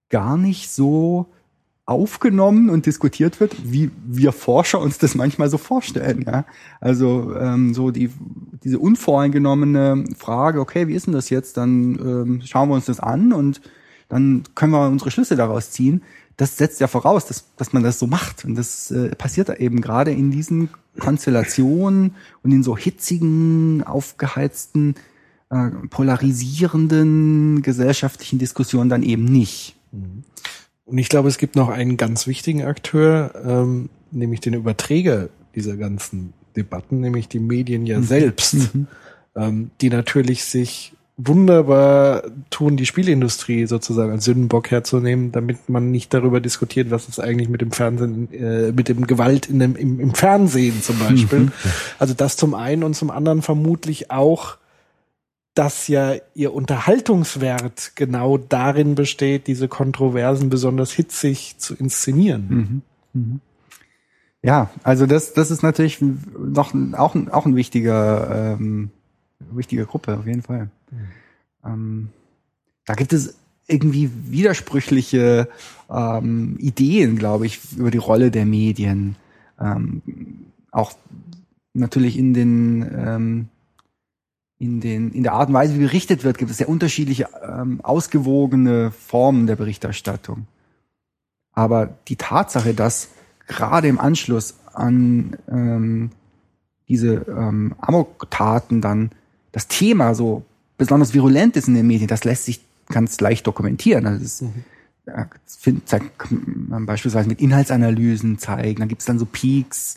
gar 0.09 0.37
nicht 0.37 0.69
so 0.69 1.27
aufgenommen 1.87 2.69
und 2.69 2.85
diskutiert 2.85 3.39
wird, 3.39 3.55
wie 3.63 3.89
wir 4.05 4.33
Forscher 4.33 4.79
uns 4.79 4.97
das 4.97 5.15
manchmal 5.15 5.49
so 5.49 5.57
vorstellen. 5.57 6.25
Ja? 6.27 6.45
Also 6.81 7.33
ähm, 7.35 7.73
so 7.73 7.91
die 7.91 8.11
diese 8.63 8.77
unvoreingenommene 8.77 10.03
Frage, 10.17 10.59
okay, 10.59 10.89
wie 10.89 10.93
ist 10.93 11.07
denn 11.07 11.13
das 11.13 11.29
jetzt? 11.29 11.55
Dann 11.55 11.95
ähm, 11.95 12.41
schauen 12.45 12.67
wir 12.67 12.75
uns 12.75 12.85
das 12.85 12.99
an 12.99 13.31
und 13.31 13.61
dann 14.09 14.43
können 14.53 14.73
wir 14.73 14.87
unsere 14.87 15.11
Schlüsse 15.11 15.37
daraus 15.37 15.71
ziehen. 15.71 16.03
Das 16.35 16.57
setzt 16.57 16.81
ja 16.81 16.87
voraus, 16.87 17.25
dass, 17.25 17.45
dass 17.55 17.71
man 17.71 17.83
das 17.83 17.99
so 17.99 18.05
macht. 18.05 18.43
Und 18.43 18.55
das 18.55 18.91
äh, 18.91 19.15
passiert 19.15 19.49
eben 19.49 19.79
gerade 19.79 20.11
in 20.11 20.29
diesen 20.29 20.69
Konstellationen 20.99 22.15
und 22.43 22.51
in 22.51 22.63
so 22.63 22.77
hitzigen, 22.77 23.81
aufgeheizten, 23.83 24.95
äh, 25.49 25.69
polarisierenden 25.89 27.61
gesellschaftlichen 27.61 28.39
Diskussionen 28.39 28.89
dann 28.89 29.03
eben 29.03 29.23
nicht. 29.23 29.77
Und 30.87 30.97
ich 30.97 31.09
glaube, 31.09 31.27
es 31.27 31.37
gibt 31.37 31.55
noch 31.55 31.67
einen 31.67 31.97
ganz 31.97 32.27
wichtigen 32.27 32.63
Akteur, 32.63 33.31
ähm, 33.45 33.89
nämlich 34.11 34.39
den 34.39 34.53
Überträger 34.53 35.27
dieser 35.53 35.75
ganzen 35.75 36.33
Debatten, 36.55 37.01
nämlich 37.01 37.27
die 37.27 37.39
Medien 37.39 37.85
ja 37.85 38.01
selbst, 38.01 38.69
ähm, 39.35 39.69
die 39.81 39.89
natürlich 39.89 40.45
sich 40.45 40.93
wunderbar 41.17 42.23
tun, 42.51 42.77
die 42.77 42.85
Spielindustrie 42.85 43.65
sozusagen 43.65 44.11
als 44.11 44.23
Sündenbock 44.23 44.71
herzunehmen, 44.71 45.31
damit 45.31 45.67
man 45.67 45.91
nicht 45.91 46.13
darüber 46.13 46.39
diskutiert, 46.39 46.89
was 46.89 47.09
ist 47.09 47.19
eigentlich 47.19 47.49
mit 47.49 47.59
dem 47.59 47.71
Fernsehen, 47.71 48.31
äh, 48.31 48.71
mit 48.71 48.87
dem 48.87 49.07
Gewalt 49.07 49.49
in 49.49 49.59
dem, 49.59 49.75
im, 49.75 49.99
im 49.99 50.13
Fernsehen 50.13 50.81
zum 50.81 50.99
Beispiel. 50.99 51.51
Also 51.99 52.13
das 52.13 52.37
zum 52.37 52.53
einen 52.53 52.83
und 52.83 52.93
zum 52.93 53.09
anderen 53.09 53.41
vermutlich 53.41 54.09
auch 54.09 54.57
dass 55.57 55.87
ja 55.87 56.15
ihr 56.35 56.53
Unterhaltungswert 56.53 57.93
genau 57.95 58.37
darin 58.37 58.93
besteht, 58.93 59.47
diese 59.47 59.67
Kontroversen 59.67 60.49
besonders 60.49 60.91
hitzig 60.91 61.57
zu 61.57 61.75
inszenieren. 61.75 62.83
Ja, 64.43 64.69
also 64.83 65.07
das, 65.07 65.33
das 65.33 65.49
ist 65.49 65.63
natürlich 65.63 65.99
noch 66.01 66.73
auch, 66.93 67.15
ein, 67.15 67.29
auch 67.29 67.45
ein 67.45 67.55
wichtiger, 67.55 68.57
ähm, 68.59 68.91
wichtige 69.51 69.85
Gruppe, 69.85 70.19
auf 70.19 70.27
jeden 70.27 70.43
Fall. 70.43 70.69
Ähm, 71.65 72.09
da 72.85 72.93
gibt 72.93 73.13
es 73.13 73.35
irgendwie 73.67 74.11
widersprüchliche 74.29 75.49
ähm, 75.89 76.55
Ideen, 76.59 77.17
glaube 77.17 77.47
ich, 77.47 77.59
über 77.75 77.91
die 77.91 77.97
Rolle 77.97 78.29
der 78.29 78.45
Medien. 78.45 79.15
Ähm, 79.59 80.01
auch 80.71 80.93
natürlich 81.73 82.17
in 82.17 82.33
den 82.33 82.89
ähm, 82.95 83.49
in 84.59 84.81
den 84.81 85.11
in 85.11 85.23
der 85.23 85.33
Art 85.33 85.49
und 85.49 85.53
Weise, 85.53 85.75
wie 85.75 85.79
berichtet 85.79 86.23
wird, 86.23 86.37
gibt 86.37 86.51
es 86.51 86.57
sehr 86.57 86.69
unterschiedliche 86.69 87.29
ähm, 87.47 87.79
ausgewogene 87.83 88.91
Formen 88.91 89.47
der 89.47 89.55
Berichterstattung. 89.55 90.47
Aber 91.53 91.89
die 92.07 92.15
Tatsache, 92.15 92.73
dass 92.73 93.09
gerade 93.47 93.87
im 93.87 93.99
Anschluss 93.99 94.55
an 94.73 95.37
ähm, 95.49 96.11
diese 96.87 97.25
ähm, 97.27 97.75
Amok-Taten 97.79 98.81
dann 98.81 99.11
das 99.51 99.67
Thema 99.67 100.15
so 100.15 100.43
besonders 100.77 101.13
virulent 101.13 101.55
ist 101.57 101.67
in 101.67 101.73
den 101.73 101.87
Medien, 101.87 102.07
das 102.07 102.23
lässt 102.23 102.45
sich 102.45 102.61
ganz 102.87 103.19
leicht 103.19 103.47
dokumentieren. 103.47 104.05
Also 104.05 104.23
das, 104.23 104.43
ja, 105.07 105.27
das 105.45 105.55
find, 105.55 105.87
zeigt, 105.87 106.19
kann 106.19 106.67
man 106.69 106.85
beispielsweise 106.85 107.27
mit 107.27 107.41
Inhaltsanalysen 107.41 108.37
zeigen, 108.37 108.79
dann 108.79 108.89
gibt's 108.89 109.05
dann 109.05 109.19
so 109.19 109.25
Peaks, 109.25 109.95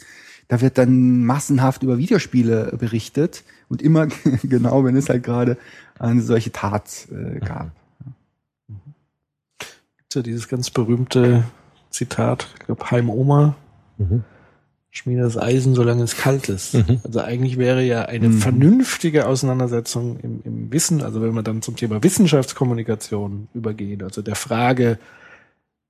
da 0.51 0.61
wird 0.61 0.79
dann 0.79 1.25
massenhaft 1.25 1.85
über 1.85 1.97
Videospiele 1.97 2.75
berichtet 2.77 3.45
und 3.69 3.81
immer 3.83 4.09
genau, 4.43 4.85
wenn 4.85 4.97
es 4.97 5.09
halt 5.09 5.23
gerade 5.23 5.57
eine 5.99 6.23
solche 6.23 6.51
Tat 6.51 7.07
äh, 7.13 7.39
gab. 7.39 7.71
Gibt's 9.99 10.15
ja 10.17 10.23
dieses 10.23 10.49
ganz 10.49 10.71
berühmte 10.71 11.45
Zitat, 11.91 12.49
ich 12.59 12.67
glaube 12.67 12.91
Heim 12.91 13.09
Oma, 13.11 13.55
Mhm. 13.99 14.25
schmiede 14.91 15.21
das 15.23 15.37
Eisen, 15.37 15.75
solange 15.75 16.03
es 16.03 16.17
kalt 16.17 16.49
ist. 16.49 16.73
Mhm. 16.75 17.01
Also 17.05 17.21
eigentlich 17.21 17.59
wäre 17.59 17.83
ja 17.85 18.07
eine 18.07 18.29
Mhm. 18.31 18.39
vernünftige 18.39 19.27
Auseinandersetzung 19.27 20.19
im, 20.21 20.41
im 20.45 20.73
Wissen, 20.73 21.03
also 21.03 21.21
wenn 21.23 21.35
wir 21.35 21.43
dann 21.43 21.61
zum 21.63 21.77
Thema 21.77 22.03
Wissenschaftskommunikation 22.03 23.49
übergehen, 23.55 24.03
also 24.03 24.23
der 24.23 24.35
Frage, 24.37 24.99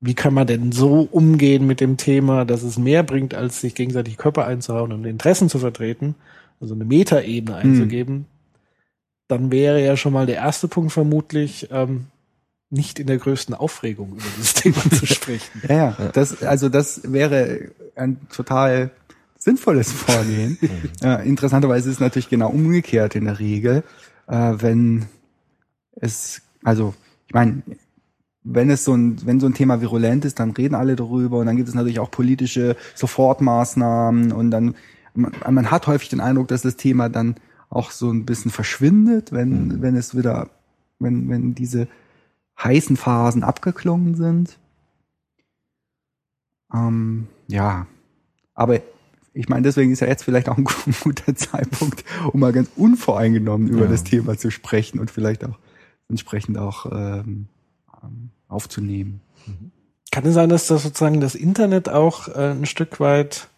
wie 0.01 0.15
kann 0.15 0.33
man 0.33 0.47
denn 0.47 0.73
so 0.73 1.07
umgehen 1.11 1.67
mit 1.67 1.81
dem 1.81 1.97
Thema, 1.97 2.45
dass 2.45 2.63
es 2.63 2.79
mehr 2.79 3.03
bringt, 3.03 3.35
als 3.35 3.61
sich 3.61 3.75
gegenseitig 3.75 4.17
Körper 4.17 4.47
einzuhauen 4.47 4.93
und 4.93 5.05
Interessen 5.05 5.49
zu 5.49 5.59
vertreten, 5.59 6.15
also 6.61 6.75
eine 6.75 6.85
Metaebene 6.85 7.57
einzugeben, 7.57 8.27
dann 9.29 9.53
wäre 9.53 9.85
ja 9.85 9.97
schon 9.97 10.13
mal 10.13 10.27
der 10.27 10.37
erste 10.37 10.69
Punkt 10.69 10.93
vermutlich, 10.93 11.69
ähm, 11.71 12.07
nicht 12.71 12.99
in 12.99 13.09
der 13.09 13.19
größten 13.19 13.55
Aufregung 13.55 14.13
über 14.13 14.25
dieses 14.37 14.55
Thema 14.55 14.81
zu 14.91 15.07
sprechen. 15.15 15.63
Ja, 15.69 15.77
ja, 15.77 15.97
das, 16.13 16.43
also 16.43 16.69
das 16.69 17.13
wäre 17.13 17.71
ein 17.97 18.17
total 18.33 18.91
sinnvolles 19.39 19.93
Vorgehen. 19.93 20.59
ja, 21.03 21.17
interessanterweise 21.17 21.89
ist 21.89 21.97
es 21.97 22.01
natürlich 22.01 22.29
genau 22.29 22.51
umgekehrt 22.51 23.17
in 23.17 23.25
der 23.25 23.39
Regel, 23.39 23.83
äh, 24.29 24.53
wenn 24.57 25.07
es, 25.97 26.43
also 26.63 26.95
ich 27.27 27.35
meine, 27.35 27.63
wenn 28.43 28.71
es 28.71 28.85
so 28.85 28.95
ein, 28.95 29.19
wenn 29.27 29.39
so 29.41 29.47
ein 29.47 29.55
Thema 29.55 29.81
virulent 29.81 30.25
ist, 30.25 30.41
dann 30.41 30.53
reden 30.53 30.75
alle 30.75 30.97
darüber 30.97 31.39
und 31.39 31.47
dann 31.47 31.57
gibt 31.57 31.69
es 31.69 31.75
natürlich 31.75 32.01
auch 32.01 32.11
politische 32.11 32.77
Sofortmaßnahmen 32.95 34.33
und 34.33 34.51
dann 34.51 34.75
man, 35.15 35.33
man 35.51 35.71
hat 35.71 35.87
häufig 35.87 36.09
den 36.09 36.21
Eindruck, 36.21 36.49
dass 36.49 36.63
das 36.63 36.77
Thema 36.77 37.09
dann 37.09 37.35
auch 37.69 37.91
so 37.91 38.11
ein 38.11 38.25
bisschen 38.25 38.51
verschwindet, 38.51 39.33
wenn 39.33 39.83
wenn 39.83 39.97
es 39.97 40.17
wieder, 40.17 40.49
wenn 40.99 41.29
wenn 41.29 41.55
diese 41.55 41.89
heißen 42.63 42.97
Phasen 42.97 43.43
abgeklungen 43.45 44.15
sind. 44.15 44.59
Ähm, 46.73 47.27
ja, 47.49 47.87
aber 48.55 48.81
ich 49.33 49.49
meine, 49.49 49.63
deswegen 49.63 49.93
ist 49.93 50.01
ja 50.01 50.07
jetzt 50.09 50.25
vielleicht 50.25 50.49
auch 50.49 50.57
ein 50.59 50.65
guter 51.03 51.35
Zeitpunkt, 51.35 52.05
um 52.33 52.41
mal 52.41 52.53
ganz 52.53 52.71
unvoreingenommen 52.77 53.69
über 53.69 53.83
Ja. 53.85 53.91
das 53.91 54.05
Thema 54.05 54.37
zu 54.37 54.51
sprechen 54.51 54.99
und 55.01 55.11
vielleicht 55.11 55.45
auch 55.45 55.59
entsprechend 56.09 56.59
auch 56.59 56.87
ähm, 56.93 57.47
ähm, 58.03 58.31
aufzunehmen. 58.49 59.21
Kann 60.11 60.27
es 60.27 60.35
sein, 60.35 60.49
dass 60.49 60.67
das 60.67 60.83
sozusagen 60.83 61.21
das 61.21 61.35
Internet 61.35 61.89
auch 61.89 62.29
äh, 62.29 62.51
ein 62.51 62.67
Stück 62.67 62.99
weit 63.01 63.49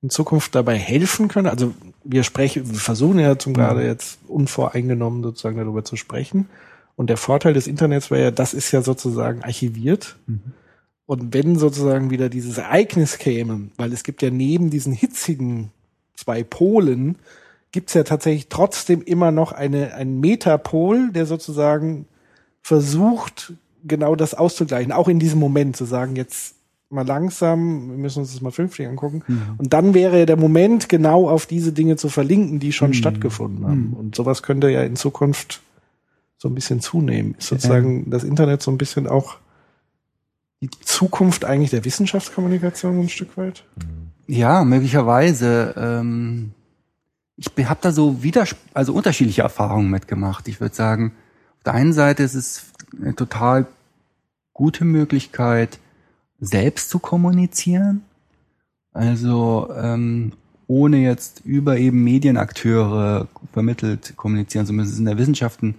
in 0.00 0.10
Zukunft 0.10 0.54
dabei 0.54 0.76
helfen 0.76 1.28
könnte? 1.28 1.50
Also 1.50 1.74
wir 2.04 2.22
sprechen, 2.22 2.70
wir 2.70 2.78
versuchen 2.78 3.18
ja 3.18 3.38
zum 3.38 3.54
gerade 3.54 3.84
jetzt 3.84 4.18
unvoreingenommen 4.28 5.22
sozusagen 5.22 5.56
darüber 5.56 5.84
zu 5.84 5.96
sprechen. 5.96 6.48
Und 6.94 7.08
der 7.08 7.16
Vorteil 7.16 7.54
des 7.54 7.66
Internets 7.66 8.10
wäre 8.10 8.22
ja, 8.22 8.30
das 8.30 8.54
ist 8.54 8.70
ja 8.70 8.82
sozusagen 8.82 9.42
archiviert. 9.42 10.16
Und 11.06 11.34
wenn 11.34 11.58
sozusagen 11.58 12.10
wieder 12.10 12.28
dieses 12.28 12.58
Ereignis 12.58 13.18
käme, 13.18 13.70
weil 13.76 13.92
es 13.92 14.04
gibt 14.04 14.22
ja 14.22 14.30
neben 14.30 14.70
diesen 14.70 14.92
hitzigen 14.92 15.72
zwei 16.14 16.44
Polen, 16.44 17.16
gibt 17.72 17.88
es 17.88 17.94
ja 17.94 18.04
tatsächlich 18.04 18.48
trotzdem 18.48 19.02
immer 19.02 19.30
noch 19.30 19.52
eine, 19.52 19.94
einen 19.94 20.20
Metapol, 20.20 21.10
der 21.10 21.26
sozusagen 21.26 22.06
versucht, 22.60 23.54
genau 23.84 24.14
das 24.16 24.34
auszugleichen, 24.34 24.92
auch 24.92 25.08
in 25.08 25.18
diesem 25.18 25.38
Moment 25.38 25.76
zu 25.76 25.84
sagen, 25.84 26.16
jetzt 26.16 26.56
mal 26.90 27.06
langsam, 27.06 27.90
wir 27.90 27.96
müssen 27.96 28.20
uns 28.20 28.32
das 28.32 28.42
mal 28.42 28.52
fünftig 28.52 28.86
angucken. 28.86 29.22
Und 29.56 29.72
dann 29.72 29.94
wäre 29.94 30.26
der 30.26 30.36
Moment, 30.36 30.88
genau 30.88 31.28
auf 31.28 31.46
diese 31.46 31.72
Dinge 31.72 31.96
zu 31.96 32.08
verlinken, 32.08 32.60
die 32.60 32.72
schon 32.72 32.92
stattgefunden 32.94 33.66
haben. 33.66 33.94
Und 33.98 34.14
sowas 34.14 34.42
könnte 34.42 34.68
ja 34.68 34.82
in 34.82 34.96
Zukunft 34.96 35.62
so 36.36 36.48
ein 36.48 36.54
bisschen 36.54 36.80
zunehmen. 36.80 37.34
Ist 37.38 37.48
sozusagen 37.48 38.10
das 38.10 38.24
Internet 38.24 38.62
so 38.62 38.70
ein 38.70 38.78
bisschen 38.78 39.06
auch 39.06 39.36
die 40.60 40.70
Zukunft 40.70 41.44
eigentlich 41.44 41.70
der 41.70 41.84
Wissenschaftskommunikation 41.84 43.00
ein 43.00 43.08
Stück 43.08 43.36
weit? 43.36 43.64
Ja, 44.26 44.64
möglicherweise. 44.64 45.74
Ähm, 45.76 46.52
ich 47.36 47.48
habe 47.68 47.80
da 47.80 47.92
so 47.92 48.22
wieder, 48.22 48.44
also 48.74 48.92
unterschiedliche 48.92 49.42
Erfahrungen 49.42 49.90
mitgemacht. 49.90 50.46
Ich 50.46 50.60
würde 50.60 50.74
sagen, 50.74 51.12
auf 51.56 51.62
der 51.64 51.74
einen 51.74 51.92
Seite 51.92 52.22
ist 52.22 52.34
es 52.34 52.71
eine 53.00 53.14
total 53.14 53.66
gute 54.52 54.84
Möglichkeit, 54.84 55.78
selbst 56.40 56.90
zu 56.90 56.98
kommunizieren. 56.98 58.02
Also 58.92 59.70
ähm, 59.76 60.32
ohne 60.66 60.98
jetzt 60.98 61.42
über 61.44 61.78
eben 61.78 62.02
Medienakteure 62.04 63.28
vermittelt 63.52 64.14
kommunizieren 64.16 64.66
zu 64.66 64.72
müssen. 64.72 64.88
Es 64.88 64.92
ist 64.94 64.98
in 64.98 65.06
der 65.06 65.18
Wissenschaft 65.18 65.62
ein 65.62 65.74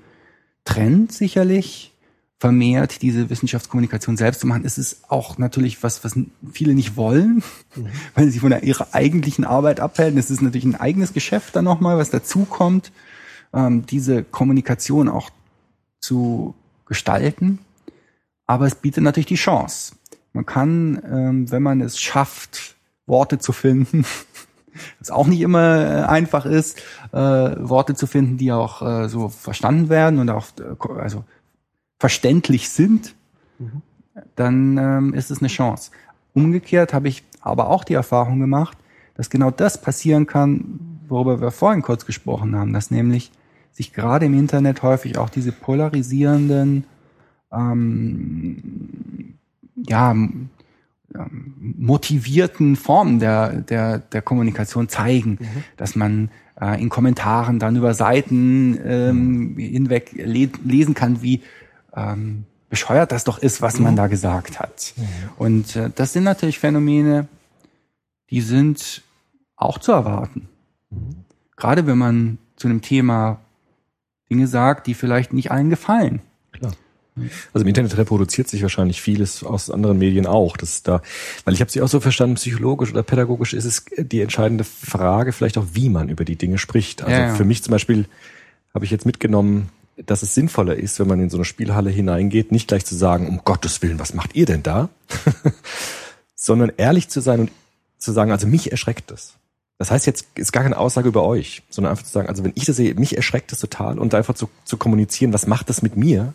Trend 0.66 1.12
sicherlich, 1.12 1.94
vermehrt 2.40 3.02
diese 3.02 3.30
Wissenschaftskommunikation 3.30 4.18
selbst 4.18 4.42
zu 4.42 4.48
machen. 4.48 4.66
Es 4.66 4.78
ist 4.78 5.10
auch 5.10 5.38
natürlich 5.38 5.82
was, 5.82 6.04
was 6.04 6.18
viele 6.52 6.74
nicht 6.74 6.98
wollen, 6.98 7.42
weil 8.16 8.30
sie 8.30 8.40
von 8.40 8.50
der, 8.50 8.64
ihrer 8.64 8.94
eigentlichen 8.94 9.46
Arbeit 9.46 9.80
abhalten. 9.80 10.18
Es 10.18 10.30
ist 10.30 10.42
natürlich 10.42 10.66
ein 10.66 10.76
eigenes 10.76 11.14
Geschäft 11.14 11.56
dann 11.56 11.66
nochmal, 11.66 11.98
was 11.98 12.10
dazu 12.10 12.46
kommt, 12.46 12.92
ähm, 13.54 13.86
diese 13.86 14.24
Kommunikation 14.24 15.08
auch 15.10 15.30
zu 16.02 16.54
gestalten. 16.94 17.58
Aber 18.46 18.68
es 18.68 18.76
bietet 18.76 19.04
natürlich 19.04 19.26
die 19.26 19.36
Chance. 19.36 19.96
Man 20.32 20.46
kann, 20.46 21.02
ähm, 21.12 21.52
wenn 21.52 21.64
man 21.64 21.82
es 21.82 22.00
schafft, 22.00 22.76
Worte 23.08 23.40
zu 23.40 23.52
finden, 23.52 24.06
was 25.00 25.10
auch 25.10 25.26
nicht 25.28 25.42
immer 25.42 25.82
äh, 25.82 26.04
einfach 26.04 26.46
ist, 26.46 26.82
äh, 27.12 27.18
Worte 27.18 27.96
zu 27.96 28.06
finden, 28.06 28.38
die 28.38 28.52
auch 28.52 28.82
äh, 28.82 29.10
so 29.10 29.30
verstanden 29.30 29.90
werden 29.90 30.20
und 30.20 30.30
auch 30.30 30.46
äh, 30.60 31.00
also 31.00 31.24
verständlich 32.00 32.70
sind, 32.70 33.16
dann 34.36 34.78
ähm, 34.78 35.14
ist 35.14 35.32
es 35.32 35.40
eine 35.40 35.48
Chance. 35.48 35.92
Umgekehrt 36.34 36.94
habe 36.94 37.08
ich 37.08 37.24
aber 37.42 37.70
auch 37.70 37.84
die 37.84 37.94
Erfahrung 37.94 38.40
gemacht, 38.40 38.78
dass 39.16 39.30
genau 39.30 39.50
das 39.50 39.82
passieren 39.82 40.28
kann, 40.28 41.00
worüber 41.08 41.42
wir 41.42 41.52
vorhin 41.52 41.82
kurz 41.82 42.06
gesprochen 42.06 42.56
haben, 42.56 42.74
dass 42.74 42.92
nämlich 42.92 43.32
sich 43.74 43.92
gerade 43.92 44.26
im 44.26 44.34
Internet 44.34 44.84
häufig 44.84 45.18
auch 45.18 45.30
diese 45.30 45.52
polarisierenden 45.52 46.86
ähm, 47.52 49.36
ja, 49.76 50.16
motivierten 51.60 52.76
Formen 52.76 53.20
der, 53.20 53.62
der, 53.62 54.00
der 54.00 54.22
Kommunikation 54.22 54.90
zeigen, 54.90 55.38
dass 55.78 55.96
man 55.96 56.30
äh, 56.60 56.82
in 56.82 56.90
Kommentaren 56.90 57.60
dann 57.60 57.76
über 57.76 57.94
Seiten 57.94 58.80
ähm, 58.84 59.56
hinweg 59.58 60.12
le 60.14 60.50
lesen 60.64 60.94
kann, 60.94 61.22
wie 61.22 61.42
ähm, 61.96 62.46
bescheuert 62.70 63.12
das 63.12 63.24
doch 63.24 63.38
ist, 63.38 63.62
was 63.62 63.80
man 63.80 63.96
da 63.96 64.08
gesagt 64.08 64.60
hat. 64.60 64.94
Und 65.38 65.76
äh, 65.76 65.92
das 65.94 66.14
sind 66.14 66.24
natürlich 66.24 66.58
Phänomene, 66.58 67.28
die 68.32 68.42
sind 68.42 69.04
auch 69.56 69.78
zu 69.78 69.92
erwarten. 69.92 70.50
Gerade 71.56 71.86
wenn 71.86 71.98
man 71.98 72.40
zu 72.56 72.68
einem 72.68 72.82
Thema 72.82 73.40
Dinge 74.34 74.48
sagt, 74.48 74.88
die 74.88 74.94
vielleicht 74.94 75.34
nicht 75.34 75.52
allen 75.52 75.70
gefallen. 75.70 76.22
Also 77.54 77.64
im 77.64 77.68
Internet 77.68 77.96
reproduziert 77.98 78.48
sich 78.48 78.64
wahrscheinlich 78.64 79.00
vieles 79.00 79.44
aus 79.44 79.70
anderen 79.70 80.00
Medien 80.00 80.26
auch. 80.26 80.58
Das 80.58 80.82
da, 80.82 81.02
weil 81.46 81.54
ich 81.54 81.62
habe 81.62 81.70
sie 81.70 81.82
auch 81.82 81.88
so 81.88 82.00
verstanden, 82.00 82.36
psychologisch 82.36 82.92
oder 82.92 83.04
pädagogisch 83.04 83.54
ist 83.54 83.66
es 83.66 83.86
die 83.96 84.22
entscheidende 84.22 84.64
Frage, 84.64 85.32
vielleicht 85.32 85.58
auch, 85.60 85.66
wie 85.74 85.90
man 85.90 86.10
über 86.10 86.26
die 86.26 86.36
Dinge 86.36 86.58
spricht. 86.58 87.04
Also 87.04 87.14
Ja, 87.14 87.28
ja. 87.28 87.36
für 87.36 87.46
mich 87.46 87.62
zum 87.62 87.72
Beispiel 87.72 88.06
habe 88.74 88.86
ich 88.86 88.92
jetzt 88.92 89.06
mitgenommen, 89.06 89.70
dass 90.04 90.24
es 90.24 90.34
sinnvoller 90.34 90.76
ist, 90.76 91.00
wenn 91.00 91.08
man 91.08 91.20
in 91.20 91.30
so 91.30 91.38
eine 91.38 91.46
Spielhalle 91.46 91.92
hineingeht, 91.92 92.52
nicht 92.52 92.68
gleich 92.68 92.84
zu 92.84 92.96
sagen, 92.96 93.28
um 93.28 93.42
Gottes 93.46 93.84
Willen, 93.84 94.00
was 94.00 94.16
macht 94.16 94.36
ihr 94.36 94.48
denn 94.48 94.64
da? 94.64 94.90
Sondern 96.36 96.72
ehrlich 96.78 97.10
zu 97.10 97.22
sein 97.22 97.42
und 97.42 97.52
zu 98.00 98.12
sagen, 98.12 98.32
also 98.32 98.48
mich 98.48 98.72
erschreckt 98.72 99.12
das. 99.12 99.36
Das 99.78 99.92
heißt 99.92 100.06
jetzt, 100.06 100.28
ist 100.36 100.54
gar 100.54 100.64
keine 100.64 100.78
Aussage 100.78 101.08
über 101.08 101.24
euch, 101.24 101.64
sondern 101.70 101.92
einfach 101.92 102.06
zu 102.06 102.12
sagen, 102.12 102.30
also 102.30 102.44
wenn 102.44 102.54
ich 102.56 102.66
das 102.66 102.76
sehe, 102.76 102.94
mich 102.96 103.18
erschreckt 103.18 103.52
das 103.52 103.60
total 103.60 104.00
und 104.00 104.14
einfach 104.14 104.36
zu, 104.36 104.50
zu 104.66 104.78
kommunizieren, 104.78 105.34
was 105.34 105.48
macht 105.48 105.70
das 105.70 105.82
mit 105.82 105.98
mir? 105.98 106.34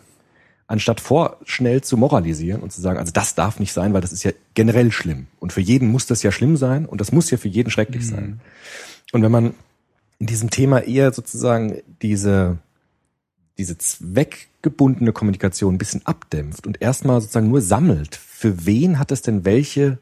anstatt 0.69 1.01
vorschnell 1.01 1.81
zu 1.81 1.97
moralisieren 1.97 2.61
und 2.61 2.71
zu 2.71 2.79
sagen, 2.79 2.99
also 2.99 3.11
das 3.11 3.33
darf 3.33 3.59
nicht 3.59 3.73
sein, 3.73 3.91
weil 3.91 4.01
das 4.01 4.13
ist 4.13 4.23
ja 4.23 4.31
generell 4.53 4.91
schlimm. 4.91 5.25
Und 5.39 5.51
für 5.51 5.61
jeden 5.61 5.89
muss 5.89 6.05
das 6.05 6.21
ja 6.21 6.31
schlimm 6.31 6.57
sein 6.57 6.85
und 6.85 7.01
das 7.01 7.11
muss 7.11 7.31
ja 7.31 7.37
für 7.37 7.47
jeden 7.47 7.71
schrecklich 7.71 8.07
sein. 8.07 8.39
Und 9.11 9.23
wenn 9.23 9.31
man 9.31 9.55
in 10.19 10.27
diesem 10.27 10.51
Thema 10.51 10.83
eher 10.83 11.11
sozusagen 11.11 11.81
diese, 12.03 12.59
diese 13.57 13.79
zweckgebundene 13.79 15.11
Kommunikation 15.11 15.73
ein 15.73 15.79
bisschen 15.79 16.05
abdämpft 16.05 16.67
und 16.67 16.83
erstmal 16.83 17.19
sozusagen 17.19 17.49
nur 17.49 17.61
sammelt, 17.61 18.15
für 18.15 18.67
wen 18.67 18.99
hat 18.99 19.11
es 19.11 19.23
denn 19.23 19.45
welche 19.45 19.97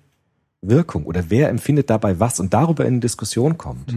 Wirkung 0.61 1.05
oder 1.05 1.29
wer 1.29 1.49
empfindet 1.49 1.89
dabei 1.89 2.19
was 2.19 2.39
und 2.39 2.53
darüber 2.53 2.85
in 2.85 2.93
eine 2.93 2.99
Diskussion 2.99 3.57
kommt. 3.57 3.93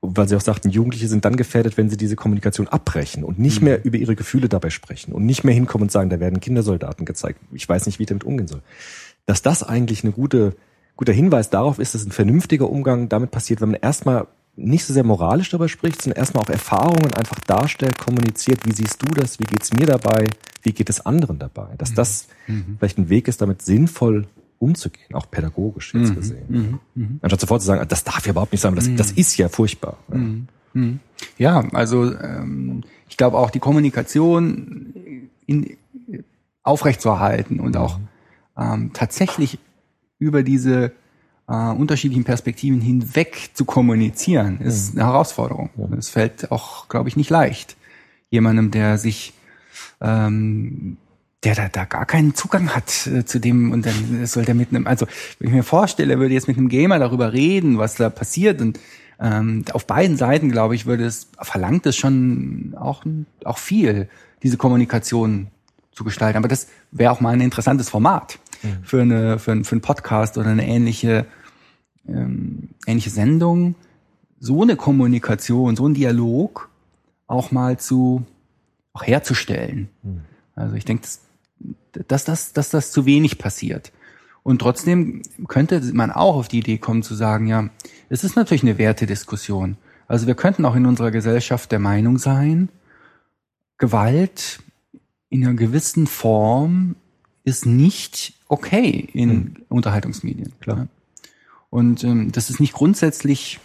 Und 0.00 0.16
Weil 0.16 0.28
sie 0.28 0.36
auch 0.36 0.40
sagten, 0.40 0.70
Jugendliche 0.70 1.08
sind 1.08 1.24
dann 1.24 1.36
gefährdet, 1.36 1.76
wenn 1.76 1.90
sie 1.90 1.96
diese 1.96 2.14
Kommunikation 2.14 2.68
abbrechen 2.68 3.24
und 3.24 3.38
nicht 3.40 3.60
mehr 3.62 3.84
über 3.84 3.96
ihre 3.96 4.14
Gefühle 4.14 4.48
dabei 4.48 4.70
sprechen 4.70 5.12
und 5.12 5.26
nicht 5.26 5.42
mehr 5.42 5.54
hinkommen 5.54 5.84
und 5.84 5.92
sagen, 5.92 6.08
da 6.08 6.20
werden 6.20 6.38
Kindersoldaten 6.38 7.04
gezeigt. 7.04 7.40
Ich 7.52 7.68
weiß 7.68 7.86
nicht, 7.86 7.98
wie 7.98 8.04
ich 8.04 8.08
damit 8.08 8.24
umgehen 8.24 8.46
soll. 8.46 8.62
Dass 9.26 9.42
das 9.42 9.64
eigentlich 9.64 10.04
eine 10.04 10.12
gute, 10.12 10.54
guter 10.96 11.12
Hinweis 11.12 11.50
darauf 11.50 11.80
ist, 11.80 11.94
dass 11.94 12.06
ein 12.06 12.12
vernünftiger 12.12 12.70
Umgang 12.70 13.08
damit 13.08 13.32
passiert, 13.32 13.60
wenn 13.60 13.70
man 13.70 13.80
erstmal 13.80 14.28
nicht 14.54 14.84
so 14.84 14.92
sehr 14.92 15.04
moralisch 15.04 15.50
darüber 15.50 15.68
spricht, 15.68 16.02
sondern 16.02 16.18
erstmal 16.18 16.44
auch 16.44 16.48
Erfahrungen 16.48 17.14
einfach 17.14 17.40
darstellt, 17.40 17.98
kommuniziert, 17.98 18.60
wie 18.66 18.72
siehst 18.72 19.02
du 19.02 19.12
das, 19.14 19.38
wie 19.38 19.44
geht's 19.44 19.72
mir 19.72 19.86
dabei, 19.86 20.26
wie 20.62 20.72
geht 20.72 20.90
es 20.90 21.04
anderen 21.04 21.38
dabei. 21.38 21.74
Dass 21.76 21.94
das 21.94 22.26
vielleicht 22.78 22.98
ein 22.98 23.08
Weg 23.08 23.28
ist, 23.28 23.40
damit 23.40 23.62
sinnvoll 23.62 24.26
umzugehen, 24.58 25.14
auch 25.14 25.30
pädagogisch 25.30 25.94
jetzt 25.94 26.14
gesehen. 26.14 26.80
Anstatt 27.22 27.40
sofort 27.40 27.60
zu 27.62 27.66
sagen, 27.66 27.86
das 27.88 28.04
darf 28.04 28.26
ja 28.26 28.30
überhaupt 28.30 28.52
nicht 28.52 28.60
sein, 28.60 28.74
das, 28.74 28.94
das 28.96 29.12
ist 29.12 29.36
ja 29.36 29.48
furchtbar. 29.48 29.98
Ja. 30.12 30.20
Hm. 30.74 31.00
Ja, 31.38 31.60
also 31.72 32.14
ähm, 32.14 32.82
ich 33.08 33.16
glaube 33.16 33.38
auch 33.38 33.50
die 33.50 33.58
Kommunikation 33.58 35.30
in, 35.46 35.76
aufrechtzuerhalten 36.62 37.60
und 37.60 37.76
auch 37.76 37.98
ähm, 38.56 38.90
tatsächlich 38.92 39.58
über 40.18 40.42
diese 40.42 40.92
äh, 41.48 41.70
unterschiedlichen 41.70 42.24
Perspektiven 42.24 42.80
hinweg 42.80 43.50
zu 43.54 43.64
kommunizieren, 43.64 44.60
ist 44.60 44.94
eine 44.94 45.06
Herausforderung. 45.06 45.70
Es 45.96 46.10
fällt 46.10 46.52
auch, 46.52 46.88
glaube 46.88 47.08
ich, 47.08 47.16
nicht 47.16 47.30
leicht. 47.30 47.76
Jemandem, 48.30 48.70
der 48.70 48.98
sich 48.98 49.32
ähm, 50.00 50.98
der 51.44 51.54
da, 51.54 51.68
da 51.68 51.84
gar 51.84 52.04
keinen 52.06 52.34
Zugang 52.34 52.70
hat 52.74 53.06
äh, 53.06 53.24
zu 53.24 53.38
dem 53.38 53.72
und 53.72 53.86
dann 53.86 54.26
soll 54.26 54.44
der 54.44 54.54
mit 54.54 54.70
einem, 54.70 54.86
also 54.86 55.06
wenn 55.38 55.48
ich 55.48 55.54
mir 55.54 55.62
vorstelle, 55.62 56.14
er 56.14 56.18
würde 56.18 56.34
jetzt 56.34 56.48
mit 56.48 56.56
einem 56.56 56.68
Gamer 56.68 56.98
darüber 56.98 57.32
reden, 57.32 57.78
was 57.78 57.94
da 57.94 58.10
passiert 58.10 58.60
und 58.60 58.80
ähm, 59.20 59.64
auf 59.72 59.86
beiden 59.86 60.16
Seiten, 60.16 60.50
glaube 60.50 60.74
ich, 60.74 60.86
würde 60.86 61.04
es, 61.04 61.28
verlangt 61.40 61.86
es 61.86 61.96
schon 61.96 62.74
auch, 62.78 63.04
auch 63.44 63.58
viel, 63.58 64.08
diese 64.42 64.56
Kommunikation 64.56 65.48
zu 65.92 66.04
gestalten. 66.04 66.38
Aber 66.38 66.48
das 66.48 66.68
wäre 66.92 67.12
auch 67.12 67.20
mal 67.20 67.32
ein 67.32 67.40
interessantes 67.40 67.90
Format 67.90 68.38
für, 68.82 69.02
eine, 69.02 69.38
für, 69.38 69.52
ein, 69.52 69.64
für 69.64 69.72
einen 69.72 69.80
Podcast 69.80 70.38
oder 70.38 70.48
eine 70.50 70.66
ähnliche, 70.66 71.26
ähm, 72.06 72.70
ähnliche 72.86 73.10
Sendung, 73.10 73.74
so 74.38 74.62
eine 74.62 74.76
Kommunikation, 74.76 75.74
so 75.74 75.88
ein 75.88 75.94
Dialog 75.94 76.68
auch 77.26 77.50
mal 77.50 77.78
zu, 77.78 78.24
auch 78.92 79.02
herzustellen. 79.04 79.88
Also 80.54 80.76
ich 80.76 80.84
denke, 80.84 81.02
dass, 81.02 81.20
dass, 81.92 82.24
das, 82.24 82.52
dass 82.52 82.70
das 82.70 82.92
zu 82.92 83.06
wenig 83.06 83.38
passiert. 83.38 83.92
Und 84.42 84.60
trotzdem 84.60 85.22
könnte 85.46 85.80
man 85.92 86.10
auch 86.10 86.36
auf 86.36 86.48
die 86.48 86.60
Idee 86.60 86.78
kommen 86.78 87.02
zu 87.02 87.14
sagen, 87.14 87.46
ja, 87.48 87.68
es 88.08 88.24
ist 88.24 88.36
natürlich 88.36 88.62
eine 88.62 88.78
Wertediskussion. 88.78 89.76
Also 90.06 90.26
wir 90.26 90.34
könnten 90.34 90.64
auch 90.64 90.74
in 90.74 90.86
unserer 90.86 91.10
Gesellschaft 91.10 91.70
der 91.70 91.78
Meinung 91.78 92.18
sein, 92.18 92.70
Gewalt 93.76 94.60
in 95.28 95.44
einer 95.44 95.54
gewissen 95.54 96.06
Form 96.06 96.96
ist 97.44 97.66
nicht 97.66 98.34
okay 98.48 99.08
in 99.12 99.64
Unterhaltungsmedien. 99.68 100.52
Klar. 100.60 100.88
Und 101.70 102.02
ähm, 102.04 102.32
das 102.32 102.50
ist 102.50 102.60
nicht 102.60 102.72
grundsätzlich, 102.72 103.60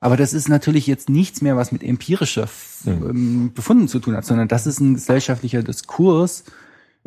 aber 0.00 0.16
das 0.16 0.32
ist 0.32 0.48
natürlich 0.48 0.86
jetzt 0.86 1.10
nichts 1.10 1.42
mehr, 1.42 1.56
was 1.56 1.72
mit 1.72 1.82
empirischer 1.82 2.48
ähm, 2.86 3.52
Befunden 3.54 3.88
zu 3.88 3.98
tun 3.98 4.16
hat, 4.16 4.24
sondern 4.24 4.48
das 4.48 4.66
ist 4.66 4.80
ein 4.80 4.94
gesellschaftlicher 4.94 5.62
Diskurs 5.62 6.44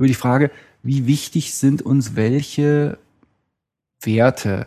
über 0.02 0.08
die 0.08 0.16
Frage, 0.16 0.50
wie 0.82 1.06
wichtig 1.06 1.54
sind 1.54 1.84
uns 1.84 2.16
welche 2.16 2.98
Werte? 4.02 4.66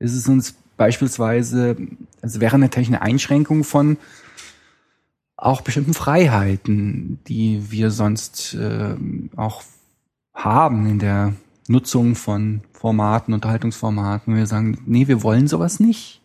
Ist 0.00 0.14
es 0.14 0.26
uns 0.26 0.56
beispielsweise, 0.76 1.76
also 2.20 2.40
wäre 2.40 2.58
natürlich 2.58 2.88
eine 2.88 3.02
Einschränkung 3.02 3.62
von 3.62 3.96
auch 5.36 5.60
bestimmten 5.60 5.94
Freiheiten, 5.94 7.20
die 7.28 7.70
wir 7.70 7.92
sonst 7.92 8.56
ähm, 8.60 9.30
auch 9.36 9.62
haben 10.34 10.90
in 10.90 10.98
der 10.98 11.34
Nutzung 11.68 12.16
von 12.16 12.62
Formaten, 12.72 13.32
Unterhaltungsformaten. 13.32 14.34
Wir 14.34 14.48
sagen, 14.48 14.78
nee, 14.86 15.06
wir 15.06 15.22
wollen 15.22 15.46
sowas 15.46 15.78
nicht. 15.78 16.20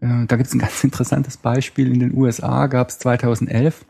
Äh, 0.00 0.26
da 0.26 0.34
gibt 0.34 0.48
es 0.48 0.54
ein 0.54 0.58
ganz 0.58 0.82
interessantes 0.82 1.36
Beispiel. 1.36 1.92
In 1.92 2.00
den 2.00 2.16
USA 2.16 2.66
gab 2.66 2.88
es 2.88 2.98
2011 2.98 3.84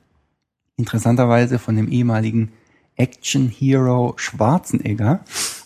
interessanterweise 0.76 1.59
von 1.59 1.74
dem 1.74 1.88
ehemaligen 1.88 2.52
Action 2.96 3.48
Hero 3.48 4.14
Schwarzenegger, 4.16 5.24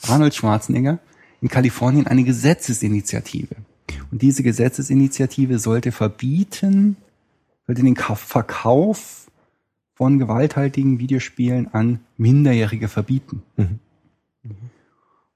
Arnold 0.09 0.35
Schwarzenegger, 0.35 0.99
in 1.41 1.49
Kalifornien 1.49 2.07
eine 2.07 2.25
Gesetzesinitiative. 2.25 3.57
Und 4.11 4.23
diese 4.23 4.43
Gesetzesinitiative 4.43 5.59
sollte 5.59 5.93
verbieten, 5.93 6.97
sollte 7.67 7.83
den 7.83 7.95
Ka- 7.95 8.15
Verkauf 8.15 9.31
von 9.95 10.19
gewalthaltigen 10.19 10.99
Videospielen 10.99 11.73
an 11.75 12.01
Minderjährige 12.17 12.89
verbieten. 12.89 13.43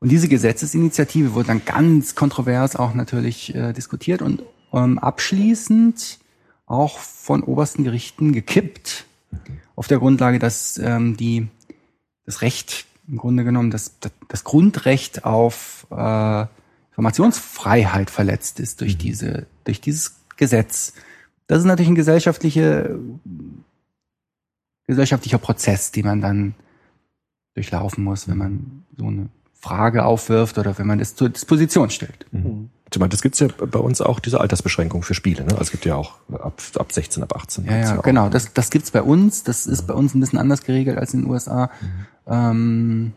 Und 0.01 0.11
diese 0.11 0.29
Gesetzesinitiative 0.29 1.35
wurde 1.35 1.49
dann 1.49 1.65
ganz 1.65 2.15
kontrovers 2.15 2.77
auch 2.77 2.95
natürlich 2.95 3.55
äh, 3.55 3.73
diskutiert 3.73 4.23
und 4.23 4.43
ähm, 4.73 4.99
abschließend 4.99 6.19
auch 6.67 6.99
von 6.99 7.43
obersten 7.43 7.85
Gerichten 7.85 8.33
gekippt. 8.33 9.07
Auf 9.77 9.89
der 9.89 9.99
Grundlage, 9.99 10.39
dass 10.39 10.79
ähm, 10.79 11.17
die 11.17 11.49
das 12.25 12.43
Recht 12.43 12.87
im 13.09 13.17
Grunde 13.17 13.45
genommen, 13.45 13.71
das, 13.71 13.99
das, 14.29 14.45
Grundrecht 14.45 15.25
auf 15.25 15.87
äh, 15.91 16.47
Informationsfreiheit 16.91 18.11
verletzt 18.11 18.61
ist 18.61 18.81
durch 18.81 18.97
diese, 18.97 19.47
durch 19.65 19.81
dieses 19.81 20.21
Gesetz. 20.37 20.95
Das 21.47 21.59
ist 21.59 21.65
natürlich 21.65 21.89
ein 21.89 21.97
gesellschaftliche, 21.97 22.99
gesellschaftlicher 24.87 25.39
Prozess, 25.39 25.91
den 25.91 26.07
man 26.07 26.21
dann 26.21 26.55
durchlaufen 27.55 28.05
muss, 28.05 28.29
wenn 28.29 28.39
man 28.39 28.85
so 28.97 29.07
eine 29.07 29.29
Frage 29.55 30.05
aufwirft 30.05 30.59
oder 30.59 30.79
wenn 30.79 30.87
man 30.87 30.99
das 30.99 31.15
zur 31.15 31.29
Disposition 31.29 31.91
stellt. 31.91 32.27
Ich 32.33 32.82
meine, 33.01 33.11
das 33.11 33.23
gibt's 33.23 33.39
ja 33.41 33.49
bei 33.49 33.79
uns 33.79 34.01
auch, 34.01 34.21
diese 34.21 34.41
Altersbeschränkung 34.41 35.03
für 35.03 35.15
Spiele. 35.15 35.45
Ne? 35.45 35.53
Also 35.53 35.63
es 35.63 35.71
gibt 35.71 35.85
ja 35.85 35.97
auch 35.97 36.15
ab, 36.33 36.61
ab 36.77 36.93
16, 36.93 37.23
ab 37.23 37.35
18. 37.37 37.65
Ja, 37.65 37.77
ja, 37.77 37.99
auch. 37.99 38.03
genau. 38.03 38.29
Das, 38.29 38.53
das 38.53 38.71
gibt's 38.71 38.91
bei 38.91 39.03
uns. 39.03 39.45
Das 39.45 39.67
ist 39.67 39.87
bei 39.87 39.95
uns 39.95 40.15
ein 40.15 40.21
bisschen 40.21 40.39
anders 40.39 40.63
geregelt 40.63 40.99
als 40.99 41.15
in 41.15 41.23
den 41.23 41.31
USA. 41.31 41.71
Ähm, 42.27 43.13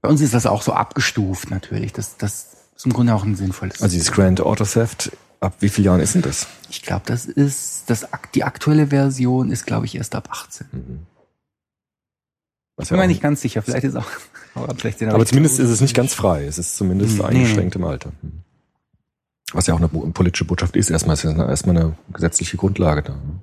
bei 0.00 0.08
uns 0.08 0.20
ist 0.20 0.34
das 0.34 0.46
auch 0.46 0.62
so 0.62 0.72
abgestuft 0.72 1.50
natürlich. 1.50 1.92
Das, 1.92 2.16
das 2.16 2.48
ist 2.76 2.86
im 2.86 2.92
Grunde 2.92 3.14
auch 3.14 3.24
ein 3.24 3.36
sinnvolles. 3.36 3.80
Also 3.82 3.92
dieses 3.92 4.12
Grand 4.12 4.40
Auto 4.40 4.64
Theft, 4.64 5.12
ab 5.40 5.54
wie 5.60 5.68
vielen 5.68 5.86
Jahren 5.86 6.00
ist 6.00 6.14
denn 6.14 6.22
das? 6.22 6.46
ich 6.72 6.82
glaube, 6.82 7.02
das 7.06 7.26
ist 7.26 7.84
das 7.88 8.06
die 8.34 8.44
aktuelle 8.44 8.88
Version 8.88 9.50
ist, 9.50 9.66
glaube 9.66 9.86
ich, 9.86 9.94
erst 9.94 10.14
ab 10.14 10.28
18. 10.30 11.06
Was 12.76 12.88
Bin 12.88 12.96
ja 12.96 13.02
mir 13.02 13.08
nicht 13.08 13.22
ganz 13.22 13.42
sicher. 13.42 13.62
Vielleicht 13.62 13.84
ist 13.84 13.96
auch, 13.96 14.06
aber 14.54 14.74
vielleicht 14.74 15.02
aber 15.02 15.26
zumindest 15.26 15.60
ist 15.60 15.68
es 15.68 15.80
nicht 15.80 15.94
ganz 15.94 16.14
frei. 16.14 16.46
Es 16.46 16.58
ist 16.58 16.76
zumindest 16.76 17.18
nee, 17.18 17.24
eingeschränkt 17.24 17.76
im 17.76 17.84
Alter. 17.84 18.12
Hm. 18.22 18.41
Was 19.52 19.66
ja 19.66 19.74
auch 19.74 19.78
eine 19.78 19.88
politische 19.88 20.44
Botschaft 20.44 20.76
ist. 20.76 20.90
Erstmal 20.90 21.14
ist 21.14 21.24
ja 21.24 21.48
erstmal 21.48 21.76
eine 21.76 21.96
gesetzliche 22.12 22.56
Grundlage 22.56 23.02
da. 23.02 23.12
ne? 23.12 23.40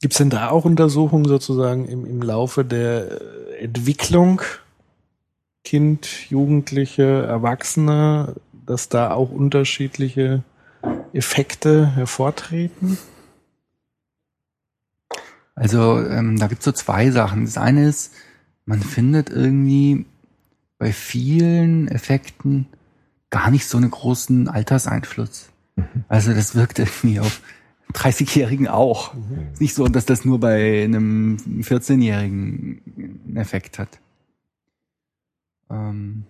Gibt 0.00 0.14
es 0.14 0.18
denn 0.18 0.30
da 0.30 0.50
auch 0.50 0.64
Untersuchungen 0.64 1.24
sozusagen 1.24 1.86
im, 1.86 2.06
im 2.06 2.22
Laufe 2.22 2.64
der 2.64 3.20
äh, 3.20 3.64
Entwicklung 3.64 4.42
Kind, 5.64 6.30
Jugendliche, 6.30 7.02
Erwachsene, 7.02 8.36
dass 8.64 8.88
da 8.88 9.10
auch 9.10 9.30
unterschiedliche 9.30 10.42
Effekte 11.12 11.94
hervortreten? 11.94 12.96
Also 15.54 15.98
ähm, 15.98 16.38
da 16.38 16.46
gibt's 16.46 16.64
so 16.64 16.72
zwei 16.72 17.10
Sachen. 17.10 17.44
Das 17.44 17.58
eine 17.58 17.88
ist, 17.88 18.14
man 18.64 18.80
findet 18.80 19.30
irgendwie 19.30 20.06
bei 20.78 20.92
vielen 20.92 21.88
Effekten 21.88 22.66
gar 23.30 23.50
nicht 23.50 23.66
so 23.66 23.76
einen 23.76 23.90
großen 23.90 24.48
Alterseinfluss. 24.48 25.50
Also 26.08 26.32
das 26.34 26.54
wirkt 26.54 26.78
irgendwie 26.78 27.20
auf 27.20 27.40
30-Jährigen 27.92 28.68
auch. 28.68 29.14
Ist 29.52 29.60
nicht 29.60 29.74
so, 29.74 29.86
dass 29.88 30.06
das 30.06 30.24
nur 30.24 30.40
bei 30.40 30.84
einem 30.84 31.36
14-Jährigen 31.60 32.82
einen 33.26 33.36
Effekt 33.36 33.78
hat. 33.78 33.98
Ähm 35.70 36.24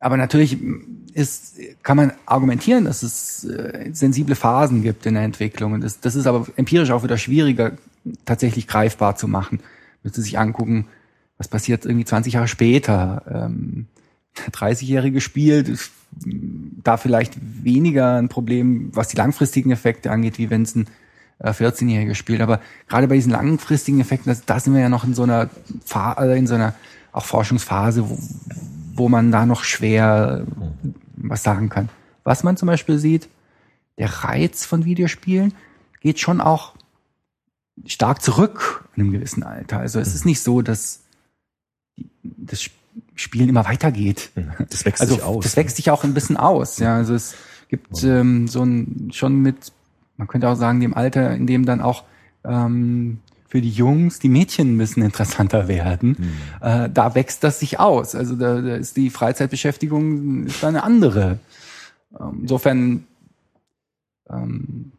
aber 0.00 0.16
natürlich 0.16 0.56
ist, 1.12 1.58
kann 1.82 1.96
man 1.96 2.12
argumentieren, 2.24 2.84
dass 2.84 3.02
es 3.02 3.44
äh, 3.44 3.90
sensible 3.92 4.36
Phasen 4.36 4.82
gibt 4.82 5.06
in 5.06 5.14
der 5.14 5.24
Entwicklung. 5.24 5.72
Und 5.72 5.82
das, 5.82 5.98
das 6.00 6.14
ist 6.14 6.26
aber 6.26 6.46
empirisch 6.56 6.90
auch 6.92 7.02
wieder 7.02 7.18
schwieriger, 7.18 7.72
tatsächlich 8.24 8.68
greifbar 8.68 9.16
zu 9.16 9.26
machen. 9.26 9.58
Müsste 10.04 10.22
sich 10.22 10.38
angucken, 10.38 10.86
was 11.36 11.48
passiert 11.48 11.84
irgendwie 11.84 12.04
20 12.04 12.34
Jahre 12.34 12.48
später. 12.48 13.22
Ähm, 13.28 13.86
30-Jährige 14.52 15.20
spielt, 15.20 15.68
mm, 16.24 16.80
da 16.82 16.96
vielleicht 16.96 17.34
weniger 17.40 18.16
ein 18.16 18.28
Problem, 18.28 18.90
was 18.94 19.08
die 19.08 19.16
langfristigen 19.16 19.70
Effekte 19.70 20.10
angeht, 20.10 20.38
wie 20.38 20.50
wenn 20.50 20.62
es 20.62 20.74
ein 20.74 20.86
äh, 21.38 21.50
14-Jähriger 21.50 22.14
spielt. 22.14 22.40
Aber 22.40 22.60
gerade 22.88 23.08
bei 23.08 23.14
diesen 23.14 23.32
langfristigen 23.32 24.00
Effekten, 24.00 24.30
das, 24.30 24.44
da 24.44 24.60
sind 24.60 24.74
wir 24.74 24.80
ja 24.80 24.88
noch 24.88 25.04
in 25.04 25.14
so 25.14 25.22
einer 25.22 25.50
Fa 25.84 26.14
äh, 26.14 26.38
in 26.38 26.46
so 26.46 26.54
einer 26.54 26.74
auch 27.12 27.24
Forschungsphase, 27.24 28.08
wo, 28.08 28.18
wo 28.94 29.08
man 29.08 29.32
da 29.32 29.46
noch 29.46 29.64
schwer 29.64 30.44
äh, 30.46 30.88
was 31.16 31.42
sagen 31.42 31.68
kann. 31.68 31.88
Was 32.24 32.44
man 32.44 32.56
zum 32.56 32.66
Beispiel 32.66 32.98
sieht, 32.98 33.28
der 33.98 34.24
Reiz 34.24 34.64
von 34.64 34.84
Videospielen 34.84 35.54
geht 36.00 36.20
schon 36.20 36.40
auch 36.40 36.74
stark 37.86 38.22
zurück 38.22 38.84
in 38.94 39.02
einem 39.02 39.12
gewissen 39.12 39.42
Alter. 39.42 39.78
Also 39.78 39.98
es 40.00 40.14
ist 40.14 40.24
nicht 40.24 40.40
so, 40.40 40.62
dass 40.62 41.02
das 42.22 42.70
Spielen 43.14 43.48
immer 43.48 43.64
weitergeht. 43.66 44.30
Das 44.70 44.84
wächst 44.84 45.00
Also 45.00 45.14
sich 45.14 45.22
aus. 45.24 45.44
das 45.44 45.56
wächst 45.56 45.76
sich 45.76 45.90
auch 45.90 46.04
ein 46.04 46.14
bisschen 46.14 46.36
aus. 46.36 46.78
Ja, 46.78 46.96
also 46.96 47.14
es 47.14 47.34
gibt 47.68 48.02
ähm, 48.04 48.48
so 48.48 48.62
ein 48.62 49.10
schon 49.12 49.36
mit, 49.40 49.72
man 50.16 50.28
könnte 50.28 50.48
auch 50.48 50.54
sagen, 50.56 50.80
dem 50.80 50.94
Alter, 50.94 51.34
in 51.34 51.46
dem 51.46 51.64
dann 51.66 51.80
auch 51.80 52.04
ähm, 52.44 53.18
für 53.48 53.60
die 53.60 53.70
Jungs 53.70 54.18
die 54.18 54.28
Mädchen 54.28 54.74
ein 54.74 54.78
bisschen 54.78 55.02
interessanter 55.02 55.68
werden. 55.68 56.16
Äh, 56.60 56.90
da 56.92 57.14
wächst 57.14 57.42
das 57.44 57.60
sich 57.60 57.80
aus. 57.80 58.14
Also 58.14 58.36
da, 58.36 58.60
da 58.60 58.76
ist 58.76 58.96
die 58.96 59.10
Freizeitbeschäftigung 59.10 60.44
ist 60.46 60.64
eine 60.64 60.82
andere. 60.82 61.38
Ähm, 62.18 62.40
insofern 62.42 63.04
ähm, 64.28 64.92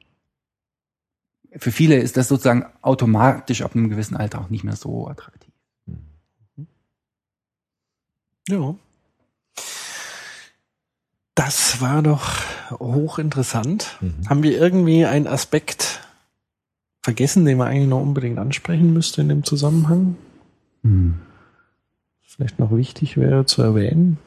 für 1.57 1.71
viele 1.71 1.97
ist 1.97 2.17
das 2.17 2.27
sozusagen 2.27 2.65
automatisch 2.81 3.61
ab 3.61 3.75
einem 3.75 3.89
gewissen 3.89 4.15
Alter 4.15 4.41
auch 4.41 4.49
nicht 4.49 4.63
mehr 4.63 4.75
so 4.75 5.07
attraktiv. 5.07 5.38
Ja. 8.49 8.75
Das 11.35 11.79
war 11.81 12.01
doch 12.01 12.43
hochinteressant. 12.71 13.97
Mhm. 14.01 14.29
Haben 14.29 14.43
wir 14.43 14.57
irgendwie 14.59 15.05
einen 15.05 15.27
Aspekt 15.27 16.01
vergessen, 17.01 17.45
den 17.45 17.57
man 17.57 17.67
eigentlich 17.67 17.87
noch 17.87 18.01
unbedingt 18.01 18.39
ansprechen 18.39 18.93
müsste 18.93 19.21
in 19.21 19.29
dem 19.29 19.43
Zusammenhang? 19.43 20.17
Vielleicht 22.23 22.59
noch 22.59 22.71
wichtig 22.75 23.17
wäre 23.17 23.45
zu 23.45 23.61
erwähnen? 23.61 24.17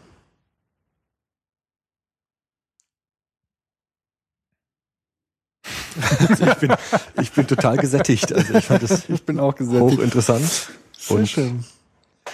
ich, 5.94 6.54
bin, 6.54 6.74
ich 7.20 7.32
bin 7.32 7.46
total 7.46 7.76
gesättigt. 7.76 8.32
Also 8.32 8.54
ich 8.54 8.64
fand 8.64 8.82
das 8.82 9.08
Ich 9.08 9.22
bin 9.24 9.38
auch 9.38 9.58
hochinteressant. 9.58 10.70
Sehr 10.98 11.16
Und 11.16 11.28
schön. 11.28 11.64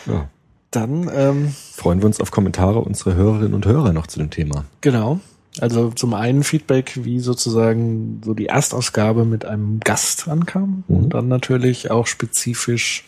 ja, 0.06 0.28
Dann, 0.70 1.10
ähm, 1.12 1.54
freuen 1.74 2.00
wir 2.00 2.06
uns 2.06 2.20
auf 2.20 2.30
Kommentare 2.30 2.80
unserer 2.80 3.14
Hörerinnen 3.14 3.54
und 3.54 3.64
Hörer 3.66 3.92
noch 3.92 4.06
zu 4.06 4.18
dem 4.18 4.30
Thema. 4.30 4.64
genau. 4.80 5.20
Also 5.60 5.90
zum 5.90 6.14
einen 6.14 6.44
Feedback, 6.44 7.00
wie 7.02 7.18
sozusagen 7.18 8.20
so 8.24 8.32
die 8.32 8.46
Erstausgabe 8.46 9.24
mit 9.24 9.44
einem 9.44 9.80
Gast 9.80 10.28
ankam 10.28 10.84
Mhm. 10.86 10.96
und 10.96 11.14
dann 11.14 11.26
natürlich 11.26 11.90
auch 11.90 12.06
spezifisch 12.06 13.04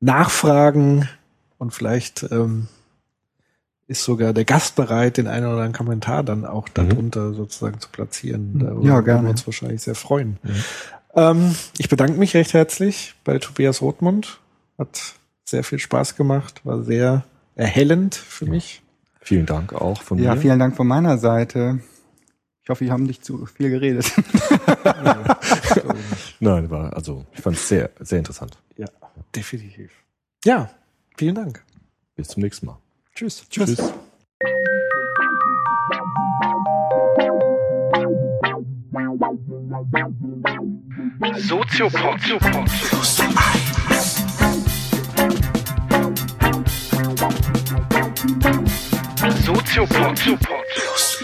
Nachfragen 0.00 1.08
und 1.58 1.72
vielleicht 1.72 2.26
ähm, 2.30 2.68
ist 3.86 4.04
sogar 4.04 4.32
der 4.32 4.44
Gast 4.44 4.76
bereit, 4.76 5.16
den 5.16 5.26
einen 5.26 5.44
oder 5.46 5.54
anderen 5.54 5.72
Kommentar 5.72 6.22
dann 6.22 6.44
auch 6.44 6.68
darunter 6.68 7.32
sozusagen 7.32 7.80
zu 7.80 7.88
platzieren. 7.90 8.58
Da 8.58 8.70
Mhm. 8.74 8.82
Ja, 8.82 8.94
würden 8.94 9.04
gerne. 9.04 9.22
wir 9.24 9.30
uns 9.30 9.46
wahrscheinlich 9.46 9.82
sehr 9.82 9.94
freuen. 9.94 10.38
Mhm. 10.42 10.50
Ähm, 11.14 11.54
ich 11.78 11.88
bedanke 11.88 12.18
mich 12.18 12.34
recht 12.34 12.52
herzlich 12.52 13.14
bei 13.24 13.38
Tobias 13.38 13.80
Rothmund. 13.82 14.38
Hat 14.78 15.14
sehr 15.50 15.64
viel 15.64 15.78
Spaß 15.78 16.16
gemacht, 16.16 16.64
war 16.64 16.82
sehr 16.82 17.24
erhellend 17.56 18.14
für 18.14 18.46
mich. 18.46 18.82
Vielen 19.20 19.46
Dank 19.46 19.72
auch 19.74 20.00
von 20.02 20.18
Ja, 20.18 20.34
mir. 20.34 20.40
vielen 20.40 20.58
Dank 20.58 20.76
von 20.76 20.86
meiner 20.86 21.18
Seite. 21.18 21.80
Ich 22.62 22.68
hoffe, 22.70 22.84
wir 22.84 22.92
haben 22.92 23.02
nicht 23.02 23.24
zu 23.24 23.44
viel 23.46 23.68
geredet. 23.70 24.10
Nein, 26.40 26.70
war 26.70 26.92
also 26.94 27.26
ich 27.32 27.40
fand 27.40 27.56
es 27.56 27.68
sehr 27.68 27.90
sehr 28.00 28.18
interessant. 28.18 28.56
Ja, 28.76 28.86
definitiv. 29.34 29.90
Ja, 30.44 30.70
vielen 31.16 31.34
Dank. 31.34 31.62
Bis 32.16 32.28
zum 32.28 32.42
nächsten 32.42 32.66
Mal. 32.66 32.78
Tschüss. 33.14 33.44
Tschüss. 33.50 33.76
Soziopod. 41.38 42.20
Soziopod. 48.20 50.18
Soziopod. 50.18 51.19